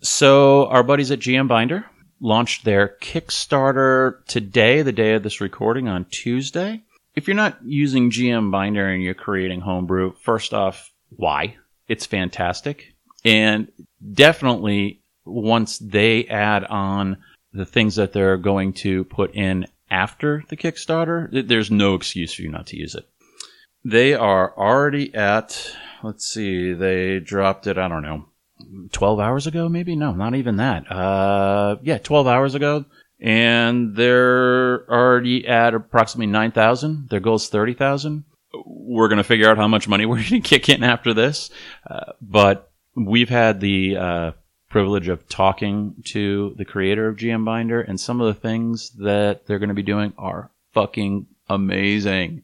So 0.00 0.66
our 0.66 0.82
buddies 0.82 1.12
at 1.12 1.20
GM 1.20 1.46
Binder 1.46 1.86
launched 2.20 2.64
their 2.64 2.96
Kickstarter 3.00 4.24
today, 4.26 4.82
the 4.82 4.92
day 4.92 5.14
of 5.14 5.22
this 5.22 5.40
recording 5.40 5.88
on 5.88 6.06
Tuesday. 6.06 6.82
If 7.14 7.28
you're 7.28 7.36
not 7.36 7.58
using 7.64 8.10
GM 8.10 8.50
Binder 8.50 8.88
and 8.88 9.02
you're 9.02 9.14
creating 9.14 9.60
homebrew, 9.60 10.14
first 10.14 10.54
off, 10.54 10.90
why? 11.10 11.56
It's 11.88 12.06
fantastic. 12.06 12.94
And 13.24 13.70
definitely 14.12 15.02
once 15.24 15.78
they 15.78 16.24
add 16.26 16.64
on 16.64 17.18
the 17.52 17.66
things 17.66 17.96
that 17.96 18.12
they're 18.12 18.36
going 18.36 18.72
to 18.72 19.04
put 19.04 19.34
in 19.34 19.66
after 19.90 20.42
the 20.48 20.56
Kickstarter, 20.56 21.46
there's 21.46 21.70
no 21.70 21.94
excuse 21.94 22.32
for 22.34 22.42
you 22.42 22.50
not 22.50 22.68
to 22.68 22.76
use 22.76 22.94
it. 22.94 23.06
They 23.84 24.14
are 24.14 24.56
already 24.56 25.14
at, 25.14 25.74
let's 26.02 26.26
see, 26.26 26.72
they 26.72 27.18
dropped 27.18 27.66
it, 27.66 27.78
I 27.78 27.88
don't 27.88 28.02
know, 28.02 28.26
12 28.92 29.20
hours 29.20 29.46
ago, 29.46 29.68
maybe? 29.68 29.96
No, 29.96 30.12
not 30.12 30.34
even 30.34 30.56
that. 30.56 30.90
Uh, 30.90 31.76
yeah, 31.82 31.98
12 31.98 32.26
hours 32.26 32.54
ago. 32.54 32.84
And 33.20 33.94
they're 33.94 34.88
already 34.90 35.46
at 35.46 35.74
approximately 35.74 36.26
9,000. 36.26 37.08
Their 37.08 37.20
goal 37.20 37.36
is 37.36 37.48
30,000. 37.48 38.24
We're 38.66 39.08
going 39.08 39.18
to 39.18 39.24
figure 39.24 39.48
out 39.48 39.56
how 39.56 39.68
much 39.68 39.88
money 39.88 40.06
we're 40.06 40.16
going 40.16 40.42
to 40.42 40.48
kick 40.48 40.68
in 40.68 40.82
after 40.82 41.14
this. 41.14 41.50
Uh, 41.88 42.12
but 42.20 42.70
we've 42.94 43.28
had 43.28 43.60
the, 43.60 43.96
uh, 43.96 44.30
privilege 44.72 45.08
of 45.08 45.28
talking 45.28 45.94
to 46.06 46.54
the 46.56 46.64
creator 46.64 47.06
of 47.06 47.16
GM 47.16 47.44
Binder 47.44 47.80
and 47.80 48.00
some 48.00 48.20
of 48.20 48.34
the 48.34 48.40
things 48.40 48.90
that 48.98 49.46
they're 49.46 49.60
going 49.60 49.68
to 49.68 49.74
be 49.74 49.82
doing 49.82 50.12
are 50.18 50.50
fucking 50.72 51.26
amazing 51.48 52.42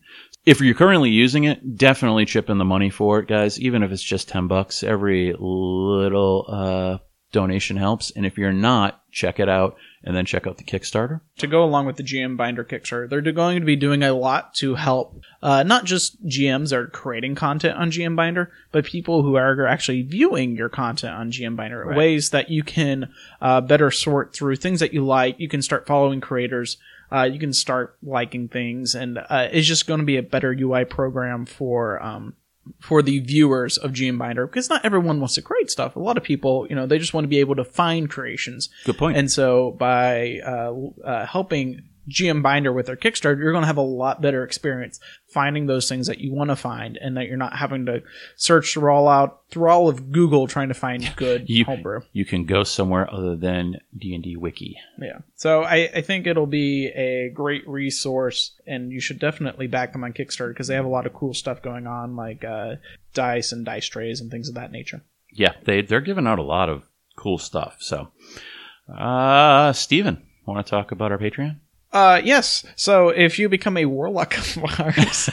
if 0.48 0.62
you're 0.62 0.74
currently 0.74 1.10
using 1.10 1.44
it, 1.44 1.76
definitely 1.76 2.24
chip 2.24 2.48
in 2.48 2.56
the 2.56 2.64
money 2.64 2.88
for 2.88 3.18
it, 3.18 3.28
guys. 3.28 3.60
Even 3.60 3.82
if 3.82 3.92
it's 3.92 4.02
just 4.02 4.30
ten 4.30 4.46
bucks, 4.48 4.82
every 4.82 5.34
little 5.38 6.46
uh, 6.48 6.98
donation 7.32 7.76
helps. 7.76 8.10
And 8.10 8.24
if 8.24 8.38
you're 8.38 8.52
not, 8.52 9.02
check 9.10 9.38
it 9.38 9.48
out 9.48 9.76
and 10.04 10.16
then 10.16 10.24
check 10.24 10.46
out 10.46 10.58
the 10.58 10.64
Kickstarter. 10.64 11.20
to 11.38 11.46
go 11.46 11.64
along 11.64 11.86
with 11.86 11.96
the 11.96 12.02
GM 12.02 12.36
Binder 12.36 12.64
Kickstarter, 12.64 13.08
they're 13.08 13.32
going 13.32 13.60
to 13.60 13.66
be 13.66 13.76
doing 13.76 14.02
a 14.02 14.12
lot 14.12 14.54
to 14.54 14.76
help 14.76 15.20
uh, 15.42 15.62
not 15.62 15.84
just 15.84 16.24
GMs 16.26 16.70
that 16.70 16.78
are 16.78 16.86
creating 16.86 17.34
content 17.34 17.76
on 17.76 17.90
GM 17.90 18.16
Binder, 18.16 18.50
but 18.72 18.84
people 18.84 19.22
who 19.22 19.36
are 19.36 19.66
actually 19.66 20.02
viewing 20.02 20.56
your 20.56 20.68
content 20.68 21.14
on 21.14 21.32
GM 21.32 21.56
Binder. 21.56 21.84
Right. 21.84 21.96
Ways 21.96 22.30
that 22.30 22.48
you 22.48 22.62
can 22.62 23.12
uh, 23.40 23.60
better 23.60 23.90
sort 23.90 24.34
through 24.34 24.56
things 24.56 24.80
that 24.80 24.94
you 24.94 25.04
like. 25.04 25.38
You 25.38 25.48
can 25.48 25.62
start 25.62 25.86
following 25.86 26.20
creators. 26.20 26.78
Uh, 27.10 27.22
you 27.22 27.38
can 27.38 27.52
start 27.54 27.96
liking 28.02 28.48
things, 28.48 28.94
and 28.94 29.18
uh, 29.18 29.48
it's 29.50 29.66
just 29.66 29.86
going 29.86 30.00
to 30.00 30.06
be 30.06 30.18
a 30.18 30.22
better 30.22 30.54
UI 30.56 30.84
program 30.84 31.46
for 31.46 32.02
um, 32.02 32.34
for 32.80 33.02
the 33.02 33.20
viewers 33.20 33.76
of 33.76 33.92
GM 33.92 34.18
Binder 34.18 34.46
because 34.46 34.68
not 34.68 34.84
everyone 34.84 35.20
wants 35.20 35.34
to 35.34 35.42
create 35.42 35.70
stuff. 35.70 35.96
A 35.96 35.98
lot 35.98 36.16
of 36.16 36.22
people, 36.22 36.66
you 36.68 36.76
know, 36.76 36.86
they 36.86 36.98
just 36.98 37.14
want 37.14 37.24
to 37.24 37.28
be 37.28 37.38
able 37.38 37.56
to 37.56 37.64
find 37.64 38.08
creations. 38.10 38.68
Good 38.84 38.98
point. 38.98 39.16
And 39.16 39.30
so 39.30 39.72
by 39.72 40.40
uh, 40.44 40.74
uh, 41.04 41.26
helping 41.26 41.82
GM 42.08 42.42
Binder 42.42 42.72
with 42.72 42.86
their 42.86 42.96
Kickstarter, 42.96 43.38
you're 43.38 43.52
going 43.52 43.62
to 43.62 43.66
have 43.68 43.76
a 43.76 43.82
lot 43.82 44.20
better 44.22 44.42
experience 44.44 44.98
finding 45.26 45.66
those 45.66 45.88
things 45.88 46.06
that 46.06 46.18
you 46.20 46.32
want 46.32 46.48
to 46.50 46.56
find, 46.56 46.96
and 46.96 47.16
that 47.16 47.26
you're 47.28 47.36
not 47.36 47.54
having 47.54 47.84
to 47.86 48.02
search 48.36 48.72
through 48.72 48.90
all 48.90 49.06
out 49.08 49.42
through 49.50 49.68
all 49.68 49.88
of 49.88 50.10
Google 50.10 50.46
trying 50.46 50.68
to 50.68 50.74
find 50.74 51.12
good 51.16 51.48
You- 51.48 51.64
homebrew. 51.66 52.00
you 52.12 52.24
can 52.24 52.44
go 52.44 52.64
somewhere 52.64 53.12
other 53.12 53.36
than 53.36 53.76
D 53.96 54.14
and 54.14 54.24
D 54.24 54.36
Wiki. 54.36 54.76
Yeah. 55.00 55.18
So 55.36 55.62
I, 55.62 55.90
I 55.94 56.00
think 56.00 56.26
it'll 56.26 56.46
be 56.46 56.86
a 56.88 57.30
great 57.34 57.66
resource, 57.68 58.52
and 58.66 58.90
you 58.90 59.00
should 59.00 59.18
definitely 59.18 59.66
back 59.66 59.92
them 59.92 60.02
on 60.04 60.12
Kickstarter 60.14 60.48
because 60.50 60.66
they 60.68 60.74
have 60.74 60.84
a 60.86 60.88
lot 60.88 61.06
of 61.06 61.12
cool 61.12 61.34
stuff 61.34 61.60
going 61.62 61.86
on, 61.86 62.16
like 62.16 62.42
uh, 62.44 62.76
dice 63.14 63.52
and 63.52 63.64
dice 63.64 63.86
trays 63.86 64.20
and 64.20 64.30
things 64.30 64.48
of 64.48 64.54
that 64.54 64.72
nature. 64.72 65.02
Yeah, 65.32 65.52
they 65.64 65.82
they're 65.82 66.00
giving 66.00 66.26
out 66.26 66.38
a 66.38 66.42
lot 66.42 66.68
of 66.70 66.84
cool 67.16 67.36
stuff. 67.38 67.76
So, 67.80 68.08
uh, 68.96 69.72
Steven, 69.72 70.22
want 70.46 70.64
to 70.66 70.70
talk 70.70 70.90
about 70.92 71.12
our 71.12 71.18
Patreon? 71.18 71.56
Uh, 71.92 72.20
yes. 72.22 72.64
So 72.76 73.08
if 73.08 73.38
you 73.38 73.48
become 73.48 73.76
a 73.76 73.86
warlock 73.86 74.36
of 74.36 74.58
ours, 74.80 75.30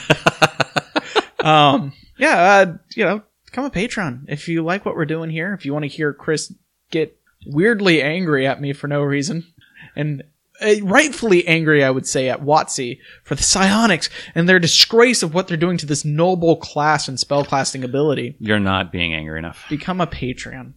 um, 1.40 1.92
yeah, 2.18 2.38
uh, 2.66 2.76
you 2.94 3.04
know, 3.04 3.22
become 3.44 3.64
a 3.64 3.70
patron. 3.70 4.24
If 4.28 4.48
you 4.48 4.62
like 4.64 4.84
what 4.84 4.96
we're 4.96 5.04
doing 5.04 5.30
here, 5.30 5.52
if 5.54 5.64
you 5.64 5.72
want 5.72 5.84
to 5.84 5.88
hear 5.88 6.12
Chris 6.12 6.52
get 6.90 7.18
weirdly 7.46 8.02
angry 8.02 8.46
at 8.46 8.60
me 8.60 8.72
for 8.72 8.88
no 8.88 9.02
reason, 9.02 9.46
and 9.94 10.22
uh, 10.60 10.74
rightfully 10.82 11.46
angry, 11.46 11.84
I 11.84 11.90
would 11.90 12.06
say, 12.06 12.28
at 12.30 12.40
WotC 12.42 12.98
for 13.22 13.34
the 13.34 13.42
psionics 13.42 14.08
and 14.34 14.48
their 14.48 14.58
disgrace 14.58 15.22
of 15.22 15.34
what 15.34 15.48
they're 15.48 15.56
doing 15.58 15.76
to 15.78 15.86
this 15.86 16.04
noble 16.04 16.56
class 16.56 17.08
and 17.08 17.18
spellcasting 17.18 17.84
ability, 17.84 18.36
You're 18.38 18.58
not 18.58 18.90
being 18.90 19.14
angry 19.14 19.38
enough. 19.38 19.64
become 19.68 20.00
a 20.00 20.06
patron. 20.06 20.74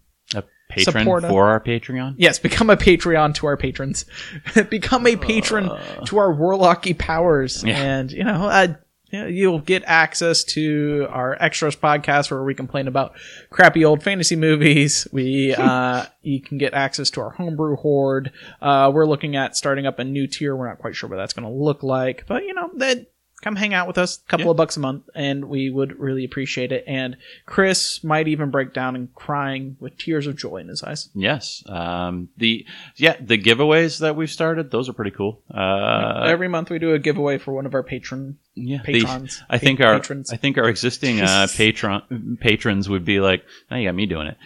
Patron 0.70 1.04
Support 1.04 1.24
for 1.24 1.50
our 1.50 1.60
Patreon. 1.60 2.14
Yes, 2.18 2.38
become 2.38 2.70
a 2.70 2.78
Patreon 2.78 3.34
to 3.36 3.48
our 3.48 3.58
patrons. 3.58 4.06
become 4.70 5.08
a 5.08 5.16
patron 5.16 5.66
to 6.06 6.18
our 6.20 6.32
warlocky 6.32 6.96
powers. 6.96 7.64
Yeah. 7.64 7.76
And, 7.76 8.12
you 8.12 8.24
know, 8.24 8.46
uh, 8.46 8.68
you'll 9.12 9.60
get 9.60 9.84
access 9.86 10.44
to 10.44 11.08
our 11.10 11.36
extras 11.42 11.76
podcast 11.76 12.30
where 12.30 12.44
we 12.44 12.54
complain 12.54 12.88
about 12.88 13.14
crappy 13.50 13.84
old 13.84 14.04
fantasy 14.04 14.36
movies. 14.36 15.08
We 15.12 15.56
uh, 15.58 16.06
you 16.22 16.40
can 16.40 16.60
get 16.60 16.76
access 16.76 17.10
to 17.12 17.22
our 17.22 17.32
homebrew 17.32 17.76
horde. 17.76 18.32
Uh, 18.62 18.92
we're 18.94 19.08
looking 19.08 19.36
at 19.36 19.58
starting 19.58 19.88
up 19.88 20.00
a 20.00 20.04
new 20.04 20.28
tier. 20.28 20.56
We're 20.56 20.68
not 20.68 20.78
quite 20.78 20.96
sure 20.96 21.10
what 21.10 21.16
that's 21.16 21.34
going 21.34 21.48
to 21.48 21.54
look 21.54 21.82
like, 21.82 22.26
but 22.28 22.44
you 22.44 22.54
know 22.54 22.70
that 22.76 23.12
come 23.42 23.56
hang 23.56 23.74
out 23.74 23.88
with 23.88 23.98
us 23.98 24.18
a 24.18 24.28
couple 24.30 24.46
Yeah. 24.48 24.52
of 24.52 24.58
bucks 24.58 24.78
a 24.78 24.80
month 24.80 25.04
and 25.16 25.46
we 25.46 25.70
would 25.70 25.98
really 26.00 26.26
appreciate 26.26 26.72
it 26.72 26.84
and 26.88 27.16
chris 27.46 28.04
might 28.04 28.28
even 28.28 28.50
break 28.52 28.74
down 28.74 28.96
and 28.96 29.14
crying 29.16 29.78
with 29.80 29.98
tears 29.98 30.28
of 30.28 30.36
joy 30.38 30.58
in 30.58 30.68
his 30.68 30.84
eyes 30.84 31.10
Yes. 31.16 31.64
Um, 31.68 32.30
the 32.38 32.66
yeah 32.96 33.16
the 33.22 33.38
giveaways 33.38 34.00
that 34.00 34.16
we've 34.16 34.30
started 34.30 34.72
those 34.72 34.90
are 34.90 34.94
pretty 34.94 35.12
cool. 35.12 35.42
Uh, 35.54 36.24
every 36.28 36.48
month 36.48 36.70
we 36.70 36.80
do 36.80 36.94
a 36.94 37.00
giveaway 37.00 37.38
for 37.38 37.54
one 37.54 37.66
of 37.66 37.74
our 37.74 37.84
patron 37.84 38.38
yeah, 38.56 38.78
the- 38.86 39.00
patrons 39.02 39.42
I 39.50 39.58
think 39.58 39.80
our 39.80 40.00
patrons 40.00 40.32
I 40.34 40.38
think 40.38 40.58
our 40.58 40.68
existing 40.68 41.22
uh, 41.22 41.48
patron 41.56 42.38
patrons 42.42 42.90
would 42.90 43.06
be 43.06 43.20
like, 43.20 43.44
now 43.72 43.78
you 43.78 43.88
got 43.88 43.96
me 43.96 44.06
doing 44.06 44.28
it. 44.28 44.38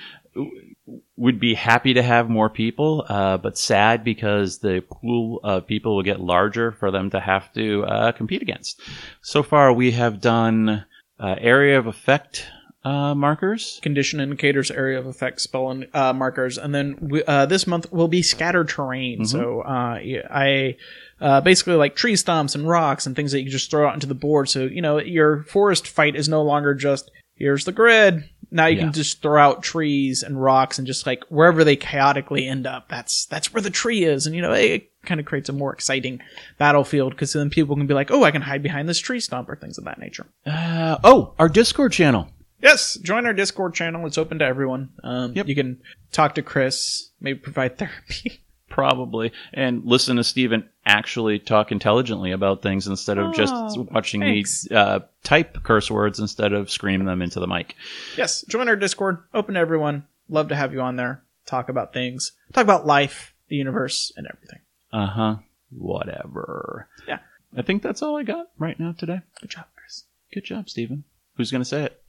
Would 1.15 1.39
be 1.39 1.53
happy 1.53 1.93
to 1.93 2.01
have 2.01 2.29
more 2.29 2.49
people, 2.49 3.05
uh, 3.07 3.37
but 3.37 3.57
sad 3.57 4.03
because 4.03 4.59
the 4.59 4.83
pool 4.89 5.39
of 5.43 5.67
people 5.67 5.95
will 5.95 6.03
get 6.03 6.19
larger 6.19 6.71
for 6.71 6.91
them 6.91 7.09
to 7.11 7.19
have 7.19 7.53
to 7.53 7.83
uh, 7.85 8.11
compete 8.11 8.41
against. 8.41 8.81
So 9.21 9.43
far, 9.43 9.71
we 9.71 9.91
have 9.91 10.21
done 10.21 10.85
uh, 11.19 11.35
area 11.39 11.77
of 11.79 11.87
effect 11.87 12.47
uh, 12.83 13.15
markers. 13.15 13.79
condition 13.81 14.19
indicators 14.19 14.69
area 14.69 14.99
of 14.99 15.05
effect 15.05 15.39
spell 15.39 15.69
and 15.71 15.87
uh, 15.93 16.11
markers 16.11 16.57
and 16.57 16.75
then 16.75 16.97
we, 16.99 17.23
uh, 17.23 17.45
this 17.45 17.65
month 17.65 17.89
will 17.93 18.09
be 18.09 18.21
scattered 18.21 18.67
terrain 18.67 19.23
so 19.23 19.61
uh, 19.61 19.97
yeah, 20.03 20.27
i 20.29 20.75
uh, 21.21 21.39
basically 21.39 21.75
like 21.75 21.95
tree 21.95 22.17
stumps 22.17 22.55
and 22.55 22.67
rocks 22.67 23.05
and 23.05 23.15
things 23.15 23.31
that 23.31 23.41
you 23.41 23.49
just 23.49 23.71
throw 23.71 23.87
out 23.87 23.93
into 23.93 24.07
the 24.07 24.13
board 24.13 24.49
so 24.49 24.65
you 24.65 24.81
know 24.81 24.97
your 24.97 25.43
forest 25.43 25.87
fight 25.87 26.13
is 26.13 26.27
no 26.27 26.41
longer 26.41 26.73
just 26.73 27.09
here's 27.35 27.65
the 27.65 27.71
grid 27.71 28.29
now 28.51 28.67
you 28.67 28.77
Yeah. 28.77 28.83
can 28.83 28.93
just 28.93 29.21
throw 29.21 29.41
out 29.41 29.63
trees 29.63 30.21
and 30.23 30.41
rocks 30.41 30.77
and 30.77 30.85
just 30.85 31.05
like 31.07 31.23
wherever 31.29 31.63
they 31.63 31.75
chaotically 31.75 32.47
end 32.47 32.67
up 32.67 32.87
that's 32.89 33.25
that's 33.25 33.53
where 33.53 33.61
the 33.61 33.69
tree 33.71 34.03
is 34.03 34.25
and 34.27 34.35
you 34.35 34.41
know 34.41 34.51
it 34.53 34.91
kind 35.03 35.19
of 35.19 35.25
creates 35.25 35.49
a 35.49 35.53
more 35.53 35.73
exciting 35.73 36.21
battlefield 36.57 37.13
because 37.13 37.33
then 37.33 37.49
people 37.49 37.75
can 37.75 37.87
be 37.87 37.93
like 37.93 38.11
oh 38.11 38.23
i 38.23 38.31
can 38.31 38.41
hide 38.43 38.61
behind 38.63 38.87
this 38.87 38.99
tree 38.99 39.19
stump 39.19 39.49
or 39.49 39.55
things 39.55 39.77
of 39.77 39.85
that 39.85 39.99
nature 39.99 40.25
Uh, 40.45 40.97
oh, 41.03 41.33
our 41.39 41.49
Discord 41.49 41.91
channel. 41.91 42.29
Yes, 42.61 42.95
join 42.95 43.25
our 43.25 43.33
Discord 43.33 43.73
channel. 43.73 44.05
It's 44.07 44.17
open 44.17 44.39
to 44.39 44.45
everyone. 44.45 44.89
Um, 45.03 45.33
Yep. 45.35 45.47
You 45.49 45.55
can 45.55 45.81
talk 46.13 46.35
to 46.35 46.41
Chris, 46.41 47.09
maybe 47.19 47.37
provide 47.39 47.77
therapy. 47.79 48.42
Probably. 48.73 49.31
And 49.53 49.85
listen 49.85 50.17
to 50.17 50.23
Steven 50.23 50.67
actually 50.83 51.37
talk 51.37 51.71
intelligently 51.71 52.31
about 52.31 52.63
things 52.63 52.87
instead 52.87 53.19
of 53.19 53.35
just 53.35 53.53
Oh, 53.55 53.87
watching 53.91 54.21
thanks. 54.21 54.67
me 54.69 54.75
uh, 54.75 55.01
type 55.23 55.61
curse 55.61 55.91
words 55.91 56.19
instead 56.19 56.53
of 56.53 56.71
screaming 56.71 57.05
them 57.05 57.21
into 57.21 57.39
the 57.39 57.45
mic. 57.47 57.75
yes, 58.17 58.43
join 58.49 58.67
our 58.67 58.75
Discord. 58.75 59.19
Open 59.31 59.53
to 59.53 59.59
everyone. 59.59 60.05
Love 60.27 60.47
to 60.49 60.55
have 60.55 60.73
you 60.73 60.81
on 60.81 60.95
there. 60.95 61.21
Talk 61.45 61.69
about 61.69 61.93
things. 61.93 62.31
Talk 62.51 62.63
about 62.63 62.87
life, 62.87 63.35
the 63.47 63.57
universe, 63.57 64.11
and 64.17 64.25
everything. 64.25 64.59
Uh 64.91 65.05
huh. 65.07 65.35
Whatever. 65.71 66.87
Yeah. 67.07 67.19
I 67.55 67.61
think 67.61 67.83
that's 67.83 68.01
all 68.01 68.17
I 68.17 68.23
got 68.23 68.47
right 68.57 68.79
now 68.79 68.93
today. 68.97 69.21
Good 69.39 69.51
job, 69.51 69.65
Chris. 69.75 70.05
Good 70.33 70.45
job, 70.45 70.67
Stephen. 70.69 71.03
Who's 71.37 71.51
going 71.51 71.61
to 71.61 71.65
say 71.69 71.83
it? 71.83 72.01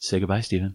Say 0.00 0.18
goodbye, 0.20 0.40
Steven. 0.42 0.74